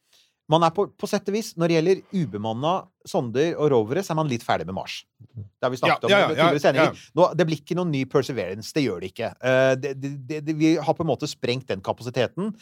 man 0.50 0.66
er 0.66 0.74
på, 0.74 0.88
på 0.98 1.10
sett 1.10 1.30
og 1.30 1.36
vis, 1.38 1.54
Når 1.60 1.70
det 1.70 1.78
gjelder 1.78 2.02
ubemanna 2.24 2.74
sonder 3.08 3.54
og 3.54 3.70
rovere, 3.74 4.04
så 4.06 4.14
er 4.14 4.20
man 4.20 4.30
litt 4.32 4.46
ferdig 4.46 4.66
med 4.70 4.78
Mars. 4.80 5.04
Det 5.22 5.66
har 5.66 5.74
vi 5.74 5.80
snakket 5.82 6.10
Ja, 6.10 6.24
om 6.26 6.34
i 6.34 6.40
ja, 6.40 6.74
ja. 6.74 6.90
Nå, 7.18 7.30
det 7.38 7.46
blir 7.48 7.62
ikke 7.62 7.78
noen 7.78 7.94
ny 7.94 8.04
Perseverance. 8.10 8.74
Det 8.76 8.84
gjør 8.86 9.04
det 9.04 9.12
ikke. 9.14 9.32
Eh, 9.38 9.74
det, 9.80 9.94
det, 10.02 10.40
det, 10.48 10.56
vi 10.58 10.76
har 10.82 10.98
på 10.98 11.06
en 11.06 11.12
måte 11.12 11.30
sprengt 11.30 11.70
den 11.70 11.86
kapasiteten. 11.86 12.56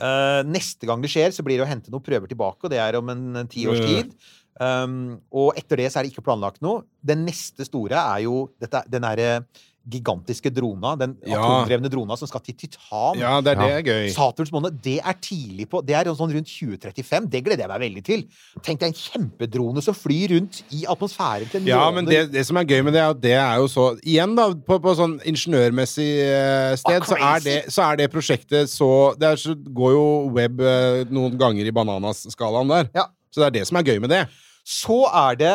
Uh, 0.00 0.40
neste 0.48 0.88
gang 0.88 1.02
det 1.02 1.10
skjer, 1.12 1.34
så 1.34 1.44
blir 1.44 1.58
det 1.60 1.66
å 1.66 1.68
hente 1.68 1.92
noen 1.92 2.04
prøver 2.04 2.30
tilbake, 2.30 2.64
og 2.64 2.70
det 2.72 2.78
er 2.80 2.96
om 2.96 3.10
en, 3.12 3.26
en 3.42 3.50
ti 3.50 3.66
års 3.68 3.82
tid. 3.82 4.14
Um, 4.60 5.20
og 5.32 5.54
etter 5.56 5.80
det 5.80 5.90
så 5.92 6.00
er 6.00 6.04
det 6.06 6.12
ikke 6.12 6.26
planlagt 6.28 6.60
noe. 6.62 6.82
Den 7.02 7.24
neste 7.26 7.64
store 7.64 7.96
er 8.16 8.24
jo 8.26 8.48
dette, 8.60 8.82
den 8.92 9.02
derre 9.06 9.44
gigantiske 9.82 10.46
drona, 10.54 10.92
den 10.94 11.16
Ja. 11.26 11.40
atomdrevne 11.42 11.88
drona 11.90 12.14
som 12.16 12.28
skal 12.28 12.38
til 12.40 12.54
Titan. 12.54 13.18
ja, 13.18 13.40
det 13.40 13.56
er 13.56 13.58
det 13.58 13.70
er 13.72 13.82
gøy. 13.82 14.12
Saturns 14.14 14.52
måned, 14.52 14.76
det 14.80 15.00
er 15.02 15.12
tidlig 15.18 15.66
på 15.68 15.80
Det 15.84 15.96
er 15.96 16.04
sånn 16.14 16.30
rundt 16.32 16.46
2035. 16.46 17.26
Det 17.28 17.42
gleder 17.42 17.64
jeg 17.64 17.68
meg 17.68 17.80
veldig 17.80 18.04
til. 18.04 18.22
Tenk 18.62 18.78
deg 18.78 18.92
en 18.92 18.94
kjempedrone 18.94 19.82
som 19.82 19.92
flyr 19.94 20.36
rundt 20.36 20.62
i 20.70 20.84
atmosfæren 20.86 21.50
til 21.50 21.62
en 21.62 21.66
Ja, 21.66 21.90
måned. 21.90 21.94
men 21.94 22.04
det, 22.04 22.30
det 22.32 22.46
som 22.46 22.56
er 22.58 22.64
gøy 22.64 22.84
med 22.84 22.92
det, 22.94 23.00
er 23.02 23.10
at 23.10 23.20
det 23.20 23.32
er 23.32 23.56
jo 23.58 23.66
så 23.66 23.98
Igjen, 24.04 24.36
da, 24.36 24.52
på, 24.54 24.78
på 24.78 24.94
sånn 24.94 25.18
ingeniørmessig 25.26 26.10
eh, 26.30 26.76
sted, 26.76 27.02
Ah, 27.02 27.04
så, 27.04 27.16
er 27.18 27.40
det, 27.40 27.72
så 27.72 27.82
er 27.90 27.96
det 27.96 28.10
prosjektet 28.12 28.70
så 28.70 29.16
Det 29.18 29.32
er 29.32 29.36
så, 29.36 29.56
går 29.56 29.92
jo 29.96 30.30
web 30.30 30.60
eh, 30.60 31.02
noen 31.10 31.34
ganger 31.36 31.66
i 31.66 31.72
bananas-skalaen 31.74 32.68
der. 32.70 32.88
Ja. 32.94 33.08
Så 33.32 33.40
det 33.40 33.46
er 33.46 33.56
det 33.58 33.66
som 33.68 33.80
er 33.80 33.86
gøy 33.88 34.00
med 34.04 34.12
det. 34.12 34.22
Så 34.68 35.02
er 35.08 35.38
det 35.40 35.54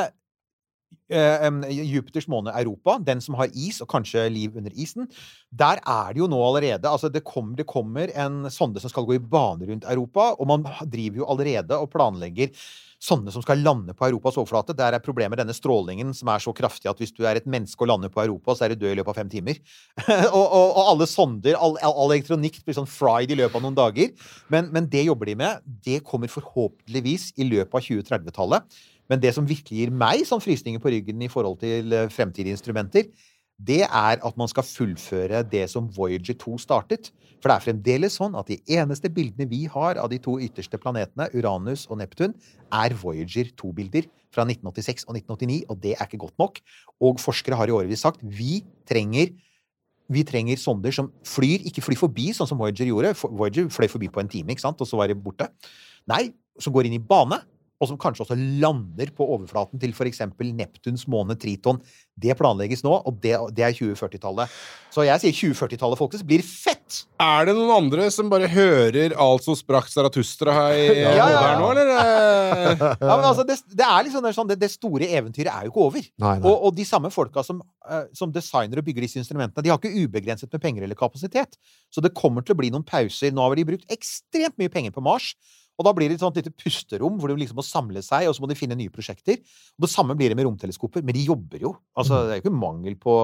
Jupiters 1.09 2.27
måne 2.27 2.51
Europa, 2.57 2.97
den 2.99 3.21
som 3.23 3.37
har 3.39 3.51
is, 3.53 3.79
og 3.83 3.89
kanskje 3.91 4.27
liv 4.33 4.57
under 4.59 4.73
isen. 4.75 5.07
Der 5.51 5.79
er 5.83 6.13
det 6.13 6.19
jo 6.19 6.27
nå 6.31 6.39
allerede 6.43 6.89
altså 6.89 7.09
det, 7.11 7.23
kom, 7.27 7.55
det 7.55 7.67
kommer 7.69 8.11
en 8.15 8.49
sonde 8.51 8.83
som 8.83 8.91
skal 8.91 9.07
gå 9.07 9.15
i 9.15 9.23
bane 9.23 9.69
rundt 9.69 9.87
Europa, 9.87 10.33
og 10.35 10.51
man 10.51 10.67
driver 10.83 11.23
jo 11.23 11.31
allerede 11.31 11.79
og 11.79 11.91
planlegger 11.93 12.51
sånne 12.97 13.29
som 13.29 13.43
skal 13.45 13.61
lande 13.61 13.93
på 13.93 14.07
Europas 14.07 14.39
overflate. 14.41 14.75
Der 14.77 14.95
er 14.95 15.03
problemet 15.03 15.37
denne 15.39 15.53
strålingen 15.55 16.15
som 16.17 16.31
er 16.33 16.41
så 16.41 16.53
kraftig 16.55 16.89
at 16.89 17.01
hvis 17.01 17.13
du 17.13 17.23
er 17.29 17.37
et 17.37 17.49
menneske 17.49 17.85
og 17.85 17.91
lander 17.91 18.11
på 18.13 18.23
Europa, 18.23 18.55
så 18.57 18.65
er 18.65 18.73
du 18.73 18.81
død 18.81 18.95
i 18.95 18.97
løpet 18.97 19.13
av 19.13 19.19
fem 19.19 19.29
timer. 19.31 19.61
og, 20.07 20.41
og, 20.41 20.65
og 20.65 20.91
alle 20.93 21.09
sonder, 21.09 21.57
all, 21.61 21.77
all 21.85 22.15
elektronikk 22.15 22.59
blir 22.65 22.77
sånn 22.77 22.89
fried 22.89 23.33
i 23.33 23.37
løpet 23.37 23.59
av 23.59 23.65
noen 23.67 23.77
dager. 23.77 24.13
Men, 24.53 24.71
men 24.73 24.89
det 24.89 25.05
jobber 25.07 25.29
de 25.29 25.37
med. 25.43 25.65
Det 25.85 26.01
kommer 26.07 26.31
forhåpentligvis 26.31 27.31
i 27.37 27.47
løpet 27.47 27.77
av 27.77 27.85
2030-tallet. 27.85 28.79
Men 29.07 29.21
det 29.23 29.33
som 29.35 29.47
virkelig 29.47 29.85
gir 29.85 29.93
meg 29.93 30.25
sånn 30.27 30.43
frysninger 30.43 30.81
på 30.83 30.91
ryggen 30.93 31.23
i 31.23 31.31
forhold 31.31 31.59
til 31.63 31.93
eh, 31.95 32.09
fremtidige 32.13 32.57
instrumenter, 32.57 33.07
det 33.57 33.81
er 33.87 34.19
at 34.21 34.35
man 34.37 34.49
skal 34.51 34.65
fullføre 34.67 35.41
det 35.49 35.63
som 35.71 35.87
Voyager 35.95 36.37
2 36.37 36.59
startet. 36.61 37.09
For 37.41 37.49
det 37.49 37.55
er 37.55 37.65
fremdeles 37.65 38.17
sånn 38.19 38.35
at 38.37 38.49
de 38.49 38.59
eneste 38.77 39.09
bildene 39.13 39.47
vi 39.49 39.63
har 39.71 39.97
av 40.01 40.11
de 40.11 40.19
to 40.21 40.37
ytterste 40.41 40.77
planetene, 40.81 41.29
Uranus 41.37 41.87
og 41.89 41.99
Neptun, 42.01 42.35
er 42.73 42.95
Voyager 42.97 43.49
2-bilder 43.57 44.09
fra 44.33 44.45
1986 44.45 45.07
og 45.07 45.17
1989, 45.17 45.59
og 45.69 45.81
det 45.81 45.95
er 45.95 46.05
ikke 46.05 46.21
godt 46.25 46.37
nok. 46.41 46.61
Og 47.01 47.21
forskere 47.21 47.57
har 47.57 47.69
i 47.69 47.75
årevis 47.77 48.05
sagt 48.05 48.21
vi 48.21 48.61
trenger 48.89 49.33
vi 50.07 50.23
trenger 50.23 50.55
sonder 50.55 50.93
som 50.95 51.09
flyr, 51.27 51.65
ikke 51.67 51.83
flyr 51.83 51.99
forbi, 51.99 52.29
sånn 52.35 52.47
som 52.47 52.59
Voyager 52.61 52.87
gjorde. 52.87 53.11
Voyager 53.27 53.67
fløy 53.73 53.89
forbi 53.91 54.07
på 54.07 54.21
en 54.21 54.29
time, 54.31 54.53
ikke 54.53 54.63
sant, 54.63 54.79
og 54.79 54.87
så 54.87 54.99
var 54.99 55.11
det 55.11 55.17
borte. 55.19 55.49
Nei, 56.07 56.29
som 56.63 56.71
går 56.71 56.87
inn 56.87 56.95
i 56.95 57.03
bane, 57.03 57.41
og 57.77 57.91
som 57.91 57.99
kanskje 58.01 58.25
også 58.25 58.37
lander 58.61 59.11
på 59.13 59.25
overflaten 59.35 59.81
til 59.81 59.93
f.eks. 59.93 60.23
Neptuns 60.57 61.05
måne 61.11 61.37
Triton. 61.37 61.79
Det 62.17 62.33
planlegges 62.39 62.81
nå, 62.85 62.95
og 63.05 63.19
det, 63.21 63.35
det 63.53 63.65
er 63.67 63.75
2040-tallet. 63.77 64.53
Så 64.93 65.05
jeg 65.05 65.21
sier 65.21 65.35
2040-tallet, 65.53 65.99
folkens, 65.99 66.23
blir 66.25 66.41
fett! 66.41 67.03
Er 67.21 67.45
det 67.45 67.53
noen 67.57 67.73
andre 67.75 68.07
som 68.13 68.31
bare 68.31 68.47
hører 68.49 69.13
altså 69.21 69.53
sprakk 69.59 69.91
Zarathustra 69.91 70.55
her, 70.55 70.77
Ja, 71.03 71.11
ja, 71.19 71.27
ja. 71.29 71.43
her 71.43 71.61
nå, 71.61 71.69
eller? 71.75 71.91
Ja, 73.07 73.13
men 73.13 73.27
altså, 73.27 73.45
det, 73.45 73.59
det 73.77 73.85
er 73.85 74.07
liksom 74.07 74.25
sånn, 74.33 74.49
det, 74.49 74.57
det 74.63 74.71
store 74.73 75.11
eventyret 75.19 75.51
er 75.53 75.67
jo 75.67 75.73
ikke 75.73 75.85
over. 75.85 76.09
Nei, 76.23 76.33
nei. 76.39 76.49
Og, 76.49 76.67
og 76.69 76.75
de 76.77 76.87
samme 76.87 77.11
folka 77.13 77.45
som, 77.45 77.61
eh, 77.85 78.07
som 78.17 78.33
designer 78.33 78.81
og 78.81 78.87
bygger 78.89 79.05
disse 79.05 79.21
instrumentene, 79.21 79.65
de 79.65 79.73
har 79.73 79.77
ikke 79.77 79.93
ubegrenset 80.07 80.49
med 80.49 80.63
penger 80.63 80.87
eller 80.87 80.97
kapasitet. 80.97 81.59
Så 81.93 82.01
det 82.01 82.15
kommer 82.17 82.45
til 82.45 82.57
å 82.57 82.61
bli 82.63 82.73
noen 82.73 82.87
pauser. 82.87 83.29
Nå 83.35 83.45
har 83.45 83.57
de 83.59 83.69
brukt 83.69 83.93
ekstremt 83.93 84.57
mye 84.57 84.73
penger 84.73 84.95
på 84.95 85.05
Mars. 85.05 85.35
Og 85.77 85.85
da 85.85 85.93
blir 85.93 86.09
det 86.09 86.17
et 86.17 86.23
sånt 86.25 86.37
lite 86.39 86.53
pusterom 86.57 87.19
hvor 87.21 87.29
de 87.29 87.37
liksom 87.37 87.59
må 87.59 87.65
samle 87.65 88.01
seg, 88.05 88.25
og 88.29 88.33
så 88.35 88.43
må 88.43 88.49
de 88.49 88.57
finne 88.57 88.77
nye 88.77 88.93
prosjekter. 88.93 89.37
Og 89.77 89.85
det 89.85 89.91
samme 89.93 90.17
blir 90.17 90.33
det 90.33 90.39
med 90.39 90.47
romteleskoper. 90.49 91.05
Men 91.05 91.17
de 91.17 91.27
jobber 91.27 91.61
jo. 91.67 91.75
Altså, 91.97 92.23
det 92.25 92.33
er 92.33 92.41
jo 92.41 92.47
ikke 92.47 92.57
mangel 92.57 92.97
på 93.01 93.15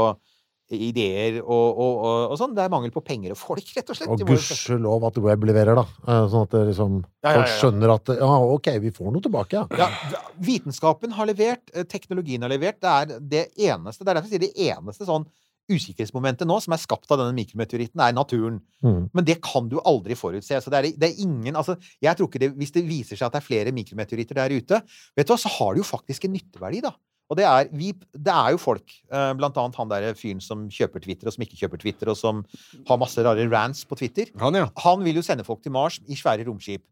ideer 0.74 1.40
og, 1.42 1.50
og, 1.52 1.98
og, 1.98 2.20
og 2.32 2.38
sånn. 2.40 2.54
Det 2.56 2.64
er 2.64 2.72
mangel 2.72 2.94
på 2.94 3.04
penger 3.06 3.34
og 3.36 3.40
folk, 3.40 3.68
rett 3.76 3.90
og 3.92 3.98
slett. 3.98 4.14
Og 4.14 4.24
gudskjelov 4.30 5.06
at 5.10 5.20
web 5.22 5.46
leverer, 5.50 5.78
da. 5.78 5.84
Eh, 6.08 6.24
Sånn 6.32 6.48
at 6.48 6.56
det 6.56 6.64
liksom, 6.72 7.00
Ja, 7.26 7.34
ja, 7.34 7.34
folk 7.36 7.54
skjønner 7.58 7.94
at 7.98 8.14
ja, 8.16 8.32
ok, 8.56 8.70
vi 8.86 8.94
får 8.96 9.14
noe 9.14 9.26
tilbake, 9.26 9.60
ja. 9.60 9.84
Ja, 9.84 10.22
vitenskapen 10.42 11.14
har 11.18 11.30
levert, 11.30 11.66
eh, 11.74 11.86
teknologien 11.90 12.46
har 12.46 12.54
levert. 12.54 12.80
Det 12.82 12.94
er 12.94 13.26
det 13.34 13.46
eneste, 13.70 14.06
det 14.06 14.14
er 14.14 14.20
derfor 14.22 14.32
jeg 14.32 14.38
sier 14.38 14.46
det 14.48 14.70
eneste 14.72 15.10
sånn 15.10 15.28
usikkerhetsmomentet 15.72 16.48
nå 16.50 16.58
som 16.64 16.76
er 16.76 16.82
skapt 16.82 17.12
av 17.14 17.22
denne 17.22 17.36
mikrometeoritten, 17.38 18.02
er 18.04 18.16
naturen. 18.16 18.60
Mm. 18.84 19.08
Men 19.16 19.28
det 19.28 19.38
kan 19.46 19.70
du 19.72 19.78
aldri 19.80 20.18
forutse. 20.20 20.60
Så 20.64 20.74
det 20.74 20.80
er, 20.80 20.90
det 21.00 21.10
er 21.10 21.24
ingen 21.24 21.56
altså, 21.56 21.78
Jeg 22.04 22.18
tror 22.20 22.30
ikke 22.30 22.42
det, 22.44 22.52
Hvis 22.60 22.74
det 22.76 22.84
viser 22.88 23.20
seg 23.20 23.30
at 23.30 23.38
det 23.38 23.42
er 23.44 23.48
flere 23.48 23.76
mikrometeoritter 23.76 24.42
der 24.42 24.56
ute, 24.58 24.84
vet 25.16 25.28
du 25.28 25.34
hva, 25.34 25.40
så 25.40 25.52
har 25.56 25.74
det 25.74 25.84
jo 25.84 25.88
faktisk 25.88 26.28
en 26.28 26.36
nytteverdi, 26.36 26.84
da. 26.84 26.94
Og 27.32 27.40
det 27.40 27.46
er, 27.48 27.70
vi, 27.74 27.92
det 28.14 28.34
er 28.34 28.54
jo 28.54 28.62
folk, 28.62 28.96
eh, 29.10 29.32
blant 29.40 29.58
annet 29.58 29.78
han 29.80 29.92
der 29.92 30.10
fyren 30.20 30.42
som 30.44 30.68
kjøper 30.74 31.02
Twitter, 31.02 31.30
og 31.30 31.36
som 31.36 31.46
ikke 31.46 31.58
kjøper 31.64 31.82
Twitter, 31.82 32.12
og 32.12 32.20
som 32.20 32.44
har 32.90 33.00
masse 33.02 33.24
rare 33.26 33.46
rants 33.50 33.86
på 33.90 33.98
Twitter. 33.98 34.30
Han, 34.44 34.60
ja. 34.60 34.68
Han 34.84 35.06
vil 35.06 35.18
jo 35.18 35.26
sende 35.26 35.46
folk 35.48 35.64
til 35.64 35.74
Mars 35.74 36.02
i 36.06 36.20
svære 36.20 36.46
romskip. 36.50 36.84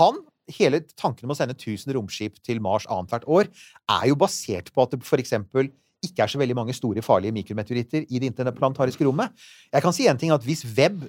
Han, 0.00 0.18
hele 0.56 0.82
tanken 0.96 1.28
om 1.28 1.34
å 1.34 1.38
sende 1.38 1.54
1000 1.54 1.94
romskip 1.94 2.40
til 2.44 2.62
Mars 2.64 2.88
annethvert 2.90 3.28
år, 3.30 3.52
er 4.00 4.08
jo 4.10 4.18
basert 4.18 4.72
på 4.74 4.82
at 4.82 4.96
det 4.96 5.04
for 5.06 5.22
eksempel 5.22 5.70
ikke 6.06 6.24
er 6.24 6.32
så 6.32 6.40
veldig 6.40 6.56
mange 6.58 6.76
store, 6.76 7.02
farlige 7.04 7.34
mikrometeoritter 7.36 8.06
i 8.08 8.22
det 8.22 8.32
interplanetariske 8.32 9.06
rommet. 9.06 9.34
Jeg 9.72 9.84
kan 9.84 9.96
si 9.96 10.08
en 10.10 10.20
ting, 10.20 10.34
at 10.34 10.44
hvis 10.46 10.64
Webb 10.76 11.06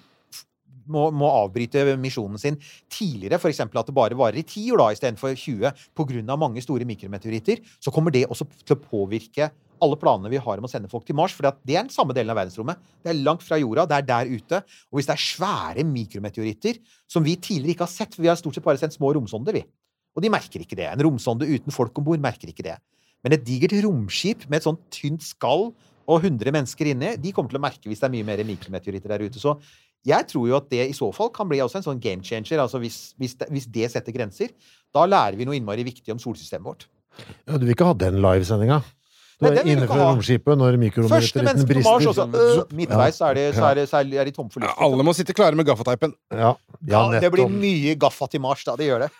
må, 0.92 1.08
må 1.14 1.30
avbryte 1.42 1.84
misjonen 2.02 2.42
sin 2.42 2.58
tidligere, 2.92 3.40
f.eks. 3.40 3.62
at 3.66 3.76
det 3.90 3.96
bare 3.96 4.18
varer 4.18 4.40
i 4.42 4.46
10 4.46 4.66
år 4.76 4.82
da, 4.82 4.90
istedenfor 4.96 5.36
20, 5.38 5.86
pga. 5.98 6.40
mange 6.40 6.64
store 6.64 6.88
mikrometeoritter, 6.88 7.62
så 7.80 7.94
kommer 7.94 8.14
det 8.14 8.26
også 8.30 8.48
til 8.64 8.78
å 8.78 8.84
påvirke 8.84 9.52
alle 9.84 9.98
planene 10.00 10.32
vi 10.32 10.40
har 10.40 10.60
om 10.60 10.68
å 10.68 10.72
sende 10.72 10.90
folk 10.92 11.06
til 11.08 11.18
Mars. 11.18 11.36
For 11.36 11.46
det 11.46 11.76
er 11.76 11.84
den 11.84 11.94
samme 11.94 12.16
delen 12.16 12.32
av 12.32 12.40
verdensrommet. 12.40 12.80
Det 13.04 13.12
er 13.12 13.24
langt 13.26 13.44
fra 13.44 13.60
jorda, 13.60 13.88
det 13.90 13.98
er 13.98 14.08
der 14.08 14.32
ute. 14.32 14.62
Og 14.92 15.00
hvis 15.00 15.10
det 15.10 15.16
er 15.18 15.26
svære 15.26 15.88
mikrometeoritter 15.90 16.80
som 17.12 17.26
vi 17.26 17.36
tidligere 17.36 17.76
ikke 17.76 17.88
har 17.88 17.92
sett, 17.92 18.16
for 18.16 18.26
vi 18.26 18.32
har 18.32 18.40
stort 18.40 18.58
sett 18.58 18.66
bare 18.66 18.82
sendt 18.82 18.96
små 18.96 19.12
romsonder, 19.18 19.58
vi. 19.58 19.66
Og 20.16 20.24
de 20.24 20.32
merker 20.32 20.64
ikke 20.64 20.78
det. 20.80 20.88
En 20.88 21.04
romsonde 21.04 21.48
uten 21.50 21.76
folk 21.76 21.98
om 22.00 22.08
bord 22.08 22.24
merker 22.24 22.52
ikke 22.52 22.66
det. 22.66 22.78
Men 23.26 23.34
et 23.36 23.46
digert 23.46 23.74
romskip 23.84 24.46
med 24.48 24.62
et 24.62 24.68
sånt 24.68 24.84
tynt 24.94 25.26
skall 25.26 25.72
og 26.06 26.22
100 26.22 26.54
mennesker 26.54 26.92
inni, 26.92 27.16
de 27.18 27.32
kommer 27.34 27.50
til 27.50 27.58
å 27.58 27.64
merke 27.64 27.90
hvis 27.90 28.04
det 28.04 28.06
er 28.06 28.14
mye 28.14 28.28
mer 28.28 28.44
mikrometeoritter 28.46 29.16
der 29.16 29.26
ute. 29.26 29.42
Så 29.42 29.56
jeg 30.06 30.28
tror 30.30 30.50
jo 30.52 30.58
at 30.60 30.68
det 30.70 30.84
i 30.92 30.94
så 30.94 31.08
fall 31.16 31.32
kan 31.34 31.50
bli 31.50 31.58
også 31.64 31.80
en 31.82 31.88
sånn 31.88 32.02
game 32.02 32.22
changer. 32.26 32.62
Altså 32.62 32.78
hvis, 32.84 33.16
hvis, 33.18 33.34
det, 33.40 33.50
hvis 33.50 33.66
det 33.74 33.90
setter 33.96 34.14
grenser, 34.14 34.54
da 34.94 35.08
lærer 35.10 35.40
vi 35.40 35.48
noe 35.50 35.58
innmari 35.58 35.88
viktig 35.88 36.14
om 36.14 36.22
solsystemet 36.22 36.70
vårt. 36.70 36.86
ja. 37.18 37.58
Du 37.58 37.66
vil 37.66 37.74
ikke 37.74 37.90
ha 37.90 37.98
den 37.98 38.22
livesendinga? 38.22 38.84
Du 39.36 39.50
er 39.50 39.66
inne 39.68 39.84
fra 39.90 39.98
romskipet 40.14 40.56
når 40.56 40.78
mikrometeoritten 40.80 41.82
Mars 41.84 42.06
også. 42.08 42.24
brister. 42.32 42.62
Øh, 42.62 42.78
midtveis 42.78 43.18
så 43.20 43.32
er, 43.32 43.36
de, 43.36 43.44
så 43.58 43.66
er, 43.68 43.82
de, 43.82 43.88
så 43.90 44.00
er 44.00 44.30
de 44.30 44.32
tom 44.36 44.48
for 44.54 44.64
Ja. 44.64 44.72
Alle 44.86 45.04
må 45.04 45.12
sitte 45.18 45.36
klare 45.36 45.58
med 45.60 45.68
gaffateipen. 45.68 46.14
Ja, 46.32 46.54
ja, 46.88 47.02
Ja, 47.12 47.20
det 47.20 47.32
blir 47.34 47.50
mye 47.52 47.98
gaffa 48.00 48.30
til 48.32 48.46
Mars, 48.46 48.64
da. 48.64 48.78
Det 48.80 48.88
gjør 48.88 49.08
det. 49.08 49.12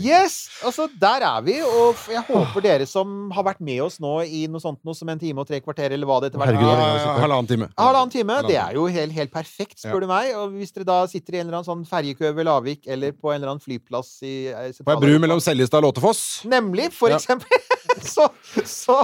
Yes! 0.00 0.48
Altså, 0.66 0.86
der 1.00 1.24
er 1.26 1.42
vi, 1.46 1.54
og 1.64 2.00
jeg 2.10 2.22
håper 2.28 2.64
dere 2.64 2.86
som 2.88 3.30
har 3.34 3.46
vært 3.46 3.60
med 3.64 3.80
oss 3.84 3.98
nå 4.02 4.12
i 4.26 4.44
noe 4.50 4.60
sånt 4.62 4.80
noe 4.84 4.96
som 4.98 5.08
en 5.12 5.20
time 5.20 5.40
og 5.40 5.48
tre 5.48 5.60
kvarter, 5.64 5.94
eller 5.94 6.08
hva 6.08 6.18
det 6.22 6.30
etter 6.32 6.42
hvert 6.42 6.52
Herregud, 6.52 6.72
er 6.74 7.22
halvannen 7.24 7.50
time. 7.50 7.68
Halvannen 7.80 8.12
time, 8.14 8.38
det 8.48 8.58
er 8.60 8.78
jo 8.78 8.86
helt, 8.92 9.14
helt 9.16 9.32
perfekt, 9.34 9.78
spør 9.80 10.00
Ja. 10.00 10.04
du 10.04 10.10
meg. 10.12 10.32
Og 10.40 10.56
hvis 10.58 10.74
dere 10.76 10.88
da 10.90 10.98
sitter 11.10 11.38
i 11.38 11.40
en 11.42 11.46
eller 11.48 11.60
annen 11.62 11.70
sånn 11.70 11.86
ferjekø 11.88 12.34
ved 12.36 12.48
Lavik, 12.48 12.86
eller 12.86 13.12
på 13.16 13.32
en 13.32 13.40
eller 13.40 13.54
annen 13.54 13.64
flyplass 13.64 14.16
i 14.26 14.34
eh, 14.52 14.72
På 14.84 14.96
ei 14.96 15.02
bru 15.06 15.18
mellom 15.22 15.40
Seljestad 15.40 15.80
og 15.84 15.90
Låtefoss. 15.94 16.24
Nemlig, 16.50 16.90
for 16.92 17.14
Ja. 17.14 17.20
eksempel. 17.22 17.48
så 18.14 18.28
så, 18.66 19.00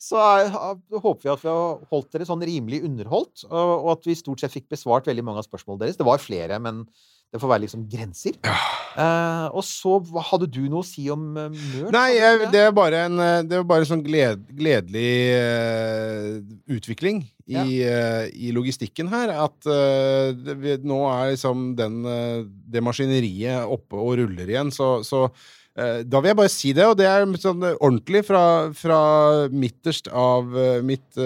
så 0.00 0.18
er, 0.20 0.48
håper 0.92 1.22
vi 1.24 1.32
at 1.32 1.42
vi 1.44 1.48
har 1.50 1.80
holdt 1.90 2.10
dere 2.14 2.26
sånn 2.28 2.42
rimelig 2.44 2.82
underholdt, 2.86 3.44
og, 3.50 3.72
og 3.84 3.90
at 3.98 4.06
vi 4.08 4.14
stort 4.18 4.40
sett 4.42 4.52
fikk 4.54 4.68
besvart 4.72 5.06
veldig 5.08 5.24
mange 5.24 5.40
av 5.42 5.46
spørsmålene 5.48 5.86
deres. 5.86 5.96
Det 6.00 6.06
var 6.06 6.20
flere, 6.22 6.58
men 6.62 6.84
det 7.34 7.40
får 7.42 7.50
være 7.50 7.64
liksom 7.64 7.82
grenser. 7.90 8.36
Eh, 8.94 9.46
og 9.50 9.64
så 9.66 9.96
hva- 10.06 10.22
hadde 10.22 10.46
du 10.54 10.60
noe 10.70 10.84
å 10.84 10.86
si 10.86 11.08
om 11.10 11.32
uh, 11.34 11.48
Mørt? 11.50 11.88
Nei, 11.90 12.12
jeg, 12.14 12.50
det 12.52 12.60
er 12.62 12.74
bare 12.76 13.00
en 13.08 13.18
eh, 13.18 13.40
Det 13.42 13.56
er 13.58 13.64
bare 13.66 13.88
sånn 13.88 14.04
gled, 14.06 14.44
gledelig 14.54 15.08
uh, 15.34 16.36
utvikling 16.76 17.24
i, 17.50 17.80
eh, 17.82 18.28
i 18.38 18.52
logistikken 18.54 19.10
her. 19.10 19.32
At 19.48 19.66
det, 19.66 20.76
nå 20.86 21.00
er 21.10 21.32
liksom 21.32 21.72
den, 21.76 21.98
det 22.70 22.82
maskineriet 22.86 23.66
oppe 23.66 23.98
og 23.98 24.14
ruller 24.22 24.48
igjen, 24.54 24.70
så, 24.72 24.96
så 25.04 25.26
da 25.74 26.20
vil 26.22 26.30
jeg 26.30 26.38
bare 26.38 26.52
si 26.54 26.70
det, 26.76 26.86
og 26.86 26.94
det 26.96 27.08
er 27.10 27.26
sånn 27.42 27.66
ordentlig 27.74 28.22
fra, 28.28 28.70
fra 28.78 29.00
midterst 29.50 30.06
av 30.08 30.54
mitt, 30.86 31.18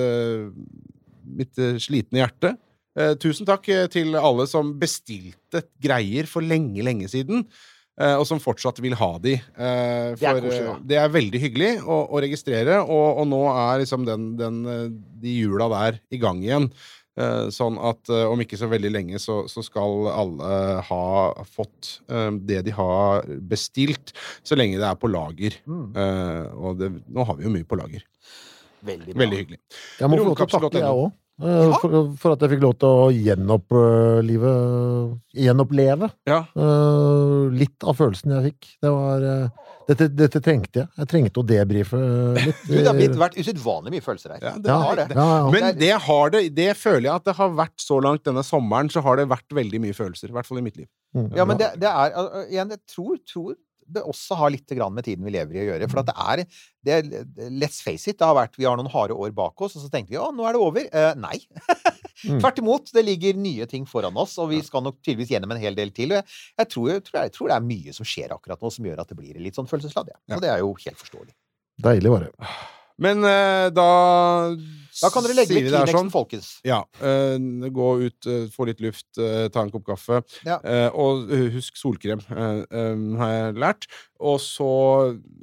mitt 1.39 1.62
slitne 1.85 2.22
hjerte. 2.24 2.55
Eh, 2.98 3.14
tusen 3.22 3.46
takk 3.46 3.68
eh, 3.70 3.86
til 3.92 4.16
alle 4.18 4.46
som 4.50 4.72
bestilte 4.80 5.62
greier 5.84 6.26
for 6.26 6.42
lenge, 6.42 6.82
lenge 6.82 7.06
siden. 7.12 7.44
eh, 8.00 8.14
og 8.18 8.24
som 8.26 8.38
fortsatt 8.42 8.78
vil 8.82 8.94
ha 8.98 9.10
de. 9.22 9.36
For 9.54 10.20
Det 10.20 10.28
er 10.28 10.40
koselig, 10.44 10.76
det 10.90 10.98
er 11.02 11.08
veldig 11.14 11.40
hyggelig 11.42 11.72
å, 11.82 11.98
å 12.14 12.20
registrere, 12.22 12.80
og, 12.84 13.08
og 13.22 13.26
nå 13.30 13.40
er 13.54 13.80
liksom 13.84 14.04
den, 14.06 14.32
den, 14.38 14.60
de 15.22 15.34
hjula 15.40 15.66
der 15.72 16.00
i 16.14 16.20
gang 16.22 16.42
igjen. 16.42 16.68
Eh, 17.18 17.48
sånn 17.50 17.74
at 17.82 18.06
om 18.14 18.38
ikke 18.44 18.54
så 18.60 18.68
veldig 18.70 18.92
lenge 18.94 19.18
så, 19.18 19.40
så 19.50 19.64
skal 19.66 20.06
alle 20.14 20.50
ha 20.86 21.00
fått 21.50 21.96
det 22.46 22.60
de 22.68 22.74
har 22.76 23.26
bestilt, 23.50 24.14
så 24.46 24.54
lenge 24.58 24.78
det 24.78 24.86
er 24.86 24.98
på 25.02 25.10
lager. 25.10 25.58
Mm, 25.66 25.86
Eh, 25.98 26.44
og 26.54 26.78
det, 26.78 26.92
nå 27.10 27.26
har 27.26 27.34
vi 27.40 27.48
jo 27.48 27.54
mye 27.56 27.66
på 27.66 27.78
lager. 27.82 28.04
veldig 28.86 29.10
bra. 29.10 29.22
Veldig 29.24 29.38
hyggelig. 29.42 29.58
Jeg 29.98 30.10
må 30.12 30.20
få 30.22 30.28
lov 30.30 30.36
til 30.38 30.46
å 30.46 30.52
takke, 30.54 30.78
jeg 30.78 31.02
òg. 31.02 31.10
Ja. 31.39 31.70
For, 31.78 31.93
for 32.19 32.35
at 32.35 32.43
jeg 32.43 32.56
fikk 32.56 32.65
lov 32.65 32.73
til 32.82 32.90
å 32.90 33.09
gjenopplive 33.15 34.52
Gjenoppleve 35.39 36.09
Ja. 36.27 36.40
uh, 36.59 37.47
litt 37.55 37.86
av 37.86 37.94
følelsen 38.01 38.35
jeg 38.35 38.48
fikk. 38.48 38.70
Det 38.82 38.90
var 38.90 39.23
uh, 39.23 39.69
dette, 39.89 40.09
dette 40.19 40.43
trengte 40.43 40.82
jeg. 40.82 40.90
Jeg 40.98 41.10
trengte 41.12 41.40
å 41.40 41.47
debrife 41.47 42.01
litt. 42.40 42.65
Du, 42.69 42.74
det 42.74 42.89
har 42.89 42.98
blitt, 42.98 43.15
vært 43.20 43.39
usedvanlig 43.39 43.94
mye 43.94 44.05
følelser 44.05 44.35
her. 44.35 44.43
Ja, 44.48 44.55
det 44.59 44.73
ja, 44.73 44.81
har 44.82 44.98
det. 44.98 45.06
Ja, 45.15 45.28
ja. 45.39 45.47
Men 45.55 45.69
det 45.78 45.93
har 46.09 46.35
det, 46.35 46.43
det 46.59 46.69
føler 46.81 47.06
jeg 47.06 47.15
at 47.15 47.31
det 47.31 47.36
har 47.39 47.55
vært 47.62 47.86
så 47.86 48.01
langt 48.02 48.27
denne 48.27 48.44
sommeren, 48.47 48.90
så 48.93 49.05
har 49.06 49.23
det 49.23 49.31
vært 49.31 49.56
veldig 49.62 49.85
mye 49.86 49.97
følelser. 49.97 50.32
I 50.32 50.36
hvert 50.36 50.51
fall 50.51 50.60
i 50.60 50.66
mitt 50.66 50.77
liv. 50.81 50.90
Mm. 51.16 51.31
Ja, 51.39 51.47
men 51.48 51.60
det, 51.60 51.70
det 51.81 51.89
er 51.89 52.19
Igjen, 52.51 52.74
jeg 52.74 52.82
tror, 52.90 53.15
tror 53.31 53.55
det 53.94 54.05
også 54.05 54.36
har 54.39 54.52
litt 54.55 54.77
grann 54.77 54.94
med 54.94 55.06
tiden 55.06 55.27
vi 55.27 55.32
lever 55.35 55.56
i 55.56 55.62
å 55.62 55.69
gjøre. 55.70 55.89
For 55.90 56.02
at 56.02 56.10
det 56.10 56.16
er, 56.16 56.43
det 56.89 57.48
Let's 57.52 57.81
face 57.85 58.10
it, 58.10 58.19
det 58.20 58.27
har 58.28 58.36
vært, 58.39 58.59
vi 58.59 58.69
har 58.69 58.78
noen 58.78 58.90
harde 58.93 59.16
år 59.16 59.32
bak 59.36 59.60
oss, 59.65 59.77
og 59.78 59.85
så 59.85 59.90
tenker 59.93 60.15
vi 60.15 60.20
å, 60.20 60.31
nå 60.35 60.47
er 60.48 60.56
det 60.56 60.62
over. 60.65 60.90
Eh, 60.93 61.15
nei. 61.19 61.39
Mm. 62.27 62.40
Tvert 62.43 62.56
imot. 62.59 62.89
Det 62.90 63.02
ligger 63.06 63.36
nye 63.39 63.66
ting 63.70 63.85
foran 63.86 64.16
oss, 64.19 64.32
og 64.43 64.48
vi 64.51 64.56
skal 64.66 64.82
nok 64.82 64.97
tydeligvis 65.06 65.31
gjennom 65.36 65.52
en 65.55 65.60
hel 65.62 65.77
del 65.78 65.93
til. 65.94 66.16
Jeg, 66.16 66.27
jeg, 66.59 66.70
tror, 66.73 66.89
jeg, 66.90 67.05
tror, 67.06 67.19
jeg 67.23 67.35
tror 67.36 67.52
det 67.52 67.55
er 67.55 67.69
mye 67.69 67.94
som 67.94 68.09
skjer 68.10 68.35
akkurat 68.35 68.65
nå, 68.65 68.73
som 68.74 68.89
gjør 68.89 69.05
at 69.05 69.12
det 69.12 69.19
blir 69.20 69.39
litt 69.39 69.55
sånn 69.55 69.70
følelsesladd. 69.70 70.10
Ja. 70.10 70.19
Ja. 70.27 70.35
Og 70.35 70.43
det 70.43 70.51
er 70.51 70.65
jo 70.65 70.73
helt 70.82 70.98
forståelig. 70.98 71.31
Deilig 71.86 72.10
var 72.10 72.27
det. 72.27 72.51
Men 72.98 73.22
uh, 73.22 73.70
da 73.70 73.88
Da 74.98 75.10
kan 75.14 75.22
dere 75.22 75.36
legge 75.38 75.54
litt 75.54 75.68
Kleenexen, 75.68 75.94
sånn. 75.94 76.10
folkens. 76.10 76.48
Ja. 76.66 76.80
Uh, 76.98 77.38
gå 77.70 77.90
ut, 78.08 78.26
uh, 78.26 78.48
få 78.50 78.66
litt 78.66 78.82
luft, 78.82 79.06
ta 79.14 79.62
en 79.62 79.70
kopp 79.70 79.86
kaffe. 79.86 80.20
Ja. 80.46 80.58
Og 80.98 81.30
husk 81.54 81.78
solkrem, 81.78 82.22
har 82.28 83.30
jeg 83.30 83.54
lært. 83.62 83.86
Og 84.18 84.40
så 84.42 84.68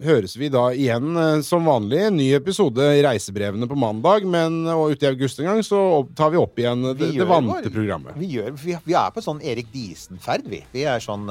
høres 0.04 0.36
vi 0.36 0.50
da 0.52 0.66
igjen 0.76 1.16
som 1.48 1.68
vanlig. 1.68 2.02
En 2.10 2.18
ny 2.20 2.28
episode 2.36 2.90
i 2.98 3.04
Reisebrevene 3.06 3.70
på 3.72 3.80
mandag, 3.80 4.28
men 4.28 4.66
og 4.74 4.92
ute 4.92 5.08
i 5.08 5.14
august 5.14 5.40
en 5.40 5.54
gang 5.54 5.64
så 5.64 5.80
tar 6.18 6.34
vi 6.36 6.42
opp 6.42 6.60
igjen 6.60 6.84
Vi 6.92 6.98
det 7.00 7.12
det 7.22 7.30
vante 7.30 7.72
programmet. 7.72 8.18
Vi, 8.20 8.34
gjør, 8.36 8.52
vi, 8.60 8.76
vi 8.84 9.00
er 9.00 9.16
på 9.16 9.24
sånn 9.24 9.40
Erik 9.44 9.72
Diesen-ferd, 9.76 10.50
vi. 10.52 10.66
Vi 10.76 10.84
er 10.84 11.04
sånn 11.04 11.30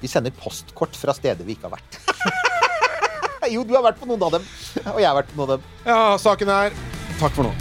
Vi 0.00 0.08
sender 0.08 0.32
postkort 0.40 0.96
fra 0.96 1.16
steder 1.16 1.44
vi 1.44 1.58
ikke 1.58 1.68
har 1.68 1.76
vært. 1.76 2.46
jo, 3.50 3.64
du 3.66 3.74
har 3.76 3.84
vært 3.84 4.00
på 4.00 4.08
noen 4.10 4.22
av 4.28 4.38
dem. 4.38 4.46
Og 4.94 5.00
jeg 5.02 5.08
har 5.08 5.18
vært 5.18 5.32
på 5.32 5.40
noen 5.40 5.46
av 5.46 5.58
dem. 5.58 5.68
Ja, 5.86 6.00
saken 6.20 6.52
er 6.54 6.78
Takk 7.20 7.34
for 7.36 7.44
nå. 7.44 7.52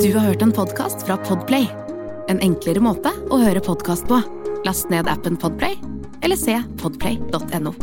Du 0.00 0.08
har 0.14 0.24
hørt 0.24 0.42
en 0.42 0.52
podkast 0.56 1.04
fra 1.04 1.18
Podplay. 1.28 1.68
En 2.32 2.40
enklere 2.40 2.80
måte 2.80 3.12
å 3.28 3.42
høre 3.42 3.60
podkast 3.60 4.08
på. 4.08 4.22
Last 4.64 4.88
ned 4.92 5.10
appen 5.12 5.36
Podplay, 5.40 5.76
eller 6.24 6.40
se 6.40 6.56
podplay.no. 6.80 7.74